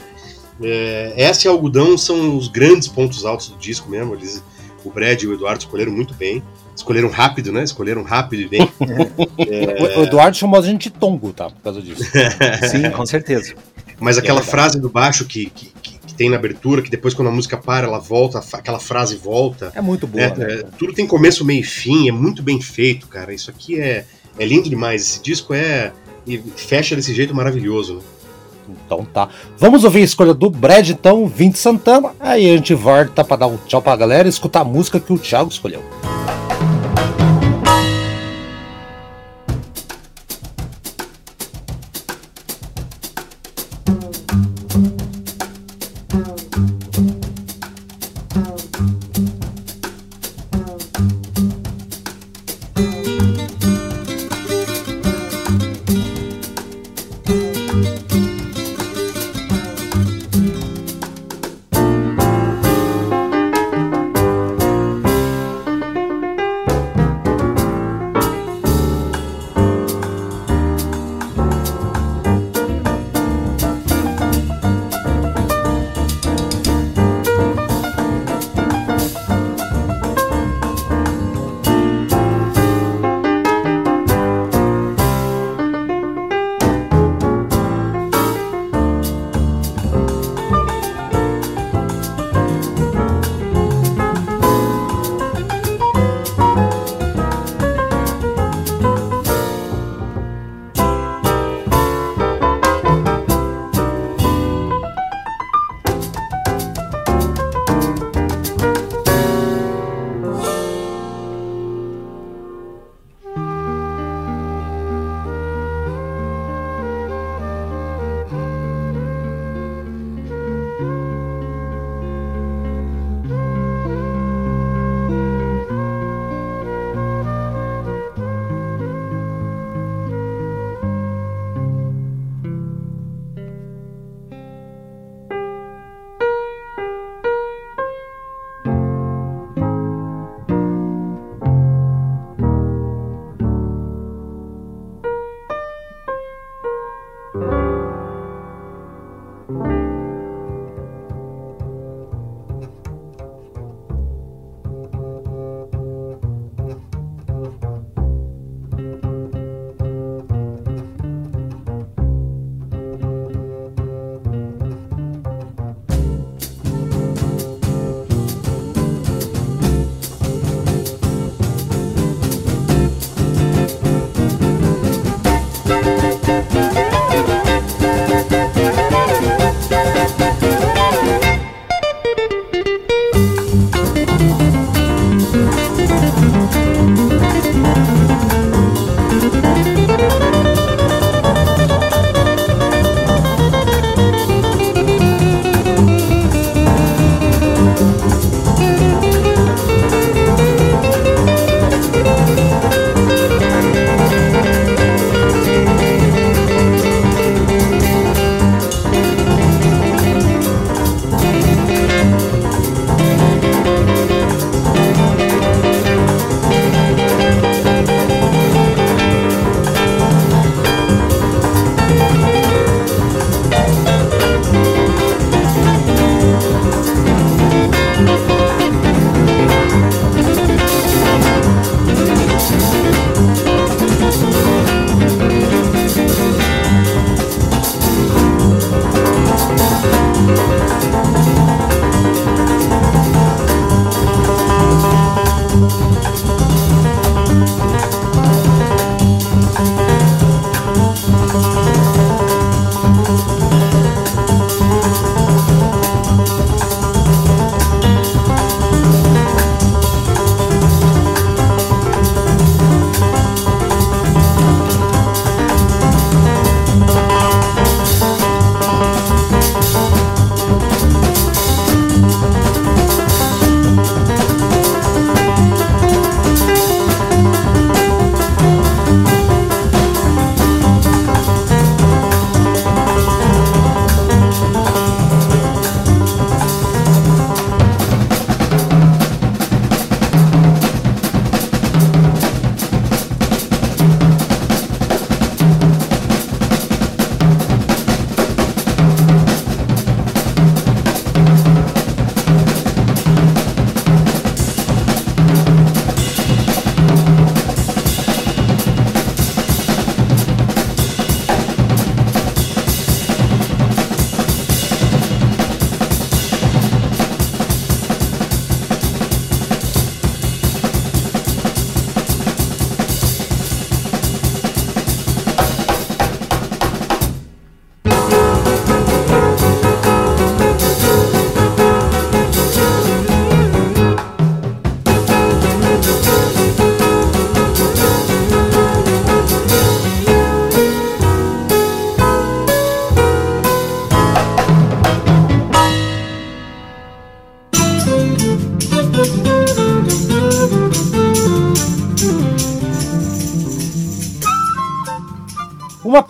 É, 0.63 1.15
essa 1.17 1.47
e 1.47 1.49
algodão 1.49 1.97
são 1.97 2.37
os 2.37 2.47
grandes 2.47 2.87
pontos 2.87 3.25
altos 3.25 3.49
do 3.49 3.57
disco 3.57 3.89
mesmo. 3.89 4.15
Eles, 4.15 4.43
o 4.85 4.91
Brad 4.91 5.23
e 5.23 5.27
o 5.27 5.33
Eduardo 5.33 5.61
escolheram 5.61 5.91
muito 5.93 6.13
bem. 6.15 6.43
Escolheram 6.81 7.11
rápido, 7.11 7.53
né? 7.53 7.63
Escolheram 7.63 8.03
rápido 8.03 8.41
e 8.41 8.49
bem. 8.49 8.71
O, 9.97 10.01
o 10.01 10.03
Eduardo 10.05 10.37
chamou 10.37 10.59
a 10.59 10.63
gente 10.63 10.85
de 10.85 10.91
tongo, 10.91 11.33
tá? 11.33 11.51
Por 11.51 11.61
causa 11.63 11.81
disso. 11.83 12.03
Sim, 12.71 12.91
com 12.91 13.05
certeza. 13.07 13.55
Mas 13.99 14.17
aquela 14.19 14.41
É 14.41 14.43
frase 14.43 14.81
do 14.81 14.89
baixo 14.89 15.25
que, 15.27 15.47
que, 15.51 15.67
que- 15.83 15.99
que 16.01 16.15
tem 16.15 16.29
na 16.31 16.37
abertura, 16.37 16.81
que 16.83 16.91
depois 16.91 17.13
quando 17.15 17.29
a 17.29 17.31
música 17.31 17.57
para, 17.57 17.87
ela 17.87 17.99
volta, 17.99 18.43
aquela 18.55 18.79
frase 18.81 19.17
volta. 19.17 19.71
É 19.75 19.81
muito 19.81 20.07
boa, 20.07 20.25
É, 20.25 20.35
né? 20.37 20.55
é, 20.55 20.65
tudo 20.79 20.93
tem 20.93 21.07
começo, 21.07 21.45
meio 21.45 21.61
e 21.61 21.65
fim, 21.65 22.09
é 22.09 22.13
muito 22.13 22.43
bem 22.43 22.61
feito, 22.61 23.07
cara. 23.09 23.33
Isso 23.33 23.51
aqui 23.51 23.79
é, 23.81 24.05
é 24.39 24.45
lindo 24.47 24.69
demais. 24.69 25.03
Esse 25.03 25.23
disco 25.23 25.53
é. 25.55 25.93
E 26.27 26.39
fecha 26.57 26.97
desse 26.97 27.15
jeito 27.15 27.35
maravilhoso. 27.35 27.97
Né? 27.97 28.01
Então 28.87 29.05
tá. 29.05 29.29
Vamos 29.59 29.85
ouvir 29.85 30.01
a 30.01 30.05
escolha 30.05 30.33
do 30.35 30.49
Brad, 30.51 30.89
então, 30.91 31.27
20 31.27 31.57
Santana. 31.59 32.11
Aí 32.21 32.51
a 32.51 32.57
gente 32.57 32.73
volta 32.75 33.23
pra 33.25 33.37
dar 33.37 33.47
um 33.49 33.57
tchau 33.67 33.81
pra 33.83 33.97
galera 33.97 34.27
e 34.29 34.31
escutar 34.31 34.61
a 34.61 34.65
música 34.65 34.99
que 35.01 35.13
o 35.13 35.19
Thiago 35.19 35.51
escolheu. 35.51 35.83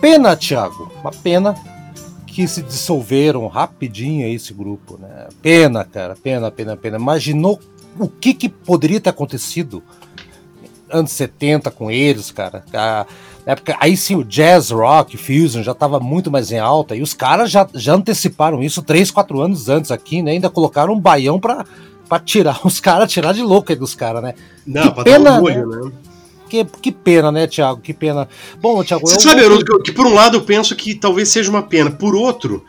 Pena, 0.01 0.35
Thiago, 0.35 0.91
uma 0.99 1.11
pena 1.11 1.55
que 2.25 2.47
se 2.47 2.61
dissolveram 2.63 3.45
rapidinho 3.47 4.27
esse 4.27 4.53
grupo, 4.53 4.97
né? 4.97 5.27
Pena, 5.41 5.85
cara, 5.85 6.15
pena, 6.15 6.49
pena, 6.49 6.75
pena. 6.75 6.97
Imaginou 6.97 7.59
o 7.99 8.07
que, 8.07 8.33
que 8.33 8.49
poderia 8.49 8.99
ter 8.99 9.11
acontecido 9.11 9.83
anos 10.89 11.11
70 11.11 11.69
com 11.71 11.91
eles, 11.91 12.31
cara? 12.31 12.63
A 12.73 13.05
época, 13.45 13.77
aí 13.79 13.95
sim 13.95 14.15
o 14.15 14.23
jazz 14.23 14.71
rock, 14.71 15.17
fusion 15.17 15.61
já 15.61 15.71
estava 15.71 15.99
muito 15.99 16.31
mais 16.31 16.51
em 16.51 16.59
alta 16.59 16.95
e 16.95 17.01
os 17.01 17.13
caras 17.13 17.51
já, 17.51 17.67
já 17.73 17.93
anteciparam 17.93 18.63
isso 18.63 18.81
3, 18.81 19.11
4 19.11 19.41
anos 19.41 19.69
antes 19.69 19.91
aqui, 19.91 20.21
né? 20.21 20.31
Ainda 20.31 20.49
colocaram 20.49 20.93
um 20.93 20.99
baião 20.99 21.39
para 21.39 21.65
tirar 22.23 22.59
os 22.65 22.79
caras, 22.79 23.11
tirar 23.11 23.33
de 23.33 23.43
louco 23.43 23.71
aí 23.71 23.77
dos 23.77 23.93
caras, 23.93 24.23
né? 24.23 24.33
Não, 24.65 24.83
que 24.83 24.91
pra 24.93 25.03
pena, 25.03 25.31
dar 25.31 25.41
um 25.41 25.45
né? 25.45 25.91
Que, 26.51 26.65
que 26.65 26.91
pena, 26.91 27.31
né, 27.31 27.47
Thiago? 27.47 27.79
Que 27.79 27.93
pena. 27.93 28.27
Bom, 28.59 28.83
Thiago. 28.83 29.07
Você 29.07 29.21
sabe, 29.21 29.41
Haroldo, 29.41 29.63
que, 29.63 29.83
que 29.83 29.91
por 29.93 30.05
um 30.05 30.13
lado 30.13 30.35
eu 30.35 30.41
penso 30.41 30.75
que 30.75 30.93
talvez 30.93 31.29
seja 31.29 31.49
uma 31.49 31.63
pena. 31.63 31.89
Por 31.89 32.13
outro, 32.13 32.65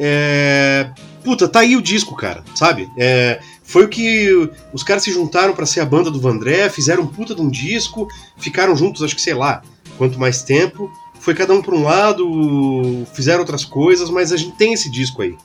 é... 0.00 0.88
puta, 1.22 1.46
tá 1.46 1.60
aí 1.60 1.76
o 1.76 1.82
disco, 1.82 2.16
cara, 2.16 2.42
sabe? 2.54 2.88
É... 2.96 3.38
Foi 3.62 3.84
o 3.84 3.88
que 3.88 4.50
os 4.72 4.82
caras 4.82 5.02
se 5.02 5.12
juntaram 5.12 5.52
para 5.52 5.66
ser 5.66 5.80
a 5.80 5.84
banda 5.84 6.10
do 6.10 6.18
Vandré, 6.18 6.70
fizeram 6.70 7.02
um 7.02 7.06
puta 7.06 7.34
de 7.34 7.42
um 7.42 7.50
disco, 7.50 8.08
ficaram 8.38 8.74
juntos, 8.74 9.02
acho 9.02 9.14
que 9.14 9.20
sei 9.20 9.34
lá, 9.34 9.60
quanto 9.98 10.18
mais 10.18 10.42
tempo. 10.42 10.90
Foi 11.20 11.34
cada 11.34 11.52
um 11.52 11.60
por 11.60 11.74
um 11.74 11.82
lado, 11.82 13.06
fizeram 13.12 13.40
outras 13.40 13.62
coisas, 13.62 14.08
mas 14.08 14.32
a 14.32 14.38
gente 14.38 14.56
tem 14.56 14.72
esse 14.72 14.90
disco 14.90 15.20
aí. 15.20 15.36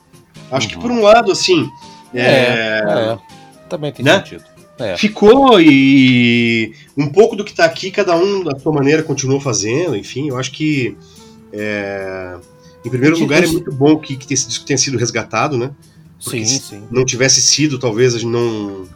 Acho 0.50 0.68
uhum. 0.68 0.72
que 0.72 0.80
por 0.80 0.90
um 0.90 1.02
lado, 1.02 1.30
assim. 1.30 1.68
É, 2.14 2.22
é, 2.22 2.82
é 2.88 3.18
também 3.68 3.92
tem 3.92 4.02
né? 4.02 4.16
sentido. 4.20 4.53
É. 4.84 4.96
Ficou 4.96 5.60
e 5.60 6.74
um 6.96 7.08
pouco 7.08 7.34
do 7.34 7.44
que 7.44 7.52
está 7.52 7.64
aqui, 7.64 7.90
cada 7.90 8.14
um 8.16 8.44
da 8.44 8.58
sua 8.58 8.72
maneira 8.72 9.02
continuou 9.02 9.40
fazendo, 9.40 9.96
enfim, 9.96 10.28
eu 10.28 10.36
acho 10.36 10.52
que 10.52 10.96
é, 11.52 12.36
em 12.84 12.90
primeiro 12.90 13.18
lugar 13.18 13.42
é 13.42 13.46
muito 13.46 13.72
bom 13.72 13.98
que, 13.98 14.16
que 14.16 14.34
esse 14.34 14.46
disco 14.46 14.66
tenha 14.66 14.76
sido 14.76 14.98
resgatado, 14.98 15.56
né? 15.56 15.70
Porque 16.22 16.44
sim, 16.44 16.58
sim. 16.58 16.82
não 16.90 17.04
tivesse 17.04 17.40
sido, 17.40 17.78
talvez 17.78 18.14
a 18.14 18.18
gente 18.18 18.30
não. 18.30 18.86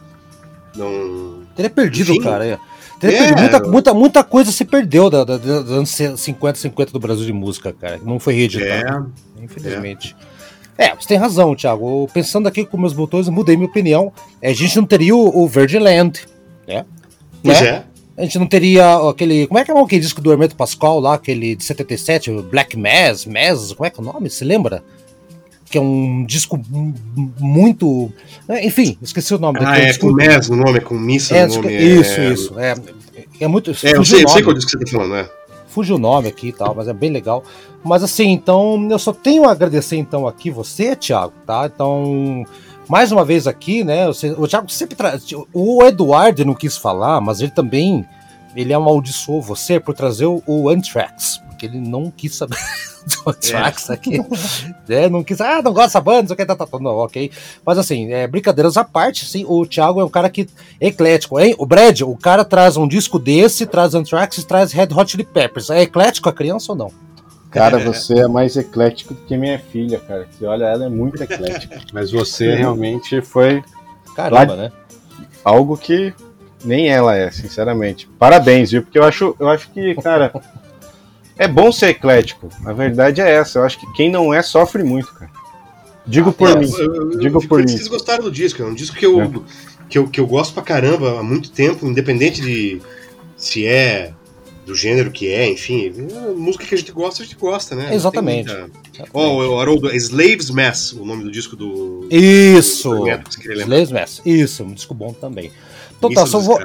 não... 0.75 1.41
Teria 1.55 1.69
perdido, 1.69 2.11
enfim, 2.11 2.21
cara. 2.21 2.45
É. 2.45 2.59
É. 3.01 3.35
Muita, 3.35 3.59
muita, 3.61 3.93
muita 3.93 4.23
coisa 4.23 4.51
se 4.51 4.65
perdeu 4.65 5.09
da, 5.09 5.23
da, 5.23 5.37
dos 5.37 5.71
anos 5.71 5.89
50, 5.89 6.59
50 6.59 6.91
do 6.91 6.99
Brasil 6.99 7.25
de 7.25 7.31
música, 7.31 7.71
cara. 7.71 7.99
Não 8.03 8.19
foi 8.19 8.33
reeditado. 8.33 9.11
É, 9.37 9.43
infelizmente. 9.43 10.15
É. 10.19 10.39
É, 10.79 10.95
você 10.95 11.09
tem 11.09 11.17
razão, 11.17 11.53
Thiago. 11.53 12.07
Pensando 12.13 12.47
aqui 12.47 12.65
com 12.65 12.77
meus 12.77 12.93
botões, 12.93 13.27
eu 13.27 13.33
mudei 13.33 13.57
minha 13.57 13.67
opinião. 13.67 14.13
É, 14.41 14.49
a 14.49 14.53
gente 14.53 14.77
não 14.77 14.85
teria 14.85 15.13
o, 15.13 15.43
o 15.43 15.45
Virgin 15.45 15.79
Land, 15.79 16.21
né? 16.65 16.85
Pois 17.43 17.61
né? 17.61 17.67
é. 17.67 17.83
A 18.17 18.21
gente 18.23 18.39
não 18.39 18.47
teria 18.47 19.09
aquele. 19.09 19.45
Como 19.47 19.59
é 19.59 19.65
que 19.65 19.71
é 19.71 19.77
aquele 19.77 20.01
disco 20.01 20.21
do 20.21 20.31
Hermeto 20.31 20.55
Pascoal 20.55 21.01
lá, 21.01 21.15
aquele 21.15 21.53
de 21.53 21.65
77, 21.65 22.31
Black 22.43 22.77
Mass, 22.77 23.25
Mass, 23.25 23.73
como 23.73 23.85
é 23.85 23.89
que 23.89 23.99
é 23.99 24.01
o 24.01 24.05
nome? 24.05 24.29
Se 24.29 24.45
lembra? 24.45 24.81
Que 25.69 25.77
é 25.77 25.81
um 25.81 26.25
disco 26.25 26.57
muito. 27.37 28.09
É, 28.47 28.65
enfim, 28.65 28.97
esqueci 29.01 29.35
o 29.35 29.37
nome. 29.37 29.59
Ah, 29.61 29.77
é 29.77 29.87
disco... 29.87 30.07
com 30.07 30.13
Mass 30.13 30.49
o 30.49 30.55
nome, 30.55 30.77
é 30.77 30.81
com 30.81 30.95
Missa 30.95 31.35
é, 31.35 31.45
o 31.45 31.55
nome. 31.55 31.75
Isso, 31.75 32.19
é... 32.19 32.29
isso. 32.29 32.59
É, 32.59 32.75
é 33.41 33.47
muito. 33.49 33.69
É, 33.69 33.73
eu 33.73 34.05
sei, 34.05 34.23
eu 34.23 34.29
sei 34.29 34.41
qual 34.41 34.53
disco 34.53 34.71
que 34.71 34.77
você 34.77 34.85
tá 34.85 34.97
falando, 34.97 35.11
né? 35.11 35.29
Fugiu 35.69 35.95
o 35.95 35.99
nome 35.99 36.27
aqui 36.27 36.49
e 36.49 36.53
tal, 36.53 36.75
mas 36.75 36.87
é 36.87 36.93
bem 36.93 37.11
legal. 37.11 37.43
Mas 37.83 38.03
assim, 38.03 38.29
então, 38.31 38.87
eu 38.89 38.99
só 38.99 39.13
tenho 39.13 39.47
a 39.47 39.51
agradecer 39.51 39.97
então 39.97 40.27
aqui 40.27 40.51
você, 40.51 40.95
Thiago, 40.95 41.33
tá? 41.45 41.69
Então, 41.73 42.43
mais 42.87 43.11
uma 43.11 43.23
vez 43.23 43.47
aqui, 43.47 43.83
né? 43.83 44.09
O 44.09 44.47
Thiago 44.47 44.69
sempre 44.69 44.95
traz. 44.95 45.25
O 45.53 45.83
Eduardo 45.83 46.43
não 46.43 46.55
quis 46.55 46.75
falar, 46.75 47.21
mas 47.21 47.39
ele 47.39 47.51
também 47.51 48.05
ele 48.55 48.73
amaldiçoou 48.73 49.41
você 49.41 49.79
por 49.79 49.93
trazer 49.93 50.25
o, 50.25 50.41
o 50.45 50.69
Anthrax, 50.69 51.41
porque 51.47 51.65
ele 51.65 51.79
não 51.79 52.11
quis 52.11 52.35
saber 52.35 52.57
do 53.09 53.29
Anthrax 53.29 53.89
é. 53.89 53.93
aqui. 53.93 54.21
é, 54.87 55.09
não 55.09 55.23
quis, 55.23 55.41
ah, 55.41 55.61
não 55.61 55.73
gosta 55.73 55.87
dessa 55.87 56.01
banda, 56.01 56.21
não 56.21 56.27
sei 56.27 56.33
o 56.33 56.37
que, 56.37 56.45
tá, 56.45 56.55
tá, 56.55 56.65
tá, 56.65 56.79
não, 56.79 56.97
ok. 56.97 57.31
Mas 57.65 57.77
assim, 57.77 58.11
é, 58.11 58.27
brincadeiras 58.27 58.77
à 58.77 58.83
parte, 58.83 59.25
sim, 59.25 59.45
o 59.47 59.65
Thiago 59.65 60.01
é 60.01 60.05
um 60.05 60.09
cara 60.09 60.29
que 60.29 60.47
é 60.79 60.87
eclético, 60.87 61.39
hein? 61.39 61.55
O 61.57 61.65
Brad, 61.65 62.01
o 62.01 62.15
cara 62.15 62.45
traz 62.45 62.77
um 62.77 62.87
disco 62.87 63.19
desse, 63.19 63.65
traz 63.65 63.95
Anthrax 63.95 64.37
e 64.37 64.45
traz 64.45 64.71
Red 64.71 64.89
Hot 64.95 65.11
Chili 65.11 65.23
Peppers. 65.23 65.69
É 65.69 65.81
eclético 65.81 66.29
a 66.29 66.33
criança 66.33 66.71
ou 66.71 66.77
não? 66.77 66.91
Cara, 67.51 67.79
você 67.79 68.19
é 68.19 68.27
mais 68.27 68.55
eclético 68.55 69.13
do 69.13 69.21
que 69.21 69.35
minha 69.35 69.57
filha, 69.57 69.99
cara. 69.99 70.27
Que 70.37 70.45
olha, 70.45 70.65
ela 70.65 70.85
é 70.85 70.89
muito 70.89 71.21
eclética. 71.21 71.81
Mas 71.91 72.11
você 72.11 72.55
realmente 72.55 73.21
foi. 73.21 73.63
Caramba, 74.15 74.55
né? 74.55 74.71
Algo 75.43 75.75
que 75.75 76.13
nem 76.63 76.89
ela 76.89 77.15
é, 77.15 77.31
sinceramente. 77.31 78.07
Parabéns, 78.19 78.71
viu? 78.71 78.83
Porque 78.83 78.99
eu 78.99 79.03
acho, 79.03 79.35
eu 79.39 79.49
acho 79.49 79.69
que, 79.71 79.95
cara, 79.95 80.31
é 81.39 81.47
bom 81.47 81.71
ser 81.71 81.87
eclético. 81.87 82.49
A 82.65 82.73
verdade 82.73 83.21
é 83.21 83.31
essa. 83.31 83.59
Eu 83.59 83.63
acho 83.63 83.79
que 83.79 83.91
quem 83.93 84.11
não 84.11 84.33
é 84.33 84.43
sofre 84.43 84.83
muito, 84.83 85.11
cara. 85.13 85.31
Digo 86.05 86.31
ah, 86.31 86.33
por 86.33 86.59
mim. 86.59 86.69
Eu, 86.77 86.95
eu, 86.95 87.17
digo 87.17 87.47
por 87.47 87.59
mim. 87.61 87.69
Vocês 87.69 87.87
gostaram 87.87 88.25
do 88.25 88.31
disco? 88.31 88.61
É 88.61 88.65
um 88.65 88.73
disco 88.73 88.97
que 88.97 89.05
eu, 89.05 89.21
é. 89.21 89.31
que, 89.87 89.97
eu, 89.97 90.07
que 90.07 90.19
eu 90.19 90.27
gosto 90.27 90.53
pra 90.53 90.61
caramba 90.61 91.17
há 91.19 91.23
muito 91.23 91.49
tempo, 91.49 91.87
independente 91.87 92.41
de 92.41 92.81
se 93.37 93.65
é 93.65 94.11
do 94.65 94.75
gênero 94.75 95.11
que 95.11 95.29
é, 95.29 95.49
enfim. 95.49 95.91
música 96.35 96.65
que 96.65 96.75
a 96.75 96.77
gente 96.77 96.91
gosta, 96.91 97.23
a 97.23 97.25
gente 97.25 97.37
gosta, 97.37 97.73
né? 97.73 97.95
Exatamente. 97.95 98.51
Ó, 99.13 99.33
muita... 99.33 99.53
oh, 99.53 99.59
Haroldo, 99.59 99.95
Slaves 99.95 100.49
Mass, 100.49 100.91
o 100.91 101.05
nome 101.05 101.23
do 101.23 101.31
disco 101.31 101.55
do. 101.55 102.05
Isso! 102.11 102.89
Do 102.89 103.53
Slaves 103.53 103.91
Mass, 103.91 104.21
isso, 104.25 104.63
um 104.63 104.73
disco 104.73 104.93
bom 104.93 105.13
também. 105.13 105.51
Então 105.97 106.11
tá, 106.11 106.25
só 106.25 106.39
vou. 106.39 106.59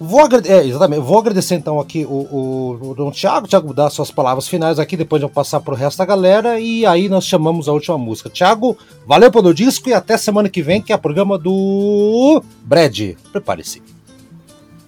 Vou, 0.00 0.20
agrade 0.20 0.48
é, 0.48 0.64
exatamente, 0.64 1.00
vou 1.00 1.18
agradecer 1.18 1.56
então 1.56 1.80
aqui 1.80 2.04
o, 2.04 2.08
o, 2.08 2.94
o, 2.96 3.08
o 3.08 3.10
Thiago, 3.10 3.48
Thiago 3.48 3.74
dá 3.74 3.90
suas 3.90 4.12
palavras 4.12 4.46
finais 4.46 4.78
aqui, 4.78 4.96
depois 4.96 5.18
de 5.18 5.26
eu 5.26 5.28
passar 5.28 5.58
pro 5.58 5.74
resto 5.74 5.98
da 5.98 6.04
galera, 6.04 6.60
e 6.60 6.86
aí 6.86 7.08
nós 7.08 7.26
chamamos 7.26 7.68
a 7.68 7.72
última 7.72 7.98
música. 7.98 8.30
Thiago, 8.30 8.78
valeu 9.04 9.30
pelo 9.32 9.52
disco 9.52 9.88
e 9.88 9.92
até 9.92 10.16
semana 10.16 10.48
que 10.48 10.62
vem, 10.62 10.80
que 10.80 10.92
é 10.92 10.96
o 10.96 11.00
programa 11.00 11.36
do 11.36 12.40
Brad. 12.62 13.14
Prepare-se. 13.32 13.82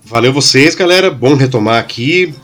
Valeu 0.05 0.33
vocês, 0.33 0.75
galera. 0.75 1.11
Bom 1.11 1.35
retomar 1.35 1.79
aqui. 1.79 2.35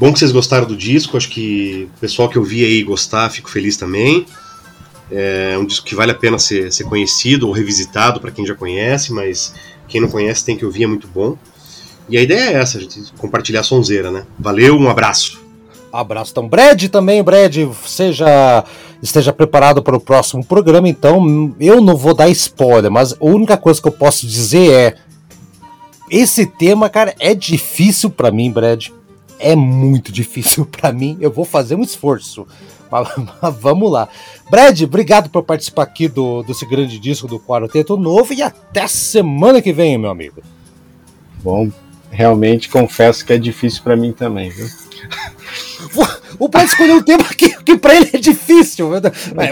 Bom 0.00 0.12
que 0.12 0.18
vocês 0.18 0.30
gostaram 0.32 0.66
do 0.66 0.76
disco. 0.76 1.16
Acho 1.16 1.28
que 1.28 1.88
o 1.96 2.00
pessoal 2.00 2.28
que 2.28 2.38
eu 2.38 2.44
vi 2.44 2.64
aí 2.64 2.82
gostar, 2.82 3.30
fico 3.30 3.50
feliz 3.50 3.76
também. 3.76 4.24
É 5.10 5.56
um 5.58 5.64
disco 5.64 5.86
que 5.86 5.94
vale 5.94 6.12
a 6.12 6.14
pena 6.14 6.38
ser, 6.38 6.72
ser 6.72 6.84
conhecido 6.84 7.48
ou 7.48 7.52
revisitado 7.52 8.20
para 8.20 8.30
quem 8.30 8.46
já 8.46 8.54
conhece, 8.54 9.12
mas 9.12 9.54
quem 9.88 10.00
não 10.00 10.08
conhece 10.08 10.44
tem 10.44 10.56
que 10.56 10.64
ouvir, 10.64 10.84
é 10.84 10.86
muito 10.86 11.08
bom. 11.08 11.36
E 12.08 12.16
a 12.16 12.22
ideia 12.22 12.50
é 12.50 12.54
essa, 12.54 12.78
a 12.78 12.80
gente 12.80 13.12
compartilhar 13.18 13.60
a 13.60 13.64
sonzeira, 13.64 14.10
né? 14.10 14.24
Valeu, 14.38 14.76
um 14.76 14.88
abraço. 14.88 15.40
Abraço 15.92 16.32
então. 16.32 16.48
Brad 16.48 16.84
também, 16.88 17.22
Brad, 17.22 17.56
seja 17.86 18.64
esteja 19.02 19.32
preparado 19.32 19.82
para 19.82 19.96
o 19.96 20.00
próximo 20.00 20.44
programa, 20.44 20.88
então 20.88 21.54
eu 21.60 21.80
não 21.80 21.96
vou 21.96 22.14
dar 22.14 22.28
spoiler, 22.30 22.90
mas 22.90 23.12
a 23.12 23.16
única 23.24 23.56
coisa 23.56 23.80
que 23.80 23.86
eu 23.86 23.92
posso 23.92 24.26
dizer 24.26 24.72
é 24.72 24.94
esse 26.10 26.46
tema, 26.46 26.88
cara, 26.88 27.14
é 27.18 27.34
difícil 27.34 28.10
para 28.10 28.30
mim, 28.30 28.50
Brad. 28.50 28.88
É 29.38 29.54
muito 29.54 30.10
difícil 30.10 30.66
para 30.70 30.92
mim. 30.92 31.16
Eu 31.20 31.30
vou 31.30 31.44
fazer 31.44 31.74
um 31.74 31.82
esforço. 31.82 32.46
Mas, 32.90 33.06
mas, 33.42 33.54
vamos 33.60 33.92
lá. 33.92 34.08
Brad, 34.50 34.80
obrigado 34.80 35.28
por 35.28 35.42
participar 35.42 35.82
aqui 35.82 36.08
do, 36.08 36.42
desse 36.42 36.64
grande 36.64 36.98
disco 36.98 37.28
do 37.28 37.38
Quarteto 37.38 37.98
Novo 37.98 38.32
e 38.32 38.40
até 38.40 38.86
semana 38.86 39.60
que 39.60 39.74
vem, 39.74 39.98
meu 39.98 40.08
amigo. 40.08 40.40
Bom, 41.44 41.70
realmente 42.10 42.68
confesso 42.68 43.24
que 43.24 43.32
é 43.32 43.38
difícil 43.38 43.82
para 43.82 43.96
mim 43.96 44.12
também, 44.12 44.50
viu? 44.50 44.66
O 46.38 46.48
Brad 46.48 46.66
escolheu 46.66 46.96
um 46.96 47.02
tema 47.02 47.24
que, 47.24 47.50
que 47.62 47.76
pra 47.76 47.94
ele 47.94 48.10
é 48.12 48.18
difícil. 48.18 48.90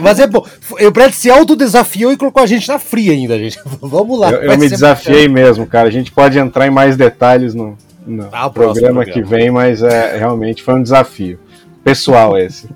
Mas 0.03 0.21
é 0.21 0.27
bom. 0.27 0.45
O 0.71 0.91
Brad 0.91 1.13
se 1.13 1.31
autodesafiou 1.31 2.13
e 2.13 2.17
colocou 2.17 2.43
a 2.43 2.47
gente 2.47 2.69
na 2.69 2.79
fria 2.79 3.13
ainda, 3.13 3.39
gente. 3.39 3.59
Vamos 3.81 4.19
lá. 4.19 4.31
Eu, 4.31 4.53
eu 4.53 4.59
me 4.59 4.69
desafiei 4.69 5.29
mesmo, 5.29 5.67
cara. 5.67 5.89
A 5.89 5.93
gente 5.93 6.13
pode 6.13 6.39
entrar 6.39 6.67
em 6.67 6.71
mais 6.71 6.97
detalhes 6.97 7.55
no, 7.55 7.77
no 8.07 8.29
ah, 8.33 8.49
programa, 8.51 9.03
programa, 9.03 9.05
que 9.05 9.23
vem, 9.23 9.51
mas 9.51 9.83
é, 9.83 10.17
realmente 10.17 10.63
foi 10.63 10.75
um 10.75 10.83
desafio. 10.83 11.39
Pessoal 11.83 12.39
esse. 12.39 12.69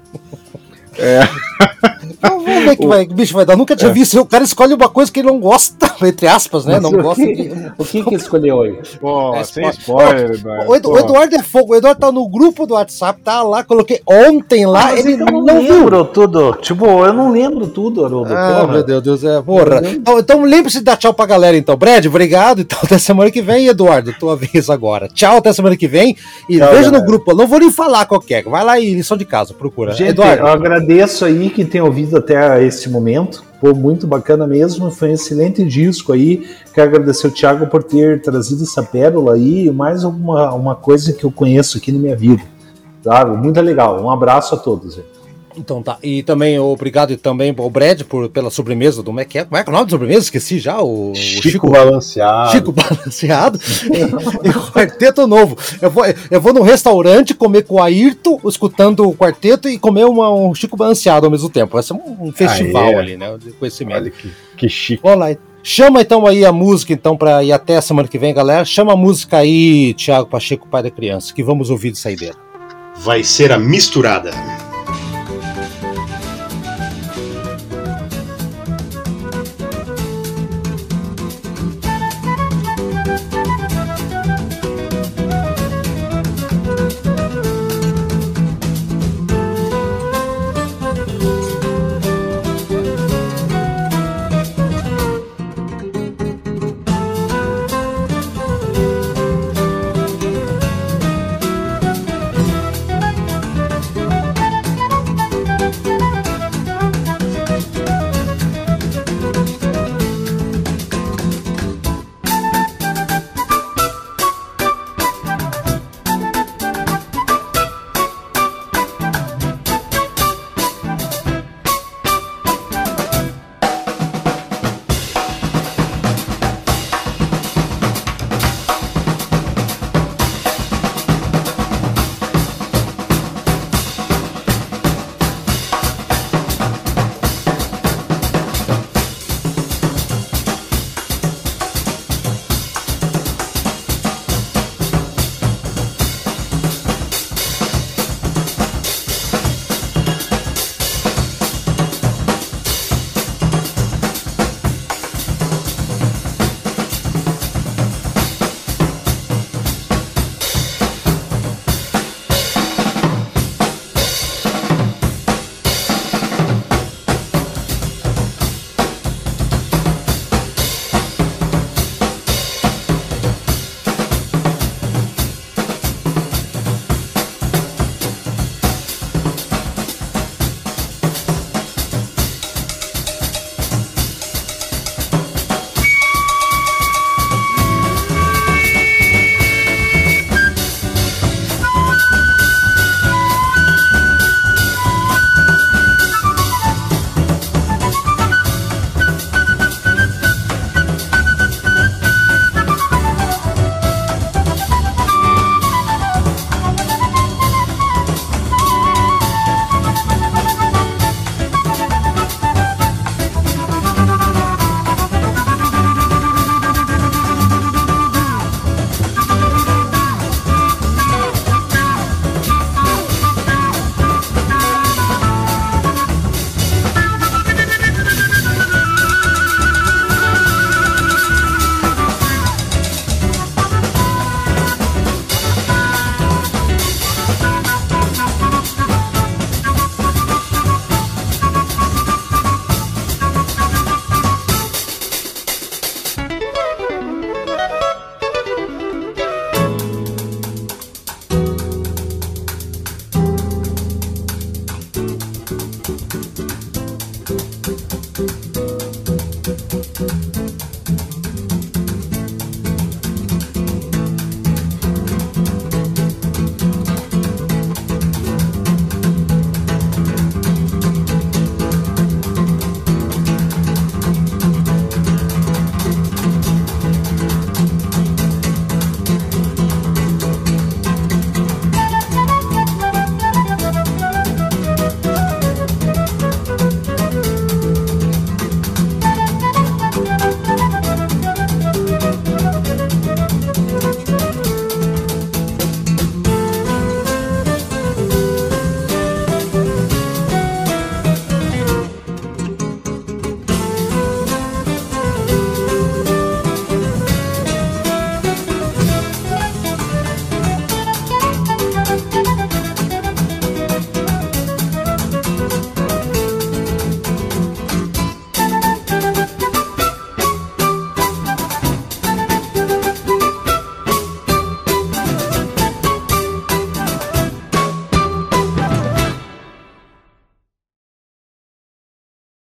É. 0.98 1.20
Vamos 2.20 2.44
ver 2.44 2.76
que 2.76 2.86
vai, 2.86 3.06
bicho 3.06 3.34
vai 3.34 3.46
dar. 3.46 3.56
Nunca 3.56 3.74
tinha 3.74 3.90
é. 3.90 3.94
visto. 3.94 4.20
O 4.20 4.26
cara 4.26 4.44
escolhe 4.44 4.74
uma 4.74 4.88
coisa 4.88 5.10
que 5.10 5.20
ele 5.20 5.28
não 5.28 5.40
gosta, 5.40 5.90
entre 6.06 6.26
aspas, 6.26 6.66
né? 6.66 6.78
Mas 6.80 6.82
não 6.82 7.02
gosta 7.02 7.24
que, 7.24 7.34
de... 7.34 7.50
O 7.78 7.84
que 7.84 8.02
que 8.02 8.08
ele 8.08 8.16
escolheu 8.16 8.56
hoje? 8.56 8.98
Pô, 9.00 9.34
é, 9.34 9.44
sem 9.44 9.68
spoiler, 9.70 10.40
o, 10.68 10.76
Edu, 10.76 10.90
o, 10.90 10.98
Eduardo 10.98 11.34
é 11.34 11.42
fogo. 11.42 11.72
O 11.72 11.76
Eduardo 11.76 12.00
tá 12.00 12.12
no 12.12 12.28
grupo 12.28 12.66
do 12.66 12.74
WhatsApp, 12.74 13.20
tá 13.22 13.42
lá, 13.42 13.64
coloquei 13.64 14.00
ontem 14.06 14.66
lá. 14.66 14.88
Mas 14.88 15.06
ele 15.06 15.16
não, 15.16 15.42
não 15.42 15.58
lembro 15.58 16.04
tudo. 16.04 16.52
Tipo, 16.60 16.84
eu 16.84 17.12
não 17.12 17.30
lembro 17.30 17.66
tudo, 17.68 18.04
Haroldo. 18.04 18.32
Ah, 18.34 18.60
porra. 18.60 18.72
meu 18.72 18.82
Deus, 18.84 19.02
Deus 19.02 19.24
é, 19.24 19.40
porra. 19.40 19.80
Então, 19.84 20.18
então 20.18 20.42
lembre-se 20.42 20.78
de 20.78 20.84
dar 20.84 20.96
tchau 20.96 21.14
pra 21.14 21.26
galera, 21.26 21.56
então. 21.56 21.76
Brad, 21.76 22.04
obrigado. 22.06 22.60
Então, 22.60 22.78
até 22.84 22.98
semana 22.98 23.30
que 23.30 23.40
vem, 23.40 23.66
Eduardo, 23.66 24.12
tua 24.18 24.36
vez 24.36 24.68
agora. 24.68 25.08
Tchau, 25.08 25.38
até 25.38 25.52
semana 25.52 25.76
que 25.76 25.88
vem. 25.88 26.16
E 26.48 26.58
tchau, 26.58 26.68
veja 26.68 26.82
galera. 26.84 26.98
no 26.98 27.04
grupo, 27.04 27.30
eu 27.30 27.36
não 27.36 27.46
vou 27.46 27.58
nem 27.58 27.70
falar 27.70 28.04
qualquer. 28.06 28.44
Vai 28.44 28.64
lá 28.64 28.78
e 28.78 28.92
lição 28.94 29.16
de 29.16 29.24
casa, 29.24 29.54
procura. 29.54 29.92
Gente, 29.92 30.10
Eduardo. 30.10 30.42
Eu 30.42 30.48
agradeço 30.48 31.24
aí 31.24 31.48
quem 31.50 31.64
tem 31.64 31.80
ouvido 31.80 32.09
até 32.14 32.64
esse 32.64 32.88
momento. 32.88 33.44
Pô, 33.60 33.74
muito 33.74 34.06
bacana 34.06 34.46
mesmo, 34.46 34.90
foi 34.90 35.10
um 35.10 35.12
excelente 35.12 35.64
disco 35.64 36.12
aí. 36.12 36.46
Quero 36.72 36.90
agradecer 36.90 37.26
o 37.26 37.30
Thiago 37.30 37.66
por 37.66 37.82
ter 37.82 38.22
trazido 38.22 38.62
essa 38.62 38.82
pérola 38.82 39.34
aí, 39.34 39.70
mais 39.70 40.04
alguma 40.04 40.54
uma 40.54 40.74
coisa 40.74 41.12
que 41.12 41.24
eu 41.24 41.30
conheço 41.30 41.76
aqui 41.76 41.92
na 41.92 41.98
minha 41.98 42.16
vida. 42.16 42.42
Sabe? 43.02 43.36
Muito 43.36 43.60
legal. 43.60 44.02
Um 44.02 44.10
abraço 44.10 44.54
a 44.54 44.58
todos. 44.58 44.94
Gente. 44.94 45.19
Então 45.56 45.82
tá. 45.82 45.98
E 46.02 46.22
também 46.22 46.58
obrigado 46.58 47.16
também 47.16 47.54
ao 47.56 47.68
Brad 47.70 48.02
por, 48.02 48.28
pela 48.28 48.50
sobremesa 48.50 49.02
do 49.02 49.06
como 49.06 49.20
é 49.20 49.24
que 49.24 49.38
é? 49.38 49.44
Como 49.44 49.56
é 49.56 49.62
que 49.62 49.68
é 49.68 49.72
o 49.72 49.74
nome 49.74 49.86
da 49.86 49.90
sobremesa? 49.90 50.20
Esqueci 50.20 50.58
já. 50.58 50.80
O, 50.80 51.10
o 51.10 51.14
Chico, 51.14 51.42
Chico, 51.50 51.70
balanceado. 51.70 52.50
Chico 52.52 52.72
balanceado 52.72 53.58
e 54.44 54.48
o 54.48 54.72
quarteto 54.72 55.26
novo. 55.26 55.56
Eu 55.82 55.90
vou, 55.90 56.04
eu 56.30 56.40
vou 56.40 56.52
num 56.52 56.62
restaurante 56.62 57.34
comer 57.34 57.64
com 57.64 57.74
o 57.76 57.82
Ayrton, 57.82 58.40
escutando 58.46 59.08
o 59.08 59.14
quarteto 59.14 59.68
e 59.68 59.78
comer 59.78 60.04
uma- 60.06 60.32
um 60.32 60.54
Chico 60.54 60.76
balanceado 60.76 61.26
ao 61.26 61.30
mesmo 61.32 61.50
tempo. 61.50 61.72
Vai 61.74 61.82
ser 61.82 61.94
um, 61.94 62.16
um 62.20 62.32
festival 62.32 62.86
Aê. 62.88 62.94
ali, 62.94 63.16
né? 63.16 63.36
De 63.38 63.52
conhecimento. 63.52 63.96
Olha 63.96 64.10
que, 64.10 64.30
que 64.56 64.68
chique. 64.68 65.02
Vamos 65.02 65.18
lá. 65.18 65.36
Chama 65.62 66.00
então 66.00 66.26
aí 66.26 66.44
a 66.44 66.52
música, 66.52 66.92
então, 66.92 67.16
para 67.16 67.44
ir 67.44 67.52
até 67.52 67.78
semana 67.80 68.08
que 68.08 68.18
vem, 68.18 68.32
galera. 68.32 68.64
Chama 68.64 68.94
a 68.94 68.96
música 68.96 69.38
aí, 69.38 69.92
Thiago 69.94 70.26
Pacheco, 70.28 70.66
pai 70.66 70.82
da 70.82 70.90
criança, 70.90 71.34
que 71.34 71.42
vamos 71.42 71.68
ouvir 71.68 71.90
de 71.92 71.98
saideira. 71.98 72.34
Vai 72.96 73.22
ser 73.22 73.52
a 73.52 73.58
misturada. 73.58 74.30